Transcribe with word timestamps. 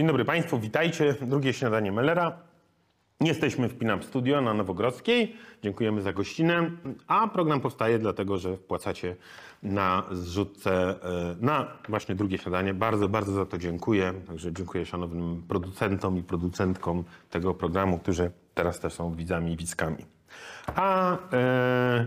Dzień 0.00 0.06
dobry 0.06 0.24
Państwu, 0.24 0.58
witajcie. 0.58 1.14
Drugie 1.22 1.52
śniadanie 1.52 1.92
Mellera. 1.92 2.38
Jesteśmy 3.20 3.68
w 3.68 3.78
Pinap 3.78 4.04
Studio 4.04 4.40
na 4.40 4.54
Nowogrodzkiej. 4.54 5.36
Dziękujemy 5.62 6.02
za 6.02 6.12
gościnę. 6.12 6.70
A 7.06 7.28
program 7.28 7.60
powstaje 7.60 7.98
dlatego, 7.98 8.38
że 8.38 8.56
wpłacacie 8.56 9.16
na 9.62 10.02
zrzutce 10.10 10.72
e, 10.72 11.36
na 11.40 11.66
właśnie 11.88 12.14
drugie 12.14 12.38
śniadanie. 12.38 12.74
Bardzo, 12.74 13.08
bardzo 13.08 13.32
za 13.32 13.46
to 13.46 13.58
dziękuję. 13.58 14.12
Także 14.26 14.52
dziękuję 14.52 14.86
szanownym 14.86 15.42
producentom 15.48 16.18
i 16.18 16.22
producentkom 16.22 17.04
tego 17.30 17.54
programu, 17.54 17.98
którzy 17.98 18.30
teraz 18.54 18.80
też 18.80 18.92
są 18.92 19.14
widzami 19.14 19.52
i 19.52 19.56
widzkami. 19.56 20.04
A 20.66 21.16
e, 21.32 22.06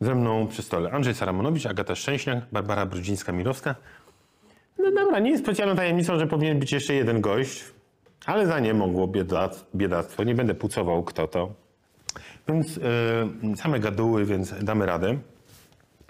ze 0.00 0.14
mną 0.14 0.46
przy 0.46 0.62
stole 0.62 0.90
Andrzej 0.90 1.14
Saramonowicz, 1.14 1.66
Agata 1.66 1.94
Szczęśniak, 1.94 2.44
Barbara 2.52 2.86
Brudzińska-Mirowska. 2.86 3.74
No 4.78 4.90
dobra, 4.92 5.18
nie 5.18 5.30
jest 5.30 5.42
specjalną 5.42 5.76
tajemnicą, 5.76 6.18
że 6.18 6.26
powinien 6.26 6.58
być 6.58 6.72
jeszcze 6.72 6.94
jeden 6.94 7.20
gość, 7.20 7.64
ale 8.26 8.46
za 8.46 8.60
nie 8.60 8.74
mogło 8.74 9.08
biedac- 9.08 9.64
biedactwo. 9.74 10.24
Nie 10.24 10.34
będę 10.34 10.54
pucował 10.54 11.04
kto 11.04 11.28
to. 11.28 11.52
Więc 12.48 12.78
e, 12.78 13.56
same 13.56 13.80
gaduły, 13.80 14.24
więc 14.24 14.54
damy 14.64 14.86
radę. 14.86 15.18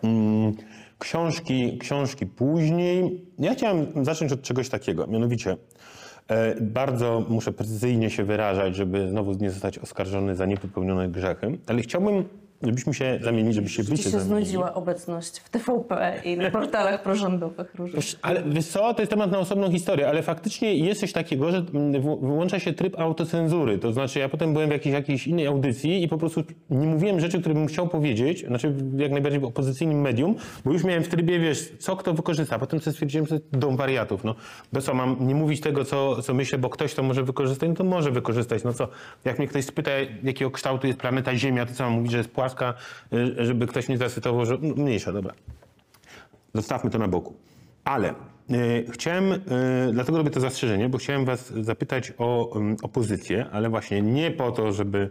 Mm, 0.02 0.52
Książki, 0.98 1.78
książki 1.78 2.26
później. 2.26 3.24
Ja 3.38 3.54
chciałem 3.54 4.04
zacząć 4.04 4.32
od 4.32 4.42
czegoś 4.42 4.68
takiego, 4.68 5.06
mianowicie 5.06 5.56
e, 6.28 6.60
bardzo 6.60 7.24
muszę 7.28 7.52
precyzyjnie 7.52 8.10
się 8.10 8.24
wyrażać, 8.24 8.76
żeby 8.76 9.08
znowu 9.10 9.32
nie 9.32 9.50
zostać 9.50 9.78
oskarżony 9.78 10.36
za 10.36 10.46
niepopełnione 10.46 11.08
grzechy, 11.08 11.58
ale 11.66 11.82
chciałbym, 11.82 12.24
żebyśmy 12.62 12.94
się 12.94 13.18
zamienili, 13.22 13.66
Ci 13.66 13.68
się 13.74 13.84
się 13.84 13.94
zamienili. 14.10 14.20
znudziła 14.20 14.74
obecność 14.74 15.38
w 15.38 15.48
TVP 15.48 16.20
i 16.24 16.36
na 16.36 16.50
portalach 16.50 17.02
prorządowych 17.02 17.74
różnych. 17.74 18.04
Ale 18.22 18.42
wiesz 18.46 18.66
co, 18.66 18.94
to 18.94 19.02
jest 19.02 19.10
temat 19.10 19.30
na 19.30 19.38
osobną 19.38 19.70
historię, 19.70 20.08
ale 20.08 20.22
faktycznie 20.22 20.74
jest 20.74 21.00
coś 21.00 21.12
takiego, 21.12 21.50
że 21.50 21.64
wyłącza 22.22 22.58
się 22.58 22.72
tryb 22.72 22.98
autocenzury. 23.00 23.78
To 23.78 23.92
znaczy 23.92 24.18
ja 24.18 24.28
potem 24.28 24.52
byłem 24.52 24.68
w 24.68 24.72
jakiejś, 24.72 24.94
jakiejś 24.94 25.26
innej 25.26 25.46
audycji 25.46 26.02
i 26.02 26.08
po 26.08 26.18
prostu 26.18 26.42
nie 26.70 26.86
mówiłem 26.86 27.20
rzeczy, 27.20 27.40
które 27.40 27.54
bym 27.54 27.66
chciał 27.66 27.88
powiedzieć, 27.88 28.46
znaczy 28.46 28.74
jak 28.96 29.12
najbardziej 29.12 29.40
w 29.40 29.44
opozycyjnym 29.44 30.00
medium, 30.00 30.34
bo 30.64 30.72
już 30.72 30.84
miałem 30.84 31.02
w 31.04 31.08
trybie, 31.08 31.38
wiesz, 31.38 31.72
co 31.78 31.96
kto 31.96 32.14
wykorzysta. 32.14 32.58
Potem 32.58 32.80
sobie 32.80 32.92
stwierdziłem, 32.92 33.26
że 33.26 33.38
dom 33.52 33.76
wariatów. 33.76 34.24
No, 34.24 34.34
bo 34.72 34.80
co, 34.80 34.94
mam 34.94 35.16
nie 35.28 35.34
mówić 35.34 35.60
tego, 35.60 35.84
co, 35.84 36.22
co 36.22 36.34
myślę, 36.34 36.58
bo 36.58 36.68
ktoś 36.70 36.94
to 36.94 37.02
może 37.02 37.22
wykorzystać, 37.22 37.68
no 37.68 37.74
to 37.74 37.84
może 37.84 38.10
wykorzystać. 38.10 38.64
No 38.64 38.72
co, 38.72 38.88
jak 39.24 39.38
mnie 39.38 39.48
ktoś 39.48 39.64
spyta, 39.64 39.90
jakiego 40.22 40.50
kształtu 40.50 40.86
jest 40.86 40.98
planeta 40.98 41.36
Ziemia, 41.36 41.66
to 41.66 41.74
co 41.74 41.84
mam 41.84 41.92
mówić, 41.92 42.12
że 42.12 42.18
jest 42.18 42.30
płaska, 42.30 42.47
y, 43.12 43.46
żeby 43.46 43.66
ktoś 43.66 43.88
mnie 43.88 43.98
zacytował, 43.98 44.46
że 44.46 44.58
mniejsza, 44.58 45.12
dobra. 45.12 45.34
Zostawmy 46.54 46.90
to 46.90 46.98
na 46.98 47.08
boku. 47.08 47.34
Ale 47.84 48.14
y, 48.50 48.86
chciałem, 48.92 49.32
y, 49.32 49.38
dlatego 49.92 50.18
robię 50.18 50.30
to 50.30 50.40
zastrzeżenie, 50.40 50.88
bo 50.88 50.98
chciałem 50.98 51.24
was 51.24 51.52
zapytać 51.52 52.12
o 52.18 52.56
ym, 52.56 52.76
opozycję, 52.82 53.46
ale 53.52 53.68
właśnie 53.70 54.02
nie 54.02 54.30
po 54.30 54.52
to, 54.52 54.72
żeby 54.72 55.10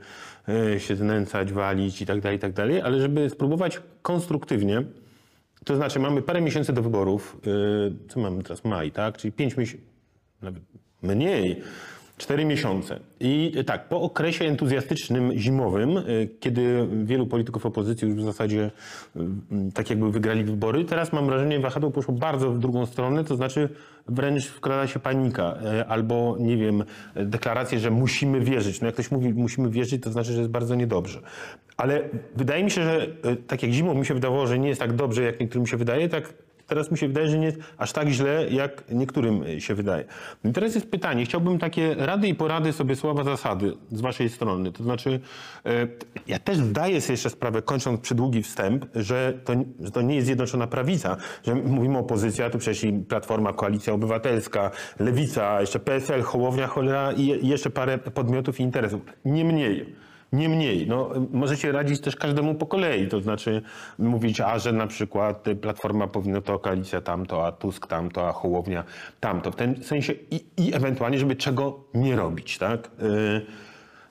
się 0.77 0.95
znęcać, 0.95 1.53
walić 1.53 2.01
i 2.01 2.05
tak 2.05 2.21
dalej, 2.21 2.37
i 2.37 2.41
tak 2.41 2.53
dalej, 2.53 2.81
ale 2.81 3.01
żeby 3.01 3.29
spróbować 3.29 3.81
konstruktywnie, 4.01 4.83
to 5.65 5.75
znaczy 5.75 5.99
mamy 5.99 6.21
parę 6.21 6.41
miesięcy 6.41 6.73
do 6.73 6.81
wyborów, 6.81 7.37
co 8.09 8.19
mamy 8.19 8.43
teraz, 8.43 8.65
maj, 8.65 8.91
tak? 8.91 9.17
Czyli 9.17 9.31
pięć 9.31 9.57
miesięcy, 9.57 9.85
nawet 10.41 10.63
mniej, 11.01 11.63
cztery 12.17 12.45
miesiące. 12.45 12.99
I 13.19 13.51
y, 13.57 13.63
tak, 13.63 13.89
po 13.89 14.01
okresie 14.01 14.45
entuzjastycznym 14.45 15.37
zimowym, 15.37 15.97
y, 15.97 16.29
kiedy 16.39 16.87
wielu 17.03 17.27
polityków 17.27 17.65
opozycji 17.65 18.07
już 18.07 18.17
w 18.17 18.23
zasadzie 18.23 18.71
y, 19.15 19.19
y, 19.19 19.71
tak 19.73 19.89
jakby 19.89 20.11
wygrali 20.11 20.43
wybory, 20.43 20.85
teraz 20.85 21.13
mam 21.13 21.25
wrażenie, 21.25 21.59
wahadło 21.59 21.91
poszło 21.91 22.13
bardzo 22.13 22.51
w 22.51 22.59
drugą 22.59 22.85
stronę, 22.85 23.23
to 23.23 23.35
znaczy 23.35 23.69
wręcz 24.07 24.47
wkrada 24.47 24.87
się 24.87 24.99
panika, 24.99 25.57
albo 25.87 26.35
nie 26.39 26.57
wiem, 26.57 26.83
deklaracje, 27.15 27.79
że 27.79 27.91
musimy 27.91 28.41
wierzyć. 28.41 28.81
No 28.81 28.85
jak 28.85 28.93
ktoś 28.93 29.11
mówi, 29.11 29.33
musimy 29.33 29.69
wierzyć, 29.69 30.03
to 30.03 30.11
znaczy, 30.11 30.33
że 30.33 30.39
jest 30.39 30.51
bardzo 30.51 30.75
niedobrze. 30.75 31.21
Ale 31.77 32.01
wydaje 32.35 32.63
mi 32.63 32.71
się, 32.71 32.83
że 32.83 33.07
tak 33.47 33.63
jak 33.63 33.71
zimą 33.71 33.93
mi 33.93 34.05
się 34.05 34.13
wydawało, 34.13 34.47
że 34.47 34.59
nie 34.59 34.67
jest 34.67 34.81
tak 34.81 34.93
dobrze, 34.93 35.23
jak 35.23 35.39
niektórym 35.39 35.67
się 35.67 35.77
wydaje, 35.77 36.09
tak 36.09 36.33
teraz 36.67 36.91
mi 36.91 36.97
się 36.97 37.07
wydaje, 37.07 37.27
że 37.27 37.39
nie 37.39 37.45
jest 37.45 37.57
aż 37.77 37.93
tak 37.93 38.09
źle, 38.09 38.49
jak 38.49 38.83
niektórym 38.89 39.43
y, 39.43 39.61
się 39.61 39.75
wydaje. 39.75 40.05
I 40.45 40.51
teraz 40.53 40.75
jest 40.75 40.91
pytanie, 40.91 41.25
chciałbym 41.25 41.59
takie 41.59 41.95
rady 41.95 42.27
i 42.27 42.35
porady 42.35 42.73
sobie 42.73 42.95
słowa 42.95 43.23
zasady 43.23 43.73
z 43.91 44.01
waszej 44.01 44.29
strony. 44.29 44.71
To 44.71 44.83
znaczy, 44.83 45.19
y, 45.67 45.69
ja 46.27 46.39
też 46.39 46.57
zdaję 46.57 47.01
sobie 47.01 47.13
jeszcze 47.13 47.29
sprawę, 47.29 47.61
kończąc 47.61 48.01
przydługi 48.01 48.43
wstęp, 48.43 48.85
że 48.95 49.33
to, 49.45 49.53
że 49.79 49.91
to 49.91 50.01
nie 50.01 50.15
jest 50.15 50.25
Zjednoczona 50.25 50.67
Prawica, 50.67 51.17
że 51.43 51.55
mówimy 51.55 51.97
opozycja, 51.97 52.49
to 52.49 52.57
przecież 52.57 52.83
i 52.83 52.93
Platforma, 52.93 53.53
Koalicja 53.53 53.93
Obywatelska, 53.93 54.71
Lewica, 54.99 55.61
jeszcze 55.61 55.79
PSL, 55.79 56.21
Hołownia, 56.21 56.67
cholera 56.67 57.11
i 57.11 57.47
jeszcze 57.47 57.69
parę 57.69 57.97
podmiotów 57.97 58.59
i 58.59 58.63
interesów. 58.63 59.01
Niemniej, 59.25 59.95
Niemniej, 60.33 60.87
no, 60.87 61.09
możecie 61.31 61.71
radzić 61.71 62.01
też 62.01 62.15
każdemu 62.15 62.55
po 62.55 62.65
kolei, 62.65 63.07
to 63.07 63.21
znaczy 63.21 63.61
mówić, 63.99 64.41
a 64.41 64.59
że 64.59 64.71
na 64.71 64.87
przykład 64.87 65.45
Platforma 65.61 66.07
powinna 66.07 66.41
to, 66.41 66.59
koalicja 66.59 67.01
tamto, 67.01 67.45
a 67.45 67.51
Tusk 67.51 67.87
tamto, 67.87 68.27
a 68.27 68.31
Hołownia 68.31 68.83
tamto. 69.19 69.51
W 69.51 69.55
tym 69.55 69.83
sensie 69.83 70.13
i, 70.31 70.45
i 70.57 70.75
ewentualnie, 70.75 71.19
żeby 71.19 71.35
czego 71.35 71.79
nie 71.93 72.15
robić, 72.15 72.57
tak? 72.57 72.89
Yy, 72.99 73.45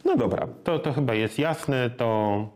no 0.05 0.17
dobra, 0.17 0.49
to, 0.65 0.79
to 0.79 0.93
chyba 0.93 1.15
jest 1.15 1.39
jasne, 1.39 1.91
to... 1.91 2.49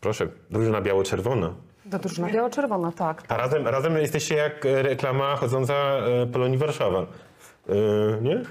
Proszę, 0.00 0.28
drużyna 0.50 0.80
biało-czerwona. 0.80 1.54
To 1.90 1.98
drużyna 1.98 2.30
biało-czerwona, 2.30 2.92
tak. 2.92 3.22
A 3.28 3.36
razem, 3.36 3.66
razem 3.66 3.96
jesteście 3.96 4.34
jak 4.34 4.66
e, 4.66 4.82
reklama 4.82 5.36
chodząca 5.36 5.74
e, 5.74 6.26
Polonii 6.26 6.58
Warszawa. 6.58 7.06
Yy, 7.68 7.74
nie? 8.22 8.42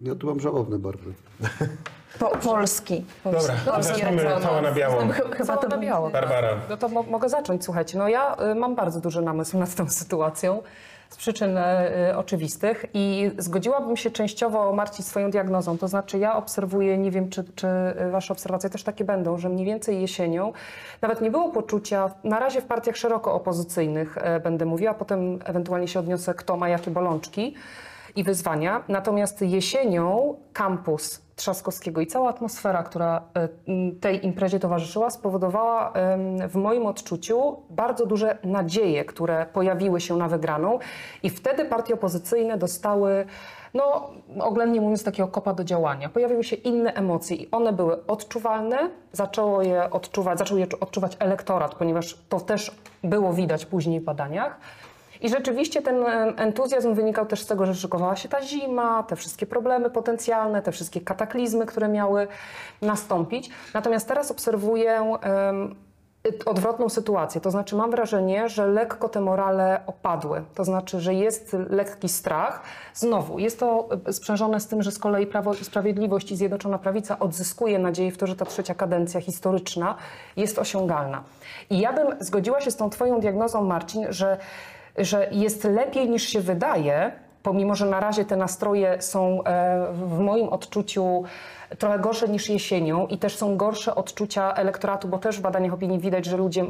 Ja 0.00 0.14
tu 0.14 0.26
mam 0.26 0.40
żałobne 0.40 0.78
barwy. 0.78 1.12
Po, 2.18 2.26
Polski. 2.28 3.04
Dobra, 3.24 3.40
Polski 3.66 3.92
zacznijmy 3.92 4.22
reklama. 4.22 4.40
cała 4.46 4.60
na 4.60 4.72
biało. 4.72 4.96
Ch- 5.12 5.36
Chyba 5.36 5.56
to 5.56 5.68
na 5.68 5.78
biało. 5.78 6.10
Barbara. 6.10 6.48
No 6.70 6.76
to 6.76 6.88
mo- 6.88 7.02
mogę 7.02 7.28
zacząć, 7.28 7.64
słuchajcie. 7.64 7.98
No 7.98 8.08
ja 8.08 8.36
y, 8.52 8.54
mam 8.54 8.74
bardzo 8.74 9.00
duży 9.00 9.22
namysł 9.22 9.58
nad 9.58 9.74
tą 9.74 9.88
sytuacją 10.00 10.62
z 11.10 11.16
przyczyn 11.16 11.58
y, 11.58 12.16
oczywistych 12.16 12.84
i 12.94 13.30
zgodziłabym 13.38 13.96
się 13.96 14.10
częściowo, 14.10 14.72
Marci, 14.72 15.02
swoją 15.02 15.30
diagnozą. 15.30 15.78
To 15.78 15.88
znaczy 15.88 16.18
ja 16.18 16.36
obserwuję, 16.36 16.98
nie 16.98 17.10
wiem, 17.10 17.30
czy, 17.30 17.44
czy 17.54 17.66
y, 18.06 18.10
wasze 18.10 18.32
obserwacje 18.32 18.70
też 18.70 18.82
takie 18.84 19.04
będą, 19.04 19.38
że 19.38 19.48
mniej 19.48 19.66
więcej 19.66 20.00
jesienią 20.00 20.52
nawet 21.02 21.20
nie 21.20 21.30
było 21.30 21.48
poczucia, 21.48 22.10
na 22.24 22.38
razie 22.38 22.60
w 22.60 22.64
partiach 22.64 22.96
szeroko 22.96 23.32
opozycyjnych 23.34 24.16
y, 24.36 24.40
będę 24.40 24.66
mówiła, 24.66 24.94
potem 24.94 25.38
ewentualnie 25.44 25.88
się 25.88 26.00
odniosę, 26.00 26.34
kto 26.34 26.56
ma 26.56 26.68
jakie 26.68 26.90
bolączki 26.90 27.54
i 28.16 28.24
wyzwania. 28.24 28.82
Natomiast 28.88 29.42
jesienią 29.42 30.34
kampus 30.52 31.27
Trzaskowskiego 31.38 32.00
i 32.00 32.06
cała 32.06 32.28
atmosfera, 32.28 32.82
która 32.82 33.22
m, 33.34 33.98
tej 34.00 34.26
imprezie 34.26 34.60
towarzyszyła, 34.60 35.10
spowodowała 35.10 35.92
w 36.48 36.54
moim 36.54 36.86
odczuciu 36.86 37.56
bardzo 37.70 38.06
duże 38.06 38.38
nadzieje, 38.44 39.04
które 39.04 39.46
pojawiły 39.52 40.00
się 40.00 40.16
na 40.16 40.28
wygraną 40.28 40.78
i 41.22 41.30
wtedy 41.30 41.64
partie 41.64 41.94
opozycyjne 41.94 42.58
dostały 42.58 43.26
no, 43.74 44.10
oględnie 44.40 44.80
mówiąc, 44.80 45.04
takiego 45.04 45.28
kopa 45.28 45.54
do 45.54 45.64
działania. 45.64 46.08
Pojawiły 46.08 46.44
się 46.44 46.56
inne 46.56 46.94
emocje 46.94 47.36
i 47.36 47.50
one 47.50 47.72
były 47.72 48.06
odczuwalne, 48.06 48.76
zaczęło 49.12 49.62
je 49.62 49.90
odczuwać, 49.90 50.38
zaczął 50.38 50.58
je 50.58 50.66
odczuwać 50.80 51.16
elektorat, 51.18 51.74
ponieważ 51.74 52.18
to 52.28 52.40
też 52.40 52.76
było 53.04 53.32
widać 53.32 53.66
później 53.66 54.00
w 54.00 54.04
badaniach. 54.04 54.60
I 55.20 55.28
rzeczywiście 55.28 55.82
ten 55.82 56.04
entuzjazm 56.36 56.94
wynikał 56.94 57.26
też 57.26 57.40
z 57.42 57.46
tego, 57.46 57.66
że 57.66 57.74
szykowała 57.74 58.16
się 58.16 58.28
ta 58.28 58.42
zima, 58.42 59.02
te 59.02 59.16
wszystkie 59.16 59.46
problemy 59.46 59.90
potencjalne, 59.90 60.62
te 60.62 60.72
wszystkie 60.72 61.00
kataklizmy, 61.00 61.66
które 61.66 61.88
miały 61.88 62.28
nastąpić. 62.82 63.50
Natomiast 63.74 64.08
teraz 64.08 64.30
obserwuję 64.30 65.18
y, 66.26 66.44
odwrotną 66.44 66.88
sytuację. 66.88 67.40
To 67.40 67.50
znaczy 67.50 67.76
mam 67.76 67.90
wrażenie, 67.90 68.48
że 68.48 68.66
lekko 68.66 69.08
te 69.08 69.20
morale 69.20 69.80
opadły. 69.86 70.42
To 70.54 70.64
znaczy, 70.64 71.00
że 71.00 71.14
jest 71.14 71.56
lekki 71.70 72.08
strach. 72.08 72.62
Znowu, 72.94 73.38
jest 73.38 73.60
to 73.60 73.88
y, 74.08 74.12
sprzężone 74.12 74.60
z 74.60 74.66
tym, 74.66 74.82
że 74.82 74.92
z 74.92 74.98
kolei 74.98 75.26
Prawo 75.26 75.54
i 75.54 75.64
Sprawiedliwość 75.64 76.30
i 76.30 76.36
Zjednoczona 76.36 76.78
Prawica 76.78 77.18
odzyskuje 77.18 77.78
nadzieję 77.78 78.12
w 78.12 78.18
to, 78.18 78.26
że 78.26 78.36
ta 78.36 78.44
trzecia 78.44 78.74
kadencja 78.74 79.20
historyczna 79.20 79.94
jest 80.36 80.58
osiągalna. 80.58 81.22
I 81.70 81.78
ja 81.78 81.92
bym 81.92 82.06
zgodziła 82.20 82.60
się 82.60 82.70
z 82.70 82.76
tą 82.76 82.90
twoją 82.90 83.20
diagnozą, 83.20 83.64
Marcin, 83.64 84.06
że 84.10 84.38
że 84.98 85.28
jest 85.32 85.64
lepiej 85.64 86.10
niż 86.10 86.22
się 86.22 86.40
wydaje, 86.40 87.12
pomimo 87.42 87.74
że 87.74 87.86
na 87.86 88.00
razie 88.00 88.24
te 88.24 88.36
nastroje 88.36 89.02
są 89.02 89.44
e, 89.44 89.86
w 89.92 90.18
moim 90.18 90.48
odczuciu 90.48 91.24
trochę 91.78 91.98
gorsze 91.98 92.28
niż 92.28 92.48
jesienią 92.48 93.06
i 93.06 93.18
też 93.18 93.36
są 93.36 93.56
gorsze 93.56 93.94
odczucia 93.94 94.54
elektoratu, 94.54 95.08
bo 95.08 95.18
też 95.18 95.38
w 95.38 95.40
badaniach 95.40 95.72
opinii 95.72 95.98
widać, 95.98 96.24
że 96.24 96.36
ludzie 96.36 96.64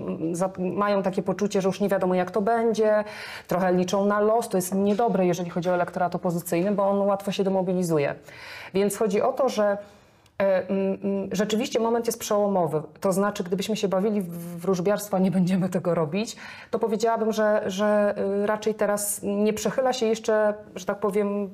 mają 0.58 1.02
takie 1.02 1.22
poczucie, 1.22 1.60
że 1.60 1.68
już 1.68 1.80
nie 1.80 1.88
wiadomo 1.88 2.14
jak 2.14 2.30
to 2.30 2.40
będzie, 2.40 3.04
trochę 3.46 3.72
liczą 3.72 4.06
na 4.06 4.20
los. 4.20 4.48
To 4.48 4.58
jest 4.58 4.74
niedobre, 4.74 5.26
jeżeli 5.26 5.50
chodzi 5.50 5.70
o 5.70 5.74
elektorat 5.74 6.14
opozycyjny, 6.14 6.72
bo 6.72 6.88
on 6.88 6.98
łatwo 6.98 7.32
się 7.32 7.44
demobilizuje. 7.44 8.14
Więc 8.74 8.96
chodzi 8.96 9.22
o 9.22 9.32
to, 9.32 9.48
że 9.48 9.78
Rzeczywiście 11.32 11.80
moment 11.80 12.06
jest 12.06 12.18
przełomowy. 12.18 12.82
To 13.00 13.12
znaczy, 13.12 13.44
gdybyśmy 13.44 13.76
się 13.76 13.88
bawili 13.88 14.22
w 14.22 14.58
wróżbiarstwo, 14.58 15.18
nie 15.18 15.30
będziemy 15.30 15.68
tego 15.68 15.94
robić, 15.94 16.36
to 16.70 16.78
powiedziałabym, 16.78 17.32
że, 17.32 17.62
że 17.66 18.14
y, 18.42 18.46
raczej 18.46 18.74
teraz 18.74 19.20
nie 19.22 19.52
przechyla 19.52 19.92
się 19.92 20.06
jeszcze, 20.06 20.54
że 20.74 20.86
tak 20.86 21.00
powiem, 21.00 21.50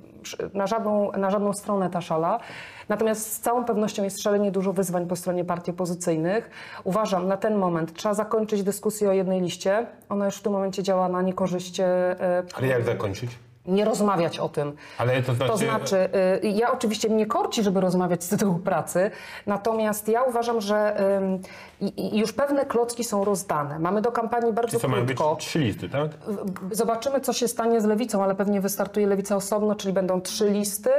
na 0.54 0.66
żadną, 0.66 1.12
na 1.12 1.30
żadną 1.30 1.52
stronę 1.52 1.90
ta 1.90 2.00
szala. 2.00 2.40
Natomiast 2.88 3.32
z 3.32 3.40
całą 3.40 3.64
pewnością 3.64 4.04
jest 4.04 4.22
szalenie 4.22 4.52
dużo 4.52 4.72
wyzwań 4.72 5.06
po 5.06 5.16
stronie 5.16 5.44
partii 5.44 5.70
opozycyjnych. 5.70 6.50
Uważam, 6.84 7.28
na 7.28 7.36
ten 7.36 7.56
moment 7.56 7.92
trzeba 7.92 8.14
zakończyć 8.14 8.62
dyskusję 8.62 9.08
o 9.08 9.12
jednej 9.12 9.40
liście. 9.40 9.86
Ona 10.08 10.24
już 10.24 10.36
w 10.36 10.42
tym 10.42 10.52
momencie 10.52 10.82
działa 10.82 11.08
na 11.08 11.22
niekorzyść 11.22 11.80
e, 11.80 12.16
Ale 12.54 12.66
jak 12.66 12.84
zakończyć? 12.84 13.30
Nie 13.66 13.84
rozmawiać 13.84 14.38
o 14.38 14.48
tym. 14.48 14.72
Ale 14.98 15.22
to 15.22 15.34
znaczy... 15.34 15.52
To 15.52 15.56
znaczy, 15.58 16.08
y, 16.44 16.48
ja 16.48 16.72
oczywiście 16.72 17.08
mnie 17.08 17.26
korci, 17.26 17.62
żeby 17.62 17.80
rozmawiać 17.80 18.24
z 18.24 18.28
tytułu 18.28 18.58
pracy, 18.58 19.10
natomiast 19.46 20.08
ja 20.08 20.22
uważam, 20.22 20.60
że 20.60 20.96
już 22.12 22.32
pewne 22.32 22.66
klocki 22.66 23.04
są 23.04 23.24
rozdane. 23.24 23.78
Mamy 23.78 24.02
do 24.02 24.12
kampanii 24.12 24.52
bardzo 24.52 24.80
Co 24.80 24.88
mają 24.88 25.06
być 25.06 25.16
krótko. 25.16 25.36
trzy 25.36 25.58
listy, 25.58 25.88
tak? 25.88 26.10
Zobaczymy, 26.70 27.20
co 27.20 27.32
się 27.32 27.48
stanie 27.48 27.80
z 27.80 27.84
lewicą, 27.84 28.24
ale 28.24 28.34
pewnie 28.34 28.60
wystartuje 28.60 29.06
lewica 29.06 29.36
osobno, 29.36 29.74
czyli 29.74 29.92
będą 29.94 30.20
trzy 30.20 30.50
listy. 30.50 30.90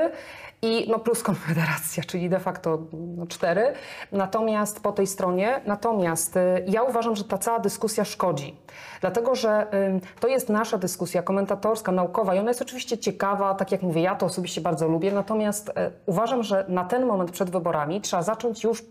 I 0.61 0.87
no 0.89 0.99
plus 0.99 1.23
Konfederacja, 1.23 2.03
czyli 2.03 2.29
de 2.29 2.39
facto 2.39 2.79
no, 2.93 3.27
cztery. 3.27 3.73
Natomiast 4.11 4.79
po 4.79 4.91
tej 4.91 5.07
stronie, 5.07 5.61
natomiast 5.65 6.37
y, 6.37 6.65
ja 6.67 6.83
uważam, 6.83 7.15
że 7.15 7.23
ta 7.23 7.37
cała 7.37 7.59
dyskusja 7.59 8.05
szkodzi. 8.05 8.55
Dlatego, 9.01 9.35
że 9.35 9.67
ym, 9.73 10.01
to 10.19 10.27
jest 10.27 10.49
nasza 10.49 10.77
dyskusja 10.77 11.21
komentatorska, 11.23 11.91
naukowa 11.91 12.35
i 12.35 12.39
ona 12.39 12.49
jest 12.49 12.61
oczywiście 12.61 12.97
ciekawa, 12.97 13.53
tak 13.53 13.71
jak 13.71 13.81
mówię, 13.81 14.01
ja 14.01 14.15
to 14.15 14.25
osobiście 14.25 14.61
bardzo 14.61 14.87
lubię. 14.87 15.11
Natomiast 15.11 15.69
y, 15.69 15.73
uważam, 16.05 16.43
że 16.43 16.65
na 16.67 16.83
ten 16.83 17.05
moment 17.05 17.31
przed 17.31 17.49
wyborami 17.49 18.01
trzeba 18.01 18.23
zacząć 18.23 18.63
już 18.63 18.83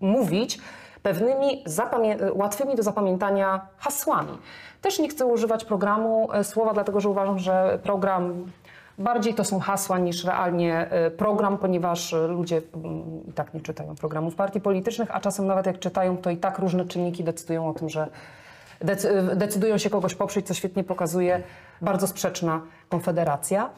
mówić 0.00 0.58
pewnymi 1.02 1.64
łatwymi 2.32 2.76
do 2.76 2.82
zapamiętania 2.82 3.66
hasłami. 3.78 4.38
Też 4.82 4.98
nie 4.98 5.08
chcę 5.08 5.26
używać 5.26 5.64
programu 5.64 6.28
słowa, 6.42 6.74
dlatego 6.74 7.00
że 7.00 7.08
uważam, 7.08 7.38
że 7.38 7.78
program 7.82 8.50
bardziej 9.00 9.34
to 9.34 9.44
są 9.44 9.60
hasła 9.60 9.98
niż 9.98 10.24
realnie 10.24 10.90
e, 10.90 11.10
program, 11.10 11.58
ponieważ 11.58 12.12
e, 12.12 12.26
ludzie 12.26 12.62
mm, 12.74 13.26
i 13.28 13.32
tak 13.32 13.54
nie 13.54 13.60
czytają 13.60 13.94
programów 13.94 14.34
partii 14.34 14.60
politycznych, 14.60 15.16
a 15.16 15.20
czasem 15.20 15.46
nawet 15.46 15.66
jak 15.66 15.78
czytają, 15.78 16.16
to 16.16 16.30
i 16.30 16.36
tak 16.36 16.58
różne 16.58 16.84
czynniki 16.84 17.24
decydują 17.24 17.68
o 17.68 17.74
tym, 17.74 17.88
że 17.88 18.08
decy- 18.80 19.36
decydują 19.36 19.78
się 19.78 19.90
kogoś 19.90 20.14
poprzeć, 20.14 20.46
co 20.46 20.54
świetnie 20.54 20.84
pokazuje 20.84 21.42
bardzo 21.80 22.06
sprzeczna 22.06 22.60
konfederacja. 22.88 23.70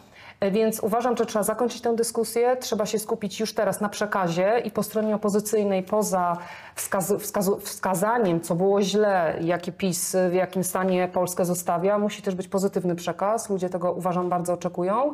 E, 0.42 0.50
Więc 0.50 0.80
uważam, 0.80 1.16
że 1.16 1.26
trzeba 1.26 1.42
zakończyć 1.42 1.80
tę 1.80 1.96
dyskusję. 1.96 2.56
Trzeba 2.56 2.86
się 2.86 2.98
skupić 2.98 3.40
już 3.40 3.54
teraz 3.54 3.80
na 3.80 3.88
przekazie 3.88 4.62
i 4.64 4.70
po 4.70 4.82
stronie 4.82 5.14
opozycyjnej, 5.14 5.82
poza 5.82 6.36
wskazu, 6.74 7.18
wskazu, 7.18 7.60
wskazaniem, 7.60 8.40
co 8.40 8.54
było 8.54 8.82
źle, 8.82 9.36
jaki 9.40 9.72
PiS, 9.72 10.16
w 10.30 10.34
jakim 10.34 10.64
stanie 10.64 11.08
Polskę 11.12 11.44
zostawia, 11.44 11.98
musi 11.98 12.22
też 12.22 12.34
być 12.34 12.48
pozytywny 12.48 12.94
przekaz. 12.94 13.50
Ludzie 13.50 13.68
tego 13.68 13.92
uważam 13.92 14.28
bardzo 14.28 14.52
oczekują. 14.52 15.12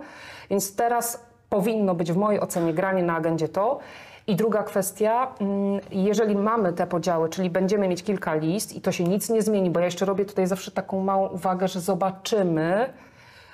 Więc 0.51 0.77
teraz 0.77 1.21
powinno 1.51 1.95
być 1.95 2.13
w 2.13 2.17
mojej 2.17 2.41
ocenie 2.41 2.75
granie 2.75 3.03
na 3.03 3.17
agendzie 3.17 3.49
to. 3.49 3.79
I 4.27 4.37
druga 4.37 4.63
kwestia, 4.63 5.35
mm, 5.41 5.81
jeżeli 5.91 6.37
mamy 6.37 6.73
te 6.73 6.87
podziały, 6.87 7.29
czyli 7.29 7.51
będziemy 7.51 7.89
mieć 7.89 8.03
kilka 8.03 8.35
list 8.35 8.77
i 8.77 8.81
to 8.81 8.93
się 8.93 9.05
nic 9.05 9.31
nie 9.31 9.43
zmieni, 9.43 9.71
bo 9.71 9.81
ja 9.81 9.87
jeszcze 9.87 10.05
robię 10.05 10.25
tutaj 10.25 10.47
zawsze 10.47 10.71
taką 10.71 11.05
małą 11.05 11.29
uwagę, 11.29 11.69
że 11.69 11.81
zobaczymy, 11.81 12.93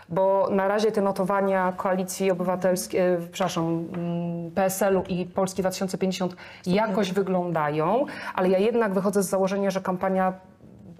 bo 0.08 0.48
na 0.50 0.68
razie 0.68 0.92
te 0.92 1.00
notowania 1.00 1.72
Koalicji 1.76 2.30
Obywatelskiej, 2.30 3.00
e, 3.00 3.18
przepraszam, 3.32 3.64
mm, 3.64 4.50
PSL-u 4.50 5.02
i 5.08 5.26
Polski 5.26 5.62
2050 5.62 6.36
jakoś 6.66 7.12
wyglądają, 7.12 8.06
ale 8.34 8.48
ja 8.48 8.58
jednak 8.58 8.94
wychodzę 8.94 9.22
z 9.22 9.28
założenia, 9.28 9.70
że 9.70 9.80
kampania 9.80 10.32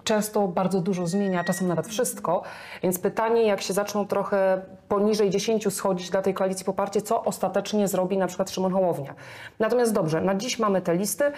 często 0.03 0.47
bardzo 0.47 0.81
dużo 0.81 1.07
zmienia, 1.07 1.43
czasem 1.43 1.67
nawet 1.67 1.87
wszystko. 1.87 2.43
Więc 2.83 2.99
pytanie, 2.99 3.43
jak 3.43 3.61
się 3.61 3.73
zaczną 3.73 4.07
trochę 4.07 4.61
poniżej 4.87 5.29
10 5.29 5.73
schodzić 5.73 6.09
dla 6.09 6.21
tej 6.21 6.33
koalicji 6.33 6.65
poparcie, 6.65 7.01
co 7.01 7.23
ostatecznie 7.23 7.87
zrobi 7.87 8.17
na 8.17 8.27
przykład 8.27 8.51
Szymon 8.51 8.73
Hołownia. 8.73 9.13
Natomiast 9.59 9.93
dobrze, 9.93 10.21
na 10.21 10.35
dziś 10.35 10.59
mamy 10.59 10.81
te 10.81 10.95
listy 10.95 11.31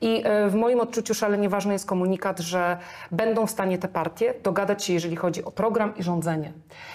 i 0.00 0.22
e, 0.24 0.48
w 0.48 0.54
moim 0.54 0.80
odczuciu 0.80 1.14
szalenie 1.14 1.48
ważny 1.48 1.72
jest 1.72 1.86
komunikat, 1.86 2.40
że 2.40 2.78
będą 3.10 3.46
w 3.46 3.50
stanie 3.50 3.78
te 3.78 3.88
partie 3.88 4.34
dogadać 4.42 4.84
się, 4.84 4.92
jeżeli 4.92 5.16
chodzi 5.16 5.44
o 5.44 5.50
program 5.50 5.96
i 5.96 6.02
rządzenie. 6.02 6.52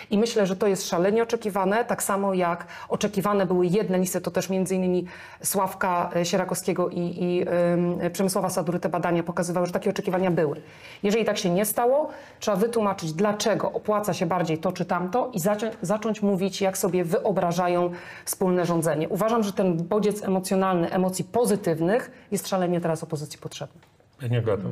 I 0.09 0.17
myślę, 0.17 0.47
że 0.47 0.55
to 0.55 0.67
jest 0.67 0.87
szalenie 0.87 1.23
oczekiwane, 1.23 1.85
tak 1.85 2.03
samo 2.03 2.33
jak 2.33 2.67
oczekiwane 2.89 3.45
były 3.45 3.65
jedne 3.65 3.99
listy, 3.99 4.21
to 4.21 4.31
też 4.31 4.49
między 4.49 4.75
innymi 4.75 5.05
Sławka 5.43 6.09
e, 6.15 6.25
Sierakowskiego 6.25 6.89
i, 6.89 6.99
i 6.99 7.45
ym, 7.73 7.99
Przemysława 8.11 8.49
Sadury 8.49 8.79
te 8.79 8.89
badania 8.89 9.23
pokazywały, 9.23 9.65
że 9.65 9.71
takie 9.71 9.89
oczekiwania 9.89 10.31
były. 10.31 10.61
Jeżeli 11.03 11.25
tak 11.25 11.37
się 11.37 11.49
nie 11.49 11.65
stało, 11.65 12.09
trzeba 12.39 12.57
wytłumaczyć, 12.57 13.13
dlaczego 13.13 13.71
opłaca 13.71 14.13
się 14.13 14.25
bardziej 14.25 14.57
to 14.57 14.71
czy 14.71 14.85
tamto 14.85 15.31
i 15.33 15.39
zacząć, 15.39 15.73
zacząć 16.07 16.21
mówić, 16.21 16.61
jak 16.61 16.77
sobie 16.77 17.03
wyobrażają 17.03 17.91
wspólne 18.25 18.65
rządzenie. 18.65 19.09
Uważam, 19.09 19.43
że 19.43 19.53
ten 19.53 19.77
bodziec 19.77 20.23
emocjonalny, 20.23 20.91
emocji 20.91 21.25
pozytywnych 21.25 22.11
jest 22.31 22.47
szalenie 22.47 22.81
teraz 22.81 23.03
opozycji 23.03 23.39
potrzebny. 23.39 23.81
Nie 24.29 24.41
gadam. 24.41 24.71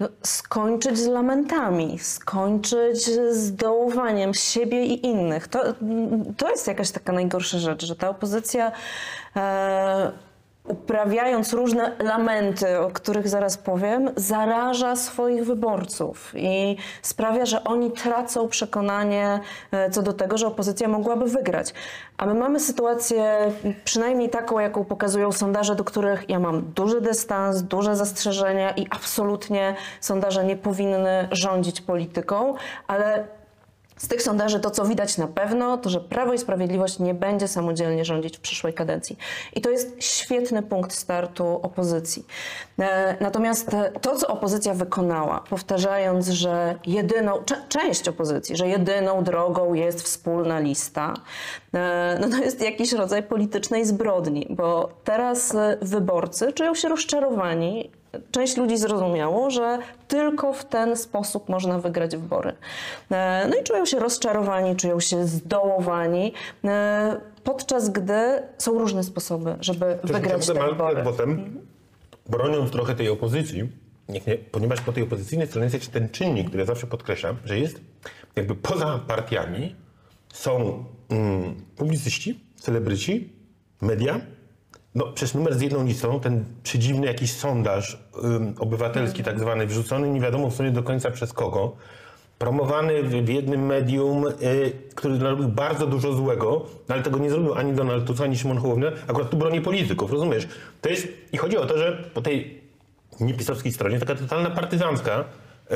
No, 0.00 0.08
skończyć 0.22 0.98
z 0.98 1.06
lamentami, 1.06 1.98
skończyć 1.98 3.04
z 3.30 3.54
dołowaniem 3.54 4.34
siebie 4.34 4.84
i 4.84 5.06
innych. 5.06 5.48
To, 5.48 5.60
to 6.36 6.50
jest 6.50 6.66
jakaś 6.66 6.90
taka 6.90 7.12
najgorsza 7.12 7.58
rzecz, 7.58 7.84
że 7.84 7.96
ta 7.96 8.08
opozycja 8.08 8.72
e, 9.36 10.12
uprawiając 10.68 11.52
różne 11.52 11.92
lamenty, 11.98 12.80
o 12.80 12.90
których 12.90 13.28
zaraz 13.28 13.58
powiem, 13.58 14.10
zaraża 14.16 14.96
swoich 14.96 15.44
wyborców 15.44 16.32
i 16.36 16.76
sprawia, 17.02 17.46
że 17.46 17.64
oni 17.64 17.92
tracą 17.92 18.48
przekonanie 18.48 19.40
e, 19.72 19.90
co 19.90 20.02
do 20.02 20.12
tego, 20.12 20.38
że 20.38 20.46
opozycja 20.46 20.88
mogłaby 20.88 21.26
wygrać. 21.26 21.74
A 22.16 22.26
my 22.26 22.34
mamy 22.34 22.60
sytuację 22.60 23.52
przynajmniej 23.84 24.28
taką, 24.28 24.58
jaką 24.58 24.84
pokazują 24.84 25.32
sondaże, 25.32 25.74
do 25.74 25.84
których 25.84 26.30
ja 26.30 26.38
mam 26.38 26.62
duży 26.62 27.00
dystans, 27.00 27.62
duże 27.62 27.96
zastrzeżenia 27.96 28.70
i 28.70 28.86
absolutnie 28.90 29.74
sondaże 30.00 30.44
nie 30.44 30.56
powinny 30.56 31.28
rządzić 31.32 31.80
polityką, 31.80 32.54
ale 32.86 33.37
z 33.98 34.08
tych 34.08 34.22
sondaży 34.22 34.60
to, 34.60 34.70
co 34.70 34.84
widać 34.84 35.18
na 35.18 35.26
pewno, 35.26 35.78
to 35.78 35.90
że 35.90 36.00
Prawo 36.00 36.32
i 36.32 36.38
Sprawiedliwość 36.38 36.98
nie 36.98 37.14
będzie 37.14 37.48
samodzielnie 37.48 38.04
rządzić 38.04 38.36
w 38.36 38.40
przyszłej 38.40 38.74
kadencji. 38.74 39.18
I 39.54 39.60
to 39.60 39.70
jest 39.70 40.04
świetny 40.04 40.62
punkt 40.62 40.92
startu 40.92 41.60
opozycji. 41.62 42.26
E, 42.78 43.16
Natomiast 43.20 43.74
e, 43.74 43.92
to, 44.00 44.16
co 44.16 44.28
opozycja 44.28 44.74
wykonała, 44.74 45.44
powtarzając, 45.50 46.28
że 46.28 46.78
jedyną, 46.86 47.32
część 47.68 48.08
opozycji, 48.08 48.56
że 48.56 48.68
jedyną 48.68 49.24
drogą 49.24 49.74
jest 49.74 50.02
wspólna 50.02 50.58
lista, 50.58 51.14
e, 51.74 52.18
no 52.20 52.28
to 52.28 52.36
jest 52.36 52.62
jakiś 52.62 52.92
rodzaj 52.92 53.22
politycznej 53.22 53.84
zbrodni, 53.84 54.46
bo 54.50 54.88
teraz 55.04 55.56
wyborcy 55.82 56.52
czują 56.52 56.74
się 56.74 56.88
rozczarowani 56.88 57.90
Część 58.30 58.56
ludzi 58.56 58.78
zrozumiało, 58.78 59.50
że 59.50 59.78
tylko 60.08 60.52
w 60.52 60.64
ten 60.64 60.96
sposób 60.96 61.48
można 61.48 61.78
wygrać 61.78 62.16
wybory. 62.16 62.52
E, 63.10 63.48
No 63.48 63.56
i 63.56 63.64
czują 63.64 63.86
się 63.86 63.98
rozczarowani, 63.98 64.76
czują 64.76 65.00
się 65.00 65.26
zdołowani, 65.26 66.32
e, 66.64 67.20
podczas 67.44 67.90
gdy 67.90 68.42
są 68.58 68.78
różne 68.78 69.04
sposoby, 69.04 69.56
żeby 69.60 69.98
wygrać 70.04 70.46
te 70.46 70.54
wybory. 70.54 71.02
potem, 71.04 71.60
broniąc 72.26 72.70
trochę 72.70 72.94
tej 72.94 73.08
opozycji, 73.08 73.68
nie, 74.08 74.20
ponieważ 74.52 74.80
po 74.80 74.92
tej 74.92 75.02
opozycyjnej 75.02 75.48
stronie 75.48 75.64
jest 75.64 75.74
jeszcze 75.74 75.90
ten 75.90 76.08
czynnik, 76.08 76.46
który 76.46 76.60
ja 76.60 76.66
zawsze 76.66 76.86
podkreślam, 76.86 77.36
że 77.44 77.58
jest 77.58 77.80
jakby 78.36 78.54
poza 78.54 79.00
partiami 79.06 79.76
są 80.32 80.84
mm, 81.08 81.54
publicyści, 81.76 82.40
celebryci, 82.56 83.32
media. 83.80 84.20
No 84.98 85.06
przecież 85.14 85.34
numer 85.34 85.54
z 85.54 85.60
jedną 85.60 85.84
listą, 85.84 86.20
ten 86.20 86.44
przedziwny 86.62 87.06
jakiś 87.06 87.32
sondaż 87.32 87.98
ym, 88.24 88.54
obywatelski 88.58 89.22
tak 89.24 89.40
zwany, 89.40 89.66
wrzucony 89.66 90.08
nie 90.08 90.20
wiadomo 90.20 90.50
w 90.50 90.54
sumie 90.54 90.70
do 90.70 90.82
końca 90.82 91.10
przez 91.10 91.32
kogo, 91.32 91.76
promowany 92.38 93.02
w, 93.02 93.10
w 93.10 93.28
jednym 93.28 93.66
medium, 93.66 94.26
y, 94.26 94.72
który 94.94 95.18
narobił 95.18 95.48
bardzo 95.48 95.86
dużo 95.86 96.12
złego, 96.12 96.66
no 96.88 96.94
ale 96.94 97.04
tego 97.04 97.18
nie 97.18 97.30
zrobił 97.30 97.54
ani 97.54 97.72
Donald 97.72 98.06
Tusk, 98.06 98.20
ani 98.20 98.36
Szymon 98.36 98.58
Hołownia. 98.58 98.92
Akurat 99.08 99.30
tu 99.30 99.36
broni 99.36 99.60
polityków, 99.60 100.12
rozumiesz? 100.12 100.48
To 100.80 100.88
jest, 100.88 101.08
i 101.32 101.36
chodzi 101.36 101.56
o 101.56 101.66
to, 101.66 101.78
że 101.78 102.04
po 102.14 102.22
tej 102.22 102.60
niepisowskiej 103.20 103.72
stronie, 103.72 103.98
taka 103.98 104.14
totalna 104.14 104.50
partyzancka, 104.50 105.24
y, 105.70 105.74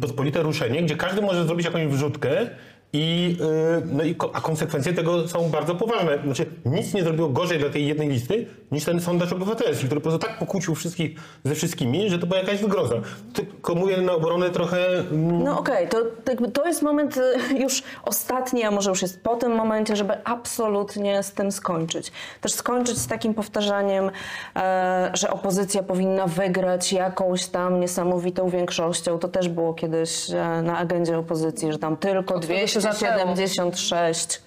pospolite 0.00 0.42
ruszenie, 0.42 0.82
gdzie 0.82 0.96
każdy 0.96 1.22
może 1.22 1.44
zrobić 1.46 1.66
jakąś 1.66 1.86
wrzutkę 1.86 2.50
I, 2.92 3.36
yy, 3.40 3.82
no 3.92 4.04
i 4.04 4.16
a 4.32 4.40
konsekwencje 4.40 4.92
tego 4.92 5.28
są 5.28 5.50
bardzo 5.50 5.74
poważne. 5.74 6.18
Znaczy, 6.24 6.46
nic 6.64 6.94
nie 6.94 7.02
zrobiło 7.02 7.28
gorzej 7.28 7.58
dla 7.58 7.70
tej 7.70 7.86
jednej 7.86 8.08
listy 8.08 8.46
niż 8.72 8.84
ten 8.84 9.00
sondaż 9.00 9.32
obywatelski, 9.32 9.86
który 9.86 10.00
po 10.00 10.10
prostu 10.10 10.26
tak 10.26 10.38
pokłócił 10.38 10.74
wszystkich 10.74 11.20
ze 11.44 11.54
wszystkimi, 11.54 12.10
że 12.10 12.18
to 12.18 12.26
była 12.26 12.40
jakaś 12.40 12.60
wygroza. 12.60 12.94
Tylko 13.34 13.74
mówię 13.74 13.96
na 13.96 14.12
obronę 14.12 14.50
trochę 14.50 14.98
mm, 14.98 15.44
No 15.44 15.58
okej, 15.58 15.88
to, 15.88 15.98
to, 16.24 16.50
to 16.50 16.66
jest 16.66 16.82
moment 16.82 17.16
y, 17.16 17.22
już 17.58 17.82
ostatni, 18.02 18.64
a 18.64 18.70
może 18.70 18.90
już 18.90 19.02
jest 19.02 19.22
po 19.22 19.36
tym 19.36 19.52
momencie, 19.52 19.96
żeby 19.96 20.24
absolutnie 20.24 21.22
z 21.22 21.32
tym 21.32 21.52
skończyć. 21.52 22.12
Też 22.40 22.52
skończyć 22.52 22.98
z 22.98 23.06
takim 23.06 23.34
powtarzaniem, 23.34 24.10
e, 24.56 25.10
że 25.14 25.30
opozycja 25.30 25.82
powinna 25.82 26.26
wygrać 26.26 26.92
jakąś 26.92 27.46
tam 27.46 27.80
niesamowitą 27.80 28.48
większością. 28.48 29.18
To 29.18 29.28
też 29.28 29.48
było 29.48 29.74
kiedyś 29.74 30.30
e, 30.30 30.62
na 30.62 30.78
agendzie 30.78 31.18
opozycji, 31.18 31.72
że 31.72 31.78
tam 31.78 31.96
tylko 31.96 32.40
tego 32.40 32.66
się 32.66 32.77
zaczęło. 32.77 32.77
276 32.80 34.42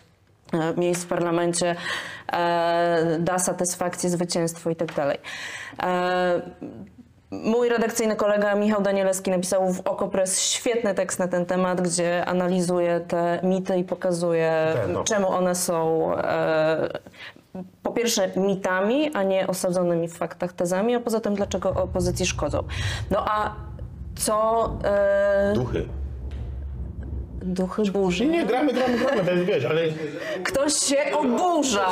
e, 0.53 0.73
miejsc 0.77 1.03
w 1.03 1.07
parlamencie 1.07 1.75
e, 2.33 3.17
da 3.19 3.39
satysfakcję, 3.39 4.09
zwycięstwo 4.09 4.69
i 4.69 4.75
tak 4.75 4.93
dalej. 4.93 5.17
E, 5.83 6.41
Mój 7.31 7.69
redakcyjny 7.69 8.15
kolega 8.15 8.55
Michał 8.55 8.81
Danielewski 8.81 9.31
napisał 9.31 9.73
w 9.73 9.79
Okopres 9.79 10.41
świetny 10.41 10.93
tekst 10.93 11.19
na 11.19 11.27
ten 11.27 11.45
temat, 11.45 11.81
gdzie 11.81 12.25
analizuje 12.25 12.99
te 12.99 13.39
mity 13.43 13.77
i 13.77 13.83
pokazuje, 13.83 14.73
Pewno. 14.73 15.03
czemu 15.03 15.27
one 15.29 15.55
są 15.55 16.11
po 17.83 17.91
pierwsze 17.91 18.31
mitami, 18.35 19.11
a 19.13 19.23
nie 19.23 19.47
osadzonymi 19.47 20.07
w 20.07 20.17
faktach 20.17 20.53
tezami, 20.53 20.95
a 20.95 20.99
poza 20.99 21.19
tym 21.19 21.35
dlaczego 21.35 21.69
opozycji 21.69 22.25
szkodzą. 22.25 22.63
No 23.11 23.25
a 23.27 23.55
co 24.15 24.69
duchy. 25.53 25.85
Duchy 27.41 27.83
burzy? 27.91 28.25
Nie, 28.25 28.45
gramy, 28.45 28.73
gramy, 28.73 28.97
gramy, 28.97 29.31
jest, 29.31 29.43
wiesz, 29.43 29.65
ale... 29.65 29.81
Ktoś 30.43 30.73
się 30.73 30.97
oburza. 31.17 31.87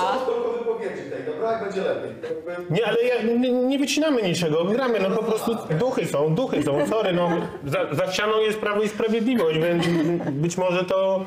Nie, 2.69 2.85
ale 2.87 3.03
ja, 3.03 3.21
nie, 3.23 3.51
nie 3.51 3.79
wycinamy 3.79 4.21
niczego, 4.21 4.65
gramy, 4.65 4.99
no 4.99 5.09
po 5.09 5.23
prostu 5.23 5.55
duchy 5.79 6.05
są, 6.05 6.35
duchy 6.35 6.63
są, 6.63 6.87
sorry, 6.87 7.13
no 7.13 7.29
za, 7.65 7.93
za 7.95 8.11
ścianą 8.11 8.39
jest 8.39 8.59
Prawo 8.59 8.81
i 8.81 8.89
Sprawiedliwość, 8.89 9.59
więc 9.59 9.85
być 10.31 10.57
może 10.57 10.85
to, 10.85 11.25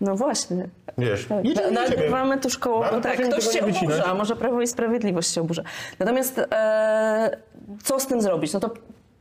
No 0.00 0.16
właśnie. 0.16 0.68
wiesz, 0.98 1.26
do 1.26 1.42
ciebie. 1.42 1.70
Nagrywamy 1.70 2.40
tu 2.40 2.50
szkołą. 2.50 2.80
Bardzo 2.80 3.00
Tak, 3.00 3.28
ktoś 3.28 3.44
się 3.44 3.60
nie 3.60 3.78
oburza, 3.80 4.14
może 4.14 4.36
Prawo 4.36 4.60
i 4.60 4.66
Sprawiedliwość 4.66 5.34
się 5.34 5.40
oburza. 5.40 5.62
Natomiast 5.98 6.38
e, 6.52 7.36
co 7.82 8.00
z 8.00 8.06
tym 8.06 8.22
zrobić? 8.22 8.52
No 8.52 8.60
to 8.60 8.70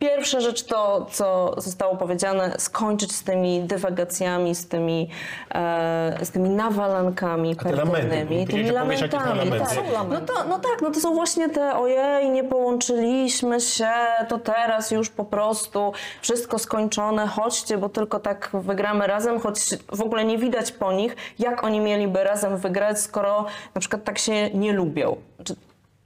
pierwsza 0.01 0.39
rzecz 0.39 0.63
to, 0.63 1.05
co 1.11 1.55
zostało 1.57 1.95
powiedziane, 1.95 2.55
skończyć 2.57 3.11
z 3.11 3.23
tymi 3.23 3.63
dywagacjami, 3.63 4.55
z 4.55 4.67
tymi, 4.67 5.09
e, 5.55 6.25
z 6.25 6.31
tymi 6.31 6.49
nawalankami 6.49 7.55
partyjnymi, 7.55 8.47
tymi 8.47 8.71
lamentami. 8.71 9.25
lamenty. 9.25 9.59
Tak. 9.59 10.09
No, 10.09 10.21
to, 10.21 10.33
no 10.49 10.59
tak, 10.59 10.81
no 10.81 10.91
to 10.91 10.99
są 10.99 11.13
właśnie 11.13 11.49
te 11.49 11.75
ojej, 11.77 12.29
nie 12.29 12.43
połączyliśmy 12.43 13.61
się, 13.61 13.91
to 14.27 14.39
teraz 14.39 14.91
już 14.91 15.09
po 15.09 15.25
prostu 15.25 15.93
wszystko 16.21 16.59
skończone, 16.59 17.27
chodźcie, 17.27 17.77
bo 17.77 17.89
tylko 17.89 18.19
tak 18.19 18.49
wygramy 18.53 19.07
razem, 19.07 19.39
choć 19.39 19.59
w 19.91 20.01
ogóle 20.01 20.25
nie 20.25 20.37
widać 20.37 20.71
po 20.71 20.91
nich, 20.91 21.15
jak 21.39 21.63
oni 21.63 21.79
mieliby 21.79 22.23
razem 22.23 22.57
wygrać, 22.57 22.99
skoro 22.99 23.45
na 23.75 23.79
przykład 23.79 24.03
tak 24.03 24.17
się 24.17 24.49
nie 24.49 24.73
lubią. 24.73 25.15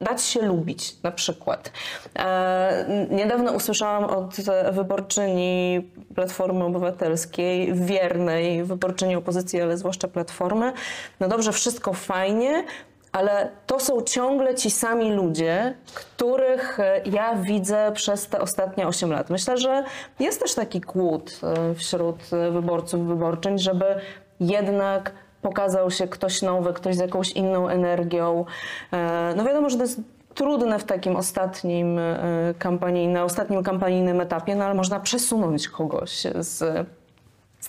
Dać 0.02 0.24
się 0.24 0.42
lubić 0.42 1.02
na 1.04 1.12
przykład. 1.12 1.72
E, 2.20 3.08
niedawno 3.12 3.52
usłyszałam 3.52 4.04
od 4.04 4.36
wyborczyni 4.72 5.82
Platformy 6.16 6.64
Obywatelskiej, 6.64 7.74
wiernej 7.74 8.64
wyborczyni 8.64 9.16
opozycji, 9.16 9.62
ale 9.62 9.78
zwłaszcza 9.78 10.08
Platformy, 10.08 10.74
no 11.20 11.28
dobrze, 11.28 11.52
wszystko 11.52 11.94
fajnie, 11.94 12.64
ale 13.12 13.50
to 13.66 13.80
są 13.80 14.02
ciągle 14.02 14.56
ci 14.56 14.72
sami 14.72 15.12
ludzie, 15.12 15.76
których 15.94 16.80
e, 16.80 17.02
ja 17.06 17.36
widzę 17.36 17.92
przez 17.94 18.28
te 18.28 18.42
ostatnie 18.42 18.88
8 18.88 19.12
lat. 19.12 19.30
Myślę, 19.30 19.58
że 19.58 19.84
jest 20.20 20.40
też 20.40 20.54
taki 20.56 20.80
głód 20.80 21.40
e, 21.44 21.76
wśród 21.76 22.18
wyborców, 22.52 23.08
wyborczyń, 23.08 23.60
żeby 23.60 23.86
jednak 24.40 25.12
pokazał 25.46 25.92
się 25.92 26.08
ktoś 26.08 26.42
nowy, 26.42 26.74
ktoś 26.74 26.96
z 26.96 27.00
jakąś 27.00 27.32
inną 27.32 27.70
energią. 27.70 28.46
E, 28.94 29.34
No 29.38 29.44
wiadomo, 29.44 29.70
że 29.70 29.78
to 29.78 29.84
jest 29.84 30.02
trudne 30.36 30.80
w 30.80 30.84
takim 30.84 31.16
ostatnim 31.16 32.00
e, 32.00 32.54
kampanii, 32.60 33.08
na 33.08 33.24
ostatnim 33.24 33.64
kampanijnym 33.64 34.22
etapie, 34.22 34.56
no 34.56 34.66
ale 34.66 34.74
można 34.74 35.00
przesunąć 35.00 35.68
kogoś 35.68 36.24
z 36.40 36.86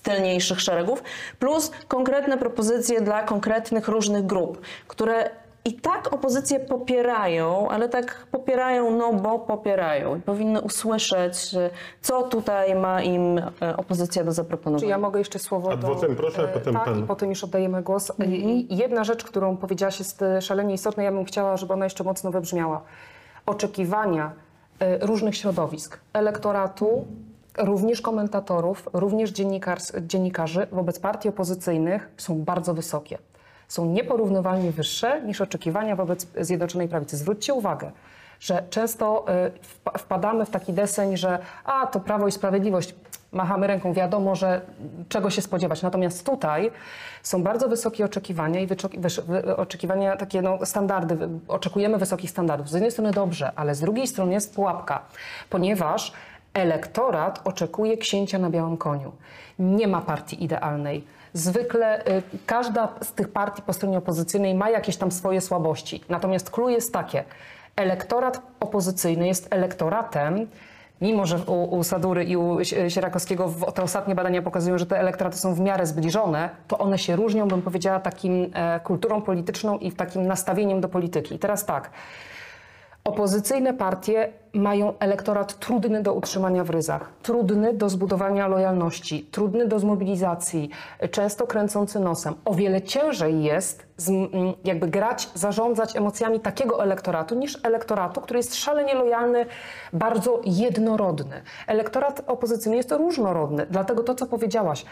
tylniejszych 0.02 0.61
szeregów, 0.61 1.02
plus 1.38 1.71
konkretne 1.88 2.38
propozycje 2.38 3.00
dla 3.00 3.23
konkretnych 3.23 3.88
różnych 3.88 4.26
grup, 4.26 4.61
które 4.88 5.30
i 5.67 5.73
tak 5.73 6.13
opozycję 6.13 6.61
popierają, 6.61 7.69
ale 7.69 7.89
tak 7.89 8.27
popierają, 8.31 8.91
no 8.91 9.13
bo 9.13 9.39
popierają. 9.39 10.17
I 10.17 10.21
powinny 10.21 10.61
usłyszeć, 10.61 11.51
co 12.01 12.23
tutaj 12.23 12.75
ma 12.75 13.03
im 13.03 13.39
e, 13.63 13.77
opozycja 13.77 14.25
do 14.25 14.31
Czy 14.31 14.35
zaproponowania. 14.35 14.89
ja 14.89 14.99
mogę 14.99 15.19
jeszcze 15.19 15.39
słowo 15.39 15.73
Adwocem, 15.73 16.17
proszę, 16.17 16.43
a 16.43 16.45
e, 16.45 16.49
potem 16.49 16.75
tak, 16.75 16.85
pan. 16.85 16.99
i 17.01 17.03
potem 17.03 17.31
już 17.31 17.45
oddajemy 17.45 17.83
głos. 17.83 18.13
E, 18.21 18.27
I 18.27 18.77
Jedna 18.77 19.05
rzecz, 19.05 19.25
którą 19.25 19.57
powiedziałaś 19.57 19.99
jest 19.99 20.25
szalenie 20.41 20.75
istotna, 20.75 21.03
ja 21.03 21.13
bym 21.13 21.25
chciała, 21.25 21.57
żeby 21.57 21.73
ona 21.73 21.85
jeszcze 21.85 22.05
mocno 22.05 22.31
wybrzmiała. 22.31 22.83
Oczekiwania 23.47 24.33
różnych 25.01 25.37
środowisk, 25.37 26.01
elektoratu, 26.13 27.05
również 27.59 28.01
komentatorów, 28.01 28.89
również 28.93 29.33
dziennikarzy 30.03 30.67
wobec 30.73 30.99
partii 30.99 31.29
opozycyjnych 31.29 32.09
są 32.17 32.43
bardzo 32.43 32.75
wysokie. 32.75 33.19
Są 33.69 33.87
nieporównywalnie 33.87 34.73
wyższe 34.73 35.23
niż 35.23 35.41
oczekiwania 35.41 35.97
wobec 35.97 36.27
Zjednoczonej 36.41 36.89
Prawicy. 36.89 37.17
Zwróćcie 37.17 37.55
uwagę, 37.55 37.91
że 38.41 38.65
często 38.71 39.25
wpa- 39.63 39.99
wpadamy 39.99 40.47
w 40.47 40.51
taki 40.51 40.73
deseń, 40.73 41.17
że 41.17 41.39
a, 41.65 41.87
to 41.87 42.01
Prawo 42.01 42.29
i 42.29 42.33
Sprawiedliwość, 42.33 42.95
machamy 43.33 43.67
ręką, 43.67 43.93
wiadomo, 43.93 44.35
że 44.35 44.61
czego 45.09 45.31
się 45.31 45.43
spodziewać. 45.43 45.83
Natomiast 45.83 46.27
tutaj 46.27 46.71
są 47.23 47.43
bardzo 47.43 47.69
wysokie 47.69 48.05
oczekiwania 48.05 48.61
i 48.61 48.69
oczekiwania, 49.57 50.17
takie 50.17 50.43
no, 50.43 50.59
standardy. 50.67 51.29
Oczekujemy 51.49 51.99
wysokich 51.99 52.31
standardów. 52.31 52.71
Z 52.71 52.73
jednej 52.73 52.91
strony 52.91 53.11
dobrze, 53.13 53.53
ale 53.57 53.75
z 53.75 53.81
drugiej 53.81 54.07
strony 54.07 54.33
jest 54.33 54.55
pułapka, 54.55 55.03
ponieważ 55.51 56.13
elektorat 56.55 57.41
oczekuje 57.45 57.97
księcia 57.97 58.39
na 58.39 58.51
białym 58.51 58.77
koniu. 58.77 59.13
Nie 59.59 59.89
ma 59.89 60.01
partii 60.01 60.45
idealnej. 60.45 61.05
Zwykle 61.37 62.05
y, 62.07 62.23
każda 62.47 62.88
z 63.02 63.12
tych 63.12 63.28
partii 63.28 63.62
po 63.62 63.73
stronie 63.73 63.99
opozycyjnej 63.99 64.55
ma 64.55 64.71
jakieś 64.71 64.97
tam 64.97 65.12
swoje 65.12 65.40
słabości. 65.40 66.05
Natomiast 66.09 66.50
clue 66.50 66.69
jest 66.71 66.93
takie. 66.93 67.25
Elektorat 67.76 68.43
opozycyjny 68.61 69.26
jest 69.26 69.49
elektoratem, 69.50 70.47
mimo 71.00 71.26
że 71.26 71.38
u, 71.38 71.76
u 71.76 71.85
Sadury 71.85 72.25
i 72.25 72.37
u 72.37 72.64
Sie- 72.64 72.90
Sierakowskiego 72.90 73.52
te 73.75 73.83
ostatnie 73.83 74.14
badania 74.14 74.43
pokazują, 74.43 74.78
że 74.78 74.87
te 74.87 74.99
elektoraty 75.00 75.38
są 75.38 75.55
w 75.55 75.61
miarę 75.61 75.87
zbliżone, 75.87 76.50
to 76.69 76.78
one 76.78 76.99
się 76.99 77.16
różnią, 77.16 77.49
bym 77.49 77.62
powiedziała, 77.62 78.00
takim 78.00 78.50
e, 78.55 78.81
kulturą 78.81 79.23
polityczną 79.23 79.78
i 79.78 79.93
takim 79.93 80.26
nastawieniem 80.26 80.81
do 80.81 80.88
polityki. 80.88 81.35
I 81.35 81.38
teraz 81.38 81.64
tak. 81.66 81.90
Opozycyjne 83.07 83.75
partie 83.75 84.33
mają 84.53 84.99
elektorat 84.99 85.59
trudny 85.59 86.03
do 86.03 86.15
utrzymania 86.15 86.65
w 86.65 86.71
ryzach, 86.71 87.13
trudny 87.23 87.73
do 87.75 87.89
zbudowania 87.89 88.49
lojalności, 88.49 89.25
trudny 89.31 89.67
do 89.67 89.79
zmobilizacji, 89.79 90.71
często 91.11 91.47
kręcący 91.47 92.01
nosem. 92.01 92.35
O 92.45 92.55
wiele 92.55 92.83
ciężej 92.83 93.43
jest 93.43 93.87
mm, 94.09 94.55
jakby 94.65 94.89
grać, 94.89 95.29
zarządzać 95.35 95.97
emocjami 95.97 96.41
takiego 96.41 96.83
elektoratu 96.83 97.35
niż 97.35 97.59
elektoratu, 97.63 98.21
który 98.21 98.39
jest 98.39 98.55
szalenie 98.55 98.95
lojalny, 98.95 99.47
bardzo 99.93 100.41
jednorodny. 100.45 101.43
Elektorat 101.67 102.23
opozycyjny 102.27 102.77
jest 102.77 102.93
różnorodny, 102.93 103.67
dlatego 103.71 104.03
to, 104.03 104.15
co 104.15 104.27
powiedziałaś, 104.27 104.85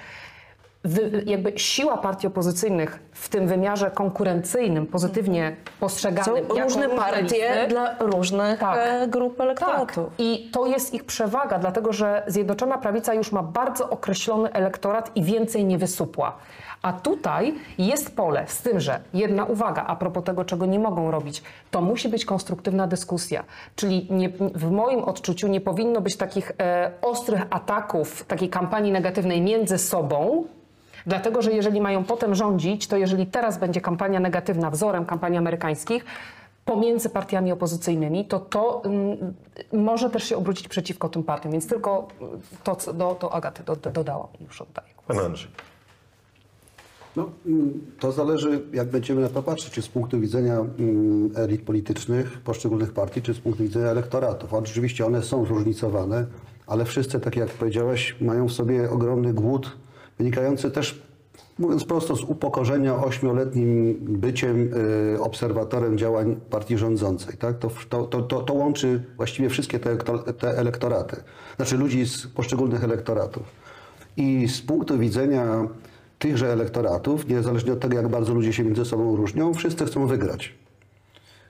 jakby 1.26 1.52
siła 1.58 1.98
partii 1.98 2.26
opozycyjnych 2.26 2.98
w 3.12 3.28
tym 3.28 3.46
wymiarze 3.48 3.90
konkurencyjnym, 3.90 4.86
pozytywnie 4.86 5.56
Są 5.64 5.72
postrzeganym. 5.80 6.36
jako 6.36 6.60
różne 6.60 6.88
partie 6.88 7.22
listy, 7.22 7.66
dla 7.68 7.94
różnych 7.98 8.58
Tak. 8.60 8.78
e, 8.82 9.08
grup 9.08 9.36
tak, 9.36 9.44
elektoratów. 9.44 10.06
i 10.18 10.50
to 10.52 10.66
jest 10.66 10.94
ich 10.94 11.04
przewaga, 11.04 11.58
dlatego 11.58 11.92
że 11.92 12.22
Zjednoczona 12.26 12.78
Prawica 12.78 13.14
już 13.14 13.32
ma 13.32 13.42
bardzo 13.42 13.90
określony 13.90 14.52
elektorat 14.52 15.10
i 15.16 15.22
więcej 15.22 15.64
nie 15.64 15.78
wysupła. 15.78 16.36
A 16.82 16.92
tutaj 16.92 17.54
jest 17.78 18.16
pole, 18.16 18.44
z 18.46 18.62
tym, 18.62 18.80
że 18.80 19.00
jedna 19.14 19.44
uwaga 19.44 19.84
a 19.86 19.96
propos 19.96 20.24
tego, 20.24 20.44
czego 20.44 20.66
nie 20.66 20.78
mogą 20.78 21.10
robić, 21.10 21.42
to 21.70 21.80
musi 21.80 22.08
być 22.08 22.24
konstruktywna 22.24 22.86
dyskusja. 22.86 23.44
Czyli 23.76 24.06
nie, 24.10 24.28
w 24.54 24.70
moim 24.70 25.04
odczuciu 25.04 25.48
nie 25.48 25.60
powinno 25.60 26.00
być 26.00 26.16
takich 26.16 26.52
e, 26.60 26.90
ostrych 27.02 27.42
ataków, 27.50 28.24
takiej 28.24 28.48
kampanii 28.48 28.92
negatywnej 28.92 29.40
między 29.40 29.78
sobą, 29.78 30.44
Dlatego, 31.06 31.42
że 31.42 31.52
jeżeli 31.52 31.80
mają 31.80 32.04
potem 32.04 32.34
rządzić, 32.34 32.86
to 32.86 32.96
jeżeli 32.96 33.26
teraz 33.26 33.58
będzie 33.58 33.80
kampania 33.80 34.20
negatywna 34.20 34.70
wzorem 34.70 35.04
kampanii 35.04 35.38
amerykańskich 35.38 36.04
pomiędzy 36.64 37.10
partiami 37.10 37.52
opozycyjnymi, 37.52 38.24
to 38.24 38.40
to 38.40 38.82
mm, 38.84 39.34
może 39.72 40.10
też 40.10 40.24
się 40.24 40.36
obrócić 40.36 40.68
przeciwko 40.68 41.08
tym 41.08 41.22
partiom. 41.22 41.52
Więc 41.52 41.66
tylko 41.66 42.08
to, 42.64 42.76
co 42.76 42.92
do, 42.92 43.16
do 43.20 43.32
Agaty 43.32 43.62
do, 43.62 43.76
do, 43.76 43.90
dodałam 43.90 44.28
i 44.40 44.44
już 44.44 44.60
oddaję. 44.62 44.88
Pan 45.06 45.18
Andrzej. 45.18 45.50
No, 47.16 47.30
mm, 47.46 47.80
to 48.00 48.12
zależy, 48.12 48.62
jak 48.72 48.88
będziemy 48.88 49.22
na 49.22 49.28
to 49.28 49.42
patrzeć, 49.42 49.72
czy 49.72 49.82
z 49.82 49.88
punktu 49.88 50.20
widzenia 50.20 50.54
mm, 50.54 51.30
elit 51.36 51.62
politycznych 51.62 52.40
poszczególnych 52.40 52.92
partii, 52.92 53.22
czy 53.22 53.34
z 53.34 53.40
punktu 53.40 53.62
widzenia 53.62 53.86
elektoratów. 53.86 54.54
Oczywiście 54.54 55.06
one 55.06 55.22
są 55.22 55.44
zróżnicowane, 55.44 56.26
ale 56.66 56.84
wszyscy, 56.84 57.20
tak 57.20 57.36
jak 57.36 57.50
powiedziałeś, 57.50 58.16
mają 58.20 58.48
w 58.48 58.52
sobie 58.52 58.90
ogromny 58.90 59.34
głód, 59.34 59.76
wynikający 60.18 60.70
też, 60.70 61.02
mówiąc 61.58 61.84
prosto, 61.84 62.16
z 62.16 62.22
upokorzenia 62.22 63.04
ośmioletnim 63.04 63.96
byciem 64.00 64.70
y, 65.14 65.22
obserwatorem 65.22 65.98
działań 65.98 66.36
partii 66.50 66.78
rządzącej. 66.78 67.36
Tak? 67.36 67.58
To, 67.58 67.70
to, 67.88 68.22
to, 68.22 68.42
to, 68.42 68.54
łączy 68.54 69.04
właściwie 69.16 69.48
wszystkie 69.48 69.78
te, 69.78 69.96
te 70.38 70.58
elektoraty, 70.58 71.16
znaczy 71.56 71.76
ludzi 71.76 72.06
z 72.06 72.26
poszczególnych 72.26 72.84
elektoratów. 72.84 73.42
I 74.16 74.48
z 74.48 74.62
punktu 74.62 74.98
widzenia 74.98 75.68
tychże 76.18 76.52
elektoratów, 76.52 77.28
niezależnie 77.28 77.72
od 77.72 77.80
tego, 77.80 77.96
jak 77.96 78.08
bardzo 78.08 78.34
ludzie 78.34 78.52
się 78.52 78.64
między 78.64 78.84
sobą 78.84 79.16
różnią, 79.16 79.54
wszyscy 79.54 79.84
chcą 79.84 80.06
wygrać. 80.06 80.54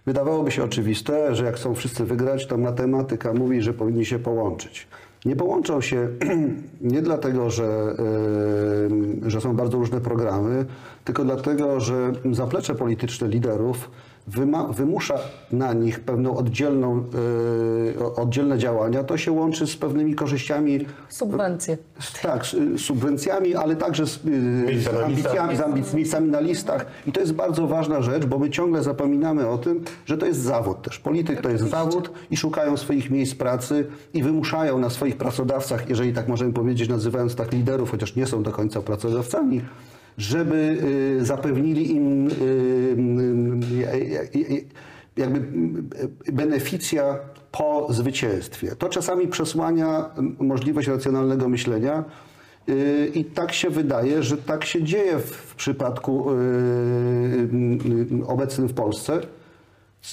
Wydawałoby 0.07 0.51
się 0.51 0.65
oczywiste, 0.65 1.35
że 1.35 1.45
jak 1.45 1.57
chcą 1.57 1.75
wszyscy 1.75 2.05
wygrać, 2.05 2.47
to 2.47 2.59
matematyka 2.59 3.33
mówi, 3.33 3.63
że 3.63 3.73
powinni 3.73 4.07
się 4.07 4.19
połączyć. 4.19 4.87
Nie 5.25 5.37
połączą 5.37 5.81
się 5.81 6.09
nie 6.81 7.03
dlatego, 7.03 7.51
że, 7.51 7.97
że 9.27 9.41
są 9.41 9.57
bardzo 9.57 9.79
różne 9.79 10.01
programy, 10.01 10.65
tylko 11.05 11.25
dlatego, 11.25 11.81
że 11.81 12.13
zaplecze 12.33 12.75
polityczne 12.75 13.29
liderów 13.29 13.91
wymusza 14.73 15.19
na 15.53 15.73
nich 15.73 16.01
pewną 16.01 16.37
oddzielną, 16.37 17.05
yy, 17.97 18.15
oddzielne 18.17 18.59
działania. 18.59 19.05
To 19.05 19.17
się 19.17 19.33
łączy 19.33 19.67
z 19.67 19.77
pewnymi 19.77 20.15
korzyściami 20.15 20.87
Subwencje. 21.09 21.79
z- 22.01 22.21
Tak, 22.23 22.47
z 22.47 22.55
y, 22.55 22.79
subwencjami, 22.79 23.55
ale 23.55 23.77
także 23.77 24.07
z, 24.07 24.17
y, 24.17 24.81
z 24.81 24.89
ambicjami, 25.05 25.57
z 25.57 25.61
ambic- 25.61 25.95
miejscami 25.95 26.31
na 26.31 26.41
listach. 26.41 26.87
I 27.07 27.13
to 27.13 27.21
jest 27.21 27.33
bardzo 27.33 27.67
ważna 27.67 28.03
rzecz, 28.03 28.27
bo 28.27 28.39
my 28.39 28.51
ciągle 28.51 28.83
zapominamy 28.83 29.49
o 29.49 29.59
tym, 29.59 29.85
że 30.07 30.19
to 30.19 30.27
jest 30.27 30.41
zawód 30.41 30.83
też. 30.83 30.99
Polityk 30.99 31.41
to 31.41 31.49
jest 31.51 31.65
zawód 31.65 32.11
i 32.31 32.37
szukają 32.37 32.77
swoich 32.77 33.11
miejsc 33.11 33.35
pracy 33.35 33.87
i 34.15 34.23
wymuszają 34.23 34.79
na 34.79 34.91
swoich 34.91 35.17
pracodawcach, 35.17 35.89
jeżeli 35.89 36.13
tak 36.13 36.29
możemy 36.29 36.53
powiedzieć, 36.53 36.89
nazywając 36.89 37.35
tak 37.35 37.53
liderów, 37.53 37.91
chociaż 37.91 38.17
nie 38.17 38.27
są 38.27 38.43
do 38.43 38.53
końca 38.53 38.81
pracodawcami, 38.83 39.61
żeby 40.19 40.79
y, 41.21 41.25
zapewnili 41.25 41.97
im 41.97 42.29
y, 42.29 42.31
y, 44.37 44.65
jakby 45.17 45.41
beneficja 46.33 47.19
po 47.53 47.87
zwycięstwie. 47.91 48.77
To 48.77 48.89
czasami 48.89 49.29
przesłania 49.29 50.11
możliwość 50.39 50.89
racjonalnego 50.89 51.49
myślenia 51.49 52.05
i 53.15 53.25
tak 53.25 53.53
się 53.53 53.71
wydaje, 53.71 54.23
że 54.23 54.37
tak 54.37 54.65
się 54.65 54.83
dzieje 54.83 55.19
w, 55.19 55.55
przypadku 55.55 56.27
obecnym 58.27 58.69
w 58.69 58.75
Polsce. 58.75 59.21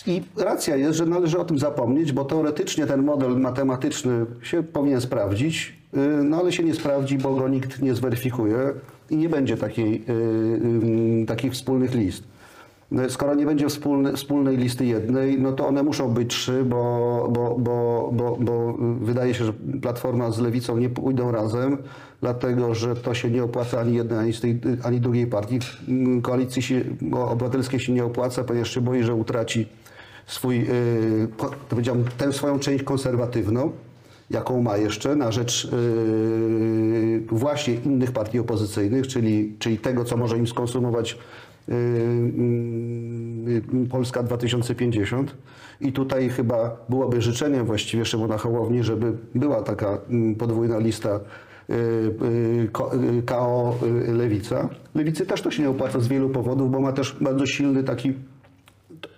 I 0.07 0.21
racja 0.37 0.75
jest, 0.75 0.97
że 0.97 1.05
należy 1.05 1.39
o 1.39 1.45
tym 1.45 1.59
zapomnieć, 1.59 2.11
bo 2.11 2.25
teoretycznie 2.25 2.85
ten 2.85 3.03
model 3.03 3.39
matematyczny 3.39 4.25
się 4.43 4.63
powinien 4.63 5.01
sprawdzić, 5.01 5.75
no 6.23 6.37
ale 6.37 6.51
się 6.51 6.63
nie 6.63 6.73
sprawdzi, 6.73 7.17
bo 7.17 7.35
go 7.35 7.47
nikt 7.47 7.81
nie 7.81 7.95
zweryfikuje 7.95 8.73
i 9.11 9.17
nie 9.17 9.29
będzie 9.29 9.57
takiej, 9.57 9.91
yy, 9.91 11.19
yy, 11.19 11.25
takich 11.25 11.53
wspólnych 11.53 11.95
list. 11.95 12.23
No, 12.91 13.09
Skoro 13.09 13.35
nie 13.35 13.45
będzie 13.45 13.69
wspólny, 13.69 14.13
wspólnej 14.13 14.57
listy 14.57 14.85
jednej, 14.85 15.39
no 15.39 15.51
to 15.51 15.67
one 15.67 15.83
muszą 15.83 16.09
być 16.09 16.29
trzy, 16.29 16.65
bo, 16.65 17.27
bo, 17.31 17.55
bo, 17.59 18.09
bo, 18.13 18.37
bo 18.39 18.77
wydaje 19.01 19.33
się, 19.33 19.45
że 19.45 19.53
Platforma 19.81 20.31
z 20.31 20.39
Lewicą 20.39 20.77
nie 20.77 20.89
pójdą 20.89 21.31
razem, 21.31 21.77
dlatego 22.21 22.75
że 22.75 22.95
to 22.95 23.13
się 23.13 23.29
nie 23.29 23.43
opłaca 23.43 23.79
ani 23.79 23.95
jednej, 23.95 24.19
ani, 24.19 24.33
tej, 24.33 24.59
ani 24.83 24.99
drugiej 24.99 25.27
partii. 25.27 25.59
Koalicji 26.21 26.61
się, 26.61 26.81
obywatelskiej 27.11 27.79
się 27.79 27.93
nie 27.93 28.05
opłaca, 28.05 28.43
ponieważ 28.43 28.73
się 28.73 28.81
boi, 28.81 29.03
że 29.03 29.15
utraci 29.15 29.67
swój, 30.27 30.67
to 31.37 31.51
powiedziałbym, 31.69 32.05
tę 32.17 32.33
swoją 32.33 32.59
część 32.59 32.83
konserwatywną, 32.83 33.71
jaką 34.33 34.61
ma 34.61 34.77
jeszcze 34.77 35.15
na 35.15 35.31
rzecz 35.31 35.71
yy, 35.71 37.21
właśnie 37.27 37.73
innych 37.73 38.11
partii 38.11 38.39
opozycyjnych, 38.39 39.07
czyli, 39.07 39.55
czyli 39.59 39.77
tego, 39.77 40.05
co 40.05 40.17
może 40.17 40.37
im 40.37 40.47
skonsumować 40.47 41.17
yy, 41.67 41.75
yy, 43.47 43.87
Polska 43.89 44.23
2050. 44.23 45.35
I 45.81 45.91
tutaj 45.93 46.29
chyba 46.29 46.85
byłoby 46.89 47.21
życzeniem 47.21 47.65
właściwie 47.65 48.05
Szymona 48.05 48.37
Hołowni, 48.37 48.83
żeby 48.83 49.13
była 49.35 49.61
taka 49.61 49.97
mm, 50.09 50.35
podwójna 50.35 50.77
lista 50.79 51.19
yy, 51.69 51.75
yy, 52.61 52.67
ko- 53.23 53.77
yy, 54.07 54.13
Lewica. 54.13 54.69
Lewicy 54.95 55.25
też 55.25 55.41
to 55.41 55.51
się 55.51 55.63
nie 55.63 55.69
opłaca 55.69 55.99
z 55.99 56.07
wielu 56.07 56.29
powodów, 56.29 56.71
bo 56.71 56.79
ma 56.79 56.91
też 56.91 57.17
bardzo 57.21 57.45
silny 57.45 57.83
taki 57.83 58.13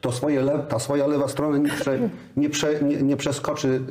to 0.02 0.12
swoje 0.12 0.42
le, 0.42 0.60
ta 0.70 0.80
swoja 0.80 1.08
lewa 1.08 1.28
strona 1.28 1.58
nie, 1.58 1.70
prze, 1.70 2.10
nie, 2.38 2.50
prze, 2.50 2.84
nie, 2.84 3.02
nie 3.02 3.18
przeskoczy 3.18 3.82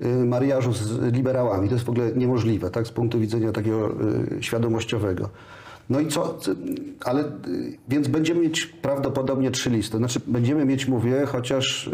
y, 0.00 0.06
y, 0.06 0.24
mariażu 0.24 0.72
z 0.72 1.14
liberałami. 1.14 1.68
To 1.68 1.74
jest 1.74 1.86
w 1.86 1.90
ogóle 1.90 2.12
niemożliwe, 2.12 2.70
tak, 2.70 2.86
z 2.86 2.90
punktu 2.90 3.18
widzenia 3.20 3.52
takiego 3.52 3.90
y, 4.38 4.42
świadomościowego. 4.42 5.28
No 5.90 6.00
i 6.00 6.06
co, 6.08 6.38
ale, 7.04 7.24
y, 7.24 7.26
więc 7.88 8.08
będziemy 8.08 8.40
mieć 8.40 8.66
prawdopodobnie 8.66 9.50
trzy 9.50 9.70
listy. 9.70 9.96
Znaczy 9.96 10.20
będziemy 10.26 10.64
mieć, 10.64 10.88
mówię, 10.88 11.26
chociaż 11.26 11.86
y, 11.86 11.90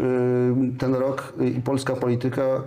ten 0.79 0.95
rok 0.95 1.33
y, 1.41 1.49
i 1.49 1.61
polska 1.61 1.95
polityka 1.95 2.61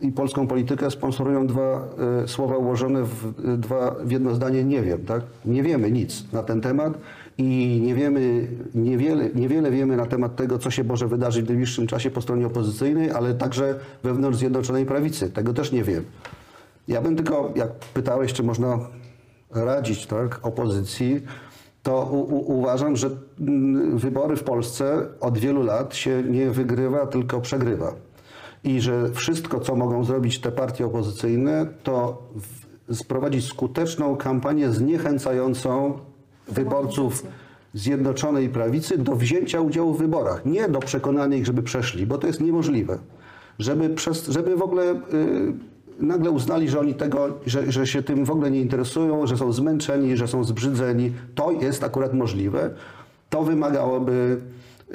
i 0.00 0.12
polską 0.12 0.46
politykę 0.46 0.90
sponsorują 0.90 1.46
dwa 1.46 1.88
y, 2.24 2.28
słowa 2.28 2.56
ułożone 2.56 3.04
w, 3.04 3.34
y, 3.54 3.58
dwa, 3.58 3.94
w 4.04 4.10
jedno 4.10 4.34
zdanie 4.34 4.64
nie 4.64 4.82
wiem, 4.82 5.04
tak? 5.04 5.22
Nie 5.44 5.62
wiemy 5.62 5.90
nic 5.90 6.32
na 6.32 6.42
ten 6.42 6.60
temat 6.60 6.98
i 7.38 7.80
nie 7.84 7.94
wiemy, 7.94 8.48
niewiele, 8.74 9.30
niewiele 9.34 9.70
wiemy 9.70 9.96
na 9.96 10.06
temat 10.06 10.36
tego, 10.36 10.58
co 10.58 10.70
się 10.70 10.84
może 10.84 11.08
wydarzyć 11.08 11.44
w 11.44 11.48
najbliższym 11.48 11.86
czasie 11.86 12.10
po 12.10 12.22
stronie 12.22 12.46
opozycyjnej, 12.46 13.10
ale 13.10 13.34
także 13.34 13.74
wewnątrz 14.02 14.38
Zjednoczonej 14.38 14.86
Prawicy. 14.86 15.30
Tego 15.30 15.54
też 15.54 15.72
nie 15.72 15.84
wiem. 15.84 16.04
Ja 16.88 17.02
bym 17.02 17.16
tylko, 17.16 17.52
jak 17.56 17.70
pytałeś, 17.94 18.32
czy 18.32 18.42
można 18.42 18.78
radzić 19.50 20.06
tak, 20.06 20.40
opozycji, 20.42 21.22
to 21.82 22.04
u, 22.04 22.20
u, 22.20 22.58
uważam, 22.58 22.96
że 22.96 23.10
mm, 23.40 23.98
wybory 23.98 24.36
w 24.36 24.44
Polsce 24.44 25.06
od 25.20 25.38
wielu 25.38 25.62
lat 25.62 25.94
się 25.94 26.22
nie 26.22 26.50
wygrywa, 26.50 27.06
tylko 27.06 27.40
przegrywa. 27.40 28.07
I 28.64 28.80
że 28.80 29.10
wszystko, 29.10 29.60
co 29.60 29.76
mogą 29.76 30.04
zrobić 30.04 30.40
te 30.40 30.52
partie 30.52 30.86
opozycyjne, 30.86 31.66
to 31.82 32.22
sprowadzić 32.92 33.46
skuteczną 33.46 34.16
kampanię 34.16 34.70
zniechęcającą 34.70 35.98
wyborców 36.48 37.26
Zjednoczonej 37.74 38.48
Prawicy 38.48 38.98
do 38.98 39.16
wzięcia 39.16 39.60
udziału 39.60 39.94
w 39.94 39.98
wyborach. 39.98 40.46
Nie 40.46 40.68
do 40.68 40.78
przekonania 40.78 41.36
ich, 41.36 41.46
żeby 41.46 41.62
przeszli, 41.62 42.06
bo 42.06 42.18
to 42.18 42.26
jest 42.26 42.40
niemożliwe. 42.40 42.98
Żeby, 43.58 43.88
przez, 43.88 44.28
żeby 44.28 44.56
w 44.56 44.62
ogóle 44.62 44.92
y, 44.92 44.96
nagle 46.00 46.30
uznali, 46.30 46.68
że 46.68 46.80
oni 46.80 46.94
tego, 46.94 47.28
że, 47.46 47.72
że 47.72 47.86
się 47.86 48.02
tym 48.02 48.24
w 48.24 48.30
ogóle 48.30 48.50
nie 48.50 48.60
interesują, 48.60 49.26
że 49.26 49.36
są 49.36 49.52
zmęczeni, 49.52 50.16
że 50.16 50.28
są 50.28 50.44
zbrzydzeni. 50.44 51.12
To 51.34 51.52
jest 51.52 51.84
akurat 51.84 52.14
możliwe. 52.14 52.70
To 53.30 53.42
wymagałoby 53.42 54.40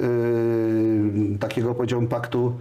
y, 0.00 1.38
takiego, 1.40 1.74
powiedziałbym, 1.74 2.08
paktu 2.08 2.52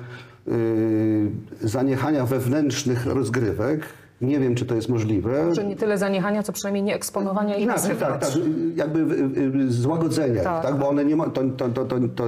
zaniechania 1.61 2.25
wewnętrznych 2.25 3.05
rozgrywek. 3.05 3.81
Nie 4.21 4.39
wiem, 4.39 4.55
czy 4.55 4.65
to 4.65 4.75
jest 4.75 4.89
możliwe. 4.89 5.45
Może 5.45 5.63
nie 5.63 5.75
tyle 5.75 5.97
zaniechania, 5.97 6.43
co 6.43 6.53
przynajmniej 6.53 6.83
nie 6.83 6.95
eksponowania 6.95 7.55
ich 7.57 7.67
na 7.67 7.73
Inaczej, 7.73 7.95
tak, 7.95 8.21
tak, 8.21 8.29
jakby 8.75 8.99
y, 8.99 9.65
y, 9.65 9.71
złagodzenia, 9.71 10.43
Tak. 10.43 10.63
tak. 10.63 10.75
bo 10.79 10.89
one 10.89 11.05
nie 11.05 11.15
mo- 11.15 11.29
to, 11.29 11.41
to, 11.69 11.69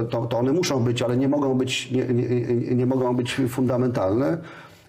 to, 0.02 0.26
to, 0.26 0.38
one 0.38 0.52
muszą 0.52 0.80
być, 0.84 1.02
ale 1.02 1.16
nie 1.16 1.28
mogą 1.28 1.54
być, 1.54 1.90
nie, 1.90 2.04
nie, 2.04 2.74
nie 2.74 2.86
mogą 2.86 3.16
być 3.16 3.40
fundamentalne 3.48 4.38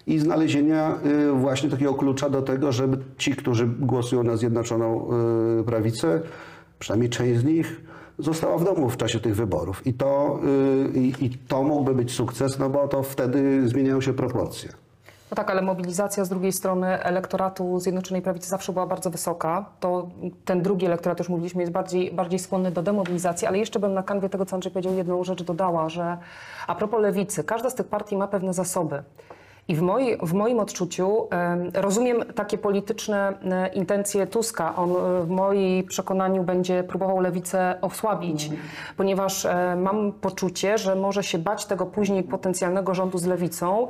i 0.06 0.18
znalezienia 0.18 0.94
y, 1.28 1.32
właśnie 1.32 1.70
takiego 1.70 1.94
klucza 1.94 2.30
do 2.30 2.42
tego, 2.42 2.72
żeby 2.72 2.98
ci, 3.18 3.36
którzy 3.36 3.66
głosują 3.66 4.22
na 4.22 4.36
Zjednoczoną 4.36 5.08
y, 5.60 5.64
Prawicę, 5.64 6.20
przynajmniej 6.78 7.10
część 7.10 7.40
z 7.40 7.44
nich, 7.44 7.80
została 8.18 8.58
w 8.58 8.64
domu 8.64 8.90
w 8.90 8.96
czasie 8.96 9.20
tych 9.20 9.36
wyborów. 9.36 9.86
I 9.86 9.94
to, 9.94 10.40
y, 10.94 10.98
i, 10.98 11.24
i 11.24 11.30
to 11.30 11.62
mógłby 11.62 11.94
być 11.94 12.12
sukces, 12.12 12.58
no 12.58 12.70
bo 12.70 12.88
to 12.88 13.02
wtedy 13.02 13.68
zmieniają 13.68 14.00
się 14.00 14.12
proporcje. 14.12 14.72
No 15.30 15.34
tak, 15.34 15.50
ale 15.50 15.62
mobilizacja 15.62 16.24
z 16.24 16.28
drugiej 16.28 16.52
strony 16.52 17.02
elektoratu 17.02 17.80
Zjednoczonej 17.80 18.22
Prawicy 18.22 18.48
zawsze 18.48 18.72
była 18.72 18.86
bardzo 18.86 19.10
wysoka. 19.10 19.66
To 19.80 20.08
ten 20.44 20.62
drugi 20.62 20.86
elektorat, 20.86 21.18
już 21.18 21.28
mówiliśmy, 21.28 21.62
jest 21.62 21.72
bardziej, 21.72 22.12
bardziej 22.12 22.38
skłonny 22.38 22.70
do 22.70 22.82
demobilizacji, 22.82 23.46
ale 23.46 23.58
jeszcze 23.58 23.78
bym 23.78 23.94
na 23.94 24.02
kanwie 24.02 24.28
tego, 24.28 24.46
co 24.46 24.54
Andrzej 24.56 24.72
powiedział, 24.72 24.94
jedną 24.94 25.24
rzecz 25.24 25.42
dodała, 25.42 25.88
że 25.88 26.18
a 26.66 26.74
propos 26.74 27.00
lewicy, 27.00 27.44
każda 27.44 27.70
z 27.70 27.74
tych 27.74 27.86
partii 27.86 28.16
ma 28.16 28.28
pewne 28.28 28.54
zasoby. 28.54 29.02
I 29.68 29.76
w, 29.76 29.82
moi, 29.82 30.16
w 30.22 30.32
moim 30.32 30.60
odczuciu 30.60 31.28
em, 31.30 31.70
rozumiem 31.74 32.24
takie 32.34 32.58
polityczne 32.58 33.34
intencje 33.74 34.26
Tuska. 34.26 34.76
On 34.76 34.90
e, 34.90 35.24
w 35.24 35.28
moim 35.28 35.86
przekonaniu 35.86 36.42
będzie 36.42 36.84
próbował 36.84 37.20
lewicę 37.20 37.78
osłabić, 37.80 38.50
ponieważ 38.96 39.44
e, 39.44 39.76
mam 39.76 40.12
poczucie, 40.12 40.78
że 40.78 40.96
może 40.96 41.22
się 41.22 41.38
bać 41.38 41.66
tego 41.66 41.86
później 41.86 42.22
potencjalnego 42.22 42.94
rządu 42.94 43.18
z 43.18 43.26
lewicą 43.26 43.88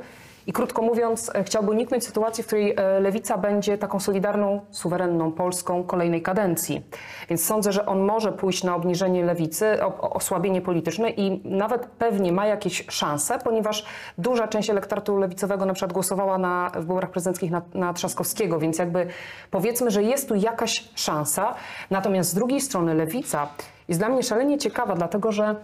I 0.49 0.53
krótko 0.53 0.81
mówiąc, 0.81 1.31
e, 1.35 1.43
chciałby 1.43 1.71
uniknąć 1.71 2.05
sytuacji, 2.05 2.43
w 2.43 2.47
której 2.47 2.75
e, 2.77 2.99
lewica 2.99 3.37
będzie 3.37 3.77
taką 3.77 3.99
solidarną, 3.99 4.61
suwerenną 4.71 5.31
Polską 5.31 5.83
kolejnej 5.83 6.21
kadencji. 6.21 6.85
Więc 7.29 7.45
sądzę, 7.45 7.71
że 7.71 7.85
on 7.85 7.99
może 7.99 8.31
pójść 8.31 8.63
na 8.63 8.75
obniżenie 8.75 9.25
lewicy, 9.25 9.83
osłabienie 10.01 10.61
polityczne 10.61 11.09
i 11.09 11.41
nawet 11.49 11.85
pewnie 11.85 12.31
ma 12.31 12.45
jakieś 12.45 12.85
szanse, 12.89 13.39
ponieważ 13.39 13.85
duża 14.17 14.47
część 14.47 14.69
elektoratu 14.69 15.17
lewicowego 15.17 15.65
na 15.65 15.73
przykład 15.73 15.93
głosowała 15.93 16.37
na, 16.37 16.71
w 16.75 16.79
wyborach 16.79 17.11
prezydenckich 17.11 17.51
na, 17.51 17.61
na 17.73 17.93
Trzaskowskiego, 17.93 18.59
więc 18.59 18.77
jakby 18.77 19.07
powiedzmy, 19.51 19.91
że 19.91 20.03
jest 20.03 20.27
tu 20.27 20.35
jakaś 20.35 20.89
szansa. 20.95 21.55
Natomiast 21.89 22.29
z 22.29 22.33
drugiej 22.33 22.61
strony 22.61 22.93
lewica 22.93 23.47
jest 23.87 23.99
dla 23.99 24.09
mnie 24.09 24.23
szalenie 24.23 24.57
ciekawa, 24.57 24.95
dlatego 24.95 25.31
że 25.31 25.55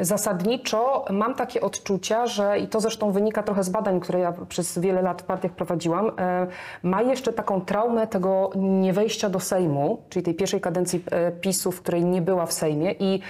Zasadniczo 0.00 1.04
mam 1.10 1.34
takie 1.34 1.60
odczucia, 1.60 2.26
że 2.26 2.58
i 2.58 2.68
to 2.68 2.80
zresztą 2.80 3.12
wynika 3.12 3.42
trochę 3.42 3.64
z 3.64 3.68
badań, 3.68 4.00
które 4.00 4.18
ja 4.18 4.32
przez 4.48 4.78
wiele 4.78 5.02
lat 5.02 5.22
w 5.22 5.24
partiach 5.24 5.52
prowadziłam, 5.52 6.10
e, 6.18 6.46
ma 6.82 7.02
jeszcze 7.02 7.32
taką 7.32 7.60
traumę 7.60 8.06
tego 8.06 8.50
niewejścia 8.56 9.28
do 9.28 9.40
Sejmu, 9.40 10.02
czyli 10.08 10.22
tej 10.22 10.34
pierwszej 10.34 10.60
kadencji 10.60 11.04
e, 11.10 11.32
PiSu, 11.32 11.72
w 11.72 11.80
której 11.80 12.04
nie 12.04 12.22
była 12.22 12.46
w 12.46 12.52
Sejmie 12.52 12.92
i 12.92 13.20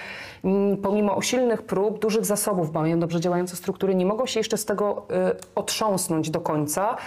mm, 0.43 0.77
pomimo 0.77 1.13
usilnych 1.13 1.61
prób, 1.61 1.99
dużych 1.99 2.25
zasobów, 2.25 2.73
mają 2.73 2.99
dobrze 2.99 3.19
działające 3.19 3.55
struktury, 3.55 3.95
nie 3.95 4.05
mogą 4.05 4.25
się 4.25 4.39
jeszcze 4.39 4.57
z 4.57 4.65
tego 4.65 5.05
e, 5.09 5.35
otrząsnąć 5.55 6.29
do 6.29 6.41
końca. 6.41 6.97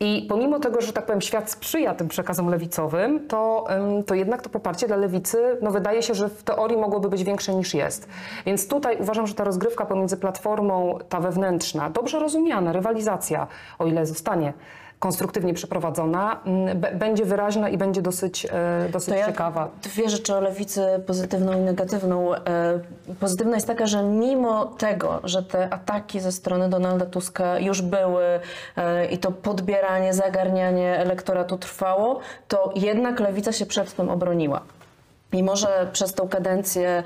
I 0.00 0.26
pomimo 0.28 0.58
tego, 0.58 0.80
że 0.80 0.92
tak 0.92 1.06
powiem, 1.06 1.20
świat 1.20 1.50
sprzyja 1.50 1.94
tym 1.94 2.08
przekazom 2.08 2.48
lewicowym, 2.48 3.28
to, 3.28 3.66
to 4.06 4.14
jednak 4.14 4.42
to 4.42 4.48
poparcie 4.48 4.86
dla 4.86 4.96
lewicy, 4.96 5.58
no 5.62 5.70
wydaje 5.70 6.02
się, 6.02 6.14
że 6.14 6.28
w 6.28 6.42
teorii 6.42 6.76
mogłoby 6.76 7.08
być 7.08 7.24
większe 7.24 7.54
niż 7.54 7.74
jest. 7.74 8.08
Więc 8.46 8.68
tutaj 8.68 8.96
uważam, 9.00 9.26
że 9.26 9.34
ta 9.34 9.44
rozgrywka 9.44 9.86
pomiędzy 9.86 10.16
platformą, 10.16 10.98
ta 11.08 11.20
wewnętrzna, 11.20 11.90
dobrze 11.90 12.18
rozumiana, 12.18 12.72
rywalizacja, 12.72 13.46
o 13.78 13.86
ile 13.86 14.06
zostanie 14.06 14.52
konstruktywnie 14.98 15.54
przeprowadzona, 15.54 16.40
mm, 16.46 16.80
będzie 16.98 17.24
wyraźna 17.24 17.68
i 17.68 17.78
będzie 17.78 18.02
dosyć, 18.02 18.46
e, 18.46 18.88
dosyć 18.92 19.08
To 19.08 19.20
ja 19.20 19.26
ciekawa. 19.26 19.68
Dwie 19.82 20.08
rzeczy 20.08 20.34
o 20.34 20.40
lewicy, 20.40 20.86
pozytywną 21.06 21.52
i 21.52 21.60
negatywną. 21.60 22.34
E, 22.34 22.40
Pozytywna 23.20 23.54
jest 23.54 23.66
taka, 23.66 23.86
że 23.86 24.02
mimo 24.02 24.64
tego, 24.64 25.20
że 25.24 25.42
te 25.42 25.72
ataki 25.74 26.20
ze 26.20 26.32
strony 26.32 26.68
Donalda 26.68 27.06
Tuska 27.06 27.58
już 27.58 27.82
były 27.82 28.40
e, 28.76 29.06
i 29.06 29.18
to 29.18 29.32
podbieranie, 29.32 30.14
zagarnianie 30.14 30.98
elektoratu 30.98 31.58
trwało, 31.58 32.20
to 32.48 32.72
jednak 32.76 33.20
lewica 33.20 33.52
się 33.52 33.66
przed 33.66 33.94
tym 33.94 34.08
obroniła. 34.08 34.60
Mimo, 35.32 35.56
że 35.56 35.88
przez 35.92 36.14
tą 36.14 36.28
kadencję 36.28 37.02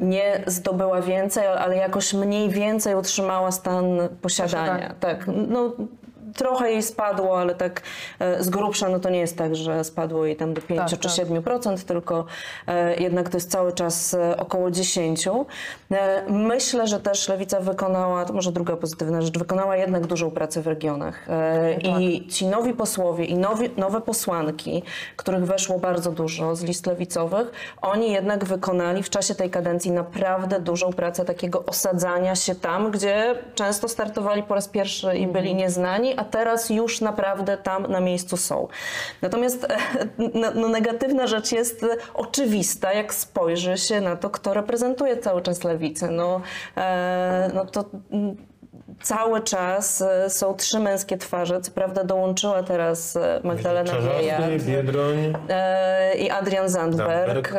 nie 0.00 0.42
zdobyła 0.46 1.02
więcej, 1.02 1.46
ale 1.46 1.76
jakoś 1.76 2.14
mniej 2.14 2.50
więcej 2.50 2.94
utrzymała 2.94 3.52
stan 3.52 3.84
posiadania. 4.22 4.72
Posiadania. 4.72 4.94
Tak, 5.00 5.26
no 5.48 5.70
trochę 6.36 6.72
jej 6.72 6.82
spadło, 6.82 7.40
ale 7.40 7.54
tak 7.54 7.82
e, 8.18 8.44
z 8.44 8.50
grubsza 8.50 8.88
no 8.88 8.98
to 8.98 9.10
nie 9.10 9.18
jest 9.18 9.38
tak, 9.38 9.56
że 9.56 9.84
spadło 9.84 10.24
jej 10.24 10.36
tam 10.36 10.54
do 10.54 10.60
5 10.60 10.80
Tak, 10.80 10.88
czy 10.90 10.96
tak. 10.96 11.12
7%, 11.12 11.84
tylko 11.84 12.24
e, 12.66 12.96
jednak 12.96 13.28
to 13.28 13.36
jest 13.36 13.50
cały 13.50 13.72
czas 13.72 14.14
e, 14.14 14.36
około 14.36 14.70
10. 14.70 15.28
E, 15.90 16.22
myślę, 16.28 16.86
że 16.86 17.00
też 17.00 17.28
Lewica 17.28 17.60
wykonała, 17.60 18.24
to 18.24 18.32
może 18.32 18.52
druga 18.52 18.76
pozytywna 18.76 19.22
rzecz, 19.22 19.38
wykonała 19.38 19.76
jednak 19.76 20.06
dużą 20.06 20.30
pracę 20.30 20.62
w 20.62 20.66
regionach. 20.66 21.28
E, 21.28 21.74
I 21.74 22.28
ci 22.28 22.46
nowi 22.46 22.72
posłowie 22.72 23.24
i 23.24 23.34
nowi, 23.34 23.70
nowe 23.76 24.00
posłanki, 24.00 24.82
których 25.16 25.44
weszło 25.44 25.78
bardzo 25.78 26.12
dużo 26.12 26.56
z 26.56 26.62
list 26.62 26.86
lewicowych, 26.86 27.52
oni 27.82 28.12
jednak 28.12 28.44
wykonali 28.44 29.02
w 29.02 29.10
czasie 29.10 29.34
tej 29.34 29.50
kadencji 29.50 29.90
naprawdę 29.90 30.60
dużą 30.60 30.92
pracę 30.92 31.24
takiego 31.24 31.64
osadzania 31.64 32.36
się 32.36 32.54
tam, 32.54 32.90
gdzie 32.90 33.34
często 33.54 33.88
startowali 33.88 34.42
po 34.42 34.54
raz 34.54 34.68
pierwszy 34.68 35.16
i 35.16 35.26
byli 35.26 35.54
nieznani, 35.54 36.14
a 36.16 36.23
teraz 36.24 36.70
już 36.70 37.00
naprawdę 37.00 37.56
tam 37.56 37.86
na 37.92 38.00
miejscu 38.00 38.36
są. 38.36 38.68
Natomiast 39.22 39.64
e, 39.64 39.76
no, 40.34 40.50
no, 40.54 40.68
negatywna 40.68 41.26
rzecz 41.26 41.52
jest 41.52 41.86
oczywista, 42.14 42.92
jak 42.92 43.14
spojrzy 43.14 43.78
się 43.78 44.00
na 44.00 44.16
to, 44.16 44.30
kto 44.30 44.54
reprezentuje 44.54 45.16
cały 45.16 45.42
czas 45.42 45.64
lewicę. 45.64 46.10
No, 46.10 46.40
e, 46.76 47.50
no 47.54 47.64
to 47.64 47.84
mm, 48.12 48.36
cały 49.04 49.42
czas 49.42 50.02
e, 50.02 50.30
są 50.30 50.54
trzy 50.54 50.80
męskie 50.80 51.16
twarze. 51.16 51.60
Co 51.60 51.70
prawda 51.70 52.04
dołączyła 52.04 52.62
teraz 52.62 53.16
e, 53.16 53.40
Magdalena 53.44 53.92
Biejat. 53.92 54.40
E, 55.48 56.14
i 56.14 56.30
Adrian 56.30 56.68
Zandberg. 56.68 57.54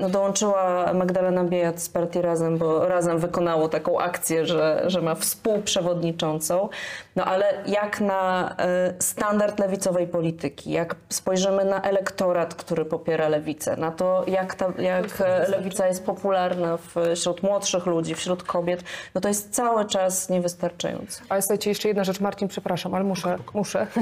No, 0.00 0.08
dołączyła 0.08 0.92
Magdalena 0.94 1.44
Biejat 1.44 1.80
z 1.80 1.88
partii 1.88 2.22
Razem, 2.22 2.58
bo 2.58 2.88
Razem 2.88 3.18
wykonało 3.18 3.68
taką 3.68 4.00
akcję, 4.00 4.46
że, 4.46 4.82
że 4.86 5.00
ma 5.00 5.14
współprzewodniczącą. 5.14 6.68
No 7.16 7.24
ale 7.24 7.54
jak 7.66 8.00
na 8.00 8.56
standard 8.98 9.58
lewicowej 9.58 10.06
polityki, 10.06 10.70
jak 10.70 10.96
spojrzymy 11.08 11.64
na 11.64 11.82
elektorat, 11.82 12.54
który 12.54 12.84
popiera 12.84 13.28
lewicę, 13.28 13.76
na 13.76 13.90
to 13.90 14.24
jak, 14.26 14.54
ta, 14.54 14.72
jak 14.78 15.22
lewica 15.48 15.86
jest 15.86 16.06
popularna 16.06 16.78
wśród 17.14 17.42
młodszych 17.42 17.86
ludzi, 17.86 18.14
wśród 18.14 18.42
kobiet, 18.42 18.84
no 19.14 19.20
to 19.20 19.28
jest 19.28 19.54
cały 19.54 19.84
czas 19.84 20.28
niewystarczające. 20.28 20.89
Ale 21.28 21.42
słuchajcie, 21.42 21.70
jeszcze 21.70 21.88
jedna 21.88 22.04
rzecz, 22.04 22.20
Marcin, 22.20 22.48
przepraszam, 22.48 22.94
ale 22.94 23.04
muszę. 23.04 23.36
muszę. 23.54 23.86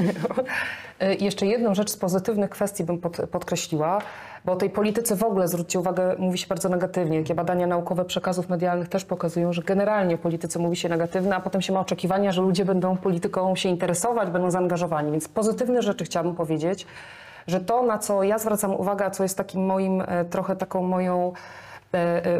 Y, 1.03 1.15
jeszcze 1.15 1.45
jedną 1.45 1.75
rzecz 1.75 1.89
z 1.89 1.97
pozytywnych 1.97 2.49
kwestii 2.49 2.83
bym 2.83 2.97
pod, 2.97 3.17
podkreśliła, 3.31 4.01
bo 4.45 4.51
o 4.51 4.55
tej 4.55 4.69
polityce 4.69 5.15
w 5.15 5.23
ogóle, 5.23 5.47
zwróćcie 5.47 5.79
uwagę, 5.79 6.15
mówi 6.17 6.37
się 6.37 6.47
bardzo 6.47 6.69
negatywnie. 6.69 7.21
Takie 7.21 7.35
badania 7.35 7.67
naukowe 7.67 8.05
przekazów 8.05 8.49
medialnych 8.49 8.89
też 8.89 9.05
pokazują, 9.05 9.53
że 9.53 9.61
generalnie 9.61 10.15
o 10.15 10.17
polityce 10.17 10.59
mówi 10.59 10.75
się 10.75 10.89
negatywnie, 10.89 11.35
a 11.35 11.39
potem 11.39 11.61
się 11.61 11.73
ma 11.73 11.79
oczekiwania, 11.79 12.31
że 12.31 12.41
ludzie 12.41 12.65
będą 12.65 12.97
polityką 12.97 13.55
się 13.55 13.69
interesować, 13.69 14.29
będą 14.29 14.51
zaangażowani. 14.51 15.11
Więc 15.11 15.27
pozytywne 15.27 15.81
rzeczy 15.81 16.05
chciałabym 16.05 16.35
powiedzieć, 16.35 16.87
że 17.47 17.59
to, 17.59 17.83
na 17.83 17.97
co 17.97 18.23
ja 18.23 18.39
zwracam 18.39 18.75
uwagę, 18.75 19.05
a 19.05 19.11
co 19.11 19.23
jest 19.23 19.37
takim 19.37 19.65
moim, 19.65 20.01
e, 20.01 20.25
trochę 20.25 20.55
taką 20.55 20.83
moją 20.83 21.33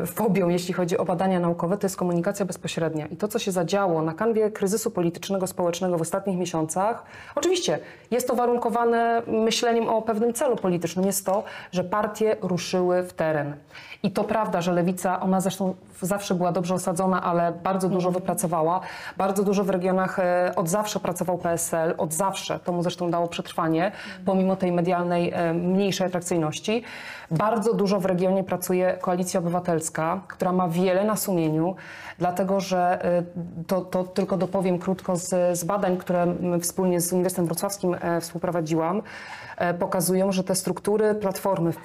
fobią, 0.05 0.49
jeśli 0.49 0.73
chodzi 0.73 0.97
o 0.97 1.05
badania 1.05 1.39
naukowe, 1.39 1.77
to 1.77 1.85
jest 1.85 1.97
komunikacja 1.97 2.45
bezpośrednia. 2.45 3.07
I 3.07 3.15
to, 3.15 3.27
co 3.27 3.39
się 3.39 3.51
zadziało 3.51 4.01
na 4.01 4.13
kanwie 4.13 4.51
kryzysu 4.51 4.91
politycznego, 4.91 5.47
społecznego 5.47 5.97
w 5.97 6.01
ostatnich 6.01 6.37
miesiącach, 6.37 7.03
oczywiście 7.35 7.79
jest 8.11 8.27
to 8.27 8.35
warunkowane 8.35 9.21
myśleniem 9.27 9.89
o 9.89 10.01
pewnym 10.01 10.33
celu 10.33 10.55
politycznym. 10.55 11.05
Jest 11.05 11.25
to, 11.25 11.43
że 11.71 11.83
partie 11.83 12.35
ruszyły 12.41 13.03
w 13.03 13.13
teren. 13.13 13.53
I 14.03 14.11
to 14.11 14.23
prawda, 14.23 14.61
że 14.61 14.73
lewica, 14.73 15.19
ona 15.19 15.41
zresztą 15.41 15.75
zawsze 16.01 16.35
była 16.35 16.51
dobrze 16.51 16.73
osadzona, 16.75 17.23
ale 17.23 17.51
bardzo 17.51 17.89
dużo 17.89 18.11
wypracowała. 18.11 18.79
Bardzo 19.17 19.43
dużo 19.43 19.63
w 19.63 19.69
regionach 19.69 20.19
e, 20.19 20.53
od 20.55 20.69
zawsze 20.69 20.99
pracował 20.99 21.37
PSL, 21.37 21.95
od 21.97 22.13
zawsze, 22.13 22.59
to 22.59 22.71
mu 22.71 22.83
zresztą 22.83 23.11
dało 23.11 23.27
przetrwanie, 23.27 23.91
pomimo 24.25 24.55
tej 24.55 24.71
medialnej 24.71 25.31
e, 25.33 25.53
mniejszej 25.53 26.07
atrakcyjności. 26.07 26.83
Bardzo 27.31 27.73
dużo 27.73 27.99
w 27.99 28.05
regionie 28.05 28.43
pracuje 28.43 28.97
Koalicja 29.01 29.39
Obywatelska, 29.39 30.21
która 30.27 30.51
ma 30.51 30.67
wiele 30.67 31.03
na 31.03 31.15
sumieniu, 31.15 31.75
dlatego 32.19 32.59
że 32.59 33.05
e, 33.05 33.23
to, 33.67 33.81
to 33.81 34.03
tylko 34.03 34.37
dopowiem 34.37 34.79
krótko 34.79 35.15
z, 35.15 35.59
z 35.59 35.63
badań, 35.63 35.97
które 35.97 36.35
wspólnie 36.61 37.01
z 37.01 37.13
Uniwersytetem 37.13 37.45
Wrocławskim 37.45 37.95
e, 38.01 38.21
współprowadziłam, 38.21 39.01
e, 39.57 39.73
pokazują, 39.73 40.31
że 40.31 40.43
te 40.43 40.55
struktury 40.55 41.15
Platformy 41.15 41.71
w, 41.71 41.79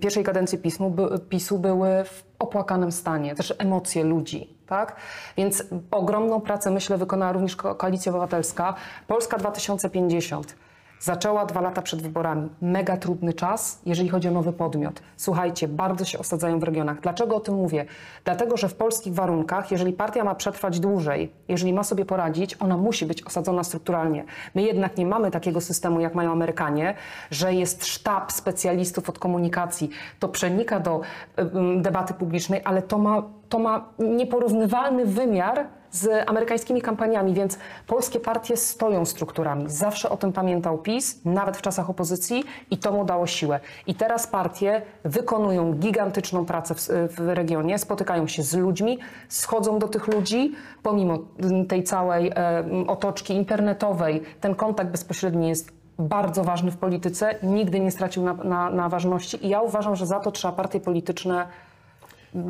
pierwszej 0.00 0.24
kadencji 0.24 0.58
PiSu, 0.58 0.94
PiSu 1.28 1.58
były 1.58 2.04
w 2.04 2.24
opłakanym 2.38 2.92
stanie, 2.92 3.34
też 3.34 3.54
emocje 3.58 4.04
ludzi, 4.04 4.56
tak? 4.66 4.96
Więc 5.36 5.64
ogromną 5.90 6.40
pracę, 6.40 6.70
myślę, 6.70 6.98
wykonała 6.98 7.32
również 7.32 7.56
Ko- 7.56 7.74
Koalicja 7.74 8.12
Obywatelska. 8.12 8.74
Polska 9.06 9.38
2050 9.38 10.56
zaczęła 11.02 11.46
dwa 11.46 11.60
lata 11.60 11.82
przed 11.82 12.02
wyborami. 12.02 12.48
Mega 12.60 12.96
trudny 12.96 13.32
czas, 13.32 13.80
jeżeli 13.86 14.08
chodzi 14.08 14.28
o 14.28 14.30
nowy 14.30 14.52
podmiot. 14.52 15.02
Słuchajcie, 15.16 15.68
bardzo 15.68 16.04
się 16.04 16.18
osadzają 16.18 16.58
w 16.58 16.62
regionach. 16.62 17.00
Dlaczego 17.00 17.36
o 17.36 17.40
tym 17.40 17.54
mówię? 17.54 17.84
Dlatego, 18.24 18.56
że 18.56 18.68
w 18.68 18.74
polskich 18.74 19.14
warunkach, 19.14 19.70
jeżeli 19.70 19.92
partia 19.92 20.24
ma 20.24 20.34
przetrwać 20.34 20.80
dłużej, 20.80 21.32
jeżeli 21.48 21.72
ma 21.72 21.84
sobie 21.84 22.04
poradzić, 22.04 22.56
ona 22.60 22.76
musi 22.76 23.06
być 23.06 23.22
osadzona 23.22 23.64
strukturalnie. 23.64 24.24
My 24.54 24.62
jednak 24.62 24.96
nie 24.96 25.06
mamy 25.06 25.30
takiego 25.30 25.60
systemu, 25.60 26.00
jak 26.00 26.14
mają 26.14 26.32
Amerykanie, 26.32 26.94
że 27.30 27.54
jest 27.54 27.86
sztab 27.86 28.32
specjalistów 28.32 29.08
od 29.08 29.18
komunikacji. 29.18 29.90
To 30.18 30.28
przenika 30.28 30.80
do 30.80 31.00
debaty 31.76 32.14
publicznej, 32.14 32.60
ale 32.64 32.82
to 32.82 32.98
ma, 32.98 33.22
to 33.48 33.58
ma 33.58 33.88
nieporównywalny 33.98 35.06
wymiar 35.06 35.66
z 35.92 36.28
amerykańskimi 36.28 36.82
kampaniami, 36.82 37.34
więc 37.34 37.58
polskie 37.86 38.20
partie 38.20 38.56
stoją 38.56 39.04
strukturami. 39.04 39.64
Zawsze 39.70 40.10
o 40.10 40.16
tym 40.16 40.32
pamiętał 40.32 40.78
PiS, 40.78 41.20
nawet 41.24 41.56
w 41.56 41.62
czasach 41.62 41.90
opozycji 41.90 42.44
i 42.70 42.78
to 42.78 42.92
mu 42.92 43.04
dało 43.04 43.26
siłę. 43.26 43.60
I 43.86 43.94
teraz 43.94 44.26
partie 44.26 44.82
wykonują 45.04 45.72
gigantyczną 45.72 46.44
pracę 46.44 46.74
w, 46.74 46.88
w 47.16 47.28
regionie, 47.28 47.78
spotykają 47.78 48.26
się 48.26 48.42
z 48.42 48.54
ludźmi, 48.54 48.98
schodzą 49.28 49.78
do 49.78 49.88
tych 49.88 50.06
ludzi, 50.06 50.52
pomimo 50.82 51.18
tej 51.68 51.84
całej 51.84 52.32
e, 52.36 52.64
otoczki 52.86 53.34
internetowej, 53.34 54.22
ten 54.40 54.54
kontakt 54.54 54.90
bezpośredni 54.90 55.48
jest 55.48 55.72
bardzo 55.98 56.44
ważny 56.44 56.70
w 56.70 56.76
polityce, 56.76 57.34
nigdy 57.42 57.80
nie 57.80 57.90
stracił 57.90 58.22
na, 58.22 58.34
na, 58.34 58.70
na 58.70 58.88
ważności 58.88 59.46
i 59.46 59.48
ja 59.48 59.60
uważam, 59.60 59.96
że 59.96 60.06
za 60.06 60.20
to 60.20 60.30
trzeba 60.30 60.52
partie 60.52 60.80
polityczne 60.80 61.46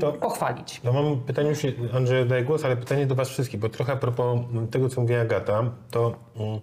To- 0.01 0.12
pochwalić. 0.12 0.81
No 0.85 0.92
mam 0.92 1.21
pytanie, 1.21 1.49
już 1.49 1.59
Andrzej 1.95 2.27
daje 2.27 2.45
głos, 2.45 2.64
ale 2.64 2.77
pytanie 2.77 3.07
do 3.07 3.14
was 3.14 3.29
wszystkich, 3.29 3.61
bo 3.61 3.68
trochę 3.68 3.92
a 3.92 3.97
propos 3.97 4.40
tego, 4.71 4.88
co 4.88 5.01
mówiła 5.01 5.21
Agata, 5.21 5.64
to 5.90 6.14
mm, 6.37 6.61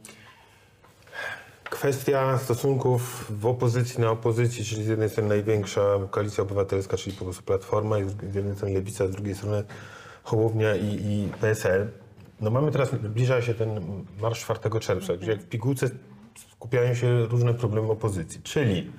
kwestia 1.63 2.37
stosunków 2.37 3.25
w 3.39 3.45
opozycji 3.45 4.01
na 4.01 4.11
opozycji, 4.11 4.65
czyli 4.65 4.83
z 4.83 4.87
jednej 4.87 5.09
strony 5.09 5.29
największa 5.29 5.81
koalicja 6.11 6.43
obywatelska, 6.43 6.97
czyli 6.97 7.15
po 7.15 7.25
prostu 7.25 7.43
Platforma, 7.43 7.95
z 8.31 8.35
jednej 8.35 8.55
strony 8.55 8.73
Lewica, 8.73 9.07
z 9.07 9.11
drugiej 9.11 9.35
strony 9.35 9.63
Hołownia 10.23 10.75
i, 10.75 10.85
i 10.85 11.29
PSL. 11.41 11.87
No 12.41 12.51
mamy 12.51 12.71
teraz, 12.71 12.89
zbliża 12.89 13.41
się 13.41 13.53
ten 13.53 13.81
marsz 14.21 14.39
4 14.39 14.79
czerwca, 14.79 15.17
gdzie 15.17 15.31
jak 15.31 15.41
w 15.41 15.49
pigułce 15.49 15.89
skupiają 16.51 16.95
się 16.95 17.25
różne 17.25 17.53
problemy 17.53 17.91
opozycji, 17.91 18.41
czyli 18.43 18.91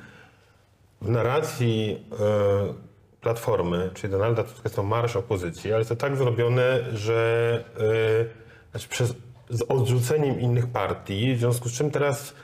w 1.02 1.08
narracji 1.08 2.06
e, 2.20 2.89
Platformy, 3.20 3.90
czyli 3.94 4.10
Donalda 4.10 4.42
Tuska 4.42 4.60
jest 4.64 4.76
to 4.76 4.82
marsz 4.82 5.16
opozycji, 5.16 5.72
ale 5.72 5.80
jest 5.80 5.88
to 5.88 5.96
tak 5.96 6.16
zrobione, 6.16 6.78
że 6.92 7.64
e, 7.80 8.70
znaczy 8.70 8.88
przez, 8.88 9.14
z 9.50 9.62
odrzuceniem 9.62 10.40
innych 10.40 10.66
partii, 10.66 11.34
w 11.34 11.38
związku 11.38 11.68
z 11.68 11.72
czym 11.72 11.90
teraz 11.90 12.34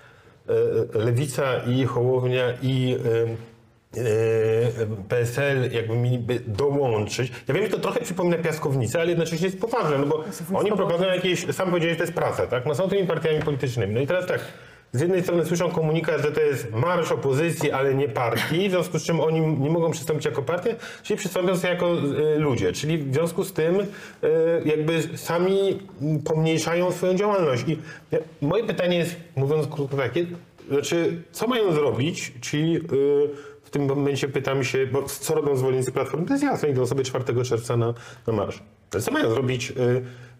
e, 0.94 0.98
Lewica 0.98 1.58
i 1.66 1.84
Hołownia 1.84 2.44
i 2.62 2.96
e, 3.96 4.00
e, 4.00 4.06
PSL 5.08 5.72
jakby 5.72 5.96
mieliby 5.96 6.40
dołączyć. 6.46 7.32
Ja 7.48 7.54
wiem, 7.54 7.64
że 7.64 7.70
to 7.70 7.78
trochę 7.78 8.00
przypomina 8.00 8.38
piaskownicę, 8.38 9.00
ale 9.00 9.08
jednocześnie 9.08 9.46
jest 9.46 9.60
poważne, 9.60 9.98
no 9.98 10.06
bo 10.06 10.24
oni 10.54 10.72
prowadzą 10.72 11.04
jakieś, 11.04 11.54
sam 11.54 11.68
powiedziałeś, 11.68 11.94
że 11.94 11.98
to 11.98 12.02
jest 12.04 12.14
praca, 12.14 12.46
tak? 12.46 12.66
No 12.66 12.74
są 12.74 12.88
tymi 12.88 13.06
partiami 13.06 13.42
politycznymi. 13.42 13.94
No 13.94 14.00
i 14.00 14.06
teraz 14.06 14.26
tak, 14.26 14.40
z 14.96 15.00
jednej 15.00 15.22
strony 15.22 15.44
słyszą 15.44 15.70
komunikat, 15.70 16.22
że 16.22 16.32
to 16.32 16.40
jest 16.40 16.72
marsz 16.72 17.12
opozycji, 17.12 17.70
ale 17.70 17.94
nie 17.94 18.08
partii, 18.08 18.68
w 18.68 18.70
związku 18.70 18.98
z 18.98 19.04
czym 19.04 19.20
oni 19.20 19.40
nie 19.40 19.70
mogą 19.70 19.90
przystąpić 19.90 20.26
jako 20.26 20.42
partia, 20.42 20.70
czyli 21.02 21.18
przystąpią 21.18 21.56
sobie 21.56 21.72
jako 21.72 21.86
e, 21.86 22.38
ludzie. 22.38 22.72
Czyli 22.72 22.98
w 22.98 23.14
związku 23.14 23.44
z 23.44 23.52
tym 23.52 23.74
e, 23.80 23.86
jakby 24.64 25.02
sami 25.16 25.78
pomniejszają 26.24 26.92
swoją 26.92 27.14
działalność. 27.14 27.64
I 27.68 27.78
ja, 28.10 28.18
moje 28.40 28.64
pytanie 28.64 28.98
jest, 28.98 29.16
mówiąc 29.36 29.66
krótko 29.66 29.96
takie, 29.96 30.26
znaczy, 30.68 31.22
co 31.32 31.46
mają 31.46 31.72
zrobić, 31.72 32.32
czyli 32.40 32.76
e, 32.76 32.80
w 33.62 33.70
tym 33.70 33.86
momencie 33.86 34.28
pytam 34.28 34.64
się, 34.64 34.86
bo 34.86 35.02
co 35.02 35.34
robią 35.34 35.56
zwolennicy 35.56 35.92
Platformy? 35.92 36.26
To 36.26 36.32
jest 36.32 36.44
jasne, 36.44 36.68
idą 36.68 36.86
sobie 36.86 37.04
4 37.04 37.44
czerwca 37.44 37.76
na, 37.76 37.94
na 38.26 38.32
marsz. 38.32 38.62
Co 39.00 39.10
mają 39.10 39.30
zrobić, 39.30 39.72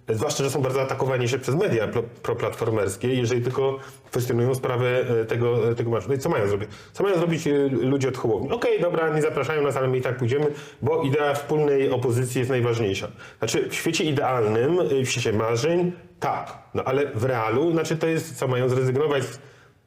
zwłaszcza, 0.08 0.44
że 0.44 0.50
są 0.50 0.62
bardzo 0.62 0.82
atakowani 0.82 1.22
jeszcze 1.22 1.38
przez 1.38 1.54
media 1.54 1.88
pro- 1.88 2.02
proplatformerskie, 2.02 3.08
jeżeli 3.14 3.42
tylko 3.42 3.78
kwestionują 4.10 4.54
sprawę 4.54 5.04
y, 5.22 5.24
tego, 5.24 5.74
tego 5.74 5.90
marszu. 5.90 6.08
No 6.08 6.14
i 6.14 6.18
co 6.18 6.28
mają 6.28 6.48
zrobić? 6.48 6.68
Co 6.92 7.04
mają 7.04 7.16
zrobić 7.16 7.46
y, 7.46 7.68
ludzie 7.68 8.08
od 8.08 8.16
Hołowni? 8.16 8.50
Okej, 8.50 8.80
dobra, 8.80 9.14
nie 9.16 9.22
zapraszają 9.22 9.62
nas, 9.62 9.76
ale 9.76 9.88
my 9.88 9.98
i 9.98 10.00
tak 10.02 10.16
pójdziemy, 10.16 10.46
bo 10.82 11.02
idea 11.02 11.34
wspólnej 11.34 11.90
opozycji 11.90 12.38
jest 12.38 12.50
najważniejsza. 12.50 13.08
Znaczy, 13.38 13.68
w 13.68 13.74
świecie 13.74 14.04
idealnym, 14.04 14.78
w 15.04 15.08
świecie 15.08 15.32
marzeń, 15.32 15.92
tak, 16.20 16.58
no 16.74 16.84
ale 16.84 17.06
w 17.14 17.24
realu, 17.24 17.72
znaczy 17.72 17.96
to 17.96 18.06
jest, 18.06 18.36
co 18.38 18.48
mają 18.48 18.68
zrezygnować 18.68 19.24
z 19.24 19.38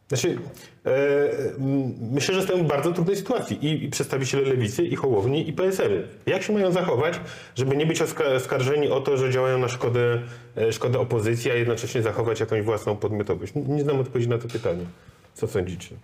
znaczy, 0.09 0.37
e, 0.85 0.91
myślę, 2.11 2.35
że 2.35 2.41
stoją 2.41 2.63
w 2.63 2.67
bardzo 2.67 2.91
trudnej 2.91 3.15
sytuacji 3.15 3.65
i, 3.65 3.85
i 3.85 3.89
przedstawiciele 3.89 4.43
Lewicy, 4.43 4.83
i 4.83 4.95
Hołowni, 4.95 5.49
i 5.49 5.53
PSL. 5.53 6.07
Jak 6.25 6.43
się 6.43 6.53
mają 6.53 6.71
zachować, 6.71 7.19
żeby 7.55 7.77
nie 7.77 7.85
być 7.85 8.01
oska- 8.01 8.35
oskarżeni 8.35 8.89
o 8.89 9.01
to, 9.01 9.17
że 9.17 9.31
działają 9.31 9.57
na 9.57 9.67
szkodę, 9.67 10.19
e, 10.57 10.73
szkodę 10.73 10.99
opozycji, 10.99 11.51
a 11.51 11.53
jednocześnie 11.53 12.01
zachować 12.01 12.39
jakąś 12.39 12.61
własną 12.61 12.95
podmiotowość? 12.95 13.53
Nie, 13.55 13.83
znam 13.83 13.99
odpowiedzi 13.99 14.29
na 14.29 14.37
to 14.37 14.47
pytanie. 14.47 14.85
Co 15.33 15.47
sądzicie? 15.47 15.95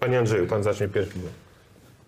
Panie 0.00 0.18
Andrzeju, 0.18 0.46
pan 0.46 0.62
zacznie 0.62 0.88
pierwszy. 0.88 1.18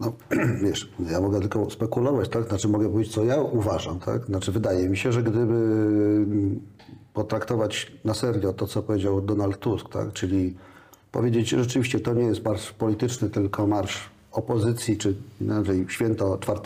No, 0.01 0.13
wiesz, 0.65 0.89
ja 1.11 1.21
mogę 1.21 1.41
tylko 1.41 1.71
spekulować, 1.71 2.29
tak? 2.29 2.49
Znaczy 2.49 2.69
mogę 2.69 2.91
powiedzieć, 2.91 3.15
co 3.15 3.25
ja 3.25 3.37
uważam, 3.37 4.01
tak? 4.01 4.25
Znaczy 4.25 4.53
wydaje 4.53 4.89
mi 4.89 4.97
się, 4.97 5.13
że 5.13 5.23
gdyby 5.23 5.57
potraktować 7.15 7.93
na 8.05 8.15
serio 8.15 8.53
to, 8.53 8.67
co 8.67 8.83
powiedział 8.83 9.21
Donald 9.21 9.59
Tusk, 9.59 9.89
tak? 9.89 10.13
Czyli 10.13 10.55
powiedzieć, 11.17 11.49
że 11.49 11.65
rzeczywiście 11.65 12.01
to 12.01 12.15
nie 12.15 12.23
jest 12.25 12.45
marsz 12.45 12.73
polityczny, 12.73 13.31
tylko 13.31 13.67
marsz 13.67 14.11
opozycji, 14.33 14.97
czy 14.97 15.15
inaczej 15.41 15.87
święto 15.89 16.39
4 16.39 16.61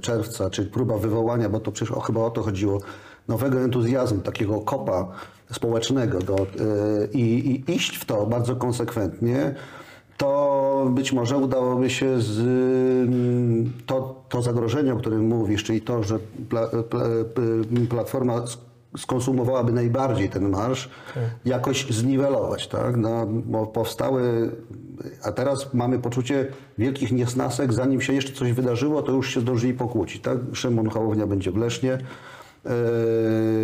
czerwca, 0.00 0.50
czy 0.50 0.66
próba 0.66 0.98
wywołania, 0.98 1.48
bo 1.48 1.60
to 1.60 1.72
przecież 1.72 1.94
o, 1.94 2.00
chyba 2.00 2.20
o 2.20 2.30
to 2.30 2.42
chodziło, 2.42 2.80
nowego 3.28 3.60
entuzjazmu, 3.60 4.20
takiego 4.20 4.60
kopa 4.60 5.08
społecznego 5.52 6.18
do, 6.18 6.34
y, 6.34 6.46
i, 7.12 7.50
i 7.50 7.74
iść 7.74 7.96
w 7.96 8.04
to 8.04 8.26
bardzo 8.26 8.56
konsekwentnie, 8.56 9.54
to 10.16 10.90
być 10.90 11.12
może 11.12 11.36
udałoby 11.36 11.90
się 11.90 12.20
z 12.20 12.38
to, 13.86 14.22
to 14.28 14.42
zagrożenie, 14.42 14.94
o 14.94 14.96
którym 14.96 15.26
mówisz, 15.26 15.64
czyli 15.64 15.80
to, 15.80 16.02
że 16.02 16.18
pla, 16.48 16.66
pla, 16.90 17.02
Platforma 17.90 18.44
skonsumowałaby 18.96 19.72
najbardziej 19.72 20.28
ten 20.28 20.48
marsz, 20.48 20.90
jakoś 21.44 21.86
zniwelować. 21.90 22.68
Tak? 22.68 22.96
No, 22.96 23.26
bo 23.26 23.66
powstały, 23.66 24.50
a 25.24 25.32
teraz 25.32 25.74
mamy 25.74 25.98
poczucie 25.98 26.46
wielkich 26.78 27.12
niesnasek, 27.12 27.72
zanim 27.72 28.00
się 28.00 28.12
jeszcze 28.12 28.32
coś 28.32 28.52
wydarzyło, 28.52 29.02
to 29.02 29.12
już 29.12 29.34
się 29.34 29.40
zdążyli 29.40 29.74
pokłócić. 29.74 30.22
Tak? 30.22 30.38
Szymon 30.52 30.88
Hołownia 30.90 31.26
będzie 31.26 31.50
w 31.50 31.56
Lesznie. 31.56 31.98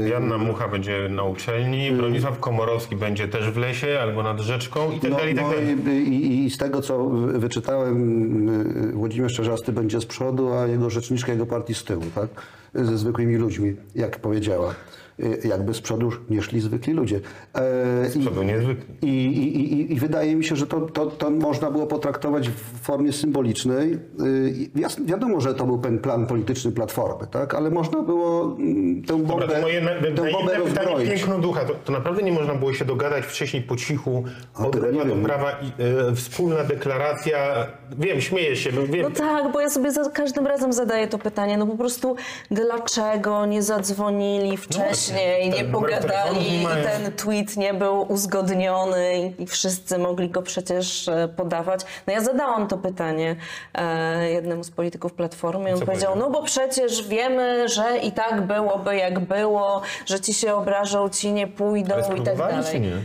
Yy, 0.02 0.08
Janna 0.08 0.38
Mucha 0.38 0.68
będzie 0.68 1.08
na 1.08 1.22
uczelni, 1.22 1.92
Bronisław 1.92 2.40
Komorowski 2.40 2.96
będzie 2.96 3.28
też 3.28 3.50
w 3.50 3.56
lesie 3.56 3.98
albo 4.02 4.22
nad 4.22 4.40
rzeczką 4.40 4.90
i 4.90 5.00
tak 5.00 5.10
No, 5.10 5.16
dalej, 5.16 5.32
i 5.32 5.36
tak 5.36 5.44
no 5.44 5.50
dalej. 5.50 6.08
i, 6.08 6.26
i, 6.26 6.44
I 6.44 6.50
z 6.50 6.58
tego, 6.58 6.80
co 6.82 7.04
wy- 7.08 7.38
wyczytałem, 7.38 8.48
y, 8.88 8.92
Włodzimierz 8.92 9.34
Czerzasty 9.34 9.72
będzie 9.72 10.00
z 10.00 10.06
przodu, 10.06 10.52
a 10.52 10.66
jego 10.66 10.90
rzeczniczka 10.90 11.32
jego 11.32 11.46
partii 11.46 11.74
z 11.74 11.84
tyłu, 11.84 12.02
tak? 12.14 12.28
Ze 12.74 12.98
zwykłymi 12.98 13.36
ludźmi, 13.36 13.76
jak 13.94 14.18
powiedziała. 14.18 14.74
Y, 15.20 15.48
Jakby 15.48 15.74
z 15.74 15.80
przodu 15.80 16.10
nie 16.30 16.42
szli 16.42 16.60
zwykli 16.60 16.92
ludzie. 16.92 17.20
E, 17.54 18.08
Z 18.10 18.18
przodu 18.18 18.42
niezwykle. 18.42 18.84
I, 19.02 19.06
i, 19.26 19.72
i, 19.74 19.92
I 19.92 19.96
wydaje 20.00 20.36
mi 20.36 20.44
się, 20.44 20.56
że 20.56 20.66
to, 20.66 20.80
to, 20.80 21.06
to 21.06 21.30
można 21.30 21.70
było 21.70 21.86
potraktować 21.86 22.48
w 22.48 22.78
formie 22.82 23.12
symbolicznej. 23.12 23.92
Y, 24.20 25.04
Wiadomo, 25.04 25.40
że 25.40 25.54
to 25.54 25.66
był 25.66 25.78
ten 25.78 25.98
plan 25.98 26.26
polityczny 26.26 26.72
Platformy, 26.72 27.26
tak? 27.30 27.54
ale 27.54 27.70
można 27.70 28.02
było 28.02 28.56
mm, 28.58 29.02
tę 29.02 29.16
bombę, 29.18 29.28
Dobra, 29.40 29.56
to 29.56 29.62
moje 29.62 29.80
na, 29.80 29.90
tę 29.90 30.30
bombę 30.32 30.54
rozbroić. 30.58 31.10
piękno 31.10 31.38
ducha. 31.38 31.64
To, 31.64 31.74
to 31.84 31.92
naprawdę 31.92 32.22
nie 32.22 32.32
można 32.32 32.54
było 32.54 32.72
się 32.72 32.84
dogadać 32.84 33.24
wcześniej 33.24 33.62
po 33.62 33.76
cichu, 33.76 34.24
od 34.54 34.74
lewa 34.74 35.04
do 35.04 35.14
prawa 35.16 35.50
i 35.50 35.82
e, 36.10 36.14
wspólna 36.14 36.64
deklaracja. 36.64 37.66
Wiem, 37.98 38.20
śmieję 38.20 38.56
się, 38.56 38.70
wiem. 38.70 39.02
No 39.02 39.10
tak, 39.10 39.52
bo 39.52 39.60
ja 39.60 39.70
sobie 39.70 39.92
za 39.92 40.10
każdym 40.10 40.46
razem 40.46 40.72
zadaję 40.72 41.08
to 41.08 41.18
pytanie, 41.18 41.58
no 41.58 41.66
po 41.66 41.76
prostu 41.76 42.16
dlaczego 42.50 43.46
nie 43.46 43.62
zadzwonili 43.62 44.56
wcześniej, 44.56 44.88
tak, 44.88 45.01
nie 45.10 45.48
numerów 45.64 45.90
telefonów 45.90 46.08
pogadali 46.12 46.50
nie 46.50 46.60
i 46.60 46.64
mają. 46.64 46.84
ten 46.84 47.12
tweet 47.12 47.56
nie 47.56 47.74
był 47.74 48.12
uzgodniony 48.12 49.18
i- 49.38 49.42
i 49.42 49.46
wszyscy 49.46 49.98
mogli 49.98 50.28
go 50.28 50.42
przecież 50.42 51.08
e, 51.08 51.28
podawać. 51.36 51.80
No 52.06 52.12
ja 52.12 52.20
zadałam 52.20 52.68
to 52.68 52.78
pytanie 52.78 53.36
e, 53.74 54.30
jednemu 54.30 54.64
z 54.64 54.70
polityków 54.70 55.12
Platformy 55.12 55.70
i 55.70 55.72
on 55.72 55.80
powiedział, 55.86 56.16
no 56.16 56.30
bo 56.30 56.42
przecież 56.42 57.08
wiemy, 57.08 57.68
że 57.68 57.98
i 57.98 58.12
tak 58.12 58.40
byłoby 58.40 58.96
jak 58.96 59.20
było, 59.20 59.82
że 60.06 60.20
ci 60.20 60.34
się 60.34 60.54
obrażą, 60.54 61.08
ci 61.08 61.32
nie 61.32 61.46
pójdą 61.46 61.94
i 62.16 62.20
tak 62.24 62.36
dalej. 62.36 62.62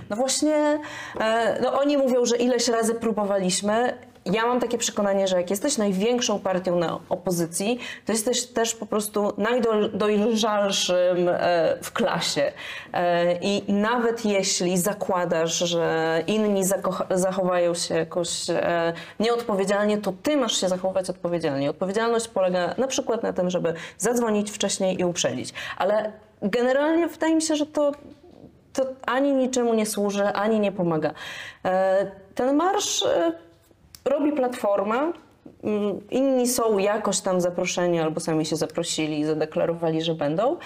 No 0.09 0.15
właśnie, 0.15 0.79
e, 1.19 1.59
no 1.61 1.79
oni 1.79 1.97
mówią, 1.97 2.25
że 2.25 2.37
ileś 2.37 2.67
razy 2.67 2.95
próbowaliśmy. 2.95 3.97
Ja 4.31 4.45
mam 4.45 4.59
takie 4.59 4.77
przekonanie, 4.77 5.27
że 5.27 5.37
jak 5.37 5.49
jesteś 5.49 5.77
największą 5.77 6.39
partią 6.39 6.75
na 6.75 6.99
opozycji, 7.09 7.79
to 8.05 8.11
jesteś 8.11 8.45
też 8.45 8.75
po 8.75 8.85
prostu 8.85 9.33
najdojrzalszym 9.93 11.29
e, 11.29 11.77
w 11.81 11.91
klasie. 11.91 12.51
E, 12.93 13.33
I 13.41 13.73
nawet 13.73 14.25
jeśli 14.25 14.77
zakładasz, 14.77 15.57
że 15.57 16.23
inni 16.27 16.63
zachowają 17.11 17.73
się 17.73 17.95
jakoś 17.95 18.49
e, 18.49 18.93
nieodpowiedzialnie, 19.19 19.97
to 19.97 20.13
ty 20.23 20.37
masz 20.37 20.61
się 20.61 20.69
zachować 20.69 21.09
odpowiedzialnie. 21.09 21.69
Odpowiedzialność 21.69 22.27
polega 22.27 22.75
na 22.77 22.87
przykład 22.87 23.23
na 23.23 23.33
tym, 23.33 23.49
żeby 23.49 23.73
zadzwonić 23.97 24.51
wcześniej 24.51 25.01
i 25.01 25.05
uprzedzić. 25.05 25.53
Ale 25.77 26.11
generalnie 26.41 27.07
wydaje 27.07 27.35
mi 27.35 27.41
się, 27.41 27.55
że 27.55 27.65
to 27.65 27.91
to 28.73 28.85
ani 29.05 29.33
niczemu 29.33 29.73
nie 29.73 29.85
służy, 29.85 30.25
ani 30.25 30.59
nie 30.59 30.71
pomaga. 30.71 31.13
Ten 32.35 32.55
marsz 32.55 33.03
robi 34.07 34.31
platforma. 34.31 35.13
Mm, 35.63 36.09
Inni 36.09 36.47
są 36.47 36.77
jakoś 36.77 37.19
tam 37.19 37.41
zaproszeni 37.41 37.99
albo 37.99 38.19
sami 38.19 38.45
się 38.45 38.55
zaprosili 38.55 39.19
i 39.19 39.25
zadeklarowali, 39.25 40.01
że 40.01 40.15
będą. 40.15 40.57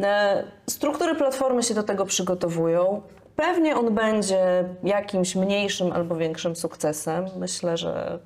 E, 0.00 0.44
Struktury 0.66 1.14
platformy 1.14 1.62
się 1.62 1.74
do 1.74 1.82
tego 1.82 2.06
przygotowują. 2.06 3.02
Pewnie 3.36 3.76
on 3.76 3.94
będzie 3.94 4.64
jakimś 4.82 5.36
mniejszym 5.36 5.92
albo 5.92 6.16
większym 6.16 6.56
sukcesem. 6.56 7.26
Myślę, 7.36 7.76
że 7.76 8.18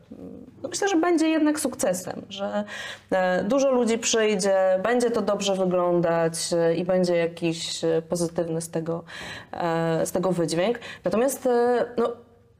no 0.62 0.68
myślę, 0.68 0.88
że 0.88 0.96
będzie 0.96 1.28
jednak 1.28 1.60
sukcesem, 1.60 2.22
że 2.28 2.64
e, 3.10 3.44
dużo 3.44 3.70
ludzi 3.70 3.98
przyjdzie, 3.98 4.80
będzie 4.82 5.10
to 5.10 5.22
dobrze 5.22 5.54
wyglądać 5.54 6.34
e, 6.52 6.74
i 6.74 6.84
będzie 6.84 7.16
jakiś 7.16 7.80
pozytywny 8.08 8.60
z 8.60 8.70
tego, 8.70 9.04
z 10.04 10.12
tego 10.12 10.32
wydźwięk. 10.32 10.78
Natomiast 11.04 11.48
no, 11.96 12.12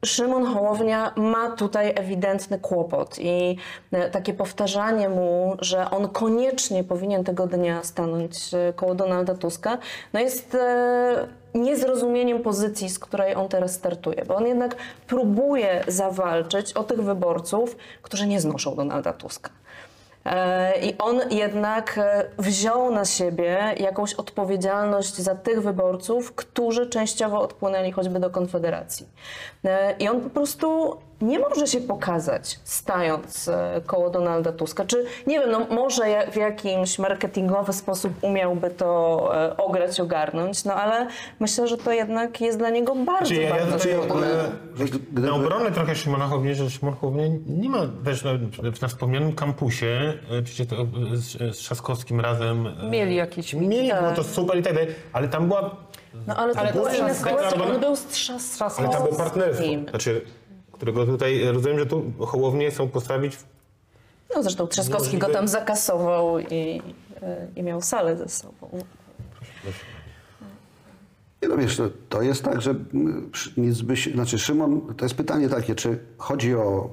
Szymon 0.05 0.45
Hołownia 0.45 1.13
ma 1.15 1.51
tutaj 1.51 1.93
ewidentny 1.95 2.59
kłopot 2.59 3.19
i 3.19 3.57
e, 3.91 4.09
takie 4.09 4.33
powtarzanie 4.33 5.09
mu, 5.09 5.57
że 5.59 5.89
on 5.91 6.09
koniecznie 6.09 6.83
powinien 6.83 7.23
tego 7.23 7.47
dnia 7.47 7.83
stanąć 7.83 8.53
e, 8.53 8.73
koło 8.73 8.95
Donalda 8.95 9.35
Tuska, 9.35 9.77
no 10.13 10.19
jest 10.19 10.55
e, 10.55 11.27
niezrozumieniem 11.55 12.41
pozycji, 12.41 12.89
z 12.89 12.99
której 12.99 13.35
on 13.35 13.49
teraz 13.49 13.73
startuje, 13.73 14.25
bo 14.25 14.35
on 14.35 14.47
jednak 14.47 14.75
próbuje 15.07 15.83
zawalczyć 15.87 16.73
o 16.73 16.83
tych 16.83 17.03
wyborców, 17.03 17.77
którzy 18.01 18.27
nie 18.27 18.41
znoszą 18.41 18.75
Donalda 18.75 19.13
Tuska. 19.13 19.49
E, 20.25 20.79
I 20.81 20.97
on 20.97 21.21
jednak 21.31 21.97
e, 21.97 22.25
wziął 22.37 22.91
na 22.91 23.05
siebie 23.05 23.75
jakąś 23.77 24.13
odpowiedzialność 24.13 25.15
za 25.15 25.35
tych 25.35 25.61
wyborców, 25.61 26.35
którzy 26.35 26.89
częściowo 26.89 27.41
odpłynęli 27.41 27.91
choćby 27.91 28.19
do 28.19 28.29
Konfederacji. 28.29 29.07
E, 29.65 29.95
I 29.99 30.09
on 30.09 30.21
po 30.21 30.29
prostu 30.29 30.97
nie 31.23 31.39
może 31.39 31.67
się 31.67 31.81
pokazać 31.81 32.59
stając 32.63 33.47
e, 33.47 33.81
koło 33.85 34.09
Donalda 34.09 34.51
Tuska. 34.51 34.85
Czy 34.85 35.05
nie 35.27 35.39
wiem, 35.39 35.51
no 35.51 35.59
może 35.69 36.09
ja- 36.09 36.31
w 36.31 36.35
jakimś 36.35 36.99
marketingowy 36.99 37.73
sposób 37.73 38.13
umiałby 38.21 38.69
to 38.69 39.29
e, 39.35 39.57
ograć, 39.57 39.99
ogarnąć, 39.99 40.65
no 40.65 40.73
ale 40.73 41.07
myślę, 41.39 41.67
że 41.67 41.77
to 41.77 41.91
jednak 41.91 42.41
jest 42.41 42.57
dla 42.57 42.69
niego 42.69 42.95
bardzo, 42.95 43.25
Czy 43.29 43.35
ja, 43.35 43.41
ja 43.49 43.55
bardzo 43.65 43.77
tutaj 43.77 43.93
trudne. 44.07 44.27
Że 44.75 44.85
gdyby- 44.85 45.21
na 45.21 45.33
obronę 45.33 45.71
trochę 45.71 45.95
Szymona 45.95 46.27
Hołowni, 46.27 46.55
że 46.55 46.69
Szymon 46.69 46.95
Hołownia 46.95 47.23
nie 47.47 47.69
ma 47.69 47.79
też 48.05 48.23
na, 48.23 48.31
na 48.81 48.87
wspomnianym 48.87 49.33
kampusie, 49.35 50.13
przecież 50.43 50.67
to 50.67 50.75
e, 50.75 50.85
z, 51.13 51.55
z 51.55 51.57
Trzaskowskim 51.57 52.19
razem 52.19 52.67
Mieli 52.89 53.15
jakieś... 53.15 53.53
mieli, 53.53 53.91
było 53.99 54.11
to 54.15 54.23
super 54.23 54.57
i 54.59 54.63
tak 54.63 54.73
dalej, 54.73 54.89
ale 55.13 55.27
tam 55.27 55.47
była, 55.47 55.75
No 56.27 56.35
ale 56.35 56.53
to 56.53 56.59
Ale 56.59 56.73
była 56.73 56.89
to 56.89 56.95
inna 56.97 57.07
jest 57.07 57.23
sytuacja, 57.23 57.63
on 57.63 57.79
był 57.79 57.95
z 57.95 58.05
Trzaskowskim. 58.05 58.85
ale 58.85 58.93
tam 58.93 59.03
było 59.03 59.15
partnerstwo, 59.17 59.65
znaczy, 59.89 60.21
którego 60.83 61.05
tutaj 61.05 61.45
rozumiem, 61.53 61.79
że 61.79 61.85
tu 61.85 62.03
Hołownię 62.19 62.71
chcą 62.71 62.89
postawić 62.89 63.35
w 63.35 63.45
No 64.35 64.43
zresztą 64.43 64.67
Trzaskowski 64.67 65.17
go 65.17 65.27
Możliwe- 65.27 65.33
tam 65.33 65.47
zakasował 65.47 66.39
i, 66.39 66.81
e, 67.21 67.47
i 67.55 67.63
miał 67.63 67.81
salę 67.81 68.17
ze 68.17 68.29
sobą. 68.29 68.69
Nie 71.41 71.47
no 71.49 71.57
wiesz, 71.57 71.77
to, 71.77 71.89
to 72.09 72.21
jest 72.21 72.43
tak, 72.43 72.61
że 72.61 72.69
mm, 72.71 73.31
nic 73.57 73.81
by 73.81 73.97
się, 73.97 74.11
znaczy 74.11 74.39
Szymon, 74.39 74.93
to 74.97 75.05
jest 75.05 75.15
pytanie 75.15 75.49
takie, 75.49 75.75
czy 75.75 75.99
chodzi 76.17 76.55
o, 76.55 76.89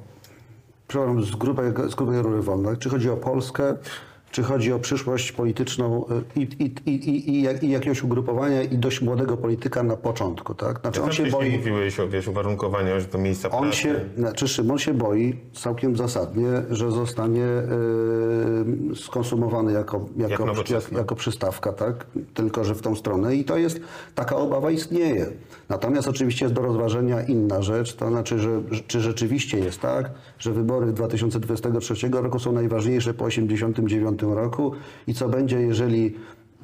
przepraszam, 0.89 1.25
z 1.25 1.31
grubej, 1.31 1.73
z 1.91 1.95
grubej 1.95 2.23
rury 2.23 2.43
wolnej, 2.43 2.77
czy 2.77 2.91
chodzi 2.91 3.11
o 3.11 3.17
Polskę, 3.17 3.77
czy 4.31 4.43
chodzi 4.43 4.73
o 4.73 4.79
przyszłość 4.79 5.33
polityczną 5.33 6.05
y, 6.37 6.41
i, 6.41 6.49
i, 6.87 6.91
i, 6.91 7.31
i, 7.31 7.43
jak- 7.43 7.63
jakiegoś 7.63 8.03
ugrupowania 8.03 8.63
i 8.63 8.79
dość 8.79 9.01
młodego 9.03 9.37
polityka 9.37 9.83
na 9.83 9.97
początku, 9.97 10.55
tak? 10.55 10.81
Znaczy 10.81 11.03
on 11.03 11.13
się 11.13 11.27
boi, 11.27 11.51
Mówiłeś 11.57 12.01
o 12.01 12.09
wiesz, 12.09 12.29
uwarunkowaniach, 12.29 13.01
że 13.13 13.19
miejsca 13.19 13.51
on 13.51 13.63
pracy. 13.63 13.77
się, 13.77 14.01
znaczy 14.19 14.49
Szymon 14.49 14.79
się 14.79 14.95
boi 14.95 15.37
całkiem 15.55 15.97
zasadnie, 15.97 16.49
że 16.71 16.91
zostanie 16.91 17.45
y, 18.93 18.97
skonsumowany 18.97 19.73
jako, 19.73 20.07
Jak 20.17 20.31
jako, 20.31 20.43
jak, 20.43 20.53
nowoczesny. 20.53 20.99
jako 20.99 21.15
przystawka, 21.15 21.73
tak? 21.73 22.07
Tylko, 22.35 22.65
że 22.65 22.75
w 22.75 22.83
tą 22.83 22.97
stronę 22.97 23.37
i 23.37 23.45
to 23.45 23.57
jest, 23.59 23.81
taka 24.15 24.37
obawa 24.37 24.71
istnieje. 24.71 25.27
Natomiast 25.69 26.09
oczywiście 26.09 26.45
jest 26.45 26.55
do 26.55 26.63
rozważenia 26.63 27.23
inna 27.23 27.63
rzecz, 27.63 27.95
to 27.97 28.09
znaczy, 28.09 28.39
że 28.39 28.63
czy 28.87 29.01
rzeczywiście 29.01 29.59
jest 29.59 29.81
tak, 29.81 30.11
że 30.39 30.53
wybory 30.53 30.93
2023 30.93 32.09
roku 32.09 32.39
są 32.39 32.53
najważniejsze 32.53 33.15
po 33.15 33.25
89 33.25 34.20
roku 34.23 34.73
i 35.07 35.15
co 35.15 35.29
będzie, 35.29 35.61
jeżeli 35.61 36.15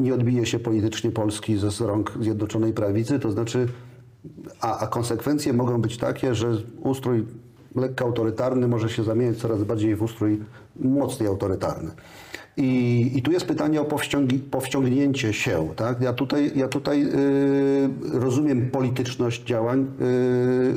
nie 0.00 0.14
odbije 0.14 0.46
się 0.46 0.58
politycznie 0.58 1.10
Polski 1.10 1.56
ze 1.56 1.70
z 1.70 1.80
rąk 1.80 2.12
Zjednoczonej 2.20 2.72
Prawicy, 2.72 3.18
to 3.18 3.32
znaczy 3.32 3.68
a, 4.60 4.78
a 4.78 4.86
konsekwencje 4.86 5.52
mogą 5.52 5.80
być 5.80 5.96
takie, 5.96 6.34
że 6.34 6.56
ustrój 6.80 7.24
lekko 7.74 8.04
autorytarny 8.04 8.68
może 8.68 8.88
się 8.88 9.04
zamieniać 9.04 9.36
coraz 9.36 9.64
bardziej 9.64 9.96
w 9.96 10.02
ustrój 10.02 10.40
mocniej 10.80 11.28
autorytarny. 11.28 11.90
I, 12.56 13.10
i 13.14 13.22
tu 13.22 13.32
jest 13.32 13.46
pytanie 13.46 13.80
o 13.80 13.84
powściągi, 13.84 14.38
powściągnięcie 14.38 15.32
się. 15.32 15.68
Tak? 15.76 16.00
Ja 16.00 16.12
tutaj, 16.12 16.52
ja 16.54 16.68
tutaj 16.68 17.04
y, 17.04 17.90
rozumiem 18.12 18.70
polityczność 18.70 19.42
działań 19.44 19.86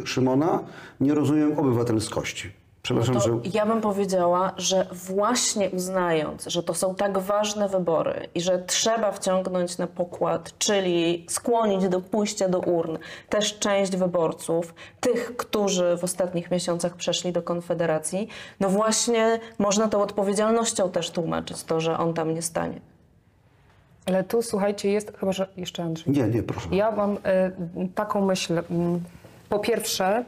y, 0.03 0.07
Szymona, 0.07 0.59
nie 1.01 1.13
rozumiem 1.13 1.59
obywatelskości. 1.59 2.58
Przepraszam, 2.81 3.13
No 3.15 3.19
że... 3.21 3.31
ja 3.53 3.65
bym 3.65 3.81
powiedziała, 3.81 4.51
że 4.57 4.87
właśnie 4.91 5.69
uznając, 5.69 6.45
że 6.47 6.63
to 6.63 6.73
są 6.73 6.95
tak 6.95 7.17
ważne 7.17 7.69
wybory 7.69 8.27
i 8.35 8.41
że 8.41 8.59
trzeba 8.59 9.11
wciągnąć 9.11 9.77
na 9.77 9.87
pokład, 9.87 10.57
czyli 10.57 11.25
skłonić 11.29 11.87
do 11.89 12.01
pójścia 12.01 12.49
do 12.49 12.59
urn 12.59 12.97
też 13.29 13.59
część 13.59 13.95
wyborców, 13.95 14.73
tych, 14.99 15.37
którzy 15.37 15.97
w 15.97 16.03
ostatnich 16.03 16.51
miesiącach 16.51 16.95
przeszli 16.95 17.31
do 17.31 17.41
Konfederacji, 17.41 18.27
no 18.59 18.69
właśnie 18.69 19.39
można 19.57 19.87
tą 19.87 20.01
odpowiedzialnością 20.01 20.89
też 20.89 21.11
tłumaczyć 21.11 21.63
to, 21.63 21.79
że 21.79 21.97
on 21.97 22.13
tam 22.13 22.33
nie 22.33 22.41
stanie. 22.41 22.79
Ale 24.05 24.23
tu, 24.23 24.41
słuchajcie, 24.41 24.91
jest... 24.91 25.17
Chyba, 25.17 25.31
że 25.31 25.47
jeszcze 25.57 25.83
Andrzej. 25.83 26.13
Nie, 26.13 26.23
nie, 26.23 26.43
proszę. 26.43 26.67
Ja 26.71 26.91
mam 26.91 27.17
e, 27.23 27.51
taką 27.95 28.25
myśl. 28.25 28.53
mm, 28.71 29.03
Po 29.49 29.59
pierwsze, 29.59 30.25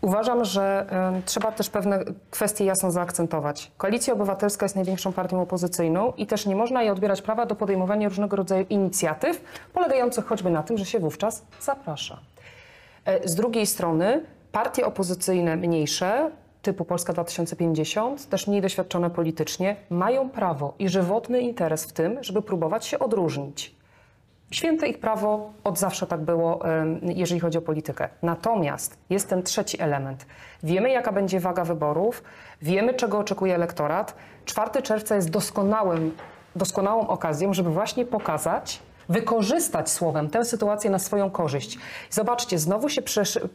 uważam, 0.00 0.44
że 0.44 0.86
e, 0.90 1.22
trzeba 1.24 1.52
też 1.52 1.70
pewne 1.70 2.04
kwestie 2.30 2.64
jasno 2.64 2.90
zaakcentować. 2.90 3.72
Koalicja 3.76 4.14
Obywatelska 4.14 4.64
jest 4.64 4.76
największą 4.76 5.12
partią 5.12 5.42
opozycyjną 5.42 6.12
i 6.16 6.26
też 6.26 6.46
nie 6.46 6.56
można 6.56 6.82
jej 6.82 6.90
odbierać 6.90 7.22
prawa 7.22 7.46
do 7.46 7.54
podejmowania 7.54 8.08
różnego 8.08 8.36
rodzaju 8.36 8.66
inicjatyw, 8.70 9.44
polegających 9.72 10.26
choćby 10.26 10.50
na 10.50 10.62
tym, 10.62 10.78
że 10.78 10.84
się 10.84 10.98
wówczas 10.98 11.44
zaprasza. 11.60 12.20
E, 13.04 13.28
Z 13.28 13.34
drugiej 13.34 13.66
strony 13.66 14.24
partie 14.52 14.86
opozycyjne 14.86 15.56
mniejsze, 15.56 16.30
typu 16.62 16.84
Polska 16.84 17.12
2050, 17.12 18.28
też 18.28 18.46
mniej 18.46 18.60
doświadczone 18.60 19.10
politycznie, 19.10 19.76
mają 19.90 20.30
prawo 20.30 20.74
i 20.78 20.88
żywotny 20.88 21.40
interes 21.40 21.84
w 21.84 21.92
tym, 21.92 22.18
żeby 22.20 22.42
próbować 22.42 22.86
się 22.86 22.98
odróżnić. 22.98 23.77
Święte 24.50 24.88
ich 24.88 25.00
prawo, 25.00 25.52
od 25.64 25.78
zawsze 25.78 26.06
tak 26.06 26.20
było, 26.20 26.60
jeżeli 27.02 27.40
chodzi 27.40 27.58
o 27.58 27.62
politykę. 27.62 28.08
Natomiast 28.22 28.98
jest 29.10 29.28
ten 29.28 29.42
trzeci 29.42 29.82
element. 29.82 30.26
Wiemy, 30.62 30.90
jaka 30.90 31.12
będzie 31.12 31.40
waga 31.40 31.64
wyborów, 31.64 32.22
wiemy, 32.62 32.94
czego 32.94 33.18
oczekuje 33.18 33.54
elektorat. 33.54 34.14
4 34.44 34.82
czerwca 34.82 35.16
jest 35.16 35.30
doskonałym, 35.30 36.16
doskonałą 36.56 37.06
okazją, 37.06 37.54
żeby 37.54 37.70
właśnie 37.70 38.04
pokazać, 38.04 38.80
wykorzystać 39.08 39.90
słowem 39.90 40.30
tę 40.30 40.44
sytuację 40.44 40.90
na 40.90 40.98
swoją 40.98 41.30
korzyść. 41.30 41.78
Zobaczcie, 42.10 42.58
znowu 42.58 42.88
się 42.88 43.02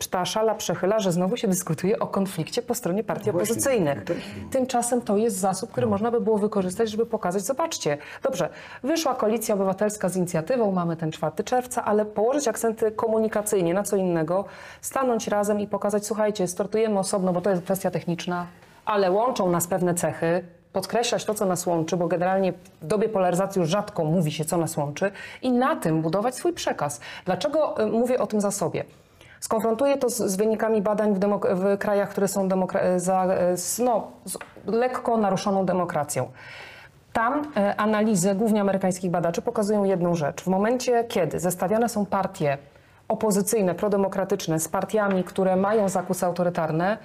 ta 0.09 0.25
szala 0.25 0.55
przechyla, 0.55 0.99
że 0.99 1.11
znowu 1.11 1.37
się 1.37 1.47
dyskutuje 1.47 1.99
o 1.99 2.07
konflikcie 2.07 2.61
po 2.61 2.75
stronie 2.75 3.03
partii 3.03 3.29
opozycyjnych. 3.29 4.03
Tymczasem 4.51 5.01
to 5.01 5.17
jest 5.17 5.37
zasób, 5.37 5.71
który 5.71 5.87
można 5.87 6.11
by 6.11 6.21
było 6.21 6.37
wykorzystać, 6.37 6.89
żeby 6.89 7.05
pokazać, 7.05 7.43
zobaczcie, 7.43 7.97
dobrze, 8.23 8.49
wyszła 8.83 9.15
koalicja 9.15 9.55
obywatelska 9.55 10.09
z 10.09 10.17
inicjatywą, 10.17 10.71
mamy 10.71 10.95
ten 10.97 11.11
4 11.11 11.43
czerwca, 11.43 11.85
ale 11.85 12.05
położyć 12.05 12.47
akcenty 12.47 12.91
komunikacyjnie 12.91 13.73
na 13.73 13.83
co 13.83 13.95
innego, 13.95 14.45
stanąć 14.81 15.27
razem 15.27 15.59
i 15.59 15.67
pokazać, 15.67 16.05
słuchajcie, 16.05 16.47
startujemy 16.47 16.99
osobno, 16.99 17.33
bo 17.33 17.41
to 17.41 17.49
jest 17.49 17.63
kwestia 17.63 17.91
techniczna, 17.91 18.47
ale 18.85 19.11
łączą 19.11 19.51
nas 19.51 19.67
pewne 19.67 19.93
cechy, 19.93 20.43
podkreślać 20.73 21.25
to, 21.25 21.33
co 21.33 21.45
nas 21.45 21.65
łączy, 21.65 21.97
bo 21.97 22.07
generalnie 22.07 22.53
w 22.81 22.87
dobie 22.87 23.09
polaryzacji 23.09 23.59
już 23.59 23.69
rzadko 23.69 24.05
mówi 24.05 24.31
się, 24.31 24.45
co 24.45 24.57
nas 24.57 24.77
łączy 24.77 25.11
i 25.41 25.51
na 25.51 25.75
tym 25.75 26.01
budować 26.01 26.35
swój 26.35 26.53
przekaz. 26.53 26.99
Dlaczego 27.25 27.83
y, 27.83 27.85
mówię 27.85 28.19
o 28.19 28.27
tym 28.27 28.41
zasobie? 28.41 28.83
Skonfrontuję 29.39 29.97
to 29.97 30.09
z, 30.09 30.17
z 30.17 30.35
wynikami 30.35 30.81
badań 30.81 31.13
w, 31.13 31.19
w 31.55 31.77
krajach, 31.77 32.09
które 32.09 32.27
są 32.27 32.47
demokra- 32.47 32.99
za, 32.99 33.27
z, 33.55 33.79
no, 33.79 34.07
z 34.25 34.37
lekko 34.65 35.17
naruszoną 35.17 35.65
demokracją. 35.65 36.31
Tam 37.13 37.51
e, 37.57 37.75
analizy 37.75 38.35
głównie 38.35 38.61
amerykańskich 38.61 39.11
badaczy 39.11 39.41
pokazują 39.41 39.83
jedną 39.83 40.15
rzecz. 40.15 40.43
W 40.43 40.47
momencie, 40.47 41.03
kiedy 41.03 41.39
zestawiane 41.39 41.89
są 41.89 42.05
partie 42.05 42.57
opozycyjne, 43.07 43.75
prodemokratyczne 43.75 44.59
z 44.59 44.67
partiami, 44.67 45.23
które 45.23 45.55
mają 45.55 45.89
zakusy 45.89 46.25
autorytarne, 46.25 46.97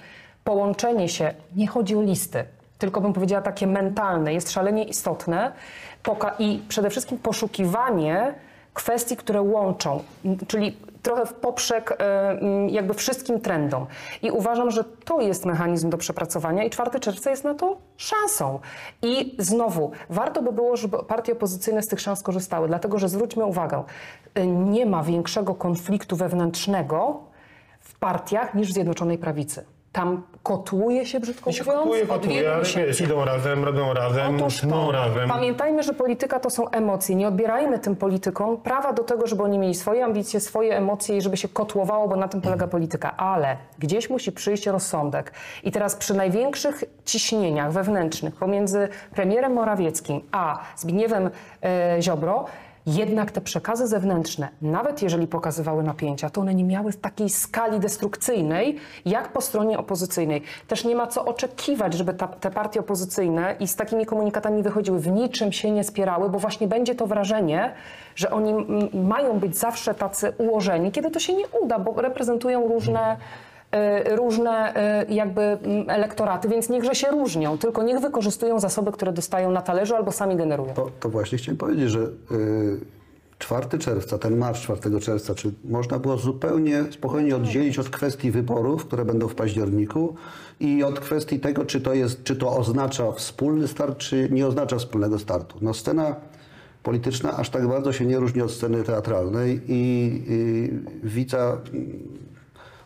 połączenie 0.43 1.09
się, 1.09 1.33
nie 1.55 1.67
chodzi 1.67 1.95
o 1.95 2.01
listy, 2.01 2.45
tylko 2.79 3.01
bym 3.01 3.13
powiedziała 3.13 3.41
takie 3.41 3.67
mentalne, 3.67 4.33
jest 4.33 4.51
szalenie 4.51 4.83
istotne 4.83 5.51
i 6.39 6.61
przede 6.67 6.89
wszystkim 6.89 7.17
poszukiwanie 7.17 8.33
kwestii, 8.73 9.17
które 9.17 9.41
łączą, 9.41 10.03
czyli 10.47 10.77
trochę 11.03 11.25
w 11.25 11.33
poprzek 11.33 11.97
e, 11.99 12.39
jakby 12.69 12.93
wszystkim 12.93 13.41
trendom. 13.41 13.85
I 14.21 14.31
uważam, 14.31 14.71
że 14.71 14.83
to 14.83 15.21
jest 15.21 15.45
mechanizm 15.45 15.89
do 15.89 15.97
przepracowania 15.97 16.63
i 16.63 16.69
4 16.69 16.99
czerwca 16.99 17.29
jest 17.29 17.43
na 17.43 17.53
to 17.53 17.77
szansą. 17.97 18.59
I 19.01 19.35
znowu, 19.39 19.91
warto 20.09 20.41
by 20.41 20.51
było, 20.51 20.77
żeby 20.77 20.97
partie 21.03 21.33
opozycyjne 21.33 21.81
z 21.81 21.87
tych 21.87 22.01
szans 22.01 22.23
korzystały, 22.23 22.67
dlatego 22.67 22.99
że 22.99 23.09
zwróćmy 23.09 23.45
uwagę, 23.45 23.83
e, 24.35 24.47
nie 24.47 24.85
ma 24.85 25.03
większego 25.03 25.55
konfliktu 25.55 26.15
wewnętrznego 26.15 27.19
w 27.79 27.99
partiach 27.99 28.53
niż 28.53 28.69
w 28.69 28.73
Zjednoczonej 28.73 29.17
Prawicy. 29.17 29.65
Tam 29.91 30.23
kotłuje 30.49 31.05
się, 31.05 31.19
brzydko 31.19 31.49
mówiąc, 31.49 32.09
kotuje, 32.09 32.35
wielu 32.35 32.49
ale 32.53 32.63
wiesz, 32.87 33.01
idą 33.01 33.25
razem, 33.25 33.63
robią 33.63 33.93
razem, 33.93 34.39
to. 34.69 34.91
razem. 34.91 35.29
Pamiętajmy, 35.29 35.83
że 35.83 35.93
polityka 35.93 36.39
to 36.39 36.49
są 36.49 36.69
emocje. 36.69 37.15
Nie 37.15 37.27
odbierajmy 37.27 37.79
tym 37.79 37.95
politykom 37.95 38.57
prawa 38.57 38.93
do 38.93 39.03
tego, 39.03 39.27
żeby 39.27 39.43
oni 39.43 39.59
mieli 39.59 39.75
swoje 39.75 40.05
ambicje, 40.05 40.39
swoje 40.39 40.77
emocje 40.77 41.17
i 41.17 41.21
żeby 41.21 41.37
się 41.37 41.47
kotłowało, 41.47 42.07
bo 42.07 42.15
na 42.15 42.27
tym 42.27 42.41
polega 42.41 42.67
polityka. 42.67 43.17
Ale 43.17 43.57
gdzieś 43.79 44.09
musi 44.09 44.31
przyjść 44.31 44.65
rozsądek. 44.65 45.33
I 45.63 45.71
teraz 45.71 45.95
przy 45.95 46.13
największych 46.13 46.83
ciśnieniach 47.05 47.71
wewnętrznych 47.71 48.35
pomiędzy 48.35 48.87
premierem 49.15 49.53
Morawieckim 49.53 50.21
a 50.31 50.59
Zbigniewem 50.75 51.29
e, 51.63 52.01
Ziobro, 52.01 52.45
jednak 52.85 53.31
te 53.31 53.41
przekazy 53.41 53.87
zewnętrzne, 53.87 54.49
nawet 54.61 55.01
jeżeli 55.01 55.27
pokazywały 55.27 55.83
napięcia, 55.83 56.29
to 56.29 56.41
one 56.41 56.55
nie 56.55 56.63
miały 56.63 56.93
takiej 56.93 57.29
skali 57.29 57.79
destrukcyjnej, 57.79 58.77
jak 59.05 59.33
po 59.33 59.41
stronie 59.41 59.77
opozycyjnej. 59.77 60.41
Też 60.67 60.85
nie 60.85 60.95
ma 60.95 61.07
co 61.07 61.25
oczekiwać, 61.25 61.93
żeby 61.93 62.13
ta, 62.13 62.27
te 62.27 62.51
partie 62.51 62.79
opozycyjne 62.79 63.55
i 63.59 63.67
z 63.67 63.75
takimi 63.75 64.05
komunikatami 64.05 64.63
wychodziły, 64.63 64.99
w 64.99 65.07
niczym 65.07 65.51
się 65.51 65.71
nie 65.71 65.83
spierały, 65.83 66.29
bo 66.29 66.39
właśnie 66.39 66.67
będzie 66.67 66.95
to 66.95 67.07
wrażenie, 67.07 67.71
że 68.15 68.31
oni 68.31 68.53
mają 68.93 69.39
być 69.39 69.57
zawsze 69.57 69.95
tacy 69.95 70.33
ułożeni, 70.37 70.91
kiedy 70.91 71.11
to 71.11 71.19
się 71.19 71.33
nie 71.33 71.47
uda, 71.61 71.79
bo 71.79 72.01
reprezentują 72.01 72.67
różne 72.67 73.17
różne 74.15 74.73
y, 75.09 75.13
jakby 75.13 75.41
mm, 75.41 75.89
elektoraty, 75.89 76.49
więc 76.49 76.69
niechże 76.69 76.95
się 76.95 77.07
różnią, 77.07 77.57
tylko 77.57 77.83
niech 77.83 77.99
wykorzystują 77.99 78.59
zasoby, 78.59 78.91
które 78.91 79.11
dostają 79.11 79.51
na 79.51 79.61
talerzu 79.61 79.95
albo 79.95 80.11
sami 80.11 80.35
generują. 80.35 80.73
To, 80.73 80.91
to 80.99 81.09
właśnie 81.09 81.37
chciałem 81.37 81.57
powiedzieć, 81.57 81.89
że 81.89 81.99
y, 82.31 82.79
4 83.39 83.79
czerwca, 83.79 84.17
ten 84.17 84.37
marsz 84.37 84.61
4 84.61 84.99
czerwca, 84.99 85.35
czy 85.35 85.51
można 85.63 85.99
było 85.99 86.17
zupełnie 86.17 86.83
spokojnie 86.91 87.35
oddzielić 87.35 87.79
od 87.79 87.89
kwestii 87.89 88.31
wyborów, 88.31 88.85
które 88.85 89.05
będą 89.05 89.27
w 89.27 89.35
październiku 89.35 90.15
i 90.59 90.83
od 90.83 90.99
kwestii 90.99 91.39
tego, 91.39 91.65
czy 91.65 91.81
to, 91.81 91.93
jest, 91.93 92.23
czy 92.23 92.35
to 92.35 92.57
oznacza 92.57 93.11
wspólny 93.11 93.67
start, 93.67 93.97
czy 93.97 94.29
nie 94.31 94.47
oznacza 94.47 94.77
wspólnego 94.77 95.19
startu. 95.19 95.57
No 95.61 95.73
scena 95.73 96.15
polityczna 96.83 97.37
aż 97.37 97.49
tak 97.49 97.67
bardzo 97.67 97.93
się 97.93 98.05
nie 98.05 98.19
różni 98.19 98.41
od 98.41 98.51
sceny 98.51 98.83
teatralnej 98.83 99.61
i 99.67 100.11
y, 101.03 101.07
widza 101.07 101.57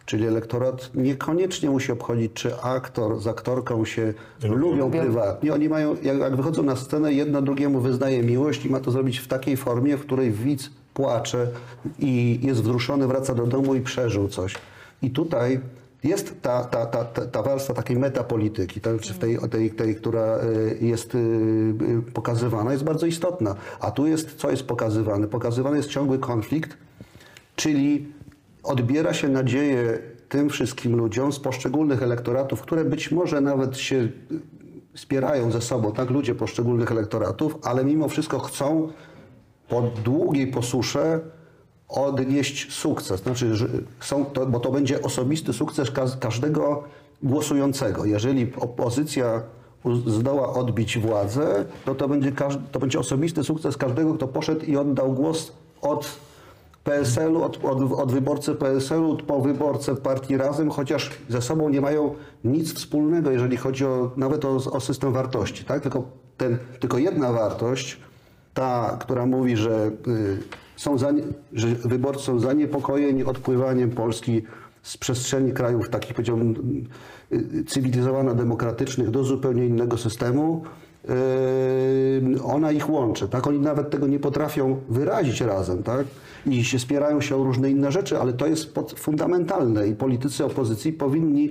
Czyli 0.06 0.28
elektorat 0.28 0.92
niekoniecznie 0.96 1.70
musi 1.70 1.92
obchodzić, 1.92 2.32
czy 2.34 2.62
aktor 2.62 3.22
z 3.22 3.28
aktorką 3.28 3.86
się 3.86 4.14
lubią 4.44 4.92
prywatnie. 4.92 5.54
Oni 5.54 5.70
mają, 5.70 5.96
jak, 6.04 6.18
jak 6.18 6.36
wychodzą 6.36 6.64
na 6.64 6.76
scenę, 6.76 7.14
jedno 7.14 7.42
drugiemu 7.42 7.80
wyznaje 7.80 8.24
miłość 8.24 8.66
i 8.66 8.70
ma 8.70 8.80
to 8.80 8.92
zrobić 8.92 9.20
w 9.20 9.28
takiej 9.28 9.58
formie, 9.58 9.98
w 9.98 10.02
której 10.02 10.32
widz 10.32 10.70
płacze 10.94 11.48
i 12.00 12.40
jest 12.44 12.62
wzruszony, 12.62 13.08
wraca 13.08 13.36
do 13.36 13.48
domu 13.48 13.76
i 13.76 13.82
przeżył 13.82 14.28
coś. 14.28 14.56
I 15.02 15.12
tutaj 15.12 15.60
jest 16.04 16.42
ta, 16.42 16.64
ta, 16.64 16.86
ta, 16.86 17.06
ta, 17.06 17.26
ta 17.26 17.44
warstwa 17.44 17.74
takiej 17.74 17.98
metapolityki, 17.98 18.82
to 18.82 18.92
znaczy 18.92 19.14
w 19.14 19.18
tej, 19.18 19.38
tej, 19.52 19.72
tej, 19.72 19.96
która 19.96 20.38
y, 20.38 20.78
jest 20.82 21.16
y, 21.16 21.18
y, 21.18 22.12
pokazywana, 22.14 22.72
jest 22.72 22.84
bardzo 22.84 23.06
istotna. 23.06 23.56
A 23.80 23.92
tu 23.92 24.08
jest, 24.08 24.36
co 24.36 24.52
jest 24.52 24.64
pokazywane? 24.64 25.28
Pokazywany 25.28 25.78
jest 25.78 25.90
ciągły 25.90 26.20
konflikt, 26.20 26.78
czyli 27.56 28.08
odbiera 28.64 29.14
się 29.14 29.30
nadzieję 29.30 30.00
tym 30.30 30.50
wszystkim 30.50 30.96
ludziom 30.96 31.34
z 31.34 31.40
poszczególnych 31.40 32.04
elektoratów, 32.04 32.62
które 32.62 32.86
być 32.86 33.12
może 33.12 33.42
nawet 33.42 33.78
się 33.78 33.96
y, 33.96 34.10
spierają 34.96 35.52
ze 35.52 35.62
sobą, 35.62 35.92
tak, 35.92 36.10
ludzie 36.10 36.36
poszczególnych 36.36 36.92
elektoratów, 36.92 37.58
ale 37.64 37.86
mimo 37.86 38.08
wszystko 38.08 38.40
chcą 38.40 38.90
po 39.70 39.82
długiej 39.82 40.48
posusze 40.48 41.20
odnieść 41.88 42.74
sukces. 42.74 43.22
Znaczy, 43.22 43.56
że 43.56 43.68
są 44.00 44.26
to, 44.26 44.46
bo 44.46 44.60
to 44.60 44.72
będzie 44.72 45.02
osobisty 45.02 45.54
sukces 45.54 45.92
każdego 46.20 46.84
głosującego. 47.24 48.06
Jeżeli 48.06 48.54
opozycja 48.56 49.44
zdoła 50.08 50.54
odbić 50.54 50.98
władzę, 50.98 51.66
to 51.86 51.96
to 51.96 52.08
będzie, 52.08 52.32
to 52.72 52.80
będzie 52.80 53.00
osobisty 53.00 53.44
sukces 53.44 53.78
każdego, 53.78 54.14
kto 54.14 54.28
poszedł 54.28 54.66
i 54.66 54.78
oddał 54.78 55.14
głos 55.14 55.52
od 55.82 56.18
PSL-u, 56.84 57.44
od, 57.44 57.66
od, 57.66 57.92
od 57.92 58.12
wyborcy 58.12 58.56
PSL-u 58.56 59.18
po 59.18 59.42
wyborcę 59.42 59.96
partii 59.96 60.38
Razem, 60.38 60.70
chociaż 60.70 61.10
ze 61.30 61.42
sobą 61.42 61.70
nie 61.70 61.82
mają 61.82 62.16
nic 62.44 62.74
wspólnego, 62.74 63.32
jeżeli 63.32 63.58
chodzi 63.58 63.86
o, 63.86 64.12
nawet 64.18 64.46
o, 64.46 64.56
o 64.56 64.80
system 64.80 65.14
wartości. 65.14 65.66
Tak? 65.66 65.82
Tylko, 65.82 66.04
ten, 66.38 66.58
tylko 66.80 66.98
jedna 66.98 67.32
wartość, 67.32 68.00
ta, 68.54 68.98
która 69.00 69.26
mówi, 69.26 69.58
że, 69.58 69.92
y, 70.08 70.38
są 70.76 70.98
zanie, 70.98 71.24
że 71.54 71.68
wyborcy 71.68 72.24
są 72.24 72.40
zaniepokojeni 72.40 73.24
odpływaniem 73.24 73.92
Polski 73.92 74.44
z 74.82 74.98
przestrzeni 74.98 75.52
krajów 75.52 75.90
takich, 75.90 76.14
powiedziałbym, 76.14 76.56
y, 77.32 77.64
cywilizowana-demokratycznych 77.64 79.10
do 79.10 79.24
zupełnie 79.24 79.66
innego 79.66 79.98
systemu, 79.98 80.64
Yy, 81.08 82.44
ona 82.44 82.72
ich 82.72 82.90
łączy, 82.90 83.30
tak? 83.30 83.48
Oni 83.48 83.60
nawet 83.60 83.90
tego 83.90 84.08
nie 84.08 84.20
potrafią 84.20 84.82
wyrazić 84.90 85.42
razem, 85.42 85.84
tak? 85.84 86.08
I 86.46 86.64
się 86.64 86.80
spierają 86.80 87.22
się 87.22 87.36
o 87.36 87.44
różne 87.44 87.70
inne 87.70 87.92
rzeczy, 87.92 88.20
ale 88.20 88.34
to 88.34 88.48
jest 88.48 88.74
fundamentalne 88.96 89.88
i 89.88 89.96
politycy 89.96 90.46
opozycji 90.46 90.94
powinni 90.94 91.50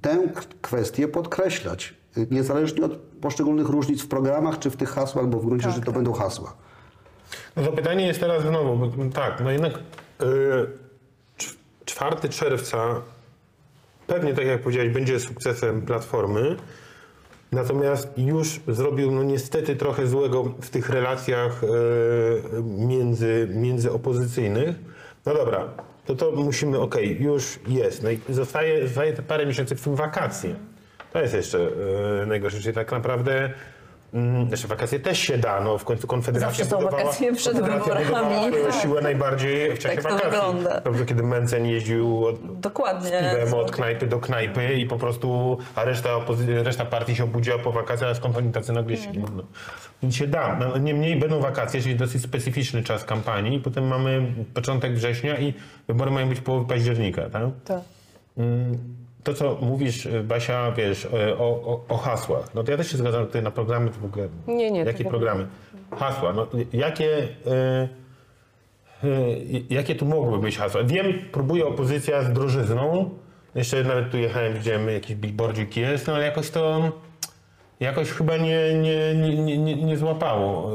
tę 0.00 0.18
kwestię 0.62 1.08
podkreślać, 1.08 1.94
niezależnie 2.30 2.84
od 2.84 2.96
poszczególnych 2.96 3.68
różnic 3.68 4.02
w 4.02 4.08
programach, 4.08 4.58
czy 4.58 4.70
w 4.70 4.76
tych 4.76 4.88
hasłach, 4.88 5.26
bo 5.26 5.38
w 5.38 5.46
gruncie 5.46 5.70
rzeczy 5.70 5.86
to 5.86 5.92
będą 5.92 6.12
hasła. 6.12 6.56
No 7.56 7.62
to 7.62 7.72
pytanie 7.72 8.06
jest 8.06 8.20
teraz 8.20 8.42
znowu, 8.42 8.76
bo, 8.76 9.04
tak, 9.14 9.40
no 9.44 9.50
jednak 9.50 9.72
yy, 10.20 10.70
cz- 11.38 11.56
4 11.84 12.28
czerwca 12.28 13.02
pewnie, 14.06 14.34
tak 14.34 14.46
jak 14.46 14.62
powiedziałeś, 14.62 14.92
będzie 14.92 15.20
sukcesem 15.20 15.82
Platformy, 15.82 16.56
natomiast 17.52 18.08
już 18.18 18.60
zrobił 18.68 19.10
no 19.10 19.22
niestety 19.22 19.76
trochę 19.76 20.06
złego 20.06 20.44
w 20.44 20.70
tych 20.70 20.90
relacjach 20.90 21.62
yy, 21.62 22.62
między, 22.62 23.48
międzyopozycyjnych. 23.54 24.76
No 25.26 25.34
dobra, 25.34 25.68
to 26.06 26.14
to 26.14 26.30
musimy, 26.30 26.80
okej, 26.80 27.22
już 27.22 27.58
jest. 27.68 28.02
No 28.02 28.10
i 28.10 28.20
zostaje, 28.28 28.88
zostaje 28.88 29.12
te 29.12 29.22
parę 29.22 29.46
miesięcy, 29.46 29.76
w 29.76 29.82
tym 29.82 29.96
wakacje. 29.96 30.54
To 31.12 31.20
jest 31.20 31.34
jeszcze 31.34 31.58
yy, 31.58 32.26
najgorsze, 32.26 32.60
czyli 32.60 32.74
tak 32.74 32.92
naprawdę 32.92 33.52
Mm, 34.14 34.48
Jeszcze 34.50 34.68
wakacje 34.68 35.00
też 35.00 35.18
się 35.18 35.38
da, 35.38 35.60
no 35.60 35.78
w 35.78 35.84
końcu 35.84 36.06
Konfederacja 36.06 36.48
Zawsze 36.64 36.64
są 36.64 36.76
budowała, 36.76 37.02
wakacje 37.04 37.32
przed 37.34 37.54
wyborami. 37.56 38.52
Tak. 38.64 38.74
siłę 38.82 39.02
najbardziej 39.02 39.76
w 39.76 39.78
czasie 39.78 39.94
Tak 39.94 40.04
wakacji. 40.04 40.30
wygląda. 40.30 40.80
Prawda, 40.80 41.04
kiedy 41.04 41.22
Mencen 41.22 41.66
jeździł 41.66 42.26
od, 42.26 42.60
Dokładnie. 42.60 43.10
piwem 43.10 43.54
od 43.54 43.70
knajpy 43.70 44.06
do 44.06 44.18
knajpy 44.20 44.74
i 44.74 44.86
po 44.86 44.96
prostu, 44.98 45.58
a 45.74 45.84
reszta, 45.84 46.10
reszta 46.62 46.84
partii 46.84 47.16
się 47.16 47.24
obudziła 47.24 47.58
po 47.58 47.72
wakacjach, 47.72 48.10
a 48.10 48.14
skąd 48.14 48.36
oni 48.36 48.52
tacy 48.52 48.72
nagle 48.72 48.96
się, 48.96 49.12
no. 49.36 49.42
Więc 50.02 50.16
się 50.16 50.26
da. 50.26 50.56
No, 50.60 50.78
niemniej 50.78 51.16
będą 51.16 51.40
wakacje, 51.40 51.82
czyli 51.82 51.96
dosyć 51.96 52.22
specyficzny 52.22 52.82
czas 52.82 53.04
kampanii. 53.04 53.60
Potem 53.60 53.86
mamy 53.86 54.34
początek 54.54 54.94
września 54.94 55.38
i 55.38 55.54
wybory 55.88 56.10
mają 56.10 56.28
być 56.28 56.40
połowy 56.40 56.68
października, 56.68 57.30
tak? 57.30 57.42
Tak. 57.64 57.80
To, 59.24 59.34
co 59.34 59.58
mówisz, 59.60 60.08
Basia, 60.24 60.72
wiesz, 60.72 61.08
o, 61.38 61.44
o, 61.44 61.84
o 61.88 61.96
hasłach. 61.96 62.54
No 62.54 62.62
to 62.64 62.70
ja 62.70 62.76
też 62.76 62.90
się 62.90 62.98
zgadzam 62.98 63.26
tutaj 63.26 63.42
na 63.42 63.50
programy 63.50 63.90
w 63.90 64.04
ogóle. 64.04 64.28
Nie, 64.46 64.70
nie, 64.70 64.80
Jakie 64.80 65.04
programy? 65.04 65.46
Hasła. 65.98 66.32
No, 66.32 66.46
jakie, 66.72 67.28
e, 67.46 67.88
e, 69.04 69.08
jakie 69.70 69.94
tu 69.94 70.06
mogły 70.06 70.38
być 70.38 70.58
hasła? 70.58 70.82
Wiem, 70.84 71.06
próbuje 71.32 71.66
opozycja 71.66 72.22
z 72.22 72.32
drożyzną. 72.32 73.10
Jeszcze 73.54 73.84
nawet 73.84 74.10
tu 74.10 74.16
jechałem, 74.16 74.54
widziałem 74.54 74.88
jakiś 74.88 75.16
billboardzik 75.16 75.76
jest, 75.76 76.06
no 76.06 76.14
ale 76.14 76.24
jakoś 76.24 76.50
to 76.50 76.92
jakoś 77.80 78.10
chyba 78.10 78.36
nie, 78.36 78.74
nie, 78.74 79.14
nie, 79.14 79.58
nie, 79.58 79.74
nie, 79.76 79.96
złapało. 79.96 80.70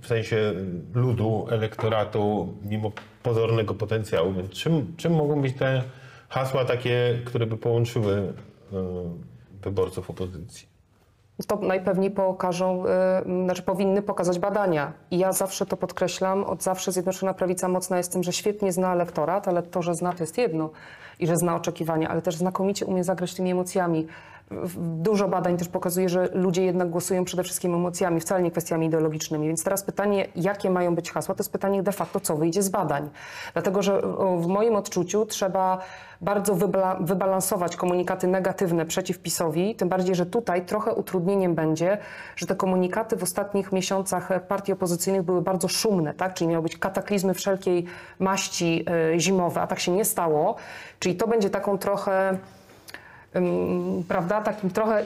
W 0.00 0.06
sensie 0.06 0.52
ludu, 0.94 1.46
elektoratu, 1.50 2.54
mimo 2.62 2.92
pozornego 3.22 3.74
potencjału. 3.74 4.32
Więc 4.32 4.50
czym, 4.50 4.94
czym 4.96 5.12
mogą 5.12 5.42
być 5.42 5.56
te 5.56 5.82
hasła 6.34 6.64
takie, 6.64 7.18
które 7.24 7.46
by 7.46 7.56
połączyły 7.56 8.32
e, 8.72 8.76
wyborców 9.62 10.10
opozycji? 10.10 10.68
To 11.46 11.56
najpewniej 11.56 12.10
pokażą, 12.10 12.84
y, 12.86 13.44
znaczy 13.44 13.62
powinny 13.62 14.02
pokazać 14.02 14.38
badania. 14.38 14.92
I 15.10 15.18
ja 15.18 15.32
zawsze 15.32 15.66
to 15.66 15.76
podkreślam, 15.76 16.44
od 16.44 16.62
zawsze 16.62 16.92
Zjednoczona 16.92 17.34
Prawica 17.34 17.68
mocna 17.68 17.96
jest 17.96 18.12
tym, 18.12 18.22
że 18.22 18.32
świetnie 18.32 18.72
zna 18.72 18.92
elektorat, 18.92 19.48
ale 19.48 19.62
to, 19.62 19.82
że 19.82 19.94
zna 19.94 20.12
to 20.12 20.22
jest 20.22 20.38
jedno 20.38 20.70
i 21.18 21.26
że 21.26 21.36
zna 21.36 21.56
oczekiwania, 21.56 22.08
ale 22.08 22.22
też 22.22 22.36
znakomicie 22.36 22.86
umie 22.86 23.04
zagrać 23.04 23.34
tymi 23.34 23.50
emocjami. 23.50 24.06
Dużo 24.76 25.28
badań 25.28 25.56
też 25.56 25.68
pokazuje, 25.68 26.08
że 26.08 26.28
ludzie 26.32 26.64
jednak 26.64 26.90
głosują 26.90 27.24
przede 27.24 27.42
wszystkim 27.42 27.74
emocjami, 27.74 28.20
wcale 28.20 28.42
nie 28.42 28.50
kwestiami 28.50 28.86
ideologicznymi. 28.86 29.46
Więc 29.46 29.64
teraz 29.64 29.82
pytanie, 29.82 30.26
jakie 30.36 30.70
mają 30.70 30.94
być 30.94 31.10
hasła, 31.10 31.34
to 31.34 31.42
jest 31.42 31.52
pytanie 31.52 31.82
de 31.82 31.92
facto, 31.92 32.20
co 32.20 32.36
wyjdzie 32.36 32.62
z 32.62 32.68
badań. 32.68 33.10
Dlatego, 33.52 33.82
że 33.82 34.02
w 34.38 34.46
moim 34.46 34.76
odczuciu 34.76 35.26
trzeba 35.26 35.78
bardzo 36.20 36.54
wybalansować 37.00 37.76
komunikaty 37.76 38.26
negatywne 38.26 38.86
przeciw 38.86 39.18
PiSowi, 39.18 39.74
tym 39.74 39.88
bardziej, 39.88 40.14
że 40.14 40.26
tutaj 40.26 40.66
trochę 40.66 40.94
utrudnieniem 40.94 41.54
będzie, 41.54 41.98
że 42.36 42.46
te 42.46 42.54
komunikaty 42.56 43.16
w 43.16 43.22
ostatnich 43.22 43.72
miesiącach 43.72 44.46
partii 44.48 44.72
opozycyjnych 44.72 45.22
były 45.22 45.42
bardzo 45.42 45.68
szumne, 45.68 46.14
tak? 46.14 46.34
czyli 46.34 46.50
miały 46.50 46.62
być 46.62 46.78
kataklizmy 46.78 47.34
wszelkiej 47.34 47.84
maści 48.18 48.84
y, 49.14 49.20
zimowe, 49.20 49.60
a 49.60 49.66
tak 49.66 49.80
się 49.80 49.92
nie 49.92 50.04
stało. 50.04 50.56
Czyli 50.98 51.16
to 51.16 51.28
będzie 51.28 51.50
taką 51.50 51.78
trochę 51.78 52.38
prawda, 54.08 54.40
takim 54.40 54.70
trochę 54.70 55.04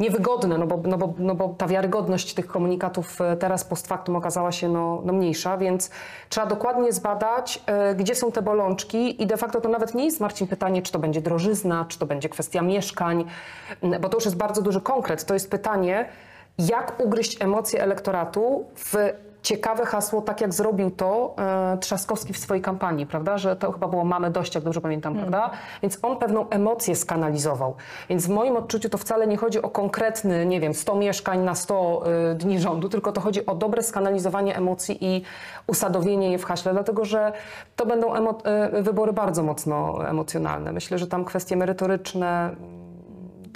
niewygodne, 0.00 0.58
no 0.58 0.66
bo, 0.66 0.80
no, 0.84 0.98
bo, 0.98 1.14
no 1.18 1.34
bo 1.34 1.48
ta 1.48 1.66
wiarygodność 1.66 2.34
tych 2.34 2.46
komunikatów 2.46 3.20
e, 3.20 3.36
teraz 3.36 3.64
post 3.64 3.86
factum 3.86 4.16
okazała 4.16 4.52
się 4.52 4.68
no, 4.68 5.02
no 5.04 5.12
mniejsza, 5.12 5.56
więc 5.56 5.90
trzeba 6.28 6.46
dokładnie 6.46 6.92
zbadać, 6.92 7.62
e, 7.66 7.94
gdzie 7.94 8.14
są 8.14 8.32
te 8.32 8.42
bolączki 8.42 9.22
i 9.22 9.26
de 9.26 9.36
facto 9.36 9.60
to 9.60 9.68
nawet 9.68 9.94
nie 9.94 10.04
jest, 10.04 10.20
Marcin, 10.20 10.46
pytanie, 10.46 10.82
czy 10.82 10.92
to 10.92 10.98
będzie 10.98 11.20
drożyzna, 11.20 11.84
czy 11.88 11.98
to 11.98 12.06
będzie 12.06 12.28
kwestia 12.28 12.62
mieszkań, 12.62 13.24
bo 14.00 14.08
to 14.08 14.16
już 14.16 14.24
jest 14.24 14.36
bardzo 14.36 14.62
duży 14.62 14.80
konkret. 14.80 15.24
To 15.24 15.34
jest 15.34 15.50
pytanie, 15.50 16.08
jak 16.58 17.00
ugryźć 17.04 17.42
emocje 17.42 17.82
elektoratu 17.82 18.64
w 18.76 18.94
ciekawe 19.46 19.86
hasło, 19.86 20.22
tak 20.22 20.40
jak 20.40 20.54
zrobił 20.54 20.90
to 20.90 21.34
e, 21.38 21.78
Trzaskowski 21.78 22.32
w 22.32 22.38
swojej 22.38 22.62
kampanii, 22.62 23.06
prawda? 23.06 23.38
Że 23.38 23.56
to 23.56 23.72
chyba 23.72 23.88
było 23.88 24.04
mamy 24.04 24.30
dość, 24.30 24.54
jak 24.54 24.64
dobrze 24.64 24.80
pamiętam, 24.80 25.14
prawda? 25.14 25.50
Więc 25.82 25.98
on 26.02 26.16
pewną 26.16 26.48
emocję 26.48 26.96
skanalizował. 26.96 27.74
Więc 28.08 28.26
w 28.26 28.28
moim 28.28 28.56
odczuciu 28.56 28.88
to 28.88 28.98
wcale 28.98 29.26
nie 29.26 29.36
chodzi 29.36 29.62
o 29.62 29.70
konkretny, 29.70 30.46
nie 30.46 30.60
wiem, 30.60 30.74
100 30.74 30.94
mieszkań 30.94 31.40
na 31.40 31.54
100 31.54 32.04
y, 32.32 32.34
dni 32.34 32.60
rządu, 32.60 32.88
tylko 32.88 33.12
to 33.12 33.20
chodzi 33.20 33.46
o 33.46 33.54
dobre 33.54 33.82
skanalizowanie 33.82 34.56
emocji 34.56 35.04
i 35.04 35.22
usadowienie 35.66 36.32
je 36.32 36.38
w 36.38 36.44
haśle, 36.44 36.72
dlatego 36.72 37.04
że 37.04 37.32
to 37.76 37.86
będą 37.86 38.14
y, 38.16 38.82
wybory 38.82 39.12
bardzo 39.12 39.42
mocno 39.42 40.08
emocjonalne. 40.08 40.72
Myślę, 40.72 40.98
że 40.98 41.06
tam 41.06 41.24
kwestie 41.24 41.56
merytoryczne 41.56 42.56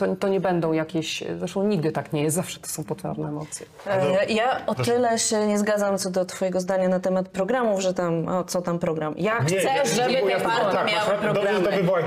to, 0.01 0.17
to 0.17 0.29
nie 0.29 0.41
będą 0.41 0.73
jakieś, 0.73 1.25
zresztą 1.39 1.63
nigdy 1.63 1.93
tak 1.93 2.13
nie 2.13 2.23
jest, 2.23 2.37
zawsze 2.37 2.61
to 2.61 2.69
są 2.69 2.85
potworne 2.85 3.29
emocje. 3.29 3.67
E, 3.87 4.27
Ja 4.33 4.67
o 4.67 4.75
tyle 4.75 5.19
się 5.19 5.47
nie 5.47 5.59
zgadzam 5.59 5.99
co 5.99 6.11
do 6.11 6.25
twojego 6.25 6.61
zdania 6.61 6.89
na 6.89 7.01
temat 7.01 7.29
programów, 7.29 7.81
że 7.81 7.95
tam, 7.95 8.29
o 8.29 8.45
co 8.45 8.63
tam 8.63 8.79
program. 8.79 9.15
Ja 9.17 9.41
chcę, 9.41 9.55
ja- 9.57 9.85
żeby 9.85 10.15
te 10.31 10.41
partie 10.41 10.73
tak, 10.77 10.87
miały 10.87 11.19
programy. 11.21 11.61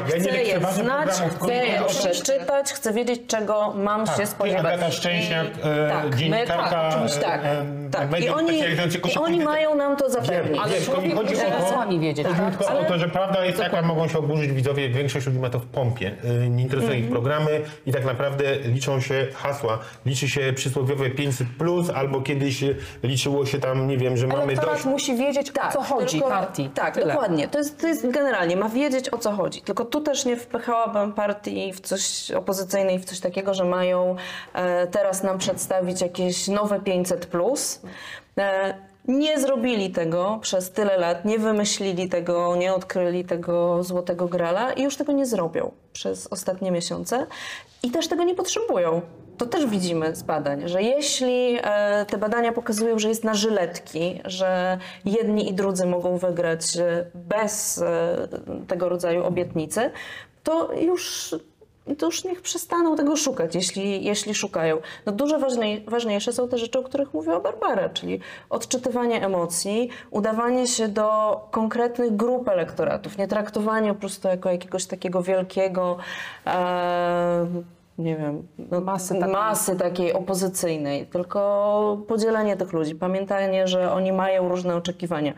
Ja 0.10 0.18
nie 0.18 0.24
chcę 0.24 0.44
je 0.44 0.60
znać, 0.74 1.10
chcę 1.10 1.54
je 1.54 1.82
przeczytać, 1.88 2.74
chcę 2.74 2.94
wiedzieć, 2.94 3.22
czego 3.28 3.74
mam 3.76 4.08
się 4.08 4.14
Ty, 4.14 4.26
spodziewać. 4.28 4.66
Agata 4.66 4.92
Szczęśniak, 4.92 5.48
e, 5.64 5.90
tak, 5.90 6.10
my, 6.12 6.16
dziennikarka, 6.18 6.70
tak, 6.70 6.94
oczywiście 6.94 7.22
tak. 7.22 7.42
e, 7.46 7.52
e, 7.52 7.66
tak. 7.92 8.20
I 8.22 8.30
oni, 8.30 8.60
I 9.14 9.18
oni 9.18 9.40
mają 9.40 9.76
nam 9.76 9.96
to 9.96 10.10
zapewnić. 10.10 10.62
Ale 10.64 11.04
mi 11.04 11.12
chodzi 11.12 11.36
o 11.36 11.62
to, 11.62 11.70
sami 11.70 12.00
wiedzieć. 12.00 12.28
tylko 12.60 12.80
o 12.80 12.84
to, 12.84 12.98
że 12.98 13.10
prawda 13.10 13.46
jest 13.46 13.58
taka, 13.58 13.82
mogą 13.82 14.08
się 14.08 14.18
oburzyć 14.20 14.52
widzowie, 14.52 14.90
większość 14.90 15.26
ludzi 15.26 15.40
ma 15.40 15.50
to 15.50 15.60
w 15.60 15.66
pompie. 15.66 16.12
Y, 16.46 16.50
Nie 16.50 16.64
interesują 16.64 16.94
ich 16.94 17.10
programy 17.10 17.62
i 17.86 17.92
tak 17.92 18.06
naprawdę 18.06 18.56
liczą 18.60 19.02
się 19.02 19.28
hasła. 19.36 19.80
Liczy 20.06 20.30
się 20.30 20.54
przysłowiowe 20.56 21.10
500 21.10 21.48
plus, 21.58 21.90
albo 21.90 22.22
kiedyś 22.22 22.64
liczyło 23.04 23.46
się 23.46 23.60
tam, 23.60 23.88
nie 23.88 23.98
wiem, 23.98 24.18
że 24.18 24.28
mamy 24.28 24.44
Elektorat 24.44 24.74
dość. 24.74 24.86
musi 24.86 25.16
wiedzieć, 25.16 25.52
o 25.52 25.72
co 25.74 25.82
chodzi 25.82 26.18
tylko- 26.20 26.30
partii. 26.30 26.70
Tak, 26.70 26.94
Tyle. 26.94 27.14
dokładnie. 27.14 27.48
To 27.48 27.58
jest, 27.58 27.82
to 27.82 27.88
jest 27.88 28.12
generalnie, 28.12 28.56
ma 28.58 28.70
wiedzieć 28.70 29.14
o 29.14 29.18
co 29.18 29.32
chodzi. 29.32 29.62
Tylko 29.62 29.86
tu 29.86 30.02
też 30.02 30.26
nie 30.26 30.38
wpychałabym 30.38 31.14
partii 31.14 31.74
w 31.74 31.80
coś 31.82 32.32
opozycyjnej, 32.32 33.00
w 33.00 33.06
coś 33.06 33.20
takiego, 33.20 33.54
że 33.54 33.64
mają 33.66 34.16
e, 34.54 34.88
teraz 34.88 35.24
nam 35.24 35.38
przedstawić 35.38 36.02
jakieś 36.02 36.48
nowe 36.48 36.80
500 36.80 37.26
plus. 37.26 37.82
E, 38.38 38.74
nie 39.08 39.40
zrobili 39.40 39.92
tego 39.92 40.40
przez 40.42 40.72
tyle 40.72 40.98
lat, 40.98 41.26
nie 41.26 41.40
wymyślili 41.40 42.10
tego, 42.10 42.56
nie 42.56 42.74
odkryli 42.74 43.26
tego 43.26 43.84
złotego 43.84 44.28
grala 44.28 44.74
i 44.74 44.84
już 44.84 44.96
tego 44.96 45.12
nie 45.12 45.26
zrobią 45.26 45.72
przez 45.94 46.28
ostatnie 46.28 46.72
miesiące 46.72 47.28
i 47.84 47.92
też 47.92 48.08
tego 48.08 48.24
nie 48.24 48.36
potrzebują. 48.36 49.02
To 49.38 49.46
też 49.46 49.66
widzimy 49.66 50.16
z 50.16 50.24
badań, 50.24 50.68
że 50.70 50.84
jeśli 50.84 51.58
e, 51.64 52.06
te 52.06 52.18
badania 52.18 52.52
pokazują, 52.52 53.00
że 53.00 53.10
jest 53.10 53.24
na 53.24 53.34
żyletki, 53.34 54.22
że 54.26 54.78
jedni 55.06 55.50
i 55.50 55.54
drudzy 55.54 55.86
mogą 55.86 56.18
wygrać 56.18 56.78
e, 56.78 57.06
bez 57.16 57.78
e, 57.78 58.28
tego 58.68 58.90
rodzaju 58.90 59.24
obietnicy, 59.24 59.92
to 60.44 60.74
już, 60.74 61.36
to 61.98 62.06
już 62.06 62.24
niech 62.24 62.42
przestaną 62.42 62.96
tego 62.96 63.16
szukać, 63.16 63.56
jeśli, 63.56 64.04
jeśli 64.04 64.36
szukają. 64.36 64.78
No 65.06 65.12
dużo 65.12 65.40
ważnej, 65.40 65.86
ważniejsze 65.88 66.34
są 66.34 66.48
te 66.48 66.58
rzeczy, 66.58 66.80
o 66.80 66.84
których 66.84 67.14
mówiła 67.14 67.40
Barbara, 67.40 67.90
czyli 67.90 68.20
odczytywanie 68.50 69.26
emocji, 69.26 69.90
udawanie 70.12 70.68
się 70.68 70.88
do 70.88 71.40
konkretnych 71.52 72.16
grup 72.16 72.48
elektoratów, 72.48 73.18
nie 73.18 73.28
traktowanie 73.28 73.94
po 73.94 74.00
prostu 74.00 74.28
jako 74.28 74.52
jakiegoś 74.52 74.86
takiego 74.86 75.22
wielkiego 75.22 75.98
e, 76.48 77.48
nie 77.98 78.16
wiem, 78.16 78.48
no, 78.72 78.82
Masy 78.82 79.14
takiej. 79.14 79.34
masy 79.34 79.76
takiej 79.76 80.14
opozycyjnej, 80.14 81.06
tylko 81.06 81.98
podzielenie 82.08 82.58
tych 82.58 82.74
ludzi, 82.74 82.96
pamiętanie, 82.96 83.68
że 83.68 83.92
oni 83.92 84.12
mają 84.12 84.50
różne 84.50 84.76
oczekiwania. 84.76 85.34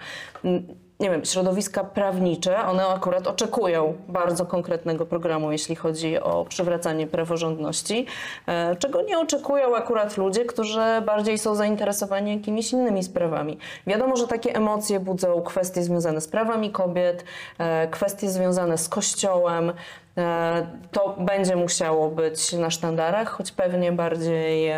Nie 0.99 1.09
wiem, 1.09 1.25
środowiska 1.25 1.83
prawnicze, 1.83 2.65
one 2.65 2.87
akurat 2.87 3.27
oczekują 3.27 3.93
bardzo 4.07 4.45
konkretnego 4.45 5.05
programu, 5.05 5.51
jeśli 5.51 5.75
chodzi 5.75 6.19
o 6.19 6.45
przywracanie 6.45 7.07
praworządności, 7.07 8.05
e, 8.47 8.75
czego 8.75 9.01
nie 9.01 9.19
oczekują 9.19 9.75
akurat 9.75 10.17
ludzie, 10.17 10.45
którzy 10.45 11.01
bardziej 11.05 11.37
są 11.37 11.55
zainteresowani 11.55 12.35
jakimiś 12.35 12.71
innymi 12.71 13.03
sprawami. 13.03 13.57
Wiadomo, 13.87 14.15
że 14.15 14.27
takie 14.27 14.55
emocje 14.55 14.99
budzą 14.99 15.41
kwestie 15.41 15.83
związane 15.83 16.21
z 16.21 16.27
prawami 16.27 16.71
kobiet, 16.71 17.23
e, 17.57 17.87
kwestie 17.87 18.29
związane 18.29 18.77
z 18.77 18.89
kościołem, 18.89 19.73
E, 20.17 20.67
To 20.91 21.15
będzie 21.19 21.55
musiało 21.55 22.09
być 22.09 22.53
na 22.53 22.69
sztandarach, 22.69 23.29
choć 23.29 23.51
pewnie 23.51 23.91
bardziej, 23.91 24.71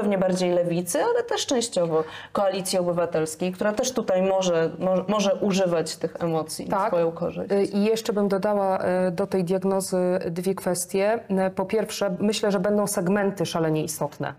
pewnie 0.00 0.18
bardziej 0.18 0.50
lewicy, 0.50 0.98
ale 1.02 1.22
też 1.22 1.46
częściowo 1.46 2.04
koalicji 2.32 2.78
obywatelskiej, 2.78 3.52
która 3.52 3.72
też 3.72 3.92
tutaj 3.92 4.22
może, 4.22 4.70
może, 4.78 5.04
może 5.08 5.34
używać 5.34 5.96
tych 5.96 6.16
emocji 6.20 6.68
Tak. 6.68 6.88
swoją 6.88 7.12
korzyść. 7.12 7.52
Y, 7.52 7.64
I 7.64 7.84
jeszcze 7.84 8.12
bym 8.12 8.28
dodała 8.28 8.78
y, 9.08 9.10
do 9.10 9.26
tej 9.26 9.44
diagnozy 9.44 10.18
dwie 10.30 10.54
kwestie. 10.54 11.20
Y, 11.46 11.50
Po 11.50 11.64
pierwsze, 11.66 12.16
myślę, 12.20 12.52
że 12.52 12.60
będą 12.60 12.86
segmenty 12.86 13.46
szalenie 13.46 13.84
istotne 13.84 14.34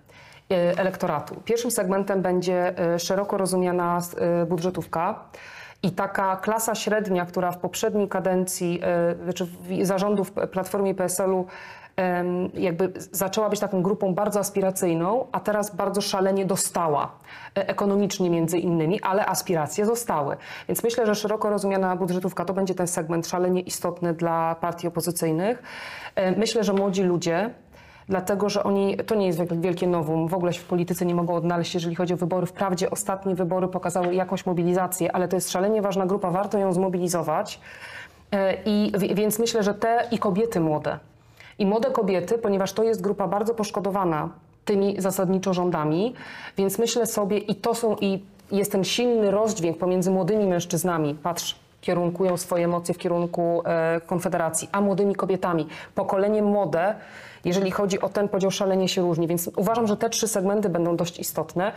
elektoratu. 0.77 1.35
Pierwszym 1.45 1.71
segmentem 1.71 2.21
będzie 2.21 2.73
szeroko 2.97 3.37
rozumiana 3.37 3.99
budżetówka. 4.47 5.23
I 5.83 5.91
taka 5.91 6.35
klasa 6.35 6.75
średnia, 6.75 7.25
która 7.25 7.51
w 7.51 7.57
poprzedniej 7.57 8.07
kadencji, 8.09 8.81
znaczy 9.23 9.45
w 9.45 9.85
zarządów 9.85 10.31
Platformy 10.31 10.89
i 10.89 10.95
PSL-u 10.95 11.45
jakby 12.53 12.93
zaczęła 13.11 13.49
być 13.49 13.59
taką 13.59 13.81
grupą 13.81 14.13
bardzo 14.13 14.39
aspiracyjną, 14.39 15.25
a 15.31 15.39
teraz 15.39 15.75
bardzo 15.75 16.01
szalenie 16.01 16.45
dostała 16.45 17.11
e, 17.57 17.67
ekonomicznie 17.69 18.29
między 18.29 18.57
innymi, 18.59 19.01
ale 19.01 19.25
aspiracje 19.25 19.85
zostały. 19.85 20.37
Więc 20.67 20.83
myślę, 20.83 21.05
że 21.05 21.15
szeroko 21.15 21.49
rozumiana 21.49 21.95
budżetówka 21.95 22.45
to 22.45 22.53
będzie 22.53 22.75
ten 22.75 22.87
segment 22.87 23.27
szalenie 23.27 23.61
istotny 23.61 24.13
dla 24.13 24.55
partii 24.55 24.87
opozycyjnych. 24.87 25.63
E, 26.15 26.31
Myślę, 26.39 26.63
że 26.63 26.73
młodzi 26.73 27.03
ludzie 27.03 27.49
dlatego 28.09 28.49
że 28.49 28.63
oni, 28.63 28.97
to 28.97 29.15
nie 29.15 29.27
jest 29.27 29.39
wiel- 29.39 29.59
wielkie 29.61 29.87
nowum, 29.87 30.27
w 30.27 30.33
ogóle 30.33 30.53
się 30.53 30.59
w 30.61 30.65
polityce 30.65 31.05
nie 31.05 31.15
mogą 31.15 31.35
odnaleźć, 31.35 31.73
jeżeli 31.73 31.95
chodzi 31.95 32.13
o 32.13 32.17
wybory. 32.17 32.45
Wprawdzie 32.45 32.91
ostatnie 32.91 33.35
wybory 33.35 33.67
pokazały 33.67 34.15
jakąś 34.15 34.45
mobilizację, 34.45 35.11
ale 35.15 35.27
to 35.27 35.35
jest 35.35 35.51
szalenie 35.51 35.81
ważna 35.81 36.05
grupa, 36.05 36.31
warto 36.31 36.57
ją 36.57 36.73
zmobilizować. 36.73 37.59
E, 38.31 38.53
I 38.65 38.91
wi- 38.97 39.15
więc 39.15 39.39
myślę, 39.39 39.63
że 39.63 39.73
te 39.73 40.07
i 40.11 40.17
kobiety 40.19 40.59
młode. 40.59 40.99
I 41.59 41.65
młode 41.65 41.91
kobiety, 41.91 42.37
ponieważ 42.37 42.73
to 42.73 42.83
jest 42.83 43.01
grupa 43.01 43.27
bardzo 43.27 43.53
poszkodowana 43.53 44.29
tymi 44.65 45.01
zasadniczo 45.01 45.53
rządami, 45.53 46.13
więc 46.57 46.79
myślę 46.79 47.05
sobie, 47.05 47.37
i 47.37 47.55
to 47.55 47.75
są, 47.75 47.95
i 48.01 48.23
jest 48.51 48.71
ten 48.71 48.83
silny 48.83 49.31
rozdźwięk 49.31 49.77
pomiędzy 49.77 50.11
młodymi 50.11 50.47
mężczyznami, 50.47 51.15
patrz, 51.15 51.55
kierunkują 51.81 52.37
swoje 52.37 52.65
emocje 52.65 52.93
w 52.93 52.97
kierunku 52.97 53.61
e, 53.65 54.01
Konfederacji, 54.05 54.69
a 54.71 54.81
młodymi 54.81 55.15
kobietami. 55.15 55.67
Pokolenie 55.95 56.41
młode, 56.41 56.95
jeżeli 57.45 57.71
chodzi 57.71 58.01
o 58.01 58.09
ten 58.09 58.29
podział, 58.29 58.51
szalenie 58.51 58.87
się 58.87 59.01
różni, 59.01 59.27
więc 59.27 59.49
uważam, 59.55 59.87
że 59.87 59.97
te 59.97 60.09
trzy 60.09 60.27
segmenty 60.27 60.69
będą 60.69 60.95
dość 60.95 61.19
istotne. 61.19 61.71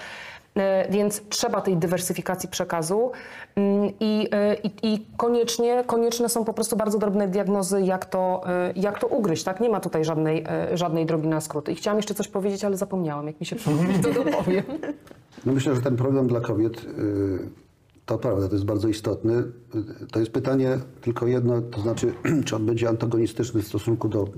E, 0.57 0.91
Więc 0.91 1.23
trzeba 1.29 1.61
tej 1.61 1.77
dywersyfikacji 1.77 2.49
przekazu 2.49 3.13
Mm, 3.57 3.93
i, 4.01 4.29
e, 4.33 4.55
i, 4.55 4.71
i 4.83 5.07
koniecznie, 5.17 5.85
konieczne 5.87 6.29
są 6.29 6.45
po 6.45 6.53
prostu 6.53 6.77
bardzo 6.77 6.99
drobne 6.99 7.29
diagnozy, 7.29 7.83
jak 7.83 8.05
to, 8.05 8.43
e, 8.47 8.73
jak 8.77 8.99
to 8.99 9.07
ugryźć. 9.07 9.45
Tak? 9.45 9.61
Nie 9.61 9.71
ma 9.71 9.81
tutaj 9.81 10.05
żadnej, 10.05 10.45
żadnej 10.75 11.07
drogi 11.07 11.29
na 11.29 11.41
skróty. 11.41 11.73
I 11.73 11.75
chciałam 11.75 11.99
jeszcze 11.99 12.15
coś 12.15 12.29
powiedzieć, 12.29 12.65
ale 12.65 12.77
zapomniałam. 12.77 13.27
Jak 13.27 13.41
mi 13.41 13.47
się 13.47 13.57
przypomni, 13.57 13.95
to 14.03 14.13
dopowiem. 14.13 14.65
No 15.47 15.53
myślę, 15.53 15.75
że 15.75 15.83
ten 15.83 15.97
program 15.97 16.27
dla 16.27 16.41
kobiet 16.41 16.85
y, 16.85 17.49
to 18.07 18.19
prawda, 18.19 18.49
to 18.49 18.55
jest 18.55 18.65
bardzo 18.65 18.89
istotny. 18.89 19.43
To 20.13 20.21
jest 20.21 20.33
pytanie 20.33 20.79
tylko 21.01 21.27
jedno, 21.27 21.63
to 21.63 21.81
znaczy, 21.81 22.13
czy 22.47 22.57
on 22.57 22.67
będzie 22.67 22.89
antagonistyczny 22.89 23.63
w 23.63 23.67
stosunku 23.67 24.09
do 24.09 24.29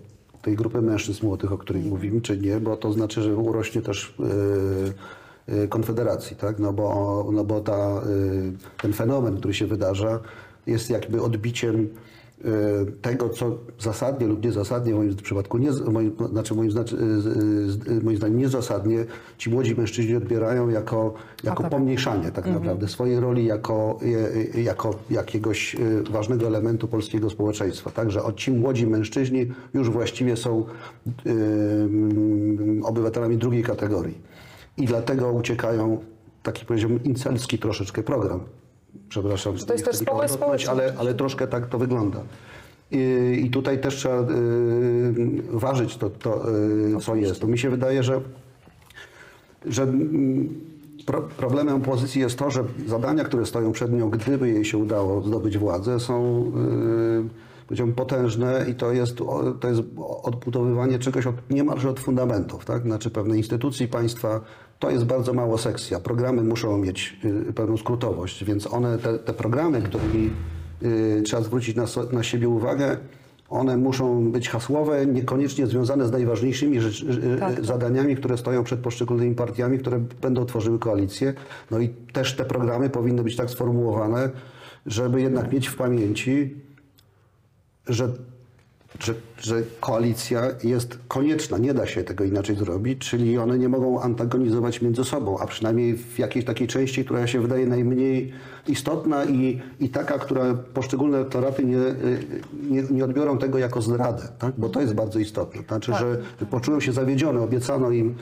tej 0.43 0.57
grupy 0.57 0.83
mężczyzn 0.83 1.27
młodych, 1.27 1.53
o 1.53 1.59
której 1.59 1.83
mówimy, 1.83 2.21
czy 2.21 2.39
nie, 2.39 2.61
bo 2.61 2.77
to 2.77 2.93
znaczy, 2.93 3.23
że 3.23 3.37
urośnie 3.37 3.83
też 3.83 4.15
y, 4.21 4.23
y, 4.23 4.93
konfederacji, 5.69 6.37
tak? 6.37 6.59
No 6.59 6.73
bo, 6.73 7.29
no 7.33 7.45
bo 7.45 7.61
ta, 7.61 8.03
y, 8.07 8.53
ten 8.83 8.93
fenomen, 8.93 9.37
który 9.37 9.55
się 9.55 9.67
wydarza, 9.67 10.21
jest 10.67 10.91
jakby 10.91 11.23
odbiciem 11.23 11.89
e, 12.45 12.49
tego, 13.03 13.29
co 13.29 13.59
zasadnie 13.81 14.27
lub 14.27 14.45
niezasadnie, 14.45 14.93
w 14.95 14.97
moim 14.97 15.17
przypadku, 15.17 15.59
nie, 15.59 15.71
moim, 15.93 16.13
znaczy 16.31 16.55
moim, 16.55 16.71
znaczy, 16.71 16.97
moim 18.03 18.17
zdaniem 18.17 18.39
niezasadnie, 18.39 19.05
ci 19.39 19.51
młodzi 19.51 19.75
mężczyźni 19.75 20.17
odbierają 20.17 20.69
jako, 20.69 21.15
jako 21.45 21.65
pomniejszanie 21.65 22.31
tak 22.31 22.47
naprawdę 22.47 22.89
swojej 22.89 23.21
roli 23.21 23.47
jako, 23.47 23.99
jako 24.55 24.95
jakiegoś 25.11 25.77
ważnego 26.11 26.47
elementu 26.47 26.89
polskiego 26.89 27.31
społeczeństwa. 27.31 27.91
Także 27.91 28.21
ci 28.37 28.53
młodzi 28.53 28.87
mężczyźni 28.87 29.47
już 29.75 29.91
właściwie 29.91 30.37
są 30.37 30.65
mm, 31.27 32.85
obywatelami 32.85 33.37
drugiej 33.37 33.63
kategorii. 33.63 34.34
I 34.77 34.87
dlatego 34.87 35.33
uciekają 35.33 35.99
taki 36.43 36.67
powiedziałbym 36.67 37.05
incelski 37.05 37.59
troszeczkę 37.59 38.03
program. 38.03 38.41
Przepraszam. 39.09 39.57
to 39.57 39.73
jest 39.73 39.85
też 39.85 39.97
społeczność. 39.97 40.67
ale, 40.67 40.95
ale 40.99 41.15
troszkę 41.15 41.47
tak 41.47 41.67
to 41.67 41.79
wygląda. 41.79 42.21
I, 42.91 43.43
i 43.47 43.51
tutaj 43.51 43.81
też 43.81 43.97
trzeba 43.97 44.21
y, 44.21 44.25
ważyć 45.53 45.97
to, 45.97 46.11
to 46.11 46.51
y, 46.97 47.01
co 47.01 47.15
jest. 47.15 47.41
To 47.41 47.47
mi 47.47 47.59
się 47.59 47.71
wydaje, 47.71 48.03
że, 48.03 48.21
że 49.67 49.83
mm, 49.83 50.61
pro, 51.07 51.23
problemem 51.23 51.77
opozycji 51.77 52.21
jest 52.21 52.39
to, 52.39 52.51
że 52.51 52.65
zadania, 52.87 53.25
które 53.25 53.47
stoją 53.47 53.73
przed 53.73 53.93
nią, 53.93 54.11
gdyby 54.11 54.49
jej 54.49 54.65
się 54.65 54.79
udało 54.79 55.23
zdobyć 55.23 55.59
władzę, 55.59 56.01
są 56.01 56.45
y, 57.27 57.65
powiedziałbym 57.67 57.95
potężne 57.95 58.67
i 58.71 58.75
to 58.75 58.93
jest, 58.93 59.19
to 59.61 59.69
jest 59.69 59.81
odbudowywanie 60.23 60.99
czegoś 60.99 61.27
od, 61.27 61.51
niemalże 61.51 61.91
od 61.91 62.01
fundamentów, 62.01 62.65
tak? 62.65 62.83
Znaczy 62.83 63.11
pewnej 63.11 63.39
instytucji 63.39 63.89
państwa, 63.89 64.41
to 64.85 64.91
jest 64.91 65.05
bardzo 65.05 65.33
mało 65.33 65.59
sekcja. 65.59 66.01
Programy 66.01 66.43
muszą 66.43 66.79
mieć 66.79 67.17
y, 67.49 67.53
pewną 67.53 67.77
skrótowość, 67.77 68.45
więc 68.45 68.67
one, 68.67 68.99
te, 68.99 69.19
te 69.19 69.33
programy, 69.33 69.83
którymi 69.83 70.31
y, 70.83 71.23
trzeba 71.23 71.43
zwrócić 71.43 71.77
na, 71.77 71.85
na 72.13 72.23
siebie 72.23 72.49
uwagę, 72.49 72.97
one 73.49 73.77
muszą 73.77 74.31
być 74.33 74.49
hasłowe, 74.49 75.07
niekoniecznie 75.07 75.67
związane 75.67 76.07
z 76.07 76.13
najważniejszymi 76.13 76.81
rzecz, 76.81 77.03
y, 77.61 77.65
zadaniami, 77.65 78.17
które 78.17 78.39
stoją 78.39 78.65
przed 78.65 78.81
poszczególnymi 78.81 79.35
partiami, 79.35 79.79
które 79.79 80.01
będą 80.23 80.45
tworzyły 80.45 80.79
koalicję. 80.79 81.35
No 81.71 81.79
i 81.79 81.89
też 81.89 82.37
te 82.37 82.45
programy 82.45 82.91
powinny 82.91 83.23
być 83.23 83.37
tak 83.37 83.51
sformułowane, 83.51 84.31
żeby 84.87 85.21
jednak 85.21 85.53
mieć 85.53 85.69
w 85.69 85.77
pamięci, 85.77 86.55
że, 87.87 88.13
że, 88.99 89.15
że 89.41 89.63
koalicja 89.81 90.43
jest 90.65 90.99
konieczna, 91.09 91.59
nie 91.59 91.75
da 91.75 91.87
się 91.87 92.05
tego 92.05 92.25
inaczej 92.25 92.57
zrobić, 92.57 92.99
czyli 92.99 93.39
one 93.39 93.59
nie 93.59 93.69
mogą 93.69 94.01
antagonizować 94.01 94.83
między 94.83 95.05
sobą, 95.05 95.39
a 95.39 95.47
przynajmniej 95.47 95.97
w 95.97 96.19
jakiejś 96.19 96.45
takiej 96.45 96.69
części, 96.69 97.05
która 97.05 97.27
się 97.27 97.41
wydaje 97.41 97.67
najmniej 97.67 98.33
istotna 98.69 99.25
i, 99.25 99.61
i 99.81 99.89
taka, 99.89 100.19
która 100.19 100.55
poszczególne 100.55 101.17
elektoraty 101.17 101.65
nie, 101.65 101.79
nie, 102.71 102.83
nie 102.91 103.05
odbiorą 103.05 103.39
tego 103.39 103.59
jako 103.59 103.83
zdradę, 103.83 104.29
tak? 104.39 104.53
bo 104.59 104.69
to 104.69 104.81
jest 104.81 104.95
bardzo 104.95 105.19
istotne. 105.19 105.63
Znaczy, 105.69 105.93
że, 105.93 106.19
że 106.41 106.47
poczują 106.47 106.81
się 106.81 106.93
zawiedzione, 106.93 107.41
obiecano 107.41 107.91
im, 107.91 108.15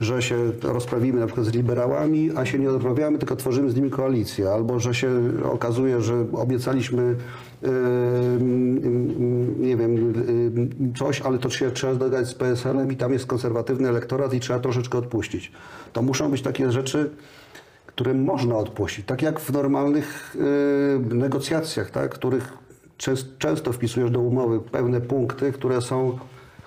że 0.00 0.22
się 0.22 0.36
rozprawimy 0.62 1.20
na 1.20 1.26
przykład 1.26 1.46
z 1.46 1.52
liberałami, 1.52 2.30
a 2.36 2.46
się 2.46 2.58
nie 2.58 2.68
rozprawiamy, 2.68 3.18
tylko 3.18 3.36
tworzymy 3.36 3.70
z 3.70 3.76
nimi 3.76 3.90
koalicję. 3.90 4.50
Albo 4.50 4.80
że 4.80 4.94
się 4.94 5.10
okazuje, 5.52 6.00
że 6.00 6.26
obiecaliśmy 6.32 7.14
yy, 7.62 7.68
yy, 7.68 8.40
nie 9.58 9.76
wiem, 9.76 10.09
coś, 10.98 11.20
ale 11.20 11.38
to 11.38 11.50
się 11.50 11.70
trzeba 11.70 11.94
dogadać 11.94 12.28
z 12.28 12.34
PSL-em 12.34 12.92
i 12.92 12.96
tam 12.96 13.12
jest 13.12 13.26
konserwatywny 13.26 13.88
elektorat 13.88 14.34
i 14.34 14.40
trzeba 14.40 14.58
troszeczkę 14.58 14.98
odpuścić. 14.98 15.52
To 15.92 16.02
muszą 16.02 16.30
być 16.30 16.42
takie 16.42 16.72
rzeczy, 16.72 17.10
które 17.86 18.14
można 18.14 18.56
odpuścić. 18.56 19.06
Tak 19.06 19.22
jak 19.22 19.40
w 19.40 19.52
normalnych 19.52 20.36
yy, 21.10 21.16
negocjacjach, 21.16 21.90
tak, 21.90 22.14
których 22.14 22.52
częs- 22.98 23.24
często 23.38 23.72
wpisujesz 23.72 24.10
do 24.10 24.20
umowy 24.20 24.60
pewne 24.60 25.00
punkty, 25.00 25.52
które 25.52 25.80
są 25.80 26.18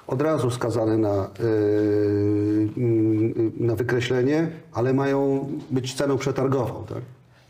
od 0.08 0.22
razu 0.22 0.51
skazane 0.51 0.97
na, 0.97 1.30
yy, 1.39 2.70
yy, 2.78 3.51
na 3.58 3.76
wykreślenie, 3.76 4.47
ale 4.74 4.93
mają 4.93 5.49
być 5.72 5.93
ceną 5.93 6.18
przetargową. 6.18 6.86
Tak? 6.89 7.01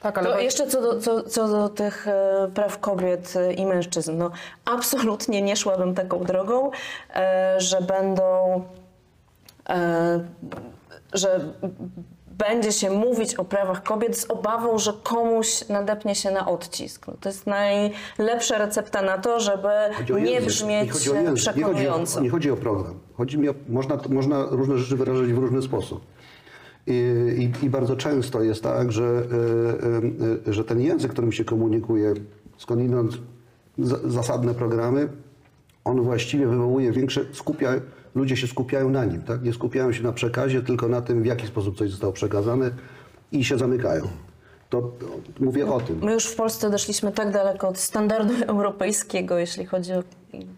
Tak, 0.04 0.18
ale 0.18 0.30
To 0.30 0.40
jeszcze 0.40 0.68
co 0.68 0.82
do, 0.82 1.02
co, 1.02 1.24
co 1.24 1.48
do 1.48 1.70
tych 1.70 2.08
e, 2.08 2.50
praw 2.54 2.80
kobiet 2.80 3.34
i 3.58 3.66
mężczyzn. 3.66 4.18
No, 4.18 4.32
absolutnie 4.66 5.42
nie 5.42 5.56
szłabym 5.56 5.96
taką 5.96 6.24
drogą, 6.24 6.72
e, 7.16 7.56
że 7.58 7.82
będą, 7.82 8.62
e, 9.70 10.24
że 11.14 11.40
będzie 12.28 12.72
się 12.72 12.90
mówić 12.90 13.36
o 13.36 13.46
prawach 13.46 13.84
kobiet 13.84 14.18
z 14.18 14.32
obawą, 14.32 14.78
że 14.78 14.94
komuś 15.04 15.70
nadepnie 15.70 16.16
się 16.16 16.32
na 16.32 16.48
odcisk. 16.48 17.08
No, 17.08 17.14
to 17.22 17.30
jest 17.30 17.48
najlepsza 17.48 18.58
recepta 18.58 19.02
na 19.02 19.18
to, 19.18 19.40
żeby 19.40 19.70
nie 20.22 20.42
brzmieć 20.42 20.92
chodzi 20.92 21.12
o 21.12 21.14
język, 21.14 21.26
nie 21.26 21.34
chodzi 21.34 21.64
o, 21.64 21.74
przekonująco. 21.74 22.22
nie 22.22 22.30
chodzi 22.30 22.52
o 22.52 22.56
program. 22.56 23.00
Chodzi 23.18 23.38
mi 23.38 23.50
o, 23.50 23.54
można, 23.70 23.98
można 24.10 24.46
różne 24.50 24.78
rzeczy 24.78 24.96
wyrażać 24.96 25.34
w 25.34 25.38
różny 25.38 25.62
sposób. 25.62 26.06
I, 26.88 27.52
i, 27.62 27.66
I 27.66 27.70
bardzo 27.70 27.96
często 27.96 28.44
jest 28.44 28.64
tak, 28.64 28.92
że, 28.92 29.04
y, 29.04 30.46
y, 30.46 30.50
y, 30.50 30.54
że 30.54 30.64
ten 30.64 30.82
język, 30.82 31.12
którym 31.12 31.32
się 31.32 31.46
komunikuje, 31.46 32.14
skądinąd 32.58 33.18
za- 33.78 34.00
zasadne 34.10 34.54
programy, 34.54 35.10
on 35.84 36.02
właściwie 36.02 36.48
wywołuje 36.48 36.92
większe, 36.92 37.26
skupia, 37.34 37.74
ludzie 38.16 38.38
się 38.38 38.48
skupiają 38.48 38.90
na 38.90 39.06
nim, 39.06 39.22
tak? 39.22 39.44
nie 39.44 39.54
skupiają 39.54 39.92
się 39.92 40.04
na 40.04 40.14
przekazie, 40.14 40.62
tylko 40.62 40.88
na 40.88 41.02
tym, 41.02 41.24
w 41.24 41.26
jaki 41.26 41.48
sposób 41.48 41.78
coś 41.78 41.92
zostało 41.92 42.14
przekazane 42.14 42.72
i 43.32 43.44
się 43.44 43.58
zamykają. 43.58 44.08
To, 44.70 44.82
to 44.82 45.06
mówię 45.40 45.72
o 45.72 45.80
tym. 45.82 46.00
My 46.04 46.14
już 46.14 46.26
w 46.26 46.36
Polsce 46.36 46.70
doszliśmy 46.70 47.12
tak 47.12 47.32
daleko 47.32 47.68
od 47.68 47.78
standardu 47.78 48.34
europejskiego, 48.48 49.38
jeśli 49.38 49.66
chodzi 49.66 49.94
o 49.94 50.04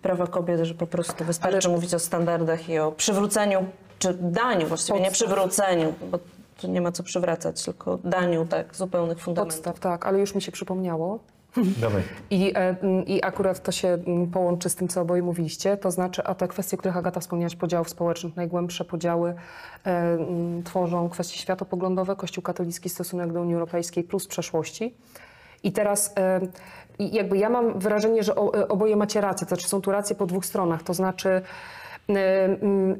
prawa 0.01 0.27
kobiet, 0.27 0.61
że 0.61 0.73
po 0.73 0.87
prostu 0.87 1.23
wystarczy 1.25 1.69
mówić 1.69 1.93
o 1.93 1.99
standardach 1.99 2.69
i 2.69 2.79
o 2.79 2.91
przywróceniu, 2.91 3.65
czy 3.99 4.13
daniu 4.13 4.67
właściwie, 4.67 4.99
nie 4.99 5.11
przywróceniu, 5.11 5.93
bo 6.11 6.19
tu 6.57 6.67
nie 6.67 6.81
ma 6.81 6.91
co 6.91 7.03
przywracać, 7.03 7.63
tylko 7.65 7.97
daniu 8.03 8.45
tak 8.45 8.75
zupełnych 8.75 9.19
fundamentów. 9.19 9.55
podstaw, 9.55 9.79
tak, 9.79 10.05
ale 10.05 10.19
już 10.19 10.35
mi 10.35 10.41
się 10.41 10.51
przypomniało. 10.51 11.19
Dawaj. 11.81 12.03
I, 12.29 12.53
e, 12.55 12.75
I 13.05 13.23
akurat 13.23 13.63
to 13.63 13.71
się 13.71 13.97
połączy 14.33 14.69
z 14.69 14.75
tym, 14.75 14.87
co 14.87 15.01
oboje 15.01 15.23
mówiliście, 15.23 15.77
to 15.77 15.91
znaczy, 15.91 16.23
a 16.23 16.35
te 16.35 16.47
kwestie, 16.47 16.77
o 16.77 16.79
których 16.79 16.97
Agata 16.97 17.19
wspomniałaś, 17.19 17.55
podziałów 17.55 17.89
społecznych, 17.89 18.35
najgłębsze 18.35 18.85
podziały 18.85 19.35
e, 19.85 20.17
tworzą 20.63 21.09
kwestie 21.09 21.37
światopoglądowe, 21.37 22.15
Kościół 22.15 22.43
katolicki, 22.43 22.89
stosunek 22.89 23.33
do 23.33 23.41
Unii 23.41 23.53
Europejskiej 23.53 24.03
plus 24.03 24.27
przeszłości. 24.27 24.95
I 25.63 25.71
teraz 25.71 26.13
e, 26.17 26.41
jakby 26.99 27.37
ja 27.37 27.49
mam 27.49 27.79
wrażenie, 27.79 28.23
że 28.23 28.35
o, 28.35 28.53
e, 28.53 28.67
oboje 28.67 28.95
macie 28.95 29.21
rację, 29.21 29.47
to 29.47 29.55
znaczy 29.55 29.69
są 29.69 29.81
tu 29.81 29.91
racje 29.91 30.15
po 30.15 30.25
dwóch 30.25 30.45
stronach, 30.45 30.83
to 30.83 30.93
znaczy 30.93 31.41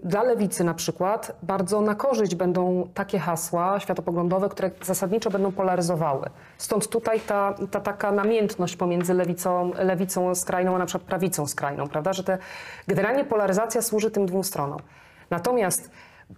dla 0.04 0.24
lewicy 0.24 0.64
na 0.64 0.74
przykład 0.74 1.36
bardzo 1.44 1.82
na 1.82 1.96
korzyść 1.96 2.36
będą 2.36 2.88
takie 2.94 3.20
hasła 3.20 3.80
światopoglądowe, 3.80 4.50
które 4.50 4.72
zasadniczo 4.84 5.30
będą 5.30 5.52
polaryzowały. 5.52 6.30
Stąd 6.58 6.90
tutaj 6.90 7.20
ta, 7.20 7.56
ta 7.72 7.80
taka 7.80 8.12
namiętność 8.12 8.76
pomiędzy 8.76 9.14
lewicą, 9.14 9.72
lewicą 9.78 10.36
skrajną, 10.36 10.76
a 10.76 10.78
na 10.78 10.86
przykład 10.86 11.08
prawicą 11.08 11.48
skrajną, 11.48 11.88
prawda? 11.88 12.14
Że 12.14 12.24
te, 12.24 12.38
generalnie 12.88 13.24
polaryzacja 13.24 13.82
służy 13.82 14.12
tym 14.12 14.26
dwóm 14.26 14.44
stronom. 14.44 14.80
Natomiast 15.30 15.92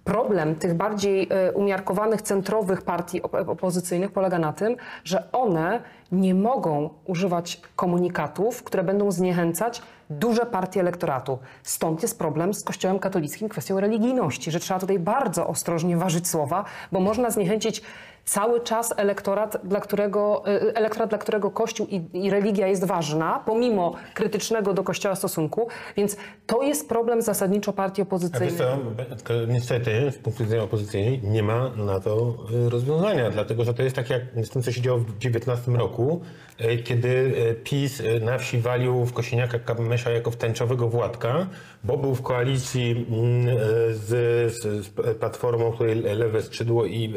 problem 0.03 0.55
tych 0.55 0.73
bardziej 0.73 1.27
e, 1.29 1.51
umiarkowanych, 1.51 2.21
centrowych 2.21 2.81
partii 2.81 3.21
op- 3.21 3.49
opozycyjnych 3.49 4.11
polega 4.11 4.39
na 4.39 4.53
tym, 4.53 4.75
że 5.03 5.31
one 5.31 5.81
nie 6.11 6.35
mogą 6.35 6.89
używać 7.05 7.61
komunikatów, 7.75 8.63
które 8.63 8.83
będą 8.83 9.11
zniechęcać 9.11 9.81
duże 10.09 10.45
partie 10.45 10.79
elektoratu. 10.79 11.39
Stąd 11.63 12.01
jest 12.01 12.19
problem 12.19 12.53
z 12.53 12.63
Kościołem 12.63 12.99
katolickim, 12.99 13.49
kwestią 13.49 13.79
religijności, 13.79 14.51
że 14.51 14.59
trzeba 14.59 14.79
tutaj 14.79 14.99
bardzo 14.99 15.47
ostrożnie 15.47 15.97
ważyć 15.97 16.27
słowa, 16.27 16.65
bo 16.91 16.99
można 16.99 17.29
zniechęcić 17.29 17.81
cały 18.27 18.61
czas 18.61 18.93
elektorat, 18.97 19.57
dla 19.63 19.79
którego, 19.79 20.43
y, 20.47 20.75
elektorat, 20.75 21.09
dla 21.09 21.17
którego 21.17 21.51
Kościół 21.51 21.87
i, 21.89 22.25
i 22.25 22.29
religia 22.29 22.67
jest 22.67 22.85
ważna, 22.85 23.43
pomimo 23.45 23.93
krytycznego 24.13 24.73
do 24.73 24.83
Kościoła 24.83 25.15
stosunku, 25.15 25.67
więc 25.97 26.17
to 26.47 26.63
jest 26.63 26.89
problem 26.89 27.21
zasadniczo 27.21 27.73
partii 27.73 28.01
opozycyjnych. 28.01 28.57
co, 28.57 29.45
niestety 29.47 30.11
z 30.11 30.17
punktu 30.17 30.43
widzenia 30.43 30.63
opozycyjnej 30.63 31.21
nie 31.23 31.43
ma 31.43 31.69
na 31.75 31.99
to 31.99 32.35
y, 32.67 32.69
rozwiązania, 32.69 33.31
dlatego 33.31 33.63
że 33.63 33.73
to 33.73 33.83
jest 33.83 33.95
tak 33.95 34.09
jak 34.09 34.21
z 34.43 34.49
tym, 34.49 34.61
co 34.61 34.71
się 34.71 34.81
działo 34.81 34.99
w 34.99 35.17
19 35.17 35.71
roku, 35.71 36.21
y, 36.61 36.77
kiedy 36.77 37.33
PiS 37.63 38.03
na 38.21 38.37
wsi 38.37 38.57
walił 38.57 39.05
w 39.05 39.13
Kosiniaka 39.13 39.59
Kamysza 39.59 40.11
jako 40.11 40.31
w 40.31 40.35
tęczowego 40.35 40.89
Władka, 40.89 41.47
bo 41.83 41.97
był 41.97 42.15
w 42.15 42.21
koalicji 42.21 42.91
mm, 43.09 43.57
z, 43.91 44.07
z, 44.53 44.85
z 44.85 44.89
Platformą, 45.19 45.71
której 45.71 45.95
lewe 45.95 46.41
skrzydło 46.41 46.85
i 46.85 47.13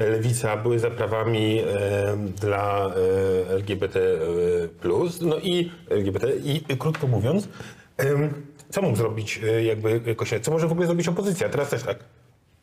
y, 0.00 0.22
lewica 0.38 0.62
były 0.62 0.78
za 0.78 0.90
prawami 0.90 1.60
y, 1.60 1.64
dla 2.40 2.90
y, 3.48 3.50
LGBT+, 3.50 3.98
y, 3.98 4.68
no 5.20 5.38
i 5.38 5.70
LGBT, 5.90 6.26
i 6.44 6.76
krótko 6.78 7.06
mówiąc, 7.06 7.48
Co 8.70 8.82
mógł 8.82 8.96
zrobić 8.96 9.40
jakby 9.62 10.14
Kośniak? 10.14 10.42
Co 10.42 10.50
może 10.50 10.68
w 10.68 10.72
ogóle 10.72 10.86
zrobić 10.86 11.08
opozycja? 11.08 11.48
Teraz 11.48 11.70
też 11.70 11.82
tak. 11.82 11.98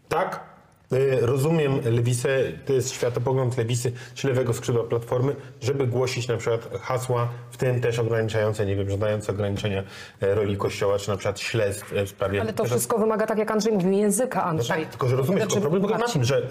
Tak, 0.09 0.39
Rozumiem 1.21 1.79
lewicę, 1.86 2.29
to 2.65 2.73
jest 2.73 2.91
światopogląd 2.91 3.57
lewicy 3.57 3.91
czy 4.15 4.27
lewego 4.27 4.53
skrzydła 4.53 4.83
Platformy, 4.83 5.36
żeby 5.61 5.88
głosić 5.88 6.27
na 6.27 6.38
przykład 6.38 6.69
hasła, 6.81 7.29
w 7.51 7.57
tym 7.57 7.81
też 7.81 7.99
ograniczające, 7.99 8.65
nie 8.65 8.75
wiem, 8.75 8.89
żądające 8.89 9.31
ograniczenia 9.31 9.83
e, 10.21 10.36
roli 10.36 10.57
Kościoła, 10.57 10.99
czy 10.99 11.09
na 11.09 11.17
przykład 11.17 11.39
śledztw 11.39 11.93
e, 11.93 12.05
w 12.05 12.09
sprawie... 12.09 12.41
Ale 12.41 12.53
to 12.53 12.63
też- 12.63 12.71
wszystko 12.71 12.97
wymaga, 12.97 13.27
tak 13.27 13.38
jak 13.38 13.51
Andrzej 13.51 13.73
mówił, 13.73 13.91
języka, 13.91 14.39
No 14.39 14.45
Andrzej. 14.45 14.81
tak, 14.81 14.89
tylko 14.89 15.07
że 15.07 15.15
rozumiesz, 15.15 15.43
Znaczy, 15.43 15.61
problem 15.61 15.81
polega 15.81 15.99
na 15.99 16.07
tym, 16.07 16.23
że 16.23 16.38
y, 16.38 16.43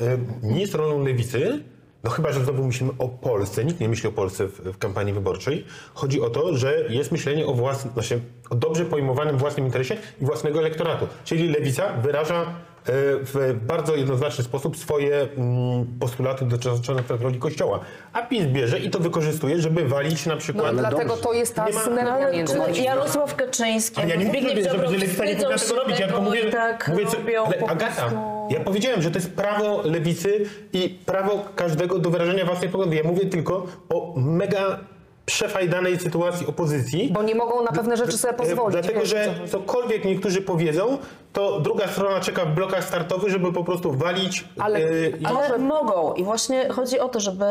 nie 0.42 0.60
jest 0.60 0.74
rolą 0.74 1.04
lewicy, 1.04 1.62
no 2.04 2.10
chyba, 2.10 2.32
że 2.32 2.44
znowu 2.44 2.64
myślimy 2.66 2.92
o 2.98 3.08
Polsce, 3.08 3.64
nikt 3.64 3.80
nie 3.80 3.88
myśli 3.88 4.08
o 4.08 4.12
Polsce 4.12 4.46
w, 4.46 4.60
w 4.60 4.78
kampanii 4.78 5.12
wyborczej. 5.14 5.64
Chodzi 5.94 6.20
o 6.20 6.30
to, 6.30 6.56
że 6.56 6.84
jest 6.88 7.12
myślenie 7.12 7.46
o 7.46 7.54
własnym, 7.54 7.92
znaczy 7.94 8.20
o 8.50 8.54
dobrze 8.54 8.84
pojmowanym 8.84 9.38
własnym 9.38 9.66
interesie 9.66 9.96
i 10.20 10.24
własnego 10.24 10.58
elektoratu. 10.58 11.06
Czyli 11.24 11.48
lewica 11.48 11.92
wyraża 11.92 12.42
y, 12.42 12.46
w 12.86 13.56
bardzo 13.66 13.96
jednoznaczny 13.96 14.44
sposób 14.44 14.76
swoje 14.76 15.28
mm, 15.36 15.86
postulaty 16.00 16.44
dotyczące 16.44 16.94
roli 17.20 17.38
Kościoła. 17.38 17.80
A 18.12 18.22
PiS 18.22 18.46
bierze 18.46 18.78
i 18.78 18.90
to 18.90 18.98
wykorzystuje, 18.98 19.60
żeby 19.60 19.88
walić 19.88 20.26
na 20.26 20.34
No, 20.34 20.40
przykład... 20.40 20.76
dlatego 20.76 21.16
to 21.16 21.32
jest 21.32 21.54
ta 21.54 21.72
synergia 21.72 22.30
między 22.30 22.62
Ale. 22.62 22.78
Jarosław 22.78 23.34
Kaczyński, 23.36 24.00
Ale 24.00 24.10
ja 24.10 24.16
nie 24.16 24.24
mówię, 24.24 24.40
Ziobro 24.64 24.88
że 24.90 24.96
lewica 24.98 25.24
nie 25.24 25.36
powinna 25.36 25.58
tego 25.58 25.74
robić. 25.80 25.98
Ja 26.00 26.06
tylko 26.06 26.22
mówię, 26.22 26.50
tak 26.50 26.88
mówię 26.88 27.06
co, 27.06 27.16
ale 27.46 27.56
po 27.56 27.70
Agata, 27.70 27.94
prostu... 28.02 28.18
ja 28.50 28.60
powiedziałem, 28.60 29.02
że 29.02 29.10
to 29.10 29.18
jest 29.18 29.36
prawo 29.36 29.82
lewicy 29.82 30.44
i 30.72 30.98
prawo 31.06 31.44
każdego 31.56 31.98
do 31.98 32.10
wyrażenia 32.10 32.44
własnej 32.44 32.70
poglądu. 32.70 32.94
Ja 32.96 33.04
mówię 33.04 33.26
tylko 33.26 33.66
o 33.88 34.14
mega 34.16 34.78
przefajdanej 35.26 35.98
sytuacji 35.98 36.46
opozycji. 36.46 37.10
Bo 37.12 37.22
nie 37.22 37.34
mogą 37.34 37.62
na 37.62 37.72
pewne 37.72 37.96
rzeczy 37.96 38.18
sobie 38.18 38.34
pozwolić. 38.34 38.72
Dlatego, 38.72 39.00
wiesz, 39.00 39.08
że 39.08 39.34
co- 39.44 39.58
cokolwiek 39.58 40.04
niektórzy 40.04 40.42
powiedzą, 40.42 40.98
to 41.32 41.60
druga 41.60 41.88
strona 41.88 42.20
czeka 42.20 42.44
w 42.44 42.54
blokach 42.54 42.84
startowych, 42.84 43.30
żeby 43.32 43.52
po 43.52 43.64
prostu 43.64 43.92
walić. 43.92 44.44
Ale- 44.58 44.80
i- 45.10 45.24
Ale 45.26 45.58
mogą 45.58 46.14
i 46.14 46.24
właśnie 46.24 46.68
chodzi 46.68 46.98
o 47.00 47.08
to, 47.08 47.20
żeby 47.20 47.44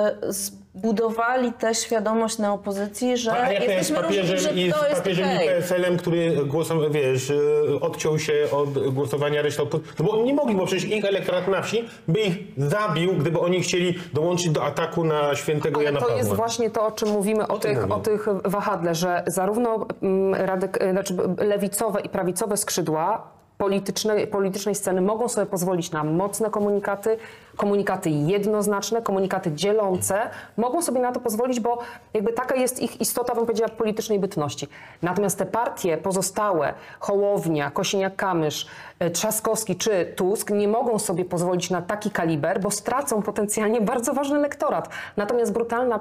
zbudowali 0.76 1.54
tę 1.54 1.76
świadomość 1.76 2.38
na 2.38 2.54
opozycji, 2.54 3.18
że 3.18 3.32
A 3.34 3.52
jak 3.54 3.64
to 3.64 3.72
jesteśmy 3.72 4.02
różni, 4.02 4.18
papieżem 4.18 4.38
że 4.40 4.50
i 4.62 4.72
z 4.72 4.74
to 4.76 4.88
jest 4.88 5.02
papieżem 5.02 5.30
i 5.32 5.36
okej. 5.36 5.48
PSL-em, 5.48 5.98
który 5.98 6.36
głosował, 6.46 6.90
wiesz, 6.92 7.34
odciął 7.82 8.20
się 8.20 8.34
od 8.52 8.94
głosowania 8.94 9.42
reszty 9.42 9.62
opozycji. 9.62 9.94
No 10.00 10.06
bo 10.06 10.12
oni 10.12 10.24
nie 10.24 10.34
mogli, 10.34 10.56
bo 10.56 10.66
przecież 10.66 10.86
ich 10.86 11.06
elektorat 11.06 11.48
na 11.48 11.62
wsi 11.62 11.86
by 12.08 12.20
ich 12.20 12.38
zabił, 12.58 13.14
gdyby 13.14 13.40
oni 13.40 13.62
chcieli 13.62 13.96
dołączyć 14.14 14.50
do 14.50 14.64
ataku 14.64 15.04
na 15.04 15.36
świętego 15.36 15.76
Ale 15.80 15.86
Jana 15.86 16.00
to 16.00 16.06
Pawła. 16.06 16.18
jest 16.20 16.34
właśnie 16.34 16.70
to, 16.70 16.86
o 16.86 16.92
czym 16.92 17.10
mówimy, 17.10 17.48
o, 17.48 17.54
O 17.54 17.60
tych, 17.60 17.82
mówię. 17.82 17.94
o 17.96 18.00
tych 18.00 18.28
wahadle, 18.46 18.96
że 18.96 19.24
zarówno 19.28 19.88
mm, 20.02 20.36
radyk, 20.46 20.80
znaczy 20.92 21.16
lewicowe 21.38 22.02
i 22.02 22.10
prawicowe 22.10 22.58
skrzydła 22.58 23.28
politycznej, 23.58 24.28
politycznej 24.28 24.76
sceny 24.76 25.02
mogą 25.02 25.30
sobie 25.30 25.46
pozwolić 25.46 25.92
na 25.92 26.04
mocne 26.04 26.50
komunikaty, 26.50 27.18
komunikaty 27.58 28.10
jednoznaczne, 28.10 29.02
komunikaty 29.02 29.52
dzielące. 29.52 30.30
Mogą 30.58 30.82
sobie 30.82 31.00
na 31.00 31.12
to 31.12 31.20
pozwolić, 31.20 31.60
bo 31.60 31.80
jakby 32.14 32.34
taka 32.34 32.56
jest 32.56 32.82
ich 32.82 33.02
istota, 33.02 33.36
bym 33.36 33.46
powiedziała, 33.46 33.70
politycznej 33.70 34.20
bytności. 34.20 34.68
Natomiast 35.02 35.38
te 35.38 35.46
partie 35.46 35.98
pozostałe, 35.98 36.74
Hołownia, 37.00 37.72
Kosiniak-Kamysz, 37.72 38.66
e, 39.00 39.12
Trzaskowski 39.12 39.76
czy 39.76 40.14
Tusk 40.16 40.50
nie 40.50 40.68
mogą 40.68 41.00
sobie 41.00 41.26
pozwolić 41.26 41.70
na 41.70 41.82
taki 41.82 42.12
kaliber, 42.12 42.62
bo 42.62 42.72
stracą 42.72 43.22
potencjalnie 43.22 43.82
bardzo 43.82 44.14
ważny 44.14 44.36
elektorat. 44.36 44.90
Natomiast 45.18 45.54
brutalna 45.54 46.00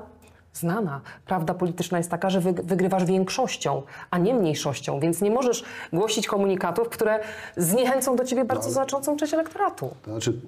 Znana 0.53 1.01
prawda 1.27 1.55
polityczna 1.55 1.99
jest 1.99 2.11
taka, 2.11 2.31
że 2.31 2.41
wy, 2.41 2.53
wygrywasz 2.53 3.05
większością, 3.05 3.83
a 4.11 4.19
nie 4.19 4.35
mniejszością, 4.35 5.01
więc 5.01 5.21
nie 5.21 5.31
możesz 5.31 5.65
głosić 5.93 6.27
komunikatów, 6.27 6.89
które 6.89 7.21
zniechęcą 7.57 8.17
do 8.17 8.25
ciebie 8.25 8.45
bardzo 8.45 8.71
znaczącą 8.71 9.17
część 9.17 9.35
elektoratu. 9.35 9.91
To 10.03 10.11
znaczy, 10.11 10.41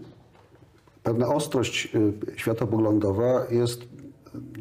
pewna 1.03 1.29
ostrość 1.29 1.89
y, 1.95 2.13
światopoglądowa 2.37 3.47
jest 3.51 3.81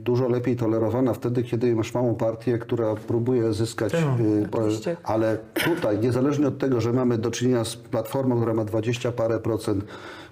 dużo 0.04 0.28
lepiej 0.30 0.56
tolerowana 0.56 1.14
wtedy, 1.14 1.44
kiedy 1.44 1.76
masz 1.76 1.94
małą 1.94 2.16
partię, 2.16 2.58
która 2.58 2.96
próbuje 2.96 3.54
zyskać. 3.54 3.94
y, 3.94 4.48
po- 4.52 4.58
oczywiście. 4.58 4.98
ale 5.04 5.38
tutaj, 5.66 6.00
niezależnie 6.00 6.48
od 6.48 6.58
tego, 6.58 6.82
że 6.82 6.94
mamy 6.94 7.18
do 7.18 7.32
czynienia 7.32 7.64
z 7.66 7.76
platformą, 7.76 8.36
która 8.38 8.54
ma 8.54 8.66
20 8.66 9.12
parę 9.12 9.40
procent, 9.40 9.84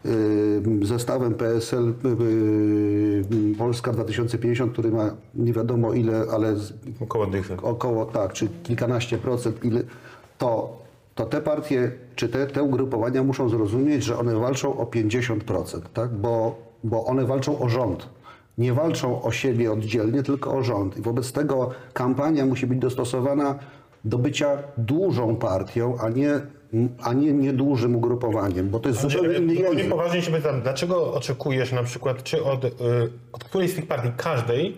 y, 0.06 0.86
zestawem 0.86 1.34
PSL 1.34 1.90
y, 2.06 3.24
y, 3.54 3.56
Polska 3.58 3.92
2050, 3.92 4.74
który 4.74 4.92
ma 4.92 5.12
nie 5.36 5.54
wiadomo 5.54 5.94
ile, 5.94 6.26
ale 6.34 6.56
z- 6.56 6.74
Około 7.02 7.28
dychy. 7.28 7.58
około, 7.62 8.06
tak, 8.06 8.34
czy 8.34 8.48
kilkanaście 8.64 9.18
procent, 9.18 9.66
ile, 9.66 9.82
to, 10.38 10.78
to 11.16 11.26
te 11.26 11.42
partie, 11.42 11.92
czy 12.16 12.30
te, 12.30 12.48
te 12.48 12.64
ugrupowania 12.64 13.24
muszą 13.24 13.50
zrozumieć, 13.50 14.04
że 14.04 14.18
one 14.20 14.36
walczą 14.36 14.78
o 14.78 14.86
50%, 14.86 15.82
tak? 15.94 16.10
bo, 16.14 16.56
bo 16.84 17.06
one 17.06 17.26
walczą 17.26 17.60
o 17.60 17.70
rząd. 17.70 18.10
Nie 18.58 18.74
walczą 18.74 19.22
o 19.22 19.32
siebie 19.32 19.72
oddzielnie, 19.72 20.24
tylko 20.24 20.54
o 20.54 20.64
rząd. 20.64 20.98
I 20.98 21.02
wobec 21.02 21.32
tego 21.32 21.70
kampania 21.94 22.46
musi 22.46 22.68
być 22.68 22.80
dostosowana 22.80 23.60
do 24.06 24.18
bycia 24.18 24.58
dużą 24.78 25.36
partią, 25.36 25.98
a 26.00 26.10
nie, 26.10 26.42
a 27.04 27.14
nie 27.14 27.34
niedużym 27.34 27.96
ugrupowaniem, 27.96 28.70
bo 28.70 28.80
to 28.80 28.90
jest 28.90 29.02
zupełnie 29.02 29.38
inny 29.38 29.56
Zupełnie 29.56 29.78
język. 29.80 29.90
poważnie 29.92 30.22
się 30.22 30.32
pytam, 30.32 30.62
dlaczego 30.62 31.14
oczekujesz 31.14 31.72
na 31.72 31.84
przykład, 31.84 32.24
czy 32.24 32.44
od, 32.44 32.66
y, 32.66 32.70
od 33.34 33.44
którejś 33.44 33.72
z 33.72 33.76
tych 33.76 33.88
partii, 33.88 34.10
każdej, 34.18 34.78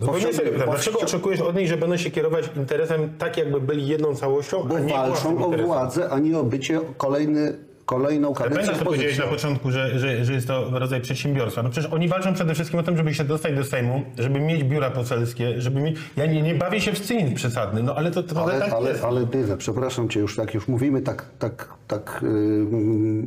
Powściąg- 0.00 0.34
serio 0.34 0.52
pytam, 0.52 0.68
dlaczego 0.68 0.98
oczekujesz 1.00 1.40
od 1.40 1.56
niej, 1.56 1.68
że 1.68 1.76
będą 1.76 1.96
się 1.96 2.10
kierować 2.10 2.50
interesem 2.56 3.00
tak, 3.18 3.36
jakby 3.36 3.60
byli 3.60 3.86
jedną 3.88 4.14
całością, 4.14 4.62
Bo 4.68 4.76
a 4.76 4.80
nie 4.80 4.92
walczą 4.92 5.44
o 5.46 5.50
władzę, 5.66 6.10
a 6.10 6.18
nie 6.18 6.38
o 6.38 6.44
bycie 6.44 6.80
kolejny, 6.96 7.56
kolejną 7.86 8.28
Ale 8.28 8.36
kadencję 8.36 8.56
Pamiętasz, 8.56 8.78
co 8.78 8.84
powiedziałeś 8.84 9.18
na 9.18 9.26
początku, 9.26 9.70
że, 9.70 9.98
że, 9.98 10.24
że 10.24 10.32
jest 10.32 10.46
to 10.46 10.78
rodzaj 10.78 11.00
przedsiębiorstwa. 11.00 11.62
No 11.62 11.70
przecież 11.70 11.92
oni 11.92 12.08
walczą 12.08 12.34
przede 12.34 12.54
wszystkim 12.54 12.80
o 12.80 12.82
to, 12.82 12.96
żeby 12.96 13.14
się 13.14 13.24
dostać 13.24 13.54
do 13.54 13.64
Sejmu, 13.64 14.02
żeby 14.18 14.40
mieć 14.40 14.64
biura 14.64 14.90
poselskie, 14.90 15.60
żeby 15.60 15.80
mieć... 15.80 15.98
Ja 16.16 16.26
nie, 16.26 16.42
nie 16.42 16.54
bawię 16.54 16.80
się 16.80 16.92
w 16.92 17.00
cynizm 17.00 17.34
przesadny, 17.34 17.82
no 17.82 17.94
ale 17.94 18.10
to 18.10 18.22
trochę 18.22 18.52
Ale, 18.52 18.60
tak 18.60 18.72
ale, 18.72 18.90
jest. 18.90 19.04
ale 19.04 19.26
przepraszam 19.58 20.08
cię, 20.08 20.20
już 20.20 20.36
tak 20.36 20.54
już 20.54 20.68
mówimy 20.68 21.02
tak, 21.02 21.26
tak, 21.38 21.68
tak 21.88 22.24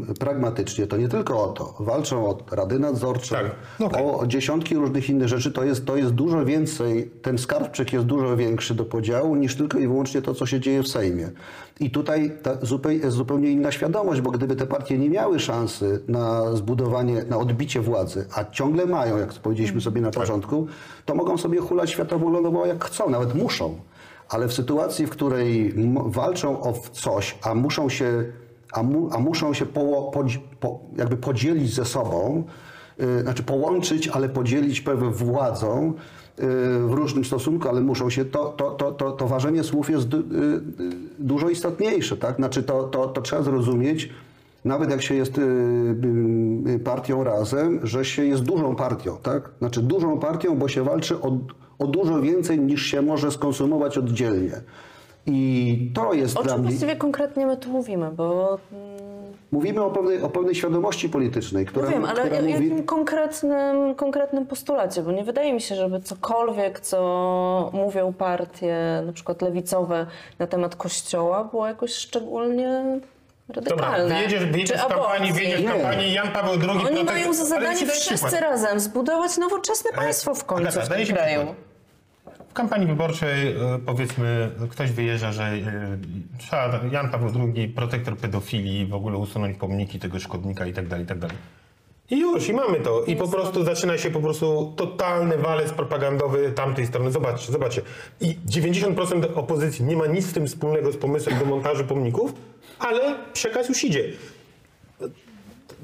yy, 0.07 0.15
pragmatycznie, 0.19 0.87
to 0.87 0.97
nie 0.97 1.07
tylko 1.07 1.43
o 1.43 1.47
to. 1.47 1.75
Walczą 1.79 2.27
o 2.29 2.37
rady 2.51 2.79
nadzorcze, 2.79 3.35
Tak, 3.35 3.55
okej. 3.87 4.03
o, 4.03 4.19
o 4.19 4.27
dziesiątki 4.27 4.75
różnych 4.75 5.09
innych 5.09 5.27
rzeczy. 5.27 5.51
To 5.51 5.63
jest, 5.63 5.85
to 5.85 5.97
jest 5.97 6.11
dużo 6.11 6.45
więcej, 6.45 7.11
ten 7.21 7.37
skarbczyk 7.37 7.93
jest 7.93 8.05
dużo 8.05 8.37
większy 8.37 8.75
do 8.75 8.85
podziału 8.85 9.35
niż 9.35 9.55
tylko 9.55 9.79
i 9.79 9.87
wyłącznie 9.87 10.21
to, 10.21 10.33
co 10.33 10.45
się 10.45 10.59
dzieje 10.59 10.83
w 10.83 10.87
Sejmie. 10.87 11.29
I 11.79 11.91
tutaj 11.91 12.31
jest 12.89 13.15
zupełnie 13.15 13.49
inna 13.49 13.71
świadomość, 13.71 14.21
bo 14.21 14.31
gdyby 14.31 14.55
te 14.55 14.65
partie 14.65 14.97
nie 14.97 15.09
miały 15.09 15.39
szansy 15.39 16.03
na 16.07 16.55
zbudowanie, 16.55 17.23
na 17.29 17.37
odbicie 17.37 17.81
władzy, 17.81 18.25
a 18.35 18.45
ciągle 18.45 18.85
mają, 18.85 19.17
jak 19.17 19.33
powiedzieliśmy 19.33 19.81
sobie 19.81 20.01
na 20.01 20.11
początku, 20.11 20.67
to 21.05 21.15
mogą 21.15 21.37
sobie 21.37 21.59
hulać 21.59 21.89
światopoglądowo 21.89 22.65
jak 22.65 22.85
chcą, 22.85 23.09
nawet 23.09 23.35
muszą. 23.35 23.75
Ale 24.29 24.47
w 24.47 24.53
sytuacji, 24.53 25.07
w 25.07 25.09
której 25.09 25.73
walczą 26.05 26.61
o 26.61 26.73
coś, 26.91 27.37
a 27.43 27.55
muszą 27.55 27.89
się, 27.89 28.25
a 28.73 28.83
mu, 28.83 29.09
a 29.13 29.19
muszą 29.19 29.53
się 29.53 29.65
podzi- 29.65 30.39
po, 30.59 30.79
jakby 30.97 31.17
podzielić 31.17 31.73
ze 31.73 31.85
sobą, 31.85 32.43
y, 33.01 33.21
znaczy 33.21 33.43
połączyć, 33.43 34.07
ale 34.07 34.29
podzielić 34.29 34.81
pewną 34.81 35.11
władzą 35.11 35.93
w 36.87 36.91
różnym 36.91 37.25
stosunku, 37.25 37.69
ale 37.69 37.81
muszą 37.81 38.09
się, 38.09 38.25
to, 38.25 38.45
to, 38.45 38.71
to, 38.71 38.91
to, 38.91 39.11
to 39.11 39.27
ważenie 39.27 39.63
słów 39.63 39.89
jest 39.89 40.13
y, 40.13 40.17
y, 40.17 40.21
dużo 41.19 41.49
istotniejsze. 41.49 42.17
Tak? 42.17 42.35
Znaczy 42.35 42.63
to, 42.63 42.83
to, 42.83 43.07
to 43.07 43.21
trzeba 43.21 43.41
zrozumieć, 43.43 44.09
nawet 44.65 44.91
jak 44.91 45.01
się 45.01 45.15
jest 45.15 45.37
y, 45.37 45.41
y, 45.41 46.71
y, 46.71 46.79
partią 46.79 47.23
razem, 47.23 47.79
że 47.83 48.05
się 48.05 48.25
jest 48.25 48.43
dużą 48.43 48.75
partią, 48.75 49.17
tak? 49.17 49.49
Znaczy 49.59 49.81
dużą 49.81 50.19
partią, 50.19 50.55
bo 50.57 50.67
się 50.67 50.83
walczy 50.83 51.21
o, 51.21 51.37
o 51.79 51.87
dużo 51.87 52.21
więcej 52.21 52.59
niż 52.59 52.85
się 52.85 53.01
może 53.01 53.31
skonsumować 53.31 53.97
oddzielnie. 53.97 54.61
I 55.25 55.91
to 55.93 56.13
jest 56.13 56.37
O 56.37 56.43
dla 56.43 56.53
czym 56.53 56.61
mnie... 56.61 56.69
właściwie 56.69 56.95
konkretnie 56.95 57.47
my 57.47 57.57
tu 57.57 57.69
mówimy, 57.69 58.11
bo 58.11 58.57
Mówimy 59.51 59.83
o 59.83 59.89
pewnej, 59.91 60.21
o 60.21 60.29
pewnej 60.29 60.55
świadomości 60.55 61.09
politycznej, 61.09 61.65
która, 61.65 61.85
no 61.85 61.91
wiem, 61.91 62.05
ale 62.05 62.21
która 62.21 62.41
mówi... 62.41 62.51
jakim 62.53 62.83
konkretnym, 62.83 63.95
konkretnym 63.95 64.45
postulacie, 64.45 65.01
bo 65.01 65.11
nie 65.11 65.23
wydaje 65.23 65.53
mi 65.53 65.61
się, 65.61 65.75
żeby 65.75 65.99
cokolwiek, 66.01 66.79
co 66.79 67.69
mówią 67.73 68.13
partie, 68.13 69.03
na 69.05 69.13
przykład 69.13 69.41
lewicowe 69.41 70.05
na 70.39 70.47
temat 70.47 70.75
kościoła, 70.75 71.43
było 71.43 71.67
jakoś 71.67 71.93
szczególnie 71.93 72.83
Dobra, 73.49 73.71
radykalne. 73.71 74.15
wyjedziesz, 74.15 74.45
wyjedziesz 74.45 74.77
Czy 74.81 74.85
z 74.85 74.87
kampanii, 74.87 75.33
wyjedziesz 75.33 75.65
kampanii 75.71 76.13
Jan 76.13 76.31
Paweł 76.31 76.53
II... 76.53 76.69
Oni 76.69 76.79
protest- 76.85 77.05
mają 77.05 77.33
za 77.33 77.45
zadanie 77.45 77.75
wszyscy 77.75 78.15
przykład. 78.15 78.33
razem 78.41 78.79
zbudować 78.79 79.37
nowoczesne 79.37 79.91
państwo 79.95 80.35
w 80.35 80.45
końcu 80.45 80.79
Agata, 80.79 80.95
w 80.95 80.97
tym 80.97 81.15
kraju. 81.15 81.39
przykład. 81.39 81.55
W 82.57 82.59
kampanii 82.59 82.87
wyborczej 82.87 83.47
e, 83.47 83.55
powiedzmy 83.85 84.51
ktoś 84.69 84.91
wyjeżdża, 84.91 85.31
że 85.31 85.43
e, 85.43 85.97
trzeba 86.37 86.79
Jan 86.91 87.09
Paweł 87.09 87.29
II, 87.55 87.69
protektor 87.69 88.17
pedofilii, 88.17 88.85
w 88.85 88.93
ogóle 88.93 89.17
usunąć 89.17 89.57
pomniki 89.57 89.99
tego 89.99 90.19
szkodnika 90.19 90.65
i 90.65 90.73
tak 90.73 90.87
dalej, 90.87 91.05
i 91.05 91.07
tak 91.07 91.19
dalej. 91.19 91.37
I 92.09 92.19
już, 92.19 92.49
i 92.49 92.53
mamy 92.53 92.79
to. 92.79 93.03
I 93.03 93.15
po 93.15 93.27
prostu 93.27 93.63
zaczyna 93.63 93.97
się 93.97 94.11
po 94.11 94.19
prostu 94.19 94.73
totalny 94.75 95.37
walec 95.37 95.73
propagandowy 95.73 96.51
tamtej 96.51 96.87
strony. 96.87 97.11
Zobaczcie, 97.11 97.51
zobaczcie. 97.51 97.81
I 98.21 98.37
90% 98.49 99.33
opozycji 99.35 99.85
nie 99.85 99.97
ma 99.97 100.07
nic 100.07 100.25
z 100.25 100.33
tym 100.33 100.47
wspólnego 100.47 100.91
z 100.91 100.97
pomysłem 100.97 101.39
do 101.39 101.45
montażu 101.45 101.83
pomników, 101.83 102.33
ale 102.79 103.15
przekaz 103.33 103.69
już 103.69 103.83
idzie. 103.83 104.03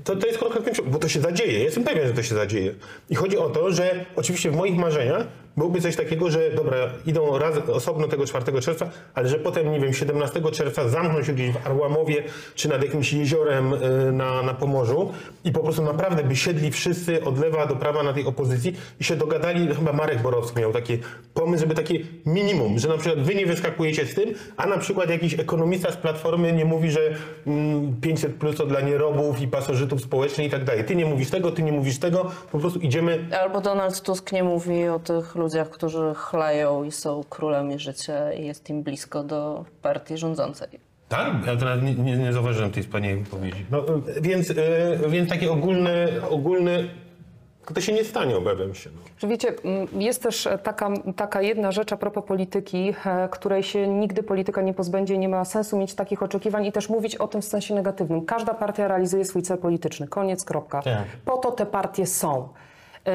To, 0.04 0.16
to 0.16 0.28
jest 0.28 0.40
tym 0.40 0.64
kierunku, 0.64 0.92
bo 0.92 1.00
to 1.00 1.08
się 1.08 1.22
zadzieje. 1.22 1.60
Jestem 1.60 1.84
pewien, 1.84 2.08
że 2.08 2.14
to 2.14 2.24
się 2.24 2.36
zadzieje. 2.36 2.74
I 3.10 3.16
chodzi 3.16 3.38
o 3.38 3.50
to, 3.50 3.72
że 3.72 4.06
oczywiście 4.16 4.52
w 4.52 4.56
moich 4.56 4.78
marzeniach 4.78 5.28
byłoby 5.58 5.82
coś 5.82 5.96
takiego, 5.96 6.32
że 6.32 6.52
dobra, 6.52 6.78
idą 7.06 7.38
raz 7.38 7.58
osobno 7.58 8.08
tego 8.08 8.26
4 8.26 8.62
czerwca, 8.62 8.90
ale 9.14 9.30
że 9.30 9.40
potem, 9.40 9.72
nie 9.72 9.80
wiem, 9.80 9.94
17 9.94 10.42
czerwca 10.52 10.90
zamkną 10.90 11.24
się 11.24 11.34
gdzieś 11.34 11.52
w 11.52 11.68
Arłamowie 11.68 12.24
czy 12.56 12.70
nad 12.70 12.84
jakimś 12.84 13.14
jeziorem 13.14 13.74
y, 13.74 14.12
na, 14.12 14.44
na 14.44 14.54
Pomorzu 14.54 15.12
i 15.44 15.52
po 15.52 15.60
prostu 15.60 15.84
naprawdę 15.84 16.24
by 16.24 16.36
siedli 16.36 16.72
wszyscy 16.72 17.24
od 17.24 17.40
lewa 17.40 17.66
do 17.66 17.76
prawa 17.76 18.04
na 18.04 18.14
tej 18.14 18.26
opozycji 18.26 18.74
i 19.00 19.04
się 19.04 19.16
dogadali, 19.16 19.68
chyba 19.76 19.94
Marek 19.94 20.22
Borowski 20.22 20.60
miał 20.60 20.74
taki 20.74 20.98
pomysł, 21.34 21.62
żeby 21.64 21.76
takie 21.76 22.00
minimum, 22.26 22.80
że 22.80 22.88
na 22.88 22.98
przykład 22.98 23.26
wy 23.26 23.36
nie 23.36 23.46
wyskakujecie 23.46 24.06
z 24.06 24.14
tym, 24.14 24.34
a 24.58 24.68
na 24.68 24.78
przykład 24.78 25.10
jakiś 25.10 25.40
ekonomista 25.40 25.92
z 25.92 25.98
Platformy 25.98 26.54
nie 26.54 26.66
mówi, 26.66 26.92
że 26.92 27.02
mm, 27.48 27.96
500 28.02 28.36
plus 28.36 28.56
to 28.56 28.66
dla 28.66 28.82
nierobów 28.82 29.42
i 29.42 29.48
pasożytów 29.48 29.93
społecznych 30.00 30.48
i 30.48 30.50
tak 30.50 30.64
dalej. 30.64 30.84
Ty 30.84 30.96
nie 30.96 31.06
mówisz 31.06 31.30
tego, 31.30 31.52
ty 31.52 31.64
nie 31.64 31.72
mówisz 31.72 32.00
tego, 32.00 32.32
po 32.52 32.60
prostu 32.60 32.80
idziemy 32.80 33.28
Albo 33.44 33.62
Donald 33.62 34.02
Tusk 34.02 34.32
nie 34.32 34.44
mówi 34.44 34.88
o 34.88 35.00
tych 35.00 35.36
ludziach, 35.36 35.70
którzy 35.70 36.14
chlają 36.16 36.84
i 36.84 36.92
są 36.92 37.24
królami 37.30 37.80
życia 37.80 38.34
i 38.34 38.46
jest 38.46 38.70
im 38.70 38.84
blisko 38.84 39.24
do 39.24 39.66
partii 39.82 40.18
rządzącej. 40.18 40.70
Tak? 41.10 41.34
Ja 41.46 41.56
nawet 41.56 41.84
nie, 41.84 41.94
nie, 41.94 42.18
nie 42.18 42.34
zauważyłem 42.34 42.72
tej 42.72 42.84
wspaniałej 42.84 43.24
wypowiedzi. 43.24 43.66
No, 43.72 43.80
y, 44.18 44.22
więc, 44.22 44.50
y, 44.50 44.56
więc 45.10 45.30
takie 45.30 45.52
ogólne, 45.52 46.08
ogólne, 46.30 46.84
to 47.74 47.82
się 47.82 47.94
nie 47.94 48.04
stanie, 48.04 48.38
obawiam 48.38 48.76
się. 48.76 48.90
No. 49.24 49.30
Wiecie, 49.30 49.54
jest 49.94 50.24
też 50.24 50.48
taka, 50.64 50.90
taka 51.16 51.42
jedna 51.42 51.72
rzecz 51.72 51.94
a 51.94 51.98
propos 51.98 52.24
polityki, 52.26 52.94
e, 53.06 53.30
której 53.30 53.64
się 53.64 53.88
nigdy 53.88 54.24
polityka 54.24 54.62
nie 54.62 54.74
pozbędzie, 54.74 55.18
nie 55.18 55.30
ma 55.30 55.46
sensu 55.46 55.78
mieć 55.78 55.94
takich 55.94 56.24
oczekiwań 56.24 56.66
i 56.66 56.72
też 56.72 56.90
mówić 56.90 57.16
o 57.16 57.28
tym 57.28 57.42
w 57.42 57.46
sensie 57.46 57.76
negatywnym. 57.76 58.26
Każda 58.26 58.54
partia 58.54 58.88
realizuje 58.88 59.26
swój 59.26 59.42
cel 59.42 59.58
polityczny, 59.58 60.08
koniec, 60.08 60.44
kropka. 60.44 60.82
Tak. 60.82 61.04
Po 61.26 61.38
to 61.38 61.52
te 61.52 61.66
partie 61.66 62.06
są. 62.06 62.50
Yy, 63.06 63.12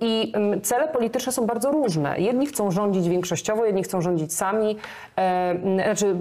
I 0.00 0.32
cele 0.62 0.88
polityczne 0.88 1.32
są 1.32 1.46
bardzo 1.46 1.70
różne. 1.70 2.20
Jedni 2.20 2.46
chcą 2.46 2.70
rządzić 2.70 3.08
większościowo, 3.08 3.64
jedni 3.64 3.82
chcą 3.82 4.00
rządzić 4.00 4.34
sami, 4.34 4.76
e, 5.16 5.56
znaczy 5.84 6.16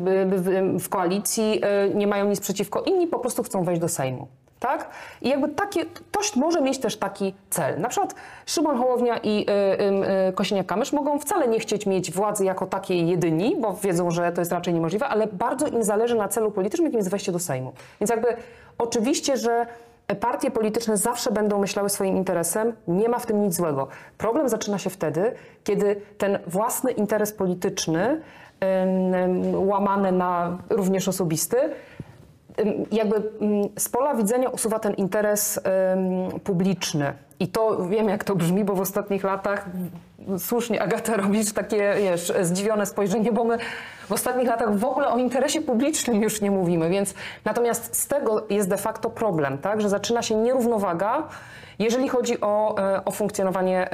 w 0.79 0.89
koalicji, 0.89 1.61
e, 1.63 1.89
nie 1.89 2.07
mają 2.07 2.29
nic 2.29 2.39
przeciwko, 2.39 2.81
inni 2.81 3.07
po 3.07 3.19
prostu 3.19 3.43
chcą 3.43 3.63
wejść 3.63 3.81
do 3.81 3.87
Sejmu. 3.89 4.27
Tak? 4.59 4.89
I 5.21 5.29
jakby 5.29 5.49
takie, 5.49 5.85
ktoś 5.85 6.35
może 6.35 6.61
mieć 6.61 6.79
też 6.79 6.97
taki 6.97 7.33
cel. 7.49 7.81
Na 7.81 7.89
przykład 7.89 8.15
Szymon 8.45 8.77
Hołownia 8.77 9.17
i 9.17 9.45
y, 9.49 9.51
y, 9.51 10.29
y, 10.29 10.33
Kosiniak-Kamysz 10.33 10.95
mogą 10.95 11.19
wcale 11.19 11.47
nie 11.47 11.59
chcieć 11.59 11.85
mieć 11.85 12.11
władzy 12.11 12.45
jako 12.45 12.65
takiej 12.65 13.07
jedyni, 13.07 13.55
bo 13.55 13.73
wiedzą, 13.73 14.11
że 14.11 14.31
to 14.31 14.41
jest 14.41 14.51
raczej 14.51 14.73
niemożliwe, 14.73 15.07
ale 15.07 15.27
bardzo 15.27 15.67
im 15.67 15.83
zależy 15.83 16.15
na 16.15 16.27
celu 16.27 16.51
politycznym, 16.51 16.85
jakim 16.85 16.97
jest 16.97 17.09
wejście 17.09 17.31
do 17.31 17.39
Sejmu. 17.39 17.73
Więc 18.01 18.09
jakby 18.09 18.27
oczywiście, 18.77 19.37
że 19.37 19.65
partie 20.15 20.51
polityczne 20.51 20.97
zawsze 20.97 21.31
będą 21.31 21.59
myślały 21.59 21.89
swoim 21.89 22.17
interesem, 22.17 22.73
nie 22.87 23.09
ma 23.09 23.19
w 23.19 23.25
tym 23.25 23.41
nic 23.41 23.55
złego. 23.55 23.87
Problem 24.17 24.49
zaczyna 24.49 24.77
się 24.77 24.89
wtedy, 24.89 25.33
kiedy 25.63 26.01
ten 26.17 26.39
własny 26.47 26.91
interes 26.91 27.33
polityczny, 27.33 28.21
łamany 29.53 30.11
na 30.11 30.57
również 30.69 31.07
osobisty, 31.07 31.57
jakby 32.91 33.23
z 33.77 33.89
pola 33.89 34.15
widzenia 34.15 34.49
usuwa 34.49 34.79
ten 34.79 34.93
interes 34.93 35.59
publiczny. 36.43 37.13
I 37.39 37.47
to 37.47 37.87
wiem, 37.87 38.09
jak 38.09 38.23
to 38.23 38.35
brzmi, 38.35 38.63
bo 38.63 38.75
w 38.75 38.79
ostatnich 38.79 39.23
latach 39.23 39.69
słusznie 40.37 40.81
Agata 40.81 41.17
robisz 41.17 41.53
takie, 41.53 41.93
wiesz, 41.97 42.33
zdziwione 42.41 42.85
spojrzenie, 42.85 43.31
bo 43.31 43.43
my 43.43 43.57
w 44.07 44.11
ostatnich 44.11 44.47
latach 44.47 44.77
w 44.77 44.85
ogóle 44.85 45.07
o 45.07 45.17
interesie 45.17 45.61
publicznym 45.61 46.21
już 46.21 46.41
nie 46.41 46.51
mówimy, 46.51 46.89
więc 46.89 47.13
natomiast 47.45 47.95
z 47.95 48.07
tego 48.07 48.45
jest 48.49 48.69
de 48.69 48.77
facto 48.77 49.09
problem, 49.09 49.57
tak, 49.57 49.81
że 49.81 49.89
zaczyna 49.89 50.21
się 50.21 50.35
nierównowaga, 50.35 51.27
jeżeli 51.79 52.09
chodzi 52.09 52.41
o, 52.41 52.77
e, 52.77 53.05
o 53.05 53.11
funkcjonowanie 53.11 53.89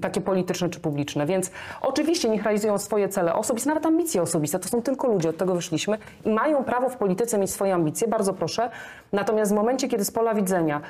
takie 0.00 0.20
polityczne 0.20 0.68
czy 0.68 0.80
publiczne. 0.80 1.26
Więc 1.26 1.50
oczywiście 1.80 2.28
niech 2.28 2.42
realizują 2.42 2.78
swoje 2.78 3.08
cele 3.08 3.34
osobiste, 3.34 3.68
nawet 3.68 3.86
ambicje 3.86 4.22
osobiste. 4.22 4.58
To 4.58 4.68
są 4.68 4.82
tylko 4.82 5.08
ludzie, 5.08 5.28
od 5.28 5.36
tego 5.36 5.54
wyszliśmy 5.54 5.98
i 6.24 6.30
mają 6.30 6.64
prawo 6.64 6.88
w 6.88 6.96
polityce 6.96 7.38
mieć 7.38 7.50
swoje 7.50 7.74
ambicje, 7.74 8.08
bardzo 8.08 8.34
proszę. 8.34 8.70
Natomiast 9.12 9.52
w 9.52 9.54
momencie, 9.54 9.88
kiedy 9.88 10.04
z 10.04 10.10
pola 10.10 10.34
widzenia 10.34 10.80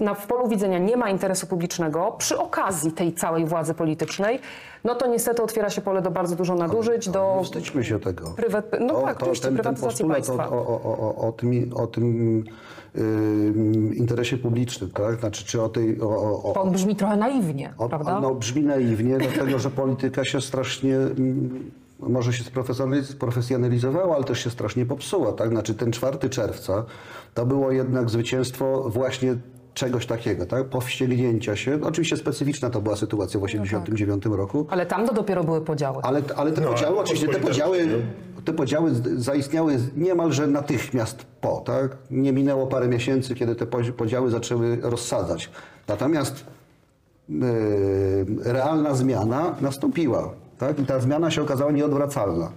na, 0.00 0.14
w 0.14 0.26
polu 0.26 0.48
widzenia 0.48 0.78
nie 0.78 0.96
ma 0.96 1.10
interesu 1.10 1.46
publicznego 1.46 2.14
przy 2.18 2.38
okazji 2.38 2.92
tej 2.92 3.12
całej 3.12 3.44
władzy 3.44 3.74
politycznej, 3.74 4.38
no 4.84 4.94
to 4.94 5.06
niestety 5.06 5.42
otwiera 5.42 5.70
się 5.70 5.80
pole 5.80 6.02
do 6.02 6.10
bardzo 6.10 6.36
dużo 6.36 6.54
nadużyć, 6.54 7.08
do 7.08 7.40
wstydźmy 7.44 7.84
się 7.84 8.00
tego. 8.00 8.24
Prywat- 8.36 8.80
no 8.80 9.00
tak, 9.02 9.22
oczywiście, 9.22 9.48
prywatyzacji 9.48 9.86
postulat 9.88 10.12
państwa. 10.12 10.48
O, 10.48 10.66
o, 10.66 10.82
o, 10.82 10.98
o, 10.98 11.28
o 11.28 11.32
tym, 11.32 11.72
o 11.74 11.86
tym 11.86 12.44
ym, 12.96 13.94
interesie 13.94 14.38
publicznym, 14.38 14.90
tak? 14.90 15.20
Znaczy, 15.20 15.44
czy 15.44 15.62
o 15.62 15.68
tej... 15.68 16.00
O, 16.00 16.08
o, 16.08 16.42
o, 16.52 16.62
on 16.62 16.70
brzmi 16.70 16.96
trochę 16.96 17.16
naiwnie, 17.16 17.74
o, 17.78 17.88
prawda? 17.88 18.20
no, 18.20 18.34
brzmi 18.34 18.62
naiwnie, 18.62 19.18
dlatego 19.18 19.58
że 19.58 19.70
polityka 19.70 20.24
się 20.24 20.40
strasznie... 20.40 20.96
mm, 20.96 21.70
Może 22.00 22.32
się 22.32 22.44
sprofesjonaliz- 22.44 23.02
sprofesjonalizowała, 23.04 24.14
ale 24.16 24.24
też 24.24 24.44
się 24.44 24.50
strasznie 24.50 24.86
popsuła. 24.86 25.32
Tak? 25.32 25.50
Znaczy 25.50 25.74
ten 25.74 25.92
4 25.92 26.28
czerwca 26.28 26.84
to 27.34 27.46
było 27.46 27.72
jednak 27.72 28.10
zwycięstwo 28.10 28.90
właśnie 28.90 29.36
czegoś 29.74 30.06
takiego, 30.06 30.46
tak? 30.46 30.64
powściągnięcia 30.64 31.56
się. 31.56 31.78
Oczywiście 31.82 32.16
specyficzna 32.16 32.70
to 32.70 32.80
była 32.80 32.96
sytuacja 32.96 33.40
w 33.40 33.42
1989 33.44 34.24
roku, 34.36 34.66
Ale 34.70 34.86
tam 34.86 35.06
to 35.06 35.14
dopiero 35.14 35.44
były 35.44 35.60
podziały. 35.60 36.02
ale, 36.02 36.22
ale 36.36 36.52
te 36.52 36.60
No, 36.60 36.68
podziały, 36.68 36.98
oczywiście 36.98 37.28
te 37.28 37.38
podziały, 37.40 37.78
rzeczy, 37.78 38.02
te 38.44 38.52
podziały 38.52 38.90
zaistniały 39.16 39.78
niemalże 39.96 40.46
natychmiast 40.46 41.26
po, 41.40 41.56
tak? 41.66 41.96
Nie 42.10 42.32
minęło 42.32 42.66
parę 42.66 42.88
miesięcy, 42.88 43.34
kiedy 43.34 43.54
te 43.54 43.66
podziały 43.96 44.30
zaczęły 44.30 44.78
rozsadzać. 44.82 45.50
Natomiast 45.88 46.44
e, 47.30 47.32
realna 48.52 48.94
zmiana 48.94 49.54
nastąpiła, 49.60 50.30
tak? 50.58 50.78
I 50.78 50.86
ta 50.86 51.00
zmiana 51.00 51.30
się 51.30 51.42
okazała 51.42 51.72
nieodwracalna. 51.72 52.52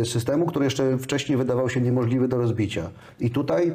E, 0.00 0.04
systemu, 0.04 0.46
który 0.46 0.64
jeszcze 0.64 0.98
wcześniej 0.98 1.38
wydawał 1.38 1.70
się 1.70 1.80
niemożliwy 1.80 2.28
do 2.28 2.38
rozbicia. 2.38 2.90
I 3.20 3.30
tutaj 3.30 3.74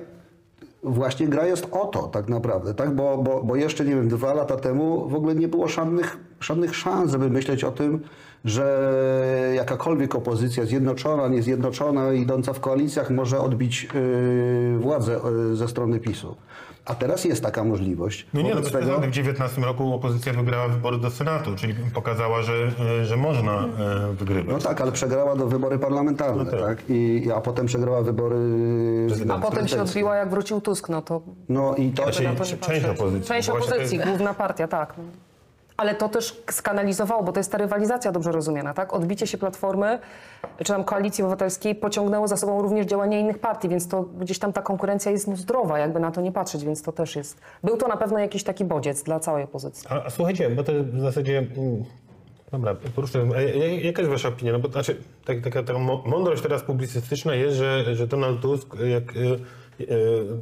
Właśnie 0.84 1.28
gra 1.28 1.46
jest 1.46 1.68
o 1.72 1.86
to 1.86 2.02
tak 2.08 2.30
naprawdę, 2.30 2.74
tak? 2.74 2.96
Bo, 2.96 3.18
bo, 3.18 3.44
bo 3.44 3.56
jeszcze, 3.56 3.86
nie 3.86 3.96
wiem, 3.96 4.08
dwa 4.08 4.34
lata 4.34 4.58
temu 4.58 5.10
w 5.10 5.16
ogóle 5.16 5.36
nie 5.36 5.48
było 5.48 5.68
żadnych, 5.68 6.18
żadnych 6.40 6.76
szans, 6.76 7.12
żeby 7.12 7.30
myśleć 7.30 7.64
o 7.64 7.72
tym, 7.72 8.00
że 8.46 9.54
jakakolwiek 9.56 10.16
opozycja 10.16 10.66
zjednoczona, 10.66 11.28
niezjednoczona, 11.28 12.14
idąca 12.14 12.54
w 12.54 12.60
koalicjach 12.60 13.10
może 13.10 13.40
odbić 13.40 13.88
yy, 13.94 14.80
władzę 14.80 15.20
yy, 15.50 15.56
ze 15.56 15.68
strony 15.68 16.00
PiSu. 16.00 16.36
A 16.86 16.96
teraz 16.96 17.26
jest 17.26 17.44
taka 17.44 17.64
możliwość. 17.64 18.28
No 18.34 18.42
nie, 18.42 18.56
no 18.56 18.62
tego, 18.62 18.80
w 18.80 18.86
2019 18.86 19.62
roku 19.62 19.94
opozycja 19.94 20.34
wygrała 20.34 20.68
wybory 20.68 20.98
do 20.98 21.10
Senatu, 21.10 21.56
czyli 21.56 21.76
pokazała, 21.94 22.42
że, 22.42 22.54
e, 23.02 23.06
że 23.06 23.18
można 23.18 23.52
e, 23.52 24.14
wygrywać. 24.14 24.56
no 24.56 24.60
tak, 24.60 24.82
ale 24.82 24.92
przegrała 24.92 25.36
do 25.36 25.48
wybory 25.48 25.80
parlamentarne, 25.80 26.44
No 26.44 26.52
tak. 26.52 26.60
tak? 26.60 26.84
I, 26.90 27.30
a 27.36 27.42
potem 27.42 27.66
przegrała 27.66 28.02
wybory 28.02 28.36
A 29.30 29.40
potem 29.40 29.68
się 29.68 29.82
odbiła, 29.82 30.16
jak 30.16 30.30
wrócił 30.30 30.62
Tusk, 30.62 30.90
no 30.90 31.02
to 31.02 31.22
No 31.50 31.76
i 31.76 31.92
to, 31.92 32.04
Znaczy, 32.04 32.58
część 32.60 32.86
opozycji. 32.86 33.28
Część 33.28 33.50
opozycji, 33.50 34.00
główna 34.00 34.34
partia, 34.34 34.68
tak. 34.68 34.94
Ale 35.80 35.96
to 35.96 36.10
też 36.10 36.42
skanalizowało, 36.52 37.24
bo 37.24 37.32
to 37.32 37.40
jest 37.40 37.52
ta 37.52 37.58
rywalizacja 37.58 38.12
dobrze 38.12 38.32
rozumiana, 38.32 38.74
tak? 38.74 38.94
Odbicie 38.94 39.28
się 39.28 39.38
Platformy, 39.38 40.00
czy 40.58 40.64
tam 40.74 40.84
Koalicji 40.84 41.24
Obywatelskiej 41.24 41.76
pociągnęło 41.76 42.28
za 42.28 42.38
sobą 42.38 42.62
również 42.62 42.86
działania 42.86 43.20
innych 43.20 43.40
partii, 43.40 43.70
więc 43.70 43.88
to 43.88 44.02
gdzieś 44.02 44.40
tam 44.40 44.54
ta 44.54 44.62
konkurencja 44.62 45.12
jest 45.12 45.38
zdrowa, 45.38 45.80
jakby 45.80 46.00
na 46.00 46.12
to 46.12 46.22
nie 46.22 46.32
patrzeć, 46.32 46.66
więc 46.66 46.82
to 46.82 46.92
też 46.92 47.16
jest... 47.16 47.42
Był 47.64 47.78
to 47.78 47.88
na 47.88 47.98
pewno 47.98 48.20
jakiś 48.20 48.44
taki 48.44 48.66
bodziec 48.66 49.04
dla 49.04 49.20
całej 49.20 49.44
opozycji. 49.44 49.88
A, 49.92 50.04
a 50.04 50.10
słuchajcie, 50.10 50.50
bo 50.50 50.64
to 50.64 50.72
w 50.94 51.00
zasadzie. 51.00 51.38
mm, 51.38 51.84
Dobra, 52.52 52.76
poruszę. 52.96 53.28
a 53.38 53.42
ja- 53.42 53.56
ja- 53.56 53.80
Jaka 53.82 54.02
jest 54.02 54.12
wasza 54.12 54.28
opinia? 54.30 54.52
No 54.54 54.60
bo 54.60 54.70
znaczy, 54.70 54.98
tak, 55.26 55.42
taka, 55.42 55.64
taka 55.64 55.80
mądrość 56.06 56.42
teraz 56.44 56.62
publicystyczna 56.64 57.36
jest, 57.36 57.58
że, 57.58 57.96
że 57.96 58.08
Donald 58.08 58.42
Tusk 58.42 58.76
jak, 58.90 59.04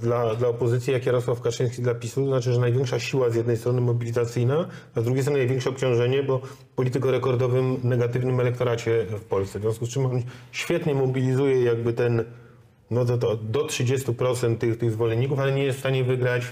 dla, 0.01 0.35
dla 0.35 0.47
opozycji, 0.47 0.93
jak 0.93 1.05
Jarosław 1.05 1.41
Kaczyński 1.41 1.81
dla 1.81 1.95
PiSu, 1.95 2.21
to 2.21 2.27
znaczy, 2.27 2.53
że 2.53 2.59
największa 2.59 2.99
siła 2.99 3.29
z 3.29 3.35
jednej 3.35 3.57
strony 3.57 3.81
mobilizacyjna, 3.81 4.67
a 4.95 5.01
z 5.01 5.03
drugiej 5.03 5.23
strony 5.23 5.39
największe 5.39 5.69
obciążenie, 5.69 6.23
bo 6.23 6.41
polityk 6.75 7.05
o 7.05 7.11
rekordowym 7.11 7.77
negatywnym 7.83 8.39
elektoracie 8.39 9.05
w 9.09 9.23
Polsce. 9.23 9.59
W 9.59 9.61
związku 9.61 9.85
z 9.85 9.89
czym 9.89 10.05
on 10.05 10.21
świetnie 10.51 10.95
mobilizuje 10.95 11.63
jakby 11.63 11.93
ten, 11.93 12.23
no 12.91 13.05
to, 13.05 13.17
to 13.17 13.35
do 13.35 13.65
30% 13.65 14.57
tych, 14.57 14.77
tych 14.77 14.91
zwolenników, 14.91 15.39
ale 15.39 15.51
nie 15.51 15.63
jest 15.63 15.77
w 15.77 15.81
stanie 15.81 16.03
wygrać 16.03 16.43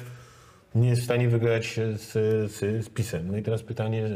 nie 0.75 0.89
jest 0.89 1.01
w 1.01 1.05
stanie 1.05 1.29
wygrać 1.29 1.79
z, 1.95 2.11
z, 2.51 2.85
z 2.85 2.89
PiSem. 2.89 3.27
No 3.31 3.37
i 3.37 3.43
teraz 3.43 3.63
pytanie, 3.63 4.09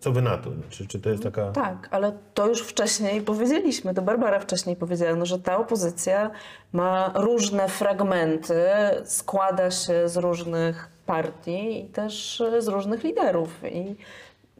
co 0.00 0.12
wy 0.12 0.22
na 0.22 0.38
to? 0.38 0.50
Czy, 0.70 0.86
czy 0.86 1.00
to 1.00 1.10
jest 1.10 1.22
taka... 1.22 1.52
Tak, 1.52 1.88
ale 1.90 2.12
to 2.34 2.46
już 2.46 2.62
wcześniej 2.62 3.22
powiedzieliśmy, 3.22 3.94
to 3.94 4.02
Barbara 4.02 4.40
wcześniej 4.40 4.76
powiedziała, 4.76 5.14
no, 5.14 5.26
że 5.26 5.38
ta 5.38 5.58
opozycja 5.58 6.30
ma 6.72 7.12
różne 7.14 7.68
fragmenty, 7.68 8.64
składa 9.04 9.70
się 9.70 10.08
z 10.08 10.16
różnych 10.16 10.88
partii 11.06 11.80
i 11.80 11.84
też 11.84 12.40
e, 12.40 12.62
z 12.62 12.68
różnych 12.68 13.04
liderów. 13.04 13.64
I 13.64 13.96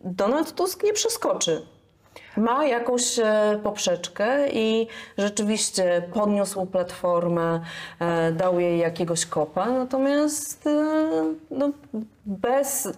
Donald 0.05 0.55
Tusk 0.55 0.84
nie 0.84 0.93
przeskoczy 0.93 1.66
ma 2.36 2.66
jakąś 2.66 3.18
e, 3.18 3.61
poprzeczkę 3.62 4.49
i 4.49 4.86
rzeczywiście 5.18 6.03
podniósł 6.14 6.66
platformę, 6.66 7.61
e, 8.01 8.32
dał 8.32 8.61
jej 8.61 8.78
jakiegoś 8.78 9.26
kopa, 9.26 9.70
natomiast 9.70 10.68
no, 11.51 11.70
bez 12.26 12.89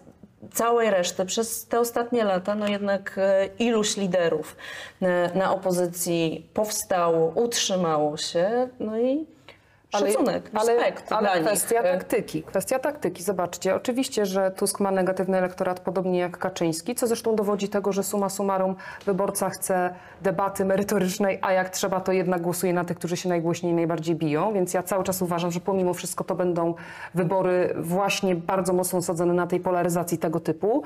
całej 0.53 0.91
reszty 0.91 1.27
przez 1.27 1.67
te 1.67 1.81
ostatnie 1.81 2.25
lata 2.25 2.55
no 2.55 2.69
jednak 2.69 3.19
e, 3.19 3.49
iluś 3.59 3.97
liderów 3.97 4.57
e, 5.03 5.31
na 5.39 5.53
opozycji 5.53 6.47
powstało, 6.55 7.33
utrzymało 7.35 8.17
się, 8.17 8.69
no 8.81 8.99
i 8.99 9.27
szacunek, 9.91 10.51
ale, 10.55 10.75
respekt 10.75 11.13
ale 11.13 11.41
nich. 11.41 11.47
kwestia 11.49 11.81
E, 11.81 11.99
taktyki. 11.99 12.43
Kwestia 12.43 12.79
taktyki. 12.79 13.23
Zobaczcie, 13.23 13.75
oczywiście, 13.75 14.27
że 14.27 14.51
Tusk 14.51 14.81
ma 14.81 14.91
negatywny 14.91 15.39
elektorat, 15.39 15.81
podobnie 15.81 16.19
jak 16.19 16.39
Kaczyński, 16.39 16.95
co 16.95 17.07
zresztą 17.07 17.37
dowodzi 17.37 17.69
tego, 17.69 17.93
że 17.93 18.03
suma 18.03 18.29
summarum 18.29 18.77
wyborca 19.07 19.51
chce 19.51 19.95
debaty 20.23 20.65
merytorycznej, 20.65 21.39
a 21.43 21.53
jak 21.53 21.71
trzeba, 21.71 22.01
to 22.01 22.13
jednak 22.13 22.43
głosuje 22.43 22.73
na 22.73 22.85
tych, 22.85 22.99
którzy 22.99 23.17
się 23.17 23.29
najgłośniej 23.29 23.73
i 23.73 23.77
najbardziej 23.77 24.17
biją. 24.17 24.53
Więc 24.53 24.75
ja 24.75 24.83
cały 24.83 25.05
czas 25.05 25.23
uważam, 25.23 25.51
że 25.51 25.61
pomimo 25.61 25.95
wszystko 25.95 26.25
to 26.25 26.35
będą 26.35 26.75
wybory 27.15 27.75
właśnie 27.79 28.37
bardzo 28.37 28.73
mocno 28.73 28.99
osadzone 28.99 29.35
na 29.35 29.47
tej 29.47 29.61
polaryzacji 29.61 30.19
tego 30.19 30.41
typu. 30.41 30.83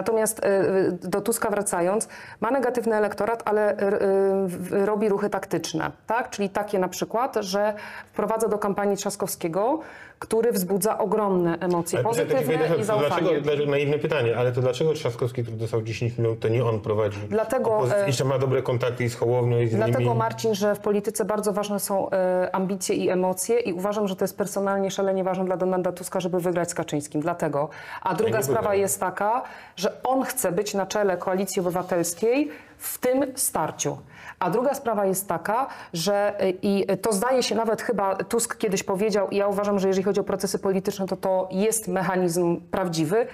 Natomiast 0.00 0.44
y, 0.44 1.08
do 1.08 1.20
Tuska 1.20 1.50
wracając, 1.50 2.08
ma 2.40 2.50
negatywny 2.50 2.96
elektorat, 2.96 3.42
ale 3.44 3.72
y, 3.72 4.76
y, 4.76 4.86
robi 4.86 5.08
ruchy 5.08 5.30
taktyczne, 5.30 5.90
tak? 6.06 6.30
Czyli 6.30 6.50
takie 6.50 6.78
na 6.78 6.88
przykład, 6.88 7.36
że 7.40 7.74
wprowadza 8.12 8.48
do 8.48 8.58
kampanii 8.58 8.96
Trzaskowskiego, 8.96 9.80
który 10.18 10.52
wzbudza 10.52 10.98
ogromne 10.98 11.58
emocje 11.60 11.98
Ale 11.98 12.08
pozytywne 12.08 12.54
i 12.80 12.84
zaufanie. 12.84 13.08
dlaczego, 13.08 13.40
dlaczego, 13.40 13.70
naiwne 13.70 13.98
pytanie, 13.98 14.36
ale 14.36 14.52
to 14.52 14.60
dlaczego 14.60 14.92
Trzaskowski, 14.92 15.42
który 15.42 15.56
dostał 15.56 15.82
10 15.82 16.18
minut, 16.18 16.40
to 16.40 16.48
nie 16.48 16.64
on 16.64 16.80
prowadzi? 16.80 17.18
Dlatego, 17.28 17.76
Opozycję? 17.76 18.02
e, 18.02 18.06
Jeszcze 18.06 18.24
ma 18.24 18.38
dobre 18.38 18.62
kontakty 18.62 19.04
i 19.04 19.08
z 19.08 19.14
Hołownią 19.14 19.58
i 19.60 19.68
z 19.68 19.72
innymi. 19.72 19.90
Dlatego 19.92 20.14
Marcin, 20.14 20.54
że 20.54 20.74
w 20.74 20.78
polityce 20.78 21.24
bardzo 21.24 21.52
ważne 21.52 21.80
są 21.80 22.10
e, 22.10 22.54
ambicje 22.54 22.94
i 22.96 23.10
emocje 23.10 23.60
i 23.60 23.72
uważam, 23.72 24.08
że 24.08 24.16
to 24.16 24.24
jest 24.24 24.36
personalnie 24.38 24.90
szalenie 24.90 25.24
ważne 25.24 25.44
dla 25.44 25.56
Donalda 25.56 25.92
Tuska, 25.92 26.20
żeby 26.20 26.40
wygrać 26.40 26.70
z 26.70 26.74
Kaczyńskim. 26.74 27.20
Dlatego. 27.20 27.68
A 28.02 28.14
druga 28.14 28.42
sprawa 28.42 28.74
jest 28.74 29.00
taka, 29.00 29.42
że 29.76 29.85
on 30.04 30.22
chce 30.22 30.52
być 30.52 30.74
na 30.74 30.86
czele 30.86 31.16
Koalicji 31.16 31.60
Obywatelskiej 31.60 32.50
w 32.78 32.98
tym 32.98 33.24
starciu. 33.34 33.98
A 34.38 34.50
druga 34.50 34.74
sprawa 34.74 35.06
jest 35.06 35.28
taka, 35.28 35.66
że 35.92 36.38
i 36.62 36.86
to 37.02 37.12
zdaje 37.12 37.42
się 37.42 37.54
nawet 37.54 37.82
chyba 37.82 38.16
Tusk 38.16 38.56
kiedyś 38.56 38.82
powiedział 38.82 39.28
i 39.28 39.36
ja 39.36 39.48
uważam, 39.48 39.78
że 39.78 39.88
jeżeli 39.88 40.04
chodzi 40.04 40.20
o 40.20 40.24
procesy 40.24 40.58
polityczne, 40.58 41.06
to 41.06 41.16
to 41.16 41.48
jest 41.50 41.88
mechanizm 41.88 42.60
prawdziwy. 42.60 43.26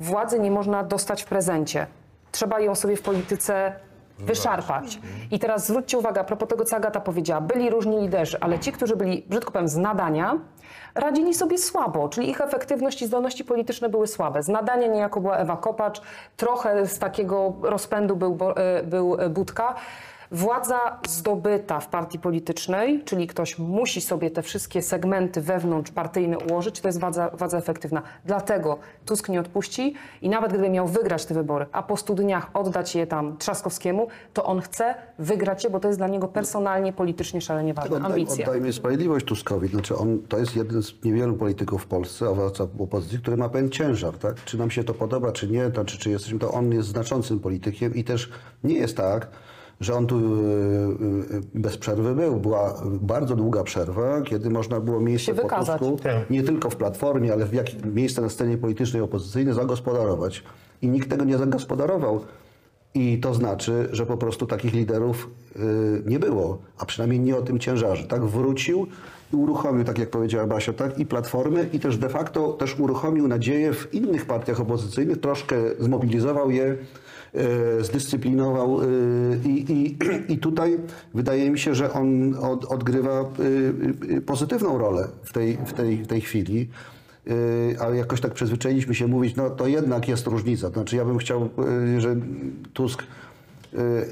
Władzy 0.00 0.38
nie 0.38 0.50
można 0.50 0.82
dostać 0.82 1.22
w 1.22 1.26
prezencie. 1.26 1.86
Trzeba 2.32 2.60
ją 2.60 2.74
sobie 2.74 2.96
w 2.96 3.02
polityce 3.02 3.72
wyszarpać. 4.18 4.98
I 5.30 5.38
teraz 5.38 5.66
zwróćcie 5.66 5.98
uwagę, 5.98 6.20
a 6.20 6.24
propos 6.24 6.48
tego, 6.48 6.64
co 6.64 6.76
Agata 6.76 7.00
powiedziała, 7.00 7.40
byli 7.40 7.70
różni 7.70 8.00
liderzy, 8.00 8.36
ale 8.40 8.58
ci, 8.58 8.72
którzy 8.72 8.96
byli, 8.96 9.24
brzydko 9.28 9.52
powiem, 9.52 9.68
z 9.68 9.76
nadania, 9.76 10.38
radzili 10.96 11.34
sobie 11.34 11.58
słabo, 11.58 12.08
czyli 12.08 12.30
ich 12.30 12.40
efektywność 12.40 13.02
i 13.02 13.06
zdolności 13.06 13.44
polityczne 13.44 13.88
były 13.88 14.06
słabe. 14.06 14.42
Z 14.42 14.48
nadania 14.48 14.86
niejako 14.86 15.20
była 15.20 15.36
Ewa 15.36 15.56
Kopacz, 15.56 16.00
trochę 16.36 16.86
z 16.86 16.98
takiego 16.98 17.52
rozpędu 17.62 18.16
był, 18.16 18.38
e, 18.56 18.82
był 18.82 19.16
e, 19.20 19.28
Budka. 19.28 19.74
Władza 20.30 20.98
zdobyta 21.08 21.80
w 21.80 21.88
partii 21.88 22.18
politycznej, 22.18 23.04
czyli 23.04 23.26
ktoś 23.26 23.58
musi 23.58 24.00
sobie 24.00 24.30
te 24.30 24.42
wszystkie 24.42 24.82
segmenty 24.82 25.40
wewnątrz 25.40 25.90
partyjne 25.90 26.38
ułożyć, 26.38 26.80
to 26.80 26.88
jest 26.88 27.00
władza, 27.00 27.30
władza 27.30 27.58
efektywna. 27.58 28.02
Dlatego 28.24 28.78
Tusk 29.06 29.28
nie 29.28 29.40
odpuści 29.40 29.94
i 30.22 30.28
nawet 30.28 30.50
gdyby 30.52 30.70
miał 30.70 30.88
wygrać 30.88 31.26
te 31.26 31.34
wybory, 31.34 31.66
a 31.72 31.82
po 31.82 31.96
stu 31.96 32.14
dniach 32.14 32.50
oddać 32.54 32.94
je 32.94 33.06
tam 33.06 33.36
Trzaskowskiemu, 33.36 34.08
to 34.34 34.44
on 34.44 34.60
chce 34.60 34.94
wygrać 35.18 35.64
je, 35.64 35.70
bo 35.70 35.80
to 35.80 35.88
jest 35.88 36.00
dla 36.00 36.08
niego 36.08 36.28
personalnie, 36.28 36.92
politycznie 36.92 37.40
szalenie 37.40 37.74
ważne. 37.74 37.96
Oddaj, 37.96 38.12
Ambicje. 38.12 38.44
oddajmy 38.44 38.72
sprawiedliwość 38.72 39.26
Tuskowi. 39.26 39.68
Znaczy 39.68 39.96
on, 39.96 40.18
to 40.28 40.38
jest 40.38 40.56
jeden 40.56 40.82
z 40.82 41.04
niewielu 41.04 41.34
polityków 41.34 41.82
w 41.82 41.86
Polsce, 41.86 42.30
owoca 42.30 42.66
opozycji, 42.78 43.18
który 43.18 43.36
ma 43.36 43.48
pewien 43.48 43.70
ciężar. 43.70 44.18
Tak? 44.18 44.44
Czy 44.44 44.58
nam 44.58 44.70
się 44.70 44.84
to 44.84 44.94
podoba, 44.94 45.32
czy 45.32 45.48
nie, 45.48 45.70
to, 45.70 45.84
czy, 45.84 45.98
czy 45.98 46.10
jesteśmy, 46.10 46.38
to 46.38 46.50
on 46.50 46.72
jest 46.72 46.88
znaczącym 46.88 47.40
politykiem 47.40 47.94
i 47.94 48.04
też 48.04 48.30
nie 48.64 48.74
jest 48.74 48.96
tak, 48.96 49.28
że 49.80 49.94
on 49.94 50.06
tu 50.06 50.16
e, 50.16 50.20
e, 50.20 51.40
bez 51.54 51.76
przerwy 51.78 52.14
był. 52.14 52.36
Była 52.36 52.74
bardzo 52.84 53.36
długa 53.36 53.64
przerwa, 53.64 54.22
kiedy 54.22 54.50
można 54.50 54.80
było 54.80 55.00
miejsce 55.00 55.34
po. 55.34 55.48
Tusku, 55.88 55.96
Tak. 56.02 56.30
nie 56.30 56.42
tylko 56.42 56.70
w 56.70 56.76
Platformie, 56.76 57.32
ale 57.32 57.46
w 57.46 57.52
jakim 57.52 57.94
miejsce 57.94 58.22
na 58.22 58.28
scenie 58.28 58.58
politycznej 58.58 59.02
opozycyjnej 59.02 59.54
zagospodarować. 59.54 60.42
I 60.82 60.88
nikt 60.88 61.10
tego 61.10 61.24
nie 61.24 61.38
zagospodarował. 61.38 62.20
I 62.94 63.18
to 63.18 63.34
znaczy, 63.34 63.88
że 63.92 64.06
po 64.06 64.16
prostu 64.16 64.46
takich 64.46 64.74
liderów 64.74 65.30
y, 65.56 65.60
nie 66.06 66.18
było, 66.18 66.58
a 66.78 66.86
przynajmniej 66.86 67.20
nie 67.20 67.36
o 67.36 67.42
tym 67.42 67.58
ciężarze. 67.58 68.04
Tak 68.04 68.24
wrócił 68.24 68.86
i 69.32 69.36
uruchomił, 69.36 69.84
tak 69.84 69.98
jak 69.98 70.10
powiedziała 70.10 70.46
Basia, 70.46 70.72
tak, 70.72 70.98
i 70.98 71.06
platformy, 71.06 71.68
i 71.72 71.80
też 71.80 71.98
de 71.98 72.08
facto 72.08 72.52
też 72.52 72.80
uruchomił 72.80 73.28
nadzieję 73.28 73.72
w 73.72 73.94
innych 73.94 74.26
partiach 74.26 74.60
opozycyjnych, 74.60 75.20
troszkę 75.20 75.56
zmobilizował 75.78 76.50
je, 76.50 76.76
zdyscyplinował 77.80 78.82
y, 78.82 78.86
i, 79.44 79.72
i, 79.72 79.98
i 80.34 80.38
tutaj 80.38 80.78
wydaje 81.14 81.50
mi 81.50 81.58
się, 81.58 81.74
że 81.74 81.92
on 81.92 82.34
od, 82.34 82.64
odgrywa 82.64 83.24
y, 84.10 84.20
pozytywną 84.20 84.78
rolę 84.78 85.08
w 85.22 85.32
tej, 85.32 85.58
w 85.66 85.72
tej, 85.72 85.96
w 85.96 86.06
tej 86.06 86.20
chwili. 86.20 86.68
Ale 87.80 87.96
jakoś 87.96 88.20
tak 88.20 88.34
przyzwyczailiśmy 88.34 88.94
się 88.94 89.06
mówić, 89.06 89.36
no 89.36 89.50
to 89.50 89.66
jednak 89.66 90.08
jest 90.08 90.26
różnica. 90.26 90.70
Znaczy 90.70 90.96
ja 90.96 91.04
bym 91.04 91.18
chciał, 91.18 91.48
że 91.98 92.16
Tusk 92.72 93.02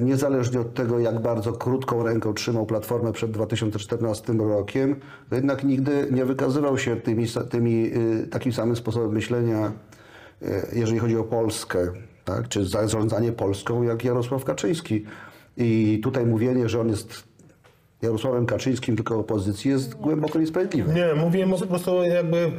niezależnie 0.01 0.61
od 0.61 0.75
tego, 0.75 0.99
jak 0.99 1.23
bardzo 1.23 1.53
krótką 1.53 2.03
ręką 2.03 2.35
trzymał 2.35 2.67
Platformę 2.67 3.13
przed 3.13 3.31
2014 3.31 4.33
rokiem, 4.33 4.97
jednak 5.33 5.65
nigdy 5.65 6.09
nie 6.11 6.25
wykazywał 6.25 6.79
się 6.79 6.97
tymi, 6.97 7.27
tymi, 7.51 7.91
takim 8.31 8.53
samym 8.53 8.77
sposobem 8.77 9.13
myślenia, 9.13 9.73
jeżeli 10.73 10.99
chodzi 10.99 11.17
o 11.17 11.25
Polskę, 11.25 11.93
tak? 12.25 12.49
czy 12.49 12.67
zarządzanie 12.67 13.33
Polską, 13.33 13.83
jak 13.83 14.05
Jarosław 14.05 14.45
Kaczyński. 14.45 15.05
I 15.57 16.01
tutaj 16.03 16.27
mówienie, 16.27 16.69
że 16.69 16.81
on 16.81 16.89
jest 16.89 17.34
Jarosławem 18.05 18.47
Kaczyńskim, 18.47 18.97
tylko 18.97 19.19
opozycji, 19.19 19.71
jest 19.71 19.95
głęboko 19.95 20.39
niesprawiedliwe. 20.39 20.95
Nie, 20.95 21.15
mówiłem 21.15 21.53
o 21.55 21.59
po 21.59 21.67
prostu 21.67 22.03
jakby 22.03 22.51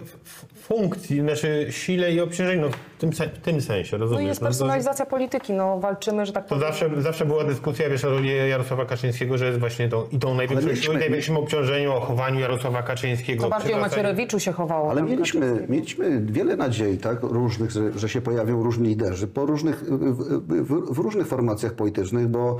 funkcji, 0.61 1.21
znaczy 1.21 1.67
sile 1.69 2.11
i 2.13 2.19
obciążeniu, 2.19 2.61
no, 2.61 2.69
w, 2.69 2.99
tym, 2.99 3.11
w 3.11 3.37
tym 3.41 3.61
sensie, 3.61 3.97
No 3.97 4.03
rozumiesz? 4.03 4.23
i 4.23 4.27
jest 4.27 4.41
No 4.41 4.45
to- 4.47 4.49
personalizacja 4.49 5.05
polityki, 5.05 5.53
no 5.53 5.79
walczymy, 5.79 6.25
że 6.25 6.33
tak 6.33 6.43
To 6.43 6.49
powiem. 6.49 6.61
zawsze, 6.67 6.89
zawsze 7.01 7.25
była 7.25 7.43
dyskusja, 7.43 7.89
wiesz, 7.89 8.05
o 8.05 8.09
roli 8.09 8.29
Jarosława 8.49 8.85
Kaczyńskiego, 8.85 9.37
że 9.37 9.45
jest 9.45 9.59
właśnie 9.59 9.89
tą, 9.89 10.03
i 10.11 10.19
tą 10.19 10.33
największą 10.35 10.67
mieliśmy- 10.67 10.83
siłą, 10.85 10.95
i 10.95 10.99
największym 10.99 11.37
obciążeniu 11.37 11.93
o 11.93 11.99
chowaniu 11.99 12.39
Jarosława 12.39 12.83
Kaczyńskiego. 12.83 13.43
To 13.43 13.49
bardziej 13.49 13.73
o 13.73 13.77
Macierewiczu 13.79 14.39
się 14.39 14.51
chowało. 14.51 14.91
Ale 14.91 15.01
mieliśmy, 15.03 15.65
mieliśmy 15.69 16.21
wiele 16.21 16.55
nadziei, 16.55 16.97
tak, 16.97 17.23
różnych, 17.23 17.71
że, 17.71 17.99
że 17.99 18.09
się 18.09 18.21
pojawią 18.21 18.63
różni 18.63 18.87
liderzy 18.87 19.27
po 19.27 19.45
różnych, 19.45 19.83
w, 19.83 20.63
w, 20.63 20.93
w 20.95 20.97
różnych 20.97 21.27
formacjach 21.27 21.73
politycznych, 21.73 22.27
bo 22.27 22.57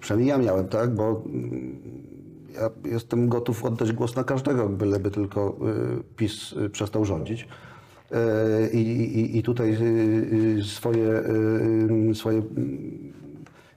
przynajmniej 0.00 0.28
ja 0.28 0.38
miałem, 0.38 0.68
tak, 0.68 0.94
bo 0.94 1.22
mm, 1.26 1.78
ja 2.54 2.70
jestem 2.84 3.28
gotów 3.28 3.64
oddać 3.64 3.92
głos 3.92 4.16
na 4.16 4.24
każdego, 4.24 4.68
byleby 4.68 5.10
tylko 5.10 5.56
y, 6.00 6.16
PiS 6.16 6.52
y, 6.52 6.70
przestał 6.70 7.04
rządzić. 7.04 7.48
Y, 8.12 8.70
I, 8.72 8.78
i, 9.18 9.38
I 9.38 9.42
tutaj 9.42 9.78
swoje, 10.62 11.22
swoje 12.14 12.38
mm, 12.38 13.12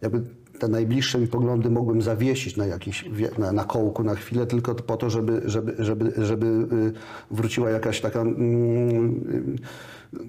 jakby 0.02 0.22
te 0.60 0.68
najbliższe 0.68 1.20
mi 1.20 1.28
poglądy 1.28 1.70
mogłem 1.70 2.02
zawiesić 2.02 2.58
na 2.58 2.66
jakiś, 2.66 3.06
na, 3.38 3.52
na 3.52 3.64
kołku 3.64 4.04
na 4.04 4.16
chwilę, 4.16 4.46
tylko 4.46 4.76
po 4.76 4.98
to, 4.98 5.10
żeby, 5.10 5.42
żeby, 5.46 5.76
żeby, 5.80 6.14
żeby 6.18 6.68
wróciła 7.32 7.70
jakaś 7.70 8.02
taka, 8.02 8.22
mm, 8.22 9.58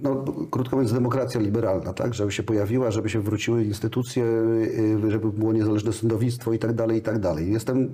no, 0.03 0.25
krótko 0.51 0.77
mówiąc, 0.77 0.93
demokracja 0.93 1.41
liberalna, 1.41 1.93
tak? 1.93 2.15
Żeby 2.15 2.33
się 2.33 2.43
pojawiła, 2.43 2.91
żeby 2.91 3.11
się 3.11 3.21
wróciły 3.21 3.65
instytucje, 3.65 4.25
y, 4.25 5.11
żeby 5.11 5.33
było 5.33 5.53
niezależne 5.53 5.93
sądownictwo 5.93 6.53
i 6.53 6.59
tak 6.59 6.73
dalej, 6.73 6.99
i 6.99 7.03
tak 7.03 7.19
dalej. 7.19 7.53
Jestem 7.53 7.85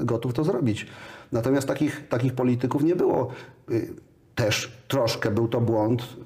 y, 0.00 0.04
gotów 0.04 0.34
to 0.34 0.44
zrobić. 0.44 0.86
Natomiast 1.32 1.68
takich, 1.68 2.08
takich 2.08 2.32
polityków 2.34 2.84
nie 2.84 2.96
było. 2.96 3.28
Y, 3.70 3.94
też 4.34 4.78
troszkę 4.88 5.30
był 5.30 5.48
to 5.48 5.60
błąd 5.60 6.16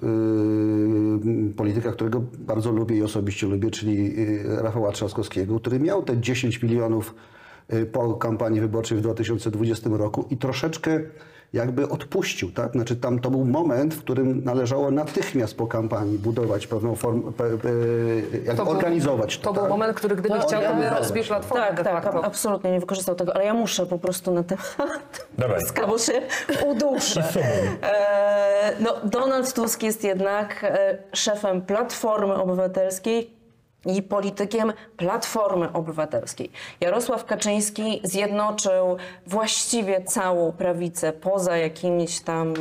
yy, 1.24 1.52
polityka, 1.52 1.92
którego 1.92 2.22
bardzo 2.38 2.72
lubię 2.72 2.96
i 2.96 3.02
osobiście 3.02 3.46
lubię, 3.46 3.70
czyli 3.70 4.16
yy, 4.16 4.62
Rafała 4.62 4.92
Trzaskowskiego, 4.92 5.60
który 5.60 5.80
miał 5.80 6.02
te 6.02 6.20
10 6.20 6.62
milionów 6.62 7.14
po 7.92 8.14
kampanii 8.14 8.60
wyborczej 8.60 8.98
w 8.98 9.00
2020 9.00 9.90
roku 9.92 10.24
i 10.30 10.36
troszeczkę 10.36 11.00
jakby 11.52 11.88
odpuścił, 11.88 12.52
tak? 12.52 12.72
Znaczy 12.72 12.96
tam 12.96 13.18
to 13.18 13.30
był 13.30 13.44
moment, 13.44 13.94
w 13.94 13.98
którym 13.98 14.44
należało 14.44 14.90
natychmiast 14.90 15.56
po 15.56 15.66
kampanii 15.66 16.18
budować 16.18 16.66
pewną 16.66 16.94
formę, 16.94 17.32
pe, 17.32 17.58
pe, 17.58 17.68
jak 18.44 18.56
To 18.56 18.64
był- 18.64 18.72
organizować 18.74 19.38
to. 19.38 19.44
To 19.44 19.52
był 19.52 19.62
tak? 19.62 19.70
moment, 19.70 19.96
który 19.96 20.16
gdyby 20.16 20.34
No, 20.34 20.40
chciał, 20.46 20.62
to 20.62 20.74
by 20.74 20.90
rozbił 20.90 21.24
platformę 21.24 21.66
Tak, 21.66 21.82
tak, 21.84 22.04
facto. 22.04 22.24
absolutnie 22.24 22.70
nie 22.72 22.80
wykorzystał 22.80 23.14
tego, 23.14 23.34
ale 23.34 23.44
ja 23.44 23.54
muszę 23.54 23.86
po 23.86 23.98
prostu 23.98 24.32
na 24.34 24.42
temat 24.42 25.26
Dawaj. 25.38 25.60
Bo 25.88 25.98
się 25.98 26.22
uduszę. 26.66 27.22
E, 27.82 28.72
no, 28.80 28.94
Donald 29.04 29.52
Tusk 29.54 29.82
jest 29.82 30.04
jednak 30.04 30.64
e, 30.64 30.98
szefem 31.12 31.62
Platformy 31.62 32.34
Obywatelskiej, 32.34 33.30
i 33.86 34.02
politykiem 34.02 34.72
Platformy 34.96 35.72
Obywatelskiej. 35.72 36.50
Jarosław 36.80 37.24
Kaczyński 37.24 38.00
zjednoczył 38.04 38.96
właściwie 39.26 40.04
całą 40.04 40.52
prawicę 40.52 41.12
poza 41.12 41.56
jakimiś 41.56 42.20
tam 42.20 42.54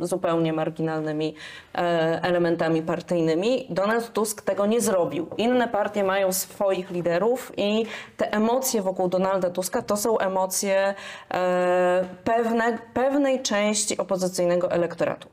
zupełnie 0.00 0.52
marginalnymi 0.52 1.34
e, 1.74 1.78
elementami 2.22 2.82
partyjnymi. 2.82 3.66
Donald 3.70 4.12
Tusk 4.12 4.42
tego 4.42 4.66
nie 4.66 4.80
zrobił. 4.80 5.26
Inne 5.36 5.68
partie 5.68 6.04
mają 6.04 6.32
swoich 6.32 6.90
liderów 6.90 7.52
i 7.56 7.86
te 8.16 8.32
emocje 8.32 8.82
wokół 8.82 9.08
Donalda 9.08 9.50
Tuska 9.50 9.82
to 9.82 9.96
są 9.96 10.18
emocje 10.18 10.94
e, 11.34 12.04
pewne, 12.24 12.78
pewnej 12.94 13.42
części 13.42 13.98
opozycyjnego 13.98 14.70
elektoratu. 14.70 15.28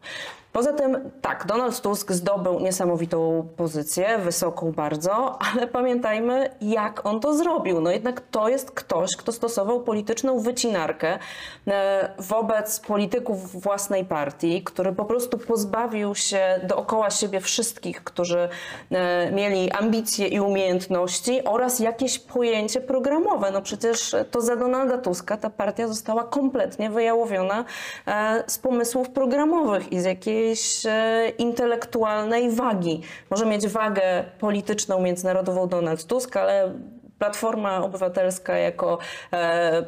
Poza 0.54 0.74
tym, 0.74 1.12
tak, 1.22 1.46
Donald 1.46 1.82
Tusk 1.82 2.12
zdobył 2.12 2.60
niesamowitą 2.60 3.48
pozycję, 3.58 4.18
wysoką 4.18 4.72
bardzo, 4.72 5.40
ale 5.54 5.68
pamiętajmy, 5.68 6.50
jak 6.62 7.06
on 7.06 7.20
to 7.20 7.34
zrobił. 7.38 7.82
No 7.82 7.92
jednak 7.92 8.22
to 8.22 8.50
jest 8.50 8.72
ktoś, 8.72 9.16
kto 9.16 9.32
stosował 9.32 9.84
polityczną 9.84 10.40
wycinarkę 10.40 11.20
e, 11.68 12.14
wobec 12.20 12.80
polityków 12.80 13.62
własnej 13.62 14.06
partii, 14.06 14.64
który 14.64 14.92
po 14.92 15.06
prostu 15.06 15.38
pozbawił 15.38 16.16
się 16.16 16.60
dookoła 16.64 17.10
siebie 17.10 17.42
wszystkich, 17.42 18.04
którzy 18.04 18.50
e, 18.92 19.32
mieli 19.32 19.72
ambicje 19.72 20.28
i 20.28 20.40
umiejętności 20.40 21.44
oraz 21.44 21.80
jakieś 21.80 22.20
pojęcie 22.20 22.82
programowe. 22.82 23.52
No 23.52 23.62
przecież 23.62 24.16
to 24.32 24.42
za 24.42 24.56
Donalda 24.56 24.98
Tuska 24.98 25.38
ta 25.38 25.50
partia 25.50 25.88
została 25.88 26.24
kompletnie 26.24 26.90
wyjałowiona 26.90 27.66
e, 28.08 28.44
z 28.48 28.58
pomysłów 28.58 29.10
programowych 29.10 29.92
i 29.92 30.00
z 30.00 30.06
jakiejś 30.44 30.86
e, 30.86 31.30
intelektualnej 31.38 32.52
wagi. 32.52 33.02
Może 33.30 33.46
mieć 33.46 33.68
wagę 33.68 34.24
polityczną, 34.40 35.02
międzynarodową 35.02 35.68
Donald 35.68 36.06
Tusk, 36.06 36.38
ale 36.38 36.74
Platforma 37.20 37.84
Obywatelska 37.84 38.58
jako 38.58 38.98
e, 39.34 39.86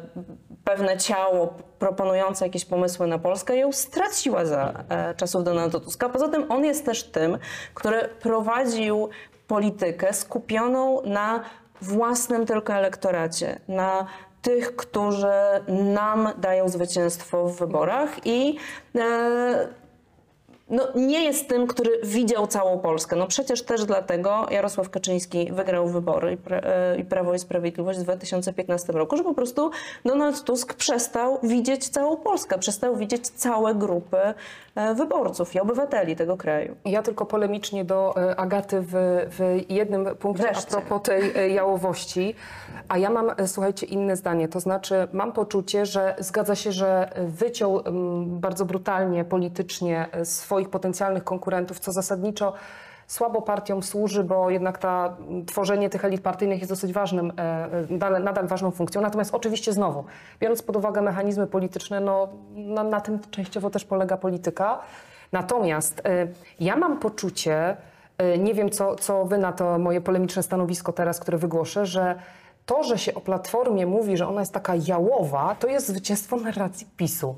pewne 0.64 0.96
ciało 0.96 1.54
proponujące 1.78 2.44
jakieś 2.44 2.64
pomysły 2.64 3.06
na 3.06 3.18
Polskę 3.18 3.56
ją 3.56 3.72
straciła 3.72 4.44
za 4.44 4.84
e, 4.88 5.14
czasów 5.14 5.44
Donalda 5.44 5.80
Tuska. 5.80 6.08
Poza 6.08 6.28
tym 6.28 6.52
on 6.52 6.64
jest 6.64 6.84
też 6.84 7.04
tym, 7.04 7.38
który 7.74 8.08
prowadził 8.20 9.08
politykę 9.46 10.12
skupioną 10.12 11.02
na 11.02 11.40
własnym 11.80 12.46
tylko 12.46 12.72
elektoracie, 12.72 13.60
na 13.68 14.06
tych, 14.42 14.76
którzy 14.76 15.32
nam 15.68 16.28
dają 16.38 16.68
zwycięstwo 16.68 17.48
w 17.48 17.58
wyborach 17.58 18.26
i 18.26 18.58
e, 18.94 19.68
no, 20.70 20.88
nie 20.94 21.24
jest 21.24 21.48
tym, 21.48 21.66
który 21.66 21.90
widział 22.04 22.46
całą 22.46 22.78
Polskę. 22.78 23.16
No 23.16 23.26
przecież 23.26 23.62
też 23.62 23.84
dlatego 23.84 24.46
Jarosław 24.50 24.90
Kaczyński 24.90 25.52
wygrał 25.52 25.88
wybory 25.88 26.32
i, 26.32 26.36
pra, 26.36 26.56
e, 26.58 26.98
i 26.98 27.04
Prawo 27.04 27.34
i 27.34 27.38
Sprawiedliwość 27.38 27.98
w 27.98 28.02
2015 28.02 28.92
roku, 28.92 29.16
że 29.16 29.24
po 29.24 29.34
prostu 29.34 29.70
Donald 30.04 30.44
Tusk 30.44 30.74
przestał 30.74 31.38
widzieć 31.42 31.88
całą 31.88 32.16
Polskę, 32.16 32.58
przestał 32.58 32.96
widzieć 32.96 33.28
całe 33.28 33.74
grupy 33.74 34.18
e, 34.74 34.94
wyborców 34.94 35.54
i 35.54 35.60
obywateli 35.60 36.16
tego 36.16 36.36
kraju. 36.36 36.76
Ja 36.84 37.02
tylko 37.02 37.26
polemicznie 37.26 37.84
do 37.84 38.14
e, 38.16 38.36
Agaty 38.36 38.80
w, 38.80 38.92
w 39.30 39.60
jednym 39.68 40.16
punkcie 40.16 40.42
Wreszcie. 40.42 40.76
a 40.76 40.80
propos 40.80 41.02
tej 41.02 41.54
jałowości. 41.54 42.34
A 42.88 42.98
ja 42.98 43.10
mam, 43.10 43.30
słuchajcie, 43.46 43.86
inne 43.86 44.16
zdanie. 44.16 44.48
To 44.48 44.60
znaczy, 44.60 45.08
mam 45.12 45.32
poczucie, 45.32 45.86
że 45.86 46.14
zgadza 46.18 46.54
się, 46.54 46.72
że 46.72 47.10
wyciął 47.26 47.80
mm, 47.80 48.40
bardzo 48.40 48.64
brutalnie, 48.64 49.24
politycznie 49.24 50.08
e, 50.12 50.24
swoich 50.56 50.70
potencjalnych 50.70 51.24
konkurentów, 51.24 51.80
co 51.80 51.92
zasadniczo 51.92 52.52
słabo 53.06 53.42
partiom 53.42 53.82
służy, 53.82 54.24
bo 54.24 54.50
jednak 54.50 54.78
ta, 54.78 55.16
tworzenie 55.46 55.90
tych 55.90 56.04
elit 56.04 56.20
partyjnych 56.20 56.58
jest 56.58 56.72
dosyć 56.72 56.92
ważnym, 56.92 57.32
e, 57.38 57.68
e, 58.16 58.20
nadal, 58.20 58.46
ważną 58.46 58.70
funkcją. 58.70 59.00
Natomiast 59.00 59.34
oczywiście 59.34 59.72
znowu, 59.72 60.04
biorąc 60.40 60.62
pod 60.62 60.76
uwagę 60.76 61.02
mechanizmy 61.02 61.46
polityczne, 61.46 62.00
no, 62.00 62.28
na, 62.54 62.84
na 62.84 63.00
tym 63.00 63.18
częściowo 63.30 63.70
też 63.70 63.84
polega 63.84 64.16
polityka. 64.16 64.78
Natomiast 65.32 66.02
e, 66.04 66.26
ja 66.60 66.76
mam 66.76 66.98
poczucie, 66.98 67.76
nie 68.38 68.54
wiem 68.54 68.70
co, 68.70 68.94
co 68.94 69.24
wy 69.24 69.38
na 69.38 69.52
to 69.52 69.78
moje 69.78 70.00
polemiczne 70.00 70.42
stanowisko 70.42 70.92
teraz, 70.92 71.20
które 71.20 71.38
wygłoszę, 71.38 71.86
że 71.86 72.14
to, 72.66 72.84
że 72.84 72.98
się 72.98 73.14
o 73.14 73.20
Platformie 73.20 73.86
mówi, 73.86 74.16
że 74.16 74.28
ona 74.28 74.40
jest 74.40 74.52
taka 74.52 74.72
jałowa, 74.88 75.56
to 75.60 75.66
jest 75.66 75.86
zwycięstwo 75.86 76.36
narracji 76.36 76.86
PiSu. 76.96 77.34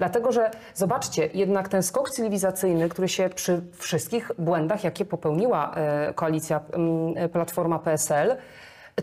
Dlatego, 0.00 0.32
że 0.32 0.50
zobaczcie, 0.74 1.28
jednak 1.34 1.68
ten 1.68 1.82
skok 1.82 2.10
cywilizacyjny, 2.10 2.88
który 2.88 3.08
się 3.08 3.28
przy 3.28 3.62
wszystkich 3.78 4.32
błędach, 4.38 4.84
jakie 4.84 5.04
popełniła 5.04 5.74
e, 5.74 6.14
koalicja 6.14 6.60
mm, 6.72 7.28
Platforma 7.28 7.78
PSL, 7.78 8.36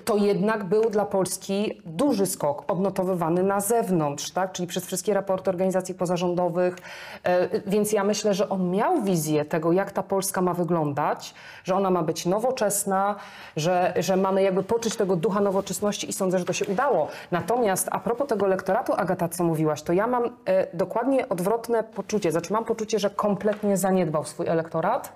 to 0.06 0.18
jednak 0.18 0.64
był 0.64 0.89
dla 0.89 1.06
Polski 1.06 1.82
duży 1.86 2.26
skok 2.26 2.72
odnotowywany 2.72 3.43
na 3.43 3.60
zewnątrz, 3.60 4.32
tak? 4.32 4.52
czyli 4.52 4.68
przez 4.68 4.86
wszystkie 4.86 5.14
raporty 5.14 5.50
organizacji 5.50 5.95
pozarządowych. 5.95 6.76
E, 7.24 7.62
Więc 7.70 7.91
ja 7.91 8.04
myślę, 8.04 8.34
że 8.34 8.50
on 8.50 8.70
miał 8.72 9.02
wizję 9.02 9.45
tego, 9.45 9.72
jak 9.72 9.91
ta 9.91 10.04
Polska 10.04 10.41
ma 10.41 10.54
wyglądać, 10.54 11.34
że 11.64 11.76
ona 11.76 11.89
ma 11.89 12.04
być 12.04 12.26
nowoczesna, 12.26 13.16
że, 13.56 13.93
że 14.00 14.18
mamy 14.18 14.43
jakby 14.43 14.64
poczuć 14.64 14.95
tego 14.95 15.16
ducha 15.16 15.41
nowoczesności 15.41 16.10
i 16.10 16.14
sądzę, 16.14 16.39
że 16.39 16.45
to 16.45 16.54
się 16.54 16.66
udało. 16.66 17.08
Natomiast 17.32 17.88
a 17.91 18.00
propos 18.00 18.28
tego 18.28 18.45
elektoratu, 18.45 18.93
Agata, 18.93 19.30
co 19.30 19.43
mówiłaś, 19.43 19.82
to 19.82 19.93
ja 19.93 20.08
mam 20.08 20.24
e, 20.24 20.78
dokładnie 20.78 21.30
odwrotne 21.30 21.84
poczucie. 21.84 22.32
Znaczy 22.32 22.54
mam 22.54 22.66
poczucie, 22.66 23.00
że 23.00 23.10
kompletnie 23.10 23.78
zaniedbał 23.78 24.24
swój 24.24 24.48
elektorat 24.48 25.12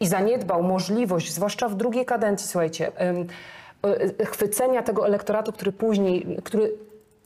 i 0.00 0.06
zaniedbał 0.06 0.62
możliwość, 0.62 1.32
zwłaszcza 1.32 1.68
w 1.68 1.74
drugiej 1.74 2.04
kadencji, 2.04 2.48
słuchajcie, 2.48 2.92
chwycenia 4.24 4.82
tego 4.82 5.06
elektoratu, 5.06 5.52
który 5.52 5.72
później, 5.72 6.36
który 6.44 6.72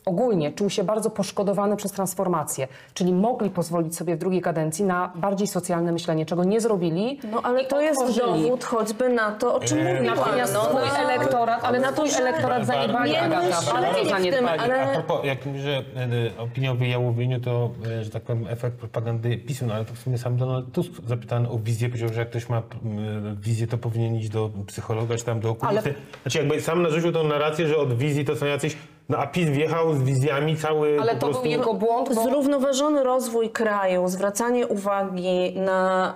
ogólnie 0.05 0.51
czuł 0.51 0.69
się 0.69 0.83
bardzo 0.83 1.09
poszkodowany 1.09 1.75
przez 1.75 1.91
transformację, 1.91 2.67
czyli 2.93 3.13
mogli 3.13 3.49
pozwolić 3.49 3.95
sobie 3.95 4.15
w 4.15 4.19
drugiej 4.19 4.41
kadencji 4.41 4.85
na 4.85 5.11
bardziej 5.15 5.47
socjalne 5.47 5.91
myślenie, 5.91 6.25
czego 6.25 6.43
nie 6.43 6.61
zrobili. 6.61 7.19
No 7.31 7.41
ale 7.41 7.65
to 7.65 7.81
jest 7.81 8.17
dowód 8.17 8.63
choćby 8.63 9.09
na 9.09 9.31
to, 9.31 9.55
o 9.55 9.59
czym 9.59 9.77
Eee, 9.77 9.93
mówiłam. 9.95 10.17
Natomiast 10.17 10.53
no, 10.53 10.59
twój 10.65 10.81
no, 10.81 10.97
elektorat, 10.97 11.63
ale 11.63 11.79
na 11.79 11.91
twój 11.91 12.09
elektorat 12.19 12.65
zaniedbali, 12.65 13.11
Nie 13.11 13.21
Agata, 13.21 13.41
myślę, 13.47 13.73
bardzo 13.73 13.87
nie 13.87 13.91
w 13.93 13.97
tym, 14.01 14.09
zaniedbali. 14.09 14.59
ale- 14.61 14.81
A 14.91 15.01
propos, 15.01 15.25
jak 15.25 15.37
że 15.57 15.77
e, 15.77 16.41
opinia 16.41 16.71
o 16.71 16.75
wyjałowieniu 16.75 17.39
to, 17.39 17.69
e, 17.99 18.03
że 18.03 18.09
tak 18.09 18.23
powiem, 18.23 18.47
efekt 18.49 18.77
propagandy 18.77 19.37
PiSu, 19.37 19.65
no 19.65 19.73
ale 19.73 19.85
to 19.85 19.93
w 19.93 19.99
sumie 19.99 20.17
sam 20.17 20.37
Donald 20.37 20.71
Tusk 20.71 20.91
zapytany 21.07 21.49
o 21.49 21.59
wizję, 21.59 21.89
powiedział, 21.89 22.09
że 22.13 22.19
jak 22.19 22.29
ktoś 22.29 22.49
ma 22.49 22.61
wizję, 23.41 23.67
to 23.67 23.77
powinien 23.77 24.15
iść 24.15 24.29
do 24.29 24.49
psychologa 24.67 25.17
czy 25.17 25.25
tam 25.25 25.39
do 25.39 25.49
okulisty. 25.49 25.89
Ale- 25.89 26.21
Znaczy 26.21 26.37
jakby 26.37 26.61
sam 26.61 26.81
narzucił 26.81 27.11
tą 27.11 27.23
narrację, 27.23 27.67
że 27.67 27.77
od 27.77 27.97
wizji 27.97 28.25
to 28.25 28.35
są 28.35 28.45
jacyś, 28.45 28.77
no 29.11 29.17
a 29.17 29.27
PiS 29.27 29.49
wjechał 29.49 29.93
z 29.93 30.03
wizjami 30.03 30.57
cały 30.57 30.97
Ale 31.01 31.13
po 31.13 31.19
to 31.19 31.25
prostu... 31.25 31.43
był 31.43 31.51
jego 31.51 31.73
błąd, 31.73 32.15
bo 32.15 32.23
Zrównoważony 32.23 33.03
rozwój 33.03 33.49
kraju, 33.49 34.07
zwracanie 34.07 34.67
uwagi 34.67 35.53
na 35.55 36.13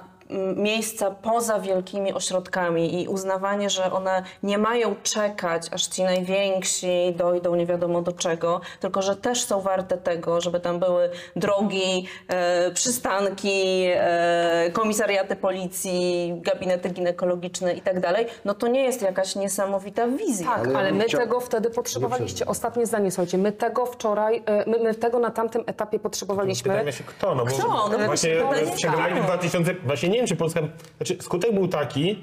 miejsca 0.56 1.12
poza 1.12 1.60
wielkimi 1.60 2.14
ośrodkami 2.14 3.02
i 3.04 3.08
uznawanie, 3.08 3.70
że 3.70 3.92
one 3.92 4.24
nie 4.44 4.58
mają 4.58 4.96
czekać, 5.04 5.68
aż 5.72 5.88
ci 5.88 6.04
najwięksi 6.04 7.14
dojdą 7.16 7.56
nie 7.56 7.66
wiadomo 7.66 8.02
do 8.02 8.12
czego, 8.12 8.62
tylko 8.80 9.02
że 9.02 9.16
też 9.16 9.44
są 9.44 9.62
warte 9.62 9.98
tego, 9.98 10.42
żeby 10.42 10.60
tam 10.60 10.80
były 10.80 11.10
drogi, 11.36 12.08
e, 12.28 12.72
przystanki, 12.72 13.86
e, 13.96 14.70
komisariaty 14.74 15.36
policji, 15.36 16.34
gabinety 16.42 16.90
ginekologiczne 16.90 17.74
i 17.74 17.82
tak 17.82 18.00
dalej, 18.00 18.26
no 18.46 18.54
to 18.54 18.68
nie 18.68 18.84
jest 18.84 19.02
jakaś 19.02 19.36
niesamowita 19.36 20.08
wizja. 20.08 20.48
Tak, 20.48 20.76
Ale 20.76 20.92
my 20.92 21.04
chciał- 21.04 21.20
tego 21.22 21.40
wtedy 21.40 21.70
potrzebowaliście. 21.70 22.46
Ostatnie 22.46 22.86
zdanie, 22.86 23.12
słuchajcie, 23.12 23.38
my 23.38 23.52
tego 23.52 23.86
wczoraj, 23.86 24.44
e, 24.46 24.70
my, 24.70 24.80
my 24.80 24.96
tego 24.96 25.20
na 25.20 25.32
tamtym 25.32 25.64
etapie 25.68 26.00
potrzebowaliśmy. 26.00 26.78
Pytam 26.78 26.92
się 26.94 27.04
kto, 27.04 27.36
no 27.36 27.46
bo 27.46 27.52
Kto? 27.52 27.68
No 27.68 27.98
właśnie 27.98 28.06
właśnie 28.06 28.36
pytanie, 28.36 28.72
przegrali 28.76 29.14
kto? 29.14 29.24
w 29.24 29.26
2000, 29.26 29.74
właśnie 29.74 30.10
nie 30.10 30.15
wiem 30.18 30.28
czy 30.28 30.36
Polska, 30.36 30.62
znaczy 30.98 31.18
skutek 31.22 31.54
był 31.54 31.68
taki, 31.68 32.16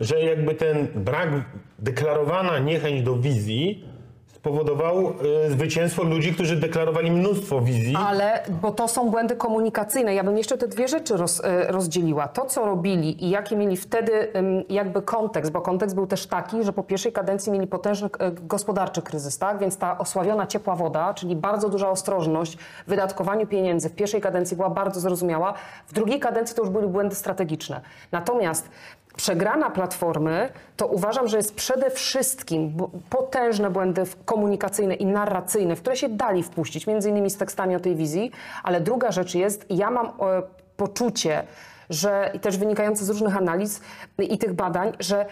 że 0.00 0.20
jakby 0.20 0.54
ten 0.54 0.86
brak, 0.94 1.28
deklarowana 1.78 2.58
niechęć 2.58 3.02
do 3.02 3.16
wizji 3.16 3.84
spowodował 4.40 5.12
y, 5.46 5.50
zwycięstwo 5.50 6.04
ludzi, 6.04 6.34
którzy 6.34 6.56
deklarowali 6.56 7.10
mnóstwo 7.10 7.60
wizji. 7.60 7.94
Ale, 7.98 8.42
bo 8.62 8.70
to 8.72 8.88
są 8.88 9.10
błędy 9.10 9.36
komunikacyjne. 9.36 10.14
Ja 10.14 10.24
bym 10.24 10.38
jeszcze 10.38 10.58
te 10.58 10.68
dwie 10.68 10.88
rzeczy 10.88 11.16
roz, 11.16 11.44
e, 11.44 11.72
rozdzieliła. 11.72 12.28
To, 12.28 12.44
co 12.46 12.64
robili 12.64 13.24
i 13.24 13.30
jaki 13.30 13.56
mieli 13.56 13.76
wtedy 13.76 14.32
jakby 14.68 15.02
kontekst, 15.02 15.52
bo 15.52 15.60
kontekst 15.60 15.94
był 15.94 16.06
też 16.06 16.26
taki, 16.26 16.64
że 16.64 16.72
po 16.72 16.82
pierwszej 16.82 17.12
kadencji 17.12 17.52
mieli 17.52 17.66
potężny 17.66 18.08
e, 18.18 18.30
gospodarczy 18.30 19.02
kryzys, 19.02 19.38
tak? 19.38 19.58
Więc 19.58 19.76
ta 19.76 19.98
osławiona 19.98 20.46
ciepła 20.46 20.76
woda, 20.76 21.14
czyli 21.14 21.36
bardzo 21.36 21.68
duża 21.68 21.90
ostrożność 21.90 22.56
w 22.86 22.88
wydatkowaniu 22.88 23.46
pieniędzy 23.46 23.88
w 23.88 23.94
pierwszej 23.94 24.20
kadencji 24.20 24.56
była 24.56 24.70
bardzo 24.70 25.00
zrozumiała. 25.00 25.54
W 25.86 25.92
drugiej 25.92 26.20
kadencji 26.20 26.56
to 26.56 26.62
już 26.62 26.70
były 26.70 26.88
błędy 26.88 27.14
strategiczne. 27.14 27.80
Natomiast 28.12 28.68
Przegrana 29.20 29.70
Platformy 29.70 30.48
to 30.76 30.86
uważam, 30.86 31.28
że 31.28 31.36
jest 31.36 31.54
przede 31.54 31.90
wszystkim 31.90 32.76
potężne 33.10 33.70
błędy 33.70 34.02
komunikacyjne 34.24 34.94
i 34.94 35.06
narracyjne, 35.06 35.76
w 35.76 35.80
które 35.80 35.96
się 35.96 36.08
dali 36.08 36.42
wpuścić, 36.42 36.86
między 36.86 37.08
innymi 37.08 37.30
z 37.30 37.36
tekstami 37.36 37.76
o 37.76 37.80
tej 37.80 37.96
wizji, 37.96 38.30
ale 38.62 38.80
druga 38.80 39.12
rzecz 39.12 39.34
jest, 39.34 39.66
ja 39.70 39.90
mam 39.90 40.06
e, 40.06 40.10
poczucie, 40.76 41.42
że 41.90 42.30
i 42.34 42.40
też 42.40 42.56
wynikające 42.56 43.04
z 43.04 43.08
różnych 43.08 43.36
analiz 43.36 43.80
i 44.18 44.38
tych 44.38 44.52
badań, 44.52 44.92
że 45.00 45.26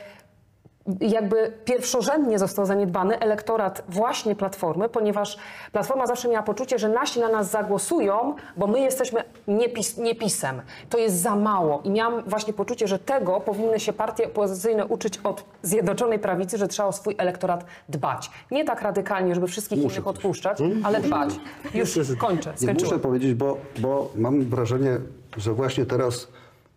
jakby 1.01 1.53
pierwszorzędnie 1.65 2.39
został 2.39 2.67
zaniedbany 2.67 3.19
elektorat 3.19 3.83
właśnie 3.89 4.37
Platformy, 4.37 4.89
ponieważ 4.89 5.39
Platforma 5.73 6.07
zawsze 6.07 6.29
miała 6.29 6.43
poczucie, 6.43 6.79
że 6.79 6.89
nasi 6.89 7.21
na 7.21 7.29
nas 7.29 7.51
zagłosują, 7.51 8.35
bo 8.57 8.67
my 8.67 8.81
jesteśmy 8.81 9.25
niepis, 9.49 9.97
niepisem. 9.97 10.61
To 10.91 10.99
jest 10.99 11.17
za 11.17 11.37
mało. 11.37 11.81
I 11.85 11.91
miałam 11.91 12.23
właśnie 12.27 12.53
poczucie, 12.53 12.89
że 12.89 12.99
tego 12.99 13.41
powinny 13.41 13.81
się 13.81 13.93
partie 13.93 14.27
opozycyjne 14.27 14.87
uczyć 14.87 15.19
od 15.25 15.45
Zjednoczonej 15.63 16.19
Prawicy, 16.19 16.59
że 16.59 16.69
trzeba 16.69 16.89
o 16.89 16.93
swój 16.93 17.15
elektorat 17.19 17.65
dbać. 17.89 18.31
Nie 18.51 18.65
tak 18.65 18.83
radykalnie, 18.83 19.35
żeby 19.35 19.47
wszystkich 19.47 19.79
innych 19.79 20.07
odpuszczać, 20.07 20.59
ale 20.85 21.01
dbać. 21.01 21.31
Już 21.75 21.99
kończę, 22.19 22.53
skończyłam. 22.57 22.91
muszę 22.91 22.99
powiedzieć, 22.99 23.35
bo, 23.35 23.57
bo 23.79 24.11
mam 24.17 24.45
wrażenie, 24.45 24.99
że 25.37 25.53
właśnie 25.53 25.87
teraz 25.87 26.29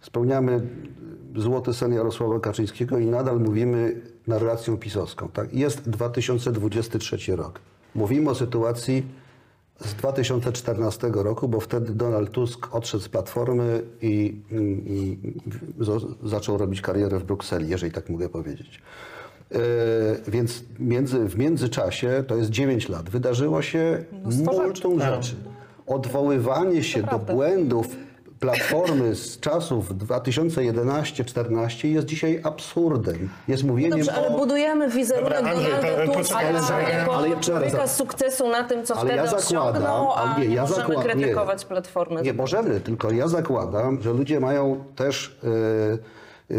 spełniamy 0.01 0.61
złoty 1.35 1.73
sen 1.73 1.93
Jarosława 1.93 2.39
Kaczyńskiego 2.39 2.97
i 2.97 3.05
nadal 3.05 3.39
mówimy 3.39 4.01
narracją 4.27 4.77
pisowską. 4.77 5.29
Tak? 5.29 5.53
Jest 5.53 5.89
2023 5.89 7.35
rok. 7.35 7.59
Mówimy 7.95 8.29
o 8.29 8.35
sytuacji 8.35 9.03
z 9.79 9.93
2014 9.93 11.11
roku, 11.13 11.47
bo 11.47 11.59
wtedy 11.59 11.93
Donald 11.93 12.31
Tusk 12.31 12.75
odszedł 12.75 13.03
z 13.03 13.09
Platformy 13.09 13.81
i, 14.01 14.41
i, 14.51 14.57
i 14.85 15.17
zaczął 16.23 16.57
robić 16.57 16.81
karierę 16.81 17.19
w 17.19 17.23
Brukseli, 17.23 17.69
jeżeli 17.69 17.91
tak 17.91 18.09
mogę 18.09 18.29
powiedzieć. 18.29 18.81
E, 19.51 19.57
więc 20.27 20.63
między, 20.79 21.29
w 21.29 21.37
międzyczasie, 21.37 22.23
to 22.27 22.35
jest 22.35 22.49
9 22.49 22.89
lat, 22.89 23.09
wydarzyło 23.09 23.61
się 23.61 24.03
multum 24.23 25.01
rzeczy. 25.01 25.35
Odwoływanie 25.87 26.83
się 26.83 27.03
do 27.03 27.19
błędów 27.19 27.87
Platformy 28.41 29.15
z 29.15 29.39
czasów 29.39 29.97
2011-14 29.97 31.87
jest 31.87 32.07
dzisiaj 32.07 32.39
absurdem. 32.43 33.29
Jest 33.47 33.63
mówieniem 33.63 33.99
Dobrze, 33.99 34.13
ale 34.13 34.27
o... 34.27 34.37
budujemy 34.37 34.89
wizerunek 34.89 35.33
Dobra, 35.33 35.51
Andrzej, 35.51 35.71
Donalda 35.71 36.13
Tuska 36.13 36.37
ale- 36.37 36.91
jako 36.91 37.15
ale 37.15 37.39
człowieka 37.39 37.87
sukcesu 37.87 38.49
na 38.49 38.63
tym, 38.63 38.85
co 38.85 38.95
Ale 38.95 39.09
wtedy 39.09 39.23
ja 39.23 39.39
zakładam, 39.39 39.83
osiągnął, 39.83 40.11
a 40.11 40.15
ale 40.15 40.47
nie, 40.47 40.55
ja 40.55 40.61
możemy 40.61 40.81
zakładam, 40.81 41.03
krytykować 41.03 41.61
nie, 41.61 41.67
Platformę. 41.67 42.21
Nie 42.21 42.33
możemy, 42.33 42.79
tylko 42.79 43.11
ja 43.11 43.27
zakładam, 43.27 44.01
że 44.01 44.13
ludzie 44.13 44.39
mają 44.39 44.83
też 44.95 45.39
e, 45.43 45.47
e, 45.47 46.57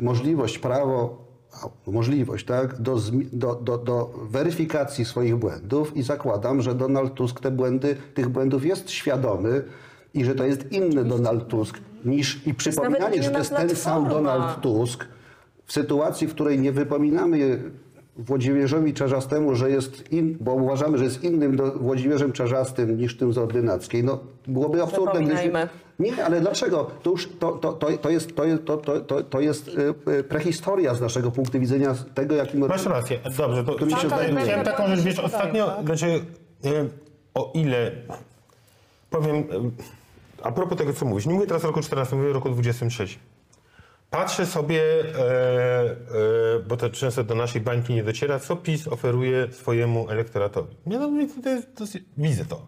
możliwość, 0.00 0.58
prawo, 0.58 1.24
możliwość, 1.86 2.46
tak, 2.46 2.80
do, 2.80 2.98
do, 3.32 3.54
do, 3.54 3.78
do 3.78 4.10
weryfikacji 4.22 5.04
swoich 5.04 5.36
błędów 5.36 5.96
i 5.96 6.02
zakładam, 6.02 6.62
że 6.62 6.74
Donald 6.74 7.14
Tusk 7.14 7.40
te 7.40 7.50
błędy, 7.50 7.96
tych 8.14 8.28
błędów 8.28 8.64
jest 8.64 8.90
świadomy 8.90 9.64
i 10.14 10.24
że 10.24 10.34
to 10.34 10.44
jest 10.44 10.72
inny 10.72 11.04
Donald 11.04 11.48
Tusk 11.48 11.78
niż 12.04 12.46
i 12.46 12.54
przypominanie, 12.54 13.22
że 13.22 13.30
to 13.30 13.38
jest 13.38 13.56
ten 13.56 13.76
sam. 13.76 14.08
Donald 14.08 14.60
Tusk 14.60 15.06
w 15.66 15.72
sytuacji, 15.72 16.26
w 16.26 16.34
której 16.34 16.58
nie 16.58 16.72
wypominamy 16.72 17.62
Włodzimierzowi 18.16 18.94
Czarzastemu, 18.94 19.54
że 19.54 19.70
jest 19.70 20.12
in, 20.12 20.36
bo 20.40 20.52
uważamy, 20.54 20.98
że 20.98 21.04
jest 21.04 21.24
innym 21.24 21.56
do, 21.56 21.72
Włodzimierzem 21.72 22.32
Czarzastym 22.32 22.98
niż 22.98 23.16
tym 23.16 23.32
z 23.32 23.38
Ordynackiej, 23.38 24.04
no 24.04 24.18
byłoby 24.46 24.82
absurdem. 24.82 25.24
gdybyśmy-. 25.24 25.68
Nie, 25.98 26.24
ale 26.24 26.40
dlaczego? 26.40 26.90
To 27.02 27.10
już 27.10 27.28
to, 27.40 27.52
to, 27.52 27.72
to, 27.72 27.98
to 27.98 28.10
jest, 28.10 28.36
to, 28.36 28.44
jest- 28.44 28.64
to, 28.64 28.76
to, 28.76 29.00
to, 29.00 29.22
to 29.22 29.40
jest 29.40 29.70
e, 30.08 30.12
e, 30.18 30.24
prehistoria 30.24 30.94
z 30.94 31.00
naszego 31.00 31.30
punktu 31.30 31.60
widzenia 31.60 31.94
z 31.94 32.04
tego, 32.14 32.34
jakim... 32.34 32.66
Masz 32.66 32.86
rację. 32.86 33.18
Dobrze, 33.36 33.64
to 33.64 33.86
mi 33.86 33.92
się 33.92 34.08
wydaje. 34.08 34.36
chciałem 34.36 34.64
taką 34.64 34.86
rzecz, 34.86 35.00
wiesz, 35.00 35.18
ostatnio, 35.18 35.72
znaczy, 35.84 36.06
e, 36.64 36.88
o 37.34 37.52
ile, 37.54 37.92
powiem, 39.10 39.44
a 40.44 40.52
propos 40.52 40.78
tego, 40.78 40.92
co 40.92 41.06
mówisz, 41.06 41.26
nie 41.26 41.34
mówię 41.34 41.46
teraz 41.46 41.64
roku 41.64 41.82
14, 41.82 42.16
mówię 42.16 42.32
roku 42.32 42.50
23. 42.50 43.06
Patrzę 44.10 44.46
sobie, 44.46 44.82
e, 44.82 45.90
e, 45.90 45.96
bo 46.68 46.76
to 46.76 46.90
często 46.90 47.24
do 47.24 47.34
naszej 47.34 47.60
bańki 47.60 47.94
nie 47.94 48.04
dociera, 48.04 48.38
co 48.38 48.56
PiS 48.56 48.88
oferuje 48.88 49.52
swojemu 49.52 50.10
elektoratowi. 50.10 50.76
Nie, 50.86 50.98
no, 50.98 51.10
to 51.42 51.48
jest, 51.48 51.74
to 51.76 51.84
jest, 51.84 51.98
widzę 52.16 52.44
to. 52.44 52.66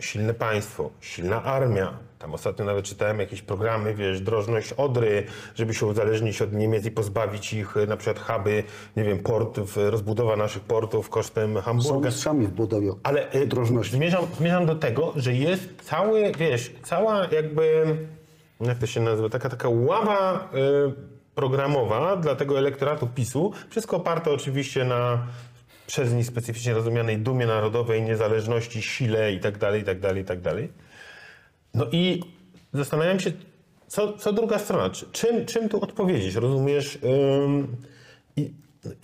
Silne 0.00 0.34
państwo, 0.34 0.90
silna 1.00 1.42
armia. 1.42 1.92
Tam 2.18 2.34
ostatnio 2.34 2.64
nawet 2.64 2.84
czytałem 2.84 3.20
jakieś 3.20 3.42
programy, 3.42 3.94
wiesz, 3.94 4.20
drożność 4.20 4.72
Odry, 4.72 5.26
żeby 5.54 5.74
się 5.74 5.86
uzależnić 5.86 6.42
od 6.42 6.52
Niemiec 6.52 6.84
i 6.86 6.90
pozbawić 6.90 7.52
ich 7.52 7.76
e, 7.76 7.86
na 7.86 7.96
przykład 7.96 8.26
huby, 8.26 8.64
nie 8.96 9.04
wiem, 9.04 9.18
portów, 9.18 9.78
e, 9.78 9.90
rozbudowa 9.90 10.36
naszych 10.36 10.62
portów 10.62 11.10
kosztem 11.10 11.54
Są 11.54 11.60
Hamburga. 11.60 12.06
mistrzami 12.08 12.46
w 12.46 12.50
budowie 12.50 12.92
Ale 13.02 13.32
y, 13.34 13.46
drożności. 13.46 13.96
zmierzam, 13.96 14.24
zmierzam 14.38 14.66
do 14.66 14.74
tego, 14.74 15.12
że 15.16 15.34
jest 15.34 15.68
cały, 15.82 16.32
wiesz, 16.38 16.72
cała 16.82 17.26
jakby, 17.26 17.84
jak 18.60 18.78
to 18.78 18.86
się 18.86 19.00
nazywa, 19.00 19.28
taka, 19.28 19.48
taka 19.48 19.68
ława 19.68 20.48
y, 20.88 20.92
programowa 21.34 22.16
dla 22.16 22.34
tego 22.34 22.58
elektoratu 22.58 23.06
PiSu. 23.14 23.52
Wszystko 23.70 23.96
oparte 23.96 24.30
oczywiście 24.30 24.84
na 24.84 25.26
przez 25.92 26.12
nich 26.12 26.26
specyficznie 26.26 26.74
rozumianej 26.74 27.18
dumie 27.18 27.46
narodowej, 27.46 28.02
niezależności, 28.02 28.82
sile 28.82 29.32
i 29.32 29.40
tak 29.40 29.58
dalej, 29.58 29.82
i 29.82 29.84
tak 29.84 30.00
dalej, 30.00 30.22
i 30.22 30.24
tak 30.24 30.40
dalej. 30.40 30.72
No 31.74 31.86
i 31.92 32.22
zastanawiam 32.72 33.20
się, 33.20 33.32
co, 33.86 34.12
co 34.12 34.32
druga 34.32 34.58
strona, 34.58 34.90
czy, 34.90 35.06
czym, 35.12 35.46
czym 35.46 35.68
tu 35.68 35.80
odpowiedzieć, 35.80 36.34
rozumiesz? 36.34 36.98
Ym, 37.44 37.76
i, 38.36 38.40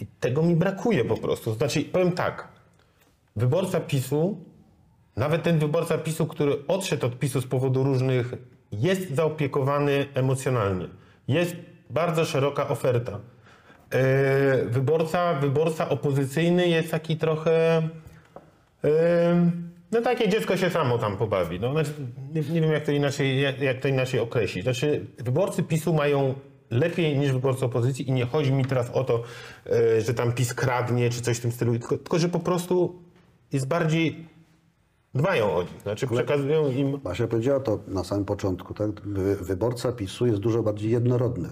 I 0.00 0.06
tego 0.20 0.42
mi 0.42 0.56
brakuje 0.56 1.04
po 1.04 1.16
prostu. 1.16 1.54
Znaczy, 1.54 1.82
powiem 1.82 2.12
tak, 2.12 2.48
wyborca 3.36 3.80
PiSu, 3.80 4.38
nawet 5.16 5.42
ten 5.42 5.58
wyborca 5.58 5.98
PiSu, 5.98 6.26
który 6.26 6.66
odszedł 6.68 7.06
od 7.06 7.18
PiSu 7.18 7.40
z 7.40 7.46
powodu 7.46 7.84
różnych, 7.84 8.32
jest 8.72 9.14
zaopiekowany 9.14 10.06
emocjonalnie. 10.14 10.88
Jest 11.28 11.56
bardzo 11.90 12.24
szeroka 12.24 12.68
oferta. 12.68 13.20
Yy, 13.92 14.70
wyborca, 14.70 15.34
wyborca 15.34 15.88
opozycyjny 15.88 16.68
jest 16.68 16.90
taki 16.90 17.16
trochę. 17.16 17.82
yy, 18.82 18.90
no 19.92 20.00
takie 20.02 20.28
dziecko 20.28 20.56
się 20.56 20.70
samo 20.70 20.98
tam 20.98 21.16
pobawi. 21.16 21.60
No, 21.60 21.72
znaczy, 21.72 21.90
nie, 22.34 22.40
nie 22.40 22.60
wiem, 22.60 22.72
jak 22.72 22.84
to, 22.84 22.92
inaczej, 22.92 23.40
jak, 23.40 23.60
jak 23.60 23.80
to 23.80 23.88
inaczej 23.88 24.20
określić. 24.20 24.64
Znaczy, 24.64 25.06
wyborcy 25.18 25.62
PiSu 25.62 25.92
mają 25.94 26.34
lepiej 26.70 27.18
niż 27.18 27.32
wyborcy 27.32 27.64
opozycji 27.64 28.08
i 28.08 28.12
nie 28.12 28.26
chodzi 28.26 28.52
mi 28.52 28.64
teraz 28.64 28.90
o 28.90 29.04
to, 29.04 29.22
yy, 29.66 30.00
że 30.00 30.14
tam 30.14 30.32
PiS 30.32 30.54
kradnie 30.54 31.10
czy 31.10 31.20
coś 31.20 31.36
w 31.38 31.40
tym 31.40 31.52
stylu, 31.52 31.72
tylko, 31.72 31.96
tylko 31.96 32.18
że 32.18 32.28
po 32.28 32.38
prostu 32.40 33.02
jest 33.52 33.68
bardziej 33.68 34.26
dbają 35.14 35.54
o 35.54 35.62
nich. 35.62 35.80
Znaczy, 35.82 36.06
przekazują 36.06 36.70
im 36.70 36.98
Basia 36.98 37.26
powiedziała 37.26 37.60
to 37.60 37.78
na 37.88 38.04
samym 38.04 38.24
początku, 38.24 38.74
tak? 38.74 39.00
Wy- 39.00 39.36
Wyborca 39.36 39.92
PiSu 39.92 40.26
jest 40.26 40.38
dużo 40.40 40.62
bardziej 40.62 40.90
jednorodny. 40.90 41.48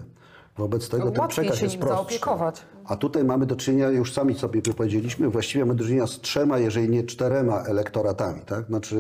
Wobec 0.59 0.89
tego 0.89 1.11
ten 1.11 1.21
Łatwiej 1.21 1.45
przekaz 1.45 1.59
się 1.59 1.65
jest 1.65 1.89
zaopiekować. 1.89 2.63
A 2.85 2.97
tutaj 2.97 3.25
mamy 3.25 3.47
do 3.47 3.57
czynienia, 3.57 3.91
już 3.91 4.13
sami 4.13 4.35
sobie 4.35 4.63
powiedzieliśmy, 4.63 5.29
właściwie 5.29 5.65
mamy 5.65 5.79
do 5.79 5.85
czynienia 5.85 6.07
z 6.07 6.21
trzema, 6.21 6.59
jeżeli 6.59 6.89
nie 6.89 7.05
czterema 7.05 7.63
elektoratami, 7.63 8.41
tak? 8.47 8.67
Znaczy 8.67 8.97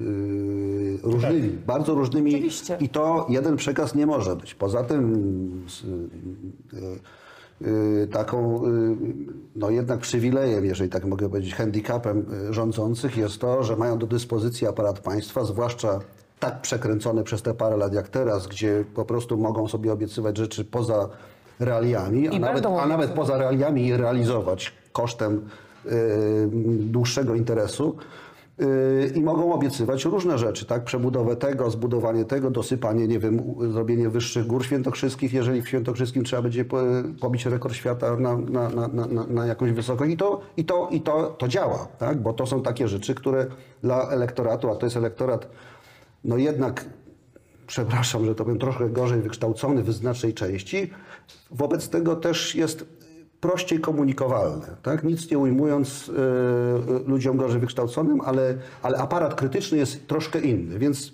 yy, 0.00 0.98
różnymi, 1.02 1.48
bardzo 1.66 1.94
różnymi. 1.94 2.34
Oczywiście. 2.34 2.76
I 2.80 2.88
to 2.88 3.26
jeden 3.28 3.56
przekaz 3.56 3.94
nie 3.94 4.06
może 4.06 4.36
być. 4.36 4.54
Poza 4.54 4.84
tym 4.84 5.64
yy, 7.60 7.70
yy, 8.00 8.06
taką, 8.06 8.62
yy, 8.66 8.96
no 9.56 9.70
jednak 9.70 10.00
przywilejem, 10.00 10.64
jeżeli 10.64 10.90
tak 10.90 11.04
mogę 11.04 11.28
powiedzieć, 11.28 11.54
handicapem 11.54 12.26
yy, 12.46 12.54
rządzących 12.54 13.16
jest 13.16 13.38
to, 13.38 13.62
że 13.64 13.76
mają 13.76 13.98
do 13.98 14.06
dyspozycji 14.06 14.66
aparat 14.66 15.00
państwa, 15.00 15.44
zwłaszcza 15.44 16.00
tak 16.40 16.60
przekręcone 16.60 17.24
przez 17.24 17.42
te 17.42 17.54
parę 17.54 17.76
lat 17.76 17.92
jak 17.94 18.08
teraz, 18.08 18.46
gdzie 18.46 18.84
po 18.94 19.04
prostu 19.04 19.36
mogą 19.36 19.68
sobie 19.68 19.92
obiecywać 19.92 20.36
rzeczy 20.36 20.64
poza 20.64 21.08
realiami, 21.60 22.28
a 22.28 22.38
nawet, 22.38 22.66
a 22.66 22.86
nawet 22.86 23.10
poza 23.10 23.38
realiami 23.38 23.86
je 23.88 23.96
realizować 23.96 24.72
kosztem 24.92 25.48
yy, 25.84 25.90
dłuższego 26.78 27.34
interesu. 27.34 27.96
Yy, 28.58 28.66
I 29.14 29.20
mogą 29.22 29.52
obiecywać 29.52 30.04
różne 30.04 30.38
rzeczy, 30.38 30.66
tak? 30.66 30.84
Przebudowę 30.84 31.36
tego, 31.36 31.70
zbudowanie 31.70 32.24
tego, 32.24 32.50
dosypanie, 32.50 33.08
nie 33.08 33.18
wiem, 33.18 33.54
zrobienie 33.72 34.08
wyższych 34.08 34.46
gór 34.46 34.64
świętokrzyskich, 34.64 35.32
jeżeli 35.32 35.62
w 35.62 35.68
świętokrzyskim 35.68 36.24
trzeba 36.24 36.42
będzie 36.42 36.64
po- 36.64 36.82
pobić 37.20 37.46
rekord 37.46 37.74
świata 37.74 38.16
na, 38.16 38.36
na, 38.36 38.68
na, 38.68 38.88
na, 38.88 39.06
na- 39.06 39.26
na 39.26 39.46
jakąś 39.46 39.72
wysokość. 39.72 40.10
I, 40.12 40.16
to, 40.16 40.40
i, 40.56 40.64
to, 40.64 40.88
i 40.90 41.00
to, 41.00 41.26
to 41.38 41.48
działa, 41.48 41.88
tak? 41.98 42.22
Bo 42.22 42.32
to 42.32 42.46
są 42.46 42.62
takie 42.62 42.88
rzeczy, 42.88 43.14
które 43.14 43.46
dla 43.82 44.08
elektoratu, 44.10 44.70
a 44.70 44.76
to 44.76 44.86
jest 44.86 44.96
elektorat, 44.96 45.48
no 46.24 46.36
jednak 46.36 46.84
przepraszam, 47.66 48.24
że 48.24 48.34
to 48.34 48.44
powiem 48.44 48.58
trochę 48.58 48.90
gorzej 48.90 49.20
wykształcony 49.20 49.82
w 49.82 49.92
znacznej 49.92 50.34
części, 50.34 50.90
wobec 51.50 51.88
tego 51.88 52.16
też 52.16 52.54
jest 52.54 52.84
prościej 53.40 53.80
komunikowalne. 53.80 54.76
Tak? 54.82 55.04
Nic 55.04 55.30
nie 55.30 55.38
ujmując 55.38 56.10
e, 56.10 57.08
ludziom 57.08 57.36
gorzej 57.36 57.60
wykształconym, 57.60 58.20
ale, 58.20 58.54
ale 58.82 58.98
aparat 58.98 59.34
krytyczny 59.34 59.78
jest 59.78 60.06
troszkę 60.06 60.40
inny, 60.40 60.78
więc, 60.78 61.12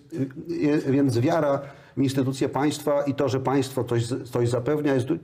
e, 0.86 0.92
więc 0.92 1.18
wiara 1.18 1.60
w 1.96 2.02
instytucje 2.02 2.48
państwa 2.48 3.02
i 3.02 3.14
to, 3.14 3.28
że 3.28 3.40
państwo 3.40 3.84
coś, 3.84 4.06
coś 4.06 4.48
zapewnia, 4.48 4.94
jest, 4.94 5.10
e, 5.10 5.14
e, 5.14 5.16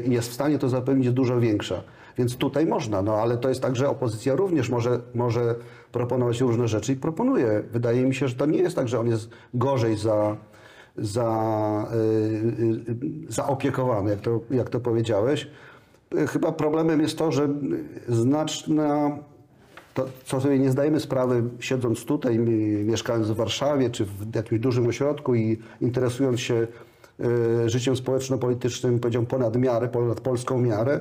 jest 0.00 0.30
w 0.30 0.32
stanie 0.32 0.58
to 0.58 0.68
zapewnić, 0.68 1.04
jest 1.04 1.16
dużo 1.16 1.40
większa. 1.40 1.82
Więc 2.18 2.36
tutaj 2.36 2.66
można, 2.66 3.02
no 3.02 3.14
ale 3.14 3.36
to 3.36 3.48
jest 3.48 3.62
tak, 3.62 3.76
że 3.76 3.88
opozycja 3.88 4.34
również 4.34 4.68
może, 4.70 5.00
może 5.14 5.54
proponować 5.92 6.40
różne 6.40 6.68
rzeczy 6.68 6.92
i 6.92 6.96
proponuje. 6.96 7.62
Wydaje 7.72 8.06
mi 8.06 8.14
się, 8.14 8.28
że 8.28 8.34
to 8.34 8.46
nie 8.46 8.58
jest 8.58 8.76
tak, 8.76 8.88
że 8.88 9.00
on 9.00 9.06
jest 9.06 9.30
gorzej 9.54 9.96
za, 9.96 10.36
za, 10.98 11.88
y, 11.94 12.62
y, 13.26 13.32
zaopiekowane, 13.32 14.10
jak 14.10 14.20
to, 14.20 14.40
jak 14.50 14.70
to 14.70 14.80
powiedziałeś. 14.80 15.48
Y, 16.14 16.26
Chyba 16.26 16.52
problemem 16.52 17.00
jest 17.00 17.18
to, 17.18 17.32
że 17.32 17.48
znaczna 18.08 19.18
to, 19.94 20.06
co 20.24 20.40
sobie 20.40 20.58
nie 20.58 20.70
zdajemy 20.70 21.00
sprawy, 21.00 21.42
siedząc 21.60 22.04
tutaj, 22.04 22.38
mi- 22.38 22.84
mieszkając 22.84 23.30
w 23.30 23.34
Warszawie 23.36 23.90
czy 23.90 24.04
w 24.04 24.34
jakimś 24.34 24.60
dużym 24.60 24.86
ośrodku 24.86 25.34
i 25.34 25.58
interesując 25.80 26.40
się 26.40 26.66
e, 27.64 27.68
życiem 27.70 27.96
społeczno-politycznym, 27.96 28.98
powiedziałbym 29.00 29.26
ponad 29.26 29.56
miarę, 29.56 29.88
ponad 29.88 30.20
polską 30.20 30.58
miarę, 30.60 31.00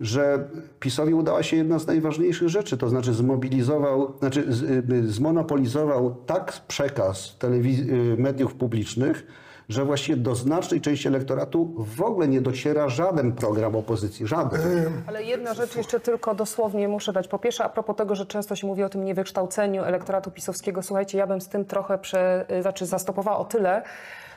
że 0.00 0.48
PiSowi 0.80 1.14
udała 1.14 1.42
się 1.42 1.56
jedna 1.56 1.78
z 1.78 1.86
najważniejszych 1.86 2.48
rzeczy, 2.48 2.76
to 2.78 2.88
znaczy 2.88 3.14
zmobilizował, 3.14 4.12
znaczy 4.18 4.52
z, 4.52 4.62
y, 4.90 5.12
zmonopolizował 5.12 6.14
tak 6.26 6.52
przekaz 6.68 7.36
telewiz- 7.38 7.88
y, 7.88 8.16
mediów 8.18 8.54
publicznych, 8.54 9.26
że 9.68 9.84
właściwie 9.84 10.16
do 10.16 10.34
znacznej 10.34 10.80
części 10.80 11.08
elektoratu 11.08 11.74
w 11.96 12.02
ogóle 12.02 12.28
nie 12.28 12.40
dociera 12.40 12.88
żaden 12.88 13.32
program 13.32 13.76
opozycji, 13.76 14.26
żaden. 14.26 14.60
Ale 15.06 15.24
jedna 15.24 15.54
rzecz 15.54 15.76
jeszcze 15.76 16.00
tylko 16.00 16.34
dosłownie 16.34 16.88
muszę 16.88 17.12
dać. 17.12 17.28
Po 17.28 17.38
pierwsze, 17.38 17.64
a 17.64 17.68
propos 17.68 17.96
tego, 17.96 18.14
że 18.14 18.26
często 18.26 18.56
się 18.56 18.66
mówi 18.66 18.82
o 18.82 18.88
tym 18.88 19.04
niewykształceniu 19.04 19.82
elektoratu 19.82 20.30
pisowskiego, 20.30 20.82
słuchajcie, 20.82 21.18
ja 21.18 21.26
bym 21.26 21.40
z 21.40 21.48
tym 21.48 21.64
trochę 21.64 21.98
prze, 21.98 22.46
znaczy 22.60 22.86
zastopowała 22.86 23.38
o 23.38 23.44
tyle, 23.44 23.82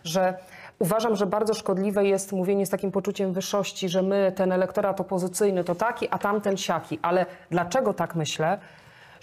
że 0.03 0.37
uważam, 0.79 1.15
że 1.15 1.25
bardzo 1.25 1.53
szkodliwe 1.53 2.05
jest 2.05 2.31
mówienie 2.31 2.65
z 2.65 2.69
takim 2.69 2.91
poczuciem 2.91 3.33
wyższości, 3.33 3.89
że 3.89 4.01
my, 4.01 4.31
ten 4.35 4.51
elektorat 4.51 5.01
opozycyjny 5.01 5.63
to 5.63 5.75
taki, 5.75 6.07
a 6.09 6.17
tamten 6.17 6.57
siaki. 6.57 6.99
Ale 7.01 7.25
dlaczego 7.49 7.93
tak 7.93 8.15
myślę? 8.15 8.59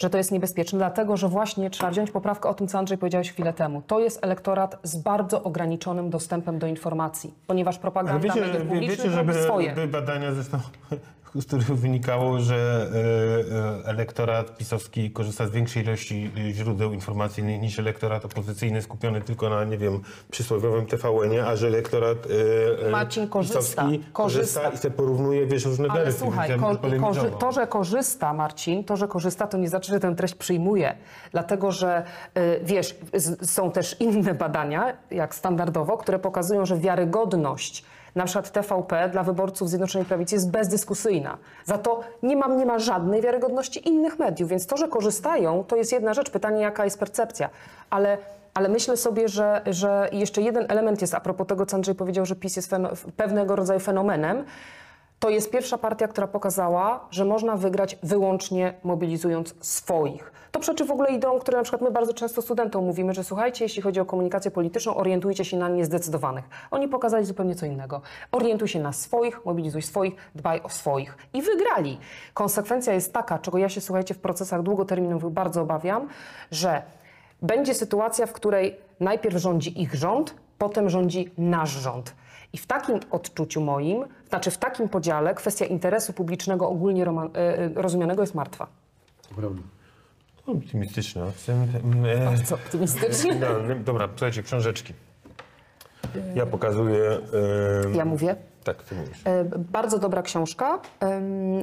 że 0.01 0.11
to 0.11 0.19
jest 0.19 0.33
niebezpieczne, 0.33 0.79
dlatego 0.79 1.17
że 1.17 1.29
właśnie 1.29 1.71
trzeba 1.71 1.91
wziąć 1.91 2.11
poprawkę 2.11 2.49
o 2.49 2.55
tym, 2.55 2.69
co 2.69 2.79
Andrzej 2.79 2.99
powiedziałeś 2.99 3.33
chwilę 3.33 3.53
temu. 3.53 3.83
To 3.87 4.01
jest 4.01 4.25
elektorat 4.25 4.79
z 4.83 4.97
bardzo 4.97 5.43
ograniczonym 5.43 6.11
dostępem 6.11 6.59
do 6.59 6.67
informacji, 6.67 7.35
ponieważ 7.47 7.79
propaganda 7.79 8.21
wiecie, 8.21 8.41
mediów 8.41 8.63
publicznych 8.63 8.99
wiecie, 8.99 9.11
że 9.11 9.17
robi 9.17 9.33
by, 9.33 9.43
swoje. 9.43 9.73
by 9.73 9.87
badania 9.87 10.33
zresztą, 10.33 10.59
z 11.35 11.45
których 11.47 11.67
wynikało, 11.67 12.41
że 12.41 12.87
e, 13.85 13.85
e, 13.85 13.89
elektorat 13.89 14.57
pisowski 14.57 15.11
korzysta 15.11 15.47
z 15.47 15.51
większej 15.51 15.83
ilości 15.83 16.31
e, 16.49 16.53
źródeł 16.53 16.93
informacyjnych 16.93 17.61
niż 17.61 17.79
elektorat 17.79 18.25
opozycyjny 18.25 18.83
skupiony 18.83 19.21
tylko 19.21 19.49
na, 19.51 19.65
nie 19.65 19.79
wiem, 19.79 20.01
przysłowiowym 20.31 20.87
TVN-ie, 20.87 21.47
a 21.47 21.57
że 21.57 21.67
elektorat 21.67 22.19
Marcin 22.91 23.29
korzysta, 23.29 23.59
pisowski 23.59 23.99
korzysta. 24.13 24.13
korzysta 24.13 24.69
i 24.69 24.77
se 24.79 24.91
porównuje, 24.91 25.47
wiesz, 25.47 25.65
różne 25.65 25.89
Ale 25.91 26.05
wersje. 26.05 26.21
słuchaj, 26.21 26.59
ko- 26.59 26.77
korzy- 27.01 27.31
to, 27.39 27.53
że 27.53 27.67
korzysta 27.67 28.33
Marcin, 28.35 28.85
to, 28.85 28.97
że 28.97 29.09
korzysta, 29.09 29.47
to 29.47 29.59
nie 29.59 29.69
znaczy, 29.69 29.93
że 29.93 30.01
tę 30.01 30.15
treść 30.17 30.35
przyjmuje. 30.35 30.95
Dlatego, 31.33 31.73
że 31.73 32.03
wiesz, 32.63 32.97
są 33.43 33.71
też 33.71 33.97
inne 34.01 34.35
badania, 34.35 34.93
jak 35.11 35.35
standardowo, 35.35 35.97
które 35.99 36.19
pokazują, 36.19 36.67
że 36.67 36.77
wiarygodność 36.79 37.85
na 38.15 38.25
przykład 38.25 38.51
TVP 38.51 39.09
dla 39.09 39.23
wyborców 39.23 39.69
Zjednoczonej 39.69 40.07
Prawicy 40.07 40.35
jest 40.35 40.51
bezdyskusyjna. 40.51 41.39
Za 41.65 41.79
to 41.79 42.01
nie 42.23 42.37
ma, 42.37 42.47
nie 42.47 42.67
ma 42.67 42.79
żadnej 42.79 43.23
wiarygodności 43.23 43.89
innych 43.89 44.19
mediów, 44.19 44.51
więc 44.51 44.67
to, 44.67 44.77
że 44.77 44.89
korzystają, 44.89 45.65
to 45.65 45.77
jest 45.77 45.93
jedna 45.93 46.15
rzecz. 46.15 46.31
Pytanie, 46.31 46.63
jaka 46.63 46.85
jest 46.85 46.99
percepcja. 46.99 47.51
Ale 47.91 48.19
ale 48.55 48.69
myślę 48.69 48.97
sobie, 48.97 49.29
że, 49.29 49.63
że 49.67 50.09
jeszcze 50.13 50.43
jeden 50.43 50.67
element 50.69 51.01
jest 51.01 51.15
a 51.15 51.21
propos 51.21 51.47
tego, 51.47 51.67
co 51.67 51.77
Andrzej 51.77 51.95
powiedział, 51.95 52.27
że 52.27 52.37
PiS 52.37 52.57
jest 52.57 52.71
pewnego 53.17 53.57
rodzaju 53.57 53.81
fenomenem. 53.81 54.45
To 55.21 55.31
jest 55.31 55.51
pierwsza 55.51 55.79
partia, 55.79 56.09
która 56.09 56.27
pokazała, 56.27 57.07
że 57.11 57.25
można 57.25 57.57
wygrać 57.57 57.99
wyłącznie 58.03 58.75
mobilizując 58.85 59.55
swoich. 59.61 60.33
To 60.53 60.61
przeczy 60.61 60.85
w 60.85 60.91
ogóle 60.91 61.11
ideom, 61.11 61.41
które 61.41 61.59
na 61.59 61.63
przykład 61.63 61.83
my 61.83 61.91
bardzo 61.91 62.15
często 62.15 62.43
studentom 62.43 62.85
mówimy, 62.85 63.15
że 63.15 63.25
słuchajcie, 63.25 63.65
jeśli 63.65 63.83
chodzi 63.83 64.01
o 64.01 64.05
komunikację 64.05 64.51
polityczną, 64.51 64.95
orientujcie 64.95 65.45
się 65.45 65.57
na 65.57 65.69
niezdecydowanych. 65.69 66.45
Oni 66.71 66.89
pokazali 66.89 67.25
zupełnie 67.25 67.55
co 67.55 67.67
innego. 67.67 68.01
Orientuj 68.33 68.69
się 68.69 68.81
na 68.81 68.93
swoich, 68.93 69.45
mobilizuj 69.45 69.83
swoich, 69.83 70.15
dbaj 70.35 70.61
o 70.63 70.69
swoich. 70.69 71.17
I 71.33 71.43
wygrali. 71.43 71.99
Konsekwencja 72.35 72.93
jest 72.93 73.13
taka, 73.13 73.39
czego 73.39 73.59
ja 73.59 73.69
się, 73.69 73.81
słuchajcie, 73.81 74.15
w 74.15 74.19
procesach 74.19 74.63
długoterminowych 74.63 75.31
bardzo 75.31 75.63
obawiam, 75.63 76.09
że 76.51 76.83
będzie 77.43 77.75
sytuacja, 77.75 78.27
w 78.27 78.33
której 78.33 78.77
najpierw 79.01 79.37
rządzi 79.37 79.83
ich 79.83 79.95
rząd, 79.95 80.35
potem 80.59 80.91
rządzi 80.91 81.31
nasz 81.39 81.71
rząd. 81.71 82.15
I 82.53 82.59
w 82.59 82.67
takim 82.67 83.01
odczuciu 83.11 83.61
moim, 83.61 84.05
znaczy 84.29 84.51
w 84.51 84.59
takim 84.59 84.89
podziale, 84.89 85.35
kwestia 85.35 85.65
interesu 85.65 86.13
publicznego 86.13 86.69
ogólnie 86.69 87.05
roma- 87.05 87.31
e, 87.35 87.59
e, 87.59 87.69
rozumianego 87.75 88.23
jest 88.23 88.35
martwa. 88.35 88.67
Prawda. 89.37 89.63
Optymistyczne. 90.47 91.33
W 91.33 91.47
tym, 91.47 91.67
e, 92.07 92.39
Co 92.45 92.55
optymistycznie? 92.55 93.33
idealnym. 93.33 93.79
No, 93.79 93.85
Dobra, 93.85 94.09
słuchajcie, 94.17 94.43
książeczki. 94.43 94.95
Ja 96.35 96.47
pokazuję... 96.47 97.05
e, 97.05 97.97
Ja 97.97 98.05
mówię. 98.05 98.37
Tak, 98.65 98.83
ty 98.83 98.95
mówisz. 98.95 99.23
E, 99.27 99.45
Bardzo 99.59 99.99
dobra 99.99 100.23
książka 100.23 100.79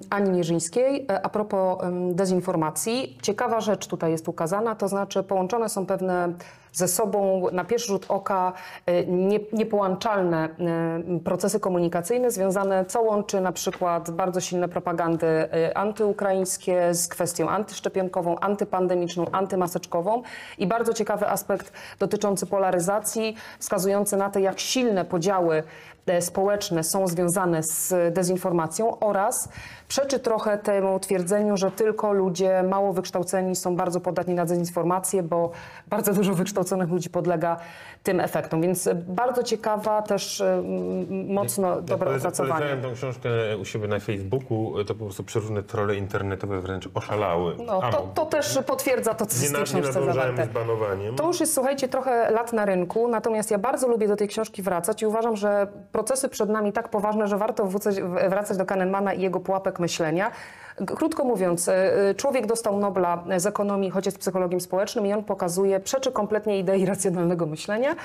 Ani 0.10 0.30
Mierzyńskiej 0.32 1.08
a 1.24 1.30
propos 1.30 1.78
dezinformacji. 2.14 3.18
Ciekawa 3.22 3.62
rzecz 3.62 3.88
tutaj 3.88 4.12
jest 4.12 4.28
ukazana, 4.28 4.76
to 4.76 4.88
znaczy 4.88 5.24
połączone 5.24 5.70
są 5.70 5.86
pewne 5.86 6.34
ze 6.78 6.88
sobą 6.88 7.48
na 7.52 7.64
pierwszy 7.64 7.88
rzut 7.88 8.06
oka 8.10 8.54
e, 8.86 9.06
nie, 9.06 9.40
niepołączalne 9.54 10.50
e, 10.50 11.20
procesy 11.20 11.60
komunikacyjne 11.60 12.32
związane, 12.32 12.86
co 12.86 13.02
łączy 13.02 13.42
na 13.42 13.52
przykład 13.52 14.12
bardzo 14.12 14.42
silne 14.42 14.70
propagandy 14.70 15.28
e, 15.28 15.78
antyukraińskie 15.78 16.94
z 16.94 17.08
kwestią 17.08 17.50
antyszczepionkową, 17.50 18.40
antypandemiczną, 18.40 19.26
antymaseczkową 19.32 20.22
i 20.58 20.68
bardzo 20.68 20.94
ciekawy 20.94 21.28
aspekt 21.28 21.72
dotyczący 22.00 22.46
polaryzacji, 22.46 23.36
wskazujący 23.60 24.18
na 24.18 24.30
to, 24.30 24.40
jak 24.40 24.60
silne 24.60 25.06
podziały 25.06 25.64
społeczne 26.20 26.84
są 26.84 27.08
związane 27.08 27.64
z 27.64 27.94
dezinformacją 28.14 29.00
oraz 29.00 29.50
przeczy 29.88 30.20
trochę 30.20 30.58
temu 30.58 31.00
twierdzeniu, 31.00 31.58
że 31.58 31.72
tylko 31.72 32.14
ludzie 32.14 32.64
mało 32.64 32.94
wykształceni 32.94 33.56
są 33.56 33.76
bardzo 33.76 34.00
podatni 34.00 34.34
na 34.34 34.46
dezinformację, 34.46 35.24
bo 35.24 35.52
bardzo 35.88 36.14
dużo 36.14 36.34
wykształconych 36.34 36.67
ludzi 36.76 37.10
podlega 37.10 37.58
tym 38.04 38.20
efektom. 38.20 38.62
Więc 38.62 38.88
e, 38.88 38.96
bardzo 38.96 39.44
ciekawa, 39.44 40.02
też 40.02 40.42
e, 40.42 40.62
mocno 41.28 41.76
Ja 41.76 41.82
dobre 41.82 42.08
polecam- 42.08 42.18
opracowanie. 42.20 42.54
Polecałem 42.66 42.82
tą 42.82 42.94
książkę 42.94 43.30
u 43.62 43.66
siebie 43.66 43.88
na 43.88 44.00
Facebooku, 44.00 44.84
to 44.88 44.96
po 44.96 45.04
prostu 45.06 45.24
przeróżne 45.24 45.64
trole 45.64 45.96
internetowe 45.96 46.62
wręcz 46.62 46.90
oszalały. 46.94 47.56
No, 47.66 47.82
to, 47.92 48.12
to 48.14 48.26
też 48.26 48.60
potwierdza 48.68 49.14
to, 49.14 49.26
co 49.26 49.38
z 49.38 49.52
banowaniem. 50.54 51.16
To 51.16 51.28
już 51.28 51.40
jest, 51.40 51.54
słuchajcie, 51.54 51.88
trochę 51.88 52.32
lat 52.32 52.54
na 52.54 52.66
rynku, 52.66 53.08
natomiast 53.08 53.52
ja 53.52 53.58
bardzo 53.58 53.88
lubię 53.88 54.08
do 54.08 54.16
tej 54.16 54.28
książki 54.28 54.62
wracać 54.62 55.02
i 55.02 55.06
uważam, 55.06 55.36
że 55.36 55.68
procesy 55.92 56.30
przed 56.30 56.50
nami 56.50 56.74
tak 56.74 56.90
poważne, 56.90 57.28
że 57.28 57.38
warto 57.38 57.66
wracać, 57.66 57.96
wracać 58.30 58.58
do 58.58 58.66
Kahnemana 58.66 59.14
i 59.14 59.22
jego 59.22 59.40
pułapek 59.40 59.80
myślenia. 59.80 60.32
Krótko 60.86 61.24
mówiąc, 61.24 61.70
e, 61.70 62.16
człowiek 62.18 62.46
dostał 62.46 62.80
Nobla 62.80 63.24
z 63.38 63.46
ekonomii, 63.46 63.90
choć 63.90 64.06
jest 64.06 64.18
psychologiem 64.18 64.62
społecznym 64.62 65.06
i 65.06 65.14
on 65.14 65.24
pokazuje, 65.24 65.80
przeczy 65.80 66.12
kompletnie 66.12 66.60
idei 66.60 66.86
racjonalnego 66.86 67.46
myślenia. 67.46 67.96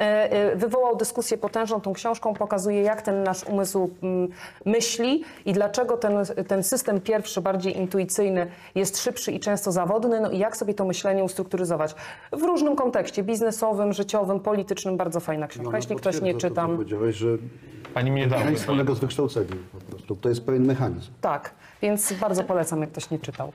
E, 0.00 0.32
e, 0.32 0.56
Wywołał 0.56 0.96
dyskusję 0.96 1.38
potężną 1.38 1.80
tą 1.80 1.92
książką, 1.92 2.34
pokazuje 2.34 2.82
jak 2.82 3.02
ten 3.02 3.22
nasz 3.22 3.44
umysł 3.44 3.90
mm, 4.02 4.28
myśli 4.64 5.24
i 5.44 5.52
dlaczego 5.52 5.96
ten, 5.96 6.12
ten 6.48 6.62
system 6.62 7.00
pierwszy, 7.00 7.40
bardziej 7.40 7.76
intuicyjny 7.76 8.46
jest 8.74 8.98
szybszy 9.02 9.32
i 9.32 9.40
często 9.40 9.72
zawodny, 9.72 10.20
no 10.20 10.30
i 10.30 10.38
jak 10.38 10.56
sobie 10.56 10.74
to 10.74 10.84
myślenie 10.84 11.24
ustrukturyzować. 11.24 11.94
W 12.32 12.42
różnym 12.42 12.76
kontekście, 12.76 13.22
biznesowym, 13.22 13.92
życiowym, 13.92 14.40
politycznym, 14.40 14.96
bardzo 14.96 15.20
fajna 15.20 15.46
książka. 15.46 15.68
Ona 15.68 15.78
Jeśli 15.78 15.96
ktoś 15.96 16.20
nie 16.20 16.34
czytam, 16.34 16.76
Powiedziałeś, 16.76 17.16
że 17.16 17.28
Pani 17.94 18.12
mnie 18.12 18.26
dała. 18.26 18.50
nic 18.50 18.58
wspólnego 18.58 18.94
z 18.94 18.98
wykształceniem 18.98 19.58
po 19.72 19.80
prostu. 19.90 20.16
To 20.16 20.28
jest 20.28 20.46
pewien 20.46 20.66
mechanizm. 20.66 21.10
tak, 21.20 21.54
więc 21.82 22.12
bardzo 22.12 22.44
polecam, 22.44 22.80
jak 22.80 22.90
ktoś 22.90 23.10
nie 23.10 23.18
czytał. 23.18 23.52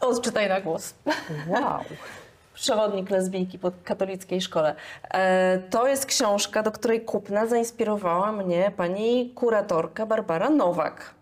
Odczytaj 0.00 0.48
na 0.48 0.60
głos. 0.60 0.94
Wow. 1.46 1.80
Przewodnik 2.54 3.10
lesbijki 3.10 3.58
po 3.58 3.72
katolickiej 3.84 4.40
szkole. 4.40 4.74
E, 5.14 5.58
to 5.70 5.88
jest 5.88 6.06
książka, 6.06 6.62
do 6.62 6.72
której 6.72 7.00
kupna 7.00 7.46
zainspirowała 7.46 8.32
mnie 8.32 8.72
pani 8.76 9.32
kuratorka 9.34 10.06
Barbara 10.06 10.50
Nowak. 10.50 11.14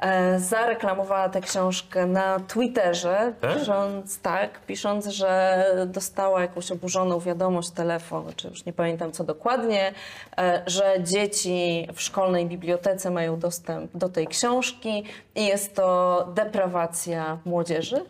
E, 0.00 0.38
zareklamowała 0.38 1.28
tę 1.28 1.40
książkę 1.40 2.06
na 2.06 2.40
Twitterze, 2.40 3.32
Tak? 3.40 3.58
pisząc 3.58 4.20
tak, 4.20 4.60
pisząc, 4.66 5.06
że 5.06 5.64
dostała 5.86 6.40
jakąś 6.40 6.72
oburzoną 6.72 7.20
wiadomość, 7.20 7.70
telefon, 7.70 8.24
czy 8.36 8.48
już 8.48 8.64
nie 8.64 8.72
pamiętam 8.72 9.12
co 9.12 9.24
dokładnie, 9.24 9.92
e, 10.38 10.62
że 10.66 10.94
dzieci 11.02 11.88
w 11.94 12.00
szkolnej 12.02 12.46
bibliotece 12.46 13.10
mają 13.10 13.38
dostęp 13.38 13.96
do 13.96 14.08
tej 14.08 14.26
książki 14.26 15.04
i 15.34 15.46
jest 15.46 15.74
to 15.74 16.28
deprawacja 16.34 17.38
młodzieży. 17.44 18.04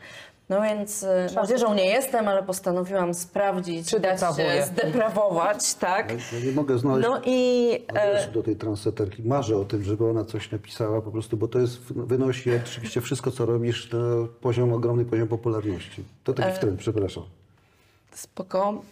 No 0.50 0.62
więc 0.62 1.02
e, 1.02 1.28
młodzieżą 1.34 1.74
nie 1.74 1.86
jestem, 1.86 2.28
ale 2.28 2.42
postanowiłam 2.42 3.14
sprawdzić, 3.14 3.90
Czy 3.90 4.00
dać 4.00 4.20
się 4.20 4.62
zdeprawować, 4.66 5.74
tak? 5.74 6.12
Ja 6.32 6.46
nie 6.46 6.52
mogę 6.52 6.78
znaleźć 6.78 7.08
No 7.08 7.20
i 7.24 7.70
e, 7.94 8.02
adresu 8.02 8.30
do 8.30 8.42
tej 8.42 8.56
transeterki. 8.56 9.22
Marzę 9.22 9.56
o 9.56 9.64
tym, 9.64 9.82
żeby 9.82 10.10
ona 10.10 10.24
coś 10.24 10.50
napisała 10.50 11.02
po 11.02 11.10
prostu, 11.10 11.36
bo 11.36 11.48
to 11.48 11.58
jest, 11.58 11.78
wynosi 11.92 12.50
oczywiście 12.66 13.00
wszystko, 13.00 13.30
co 13.30 13.46
robisz 13.46 13.92
na 13.92 13.98
poziom, 14.40 14.72
ogromny 14.72 15.04
poziom 15.04 15.28
popularności. 15.28 16.04
To 16.24 16.32
taki 16.32 16.56
wtręt, 16.56 16.80
przepraszam. 16.80 17.22
Spoko. 18.12 18.82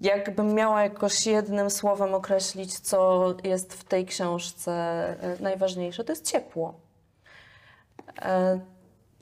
Jakbym 0.00 0.54
miała 0.54 0.82
jakoś 0.82 1.26
jednym 1.26 1.70
słowem 1.70 2.14
określić, 2.14 2.78
co 2.78 3.34
jest 3.44 3.74
w 3.74 3.84
tej 3.84 4.06
książce 4.06 4.72
e, 4.72 5.36
najważniejsze, 5.40 6.04
to 6.04 6.12
jest 6.12 6.30
ciepło. 6.30 6.74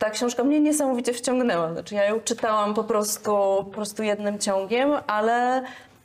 Ta 0.02 0.10
książka 0.10 0.44
mnie 0.44 0.60
niesamowicie 0.60 1.12
wciągnęła. 1.12 1.72
Znaczy, 1.72 1.94
ja 1.94 2.04
ją 2.04 2.20
czytałam 2.20 2.74
po 2.74 2.84
prostu, 2.84 3.30
po 3.64 3.70
prostu 3.72 4.02
jednym 4.02 4.38
ciągiem, 4.38 4.92
ale 5.06 5.62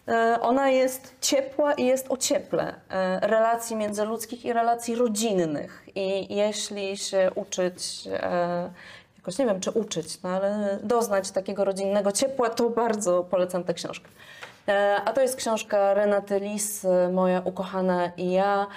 e, 0.08 0.38
ona 0.42 0.70
jest 0.70 1.16
ciepła 1.22 1.74
i 1.74 1.86
jest 1.86 2.06
o 2.10 2.18
cieple 2.18 2.76
relacji 3.22 3.76
międzyludzkich 3.76 4.46
i 4.46 4.54
relacji 4.54 4.96
rodzinnych. 4.96 5.84
I 5.96 6.36
jeśli 6.36 6.98
się 6.98 7.32
uczyć, 7.36 8.08
e, 8.14 8.70
jakoś 9.18 9.38
nie 9.38 9.46
wiem 9.46 9.60
czy 9.60 9.72
uczyć, 9.72 10.22
no 10.22 10.30
ale 10.30 10.80
doznać 10.84 11.32
takiego 11.32 11.66
rodzinnego 11.66 12.12
ciepła, 12.12 12.50
to 12.50 12.70
bardzo 12.70 13.24
polecam 13.24 13.64
tę 13.64 13.74
książkę. 13.74 14.10
E, 14.68 15.02
A 15.06 15.14
to 15.14 15.22
jest 15.22 15.36
książka 15.36 15.94
Renaty 15.94 16.40
Lis, 16.40 16.86
Moja 17.12 17.42
ukochana 17.46 18.12
i 18.18 18.32
ja. 18.32 18.68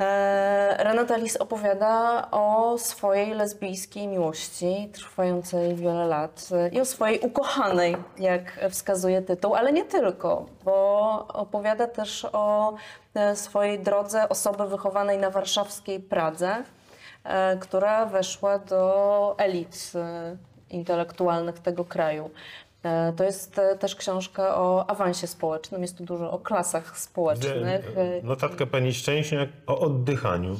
E, 0.00 0.76
Renata 0.78 1.16
Lis 1.16 1.36
opowiada 1.36 2.28
o 2.30 2.78
swojej 2.78 3.34
lesbijskiej 3.34 4.08
miłości, 4.08 4.90
trwającej 4.92 5.74
wiele 5.74 6.06
lat, 6.06 6.48
e, 6.52 6.68
i 6.68 6.80
o 6.80 6.84
swojej 6.84 7.20
ukochanej, 7.20 7.96
jak 8.18 8.60
wskazuje 8.70 9.22
tytuł, 9.22 9.54
ale 9.54 9.72
nie 9.72 9.84
tylko, 9.84 10.46
bo 10.64 11.26
opowiada 11.28 11.86
też 11.86 12.26
o 12.32 12.74
e, 13.14 13.36
swojej 13.36 13.80
drodze 13.80 14.28
osoby 14.28 14.66
wychowanej 14.66 15.18
na 15.18 15.30
warszawskiej 15.30 16.00
Pradze, 16.00 16.62
która 17.60 18.06
weszła 18.06 18.58
do 18.58 19.34
elit 19.38 19.92
intelektualnych 20.70 21.58
tego 21.58 21.84
kraju. 21.84 22.30
E, 22.82 23.12
To 23.12 23.24
jest 23.24 23.58
e, 23.58 23.76
też 23.78 23.96
książka 23.96 24.56
o 24.56 24.90
awansie 24.90 25.26
społecznym, 25.26 25.82
jest 25.82 25.98
tu 25.98 26.04
dużo 26.04 26.30
o 26.30 26.38
klasach 26.38 26.98
społecznych. 26.98 27.84
e, 27.96 28.22
Notatka 28.22 28.66
pani 28.66 28.94
Szczęśniak 28.94 29.48
o 29.66 29.78
oddychaniu. 29.78 30.56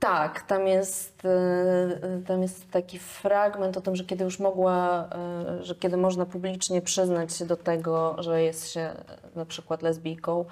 Tak, 0.00 0.42
tam 0.42 0.66
jest, 0.66 1.22
tam 2.26 2.42
jest 2.42 2.70
taki 2.70 2.98
fragment 2.98 3.76
o 3.76 3.80
tym, 3.80 3.96
że 3.96 4.04
kiedy 4.04 4.24
już 4.24 4.38
mogła, 4.40 5.08
że 5.60 5.74
kiedy 5.74 5.96
można 5.96 6.26
publicznie 6.26 6.82
przyznać 6.82 7.36
się 7.36 7.46
do 7.46 7.56
tego, 7.56 8.16
że 8.22 8.42
jest 8.42 8.70
się 8.72 8.90
na 9.36 9.44
przykład 9.46 9.82
lesbijką, 9.82 10.44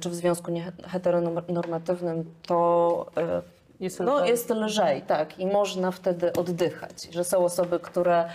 czy 0.00 0.10
w 0.10 0.14
związku 0.14 0.50
nie- 0.50 0.72
heteronormatywnym, 0.88 2.34
to 2.46 3.06
Jest 3.80 4.00
no, 4.00 4.16
lżej. 4.16 4.28
jest 4.28 4.50
lżej, 4.50 5.02
tak, 5.02 5.38
i 5.38 5.46
można 5.46 5.90
wtedy 5.90 6.32
oddychać. 6.32 7.08
Że 7.10 7.24
są 7.24 7.44
osoby, 7.44 7.80
które 7.80 8.28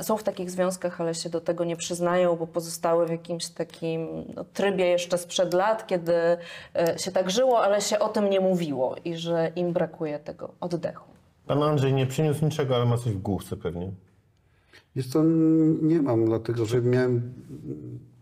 są 0.00 0.16
w 0.16 0.22
takich 0.22 0.50
związkach, 0.50 1.00
ale 1.00 1.14
się 1.14 1.30
do 1.30 1.40
tego 1.40 1.64
nie 1.64 1.76
przyznają, 1.76 2.36
bo 2.36 2.46
pozostały 2.46 3.06
w 3.06 3.10
jakimś 3.10 3.48
takim 3.48 4.08
no, 4.34 4.44
trybie 4.44 4.84
jeszcze 4.86 5.18
sprzed 5.18 5.54
lat, 5.54 5.86
kiedy 5.86 6.14
e, 6.14 6.98
się 6.98 7.12
tak 7.12 7.30
żyło, 7.30 7.62
ale 7.62 7.80
się 7.80 7.98
o 7.98 8.08
tym 8.08 8.30
nie 8.30 8.40
mówiło 8.40 8.96
i 9.04 9.16
że 9.16 9.52
im 9.56 9.72
brakuje 9.72 10.18
tego 10.18 10.50
oddechu. 10.60 11.10
Pan 11.46 11.62
Andrzej 11.62 11.92
nie 11.92 12.06
przyniósł 12.06 12.44
niczego, 12.44 12.76
ale 12.76 12.84
ma 12.84 12.98
coś 12.98 13.12
w 13.12 13.22
główce 13.22 13.56
pewnie. 13.56 13.90
Jest 14.94 15.12
to 15.12 15.22
nie 15.82 16.02
mam, 16.02 16.24
dlatego 16.24 16.66
że 16.66 16.82
miałem 16.82 17.32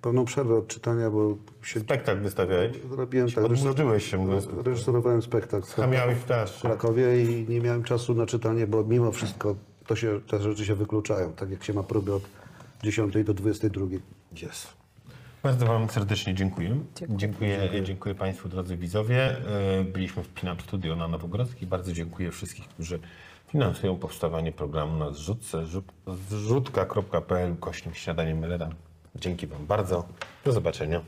pewną 0.03 0.25
przerwę 0.25 0.55
od 0.59 0.67
czytania, 0.67 1.11
bo 1.11 1.37
się 1.63 1.81
Spektakl 1.81 2.21
wystawiałeś. 2.21 2.77
robiłem 2.91 3.31
tak, 3.31 3.45
Odmurzyłeś 3.45 4.11
się, 4.11 4.19
mówiąc 4.19 4.49
reżyserowałem 4.65 5.23
spektakl 5.23 5.67
Chamiałeś 5.67 6.19
w. 6.19 6.61
Krakowie 6.61 7.23
i 7.25 7.47
nie 7.49 7.61
miałem 7.61 7.83
czasu 7.83 8.15
na 8.15 8.27
czytanie, 8.27 8.67
bo 8.67 8.85
mimo 8.85 9.13
wszystko 9.13 9.55
to 9.91 9.97
się, 9.97 10.21
te 10.21 10.43
rzeczy 10.43 10.65
się 10.65 10.75
wykluczają, 10.75 11.33
tak 11.33 11.51
jak 11.51 11.65
się 11.65 11.73
ma 11.73 11.83
próby 11.83 12.15
od 12.15 12.23
10 12.83 13.15
do 13.25 13.35
22. 13.35 13.87
Jest. 14.43 14.69
Bardzo 15.43 15.67
Wam 15.67 15.91
serdecznie 15.91 16.35
dziękuję. 16.35 16.81
Dziękuję, 17.09 17.71
dziękuję. 17.85 18.15
Państwu, 18.15 18.49
drodzy 18.49 18.77
widzowie. 18.77 19.37
E, 19.81 19.85
Byliśmy 19.85 20.23
w 20.23 20.29
Pinup 20.29 20.63
Studio 20.63 20.97
na 20.97 21.09
Nowogrodzkiej. 21.09 21.69
Bardzo 21.69 21.93
dziękuję 21.93 22.31
wszystkich, 22.31 22.69
którzy 22.69 22.99
finansują 23.49 23.97
powstawanie 23.97 24.53
programu 24.53 24.97
na 24.99 25.11
zrzutce 25.13 25.59
zrzut- 25.59 26.15
zrzutka.pl 26.29 27.57
kośnik 27.57 27.97
śniadanie 27.97 28.35
Meleda. 28.35 28.71
Dzięki 29.17 29.47
Wam 29.47 29.67
bardzo. 29.67 30.09
Do 30.45 30.53
zobaczenia. 30.53 31.01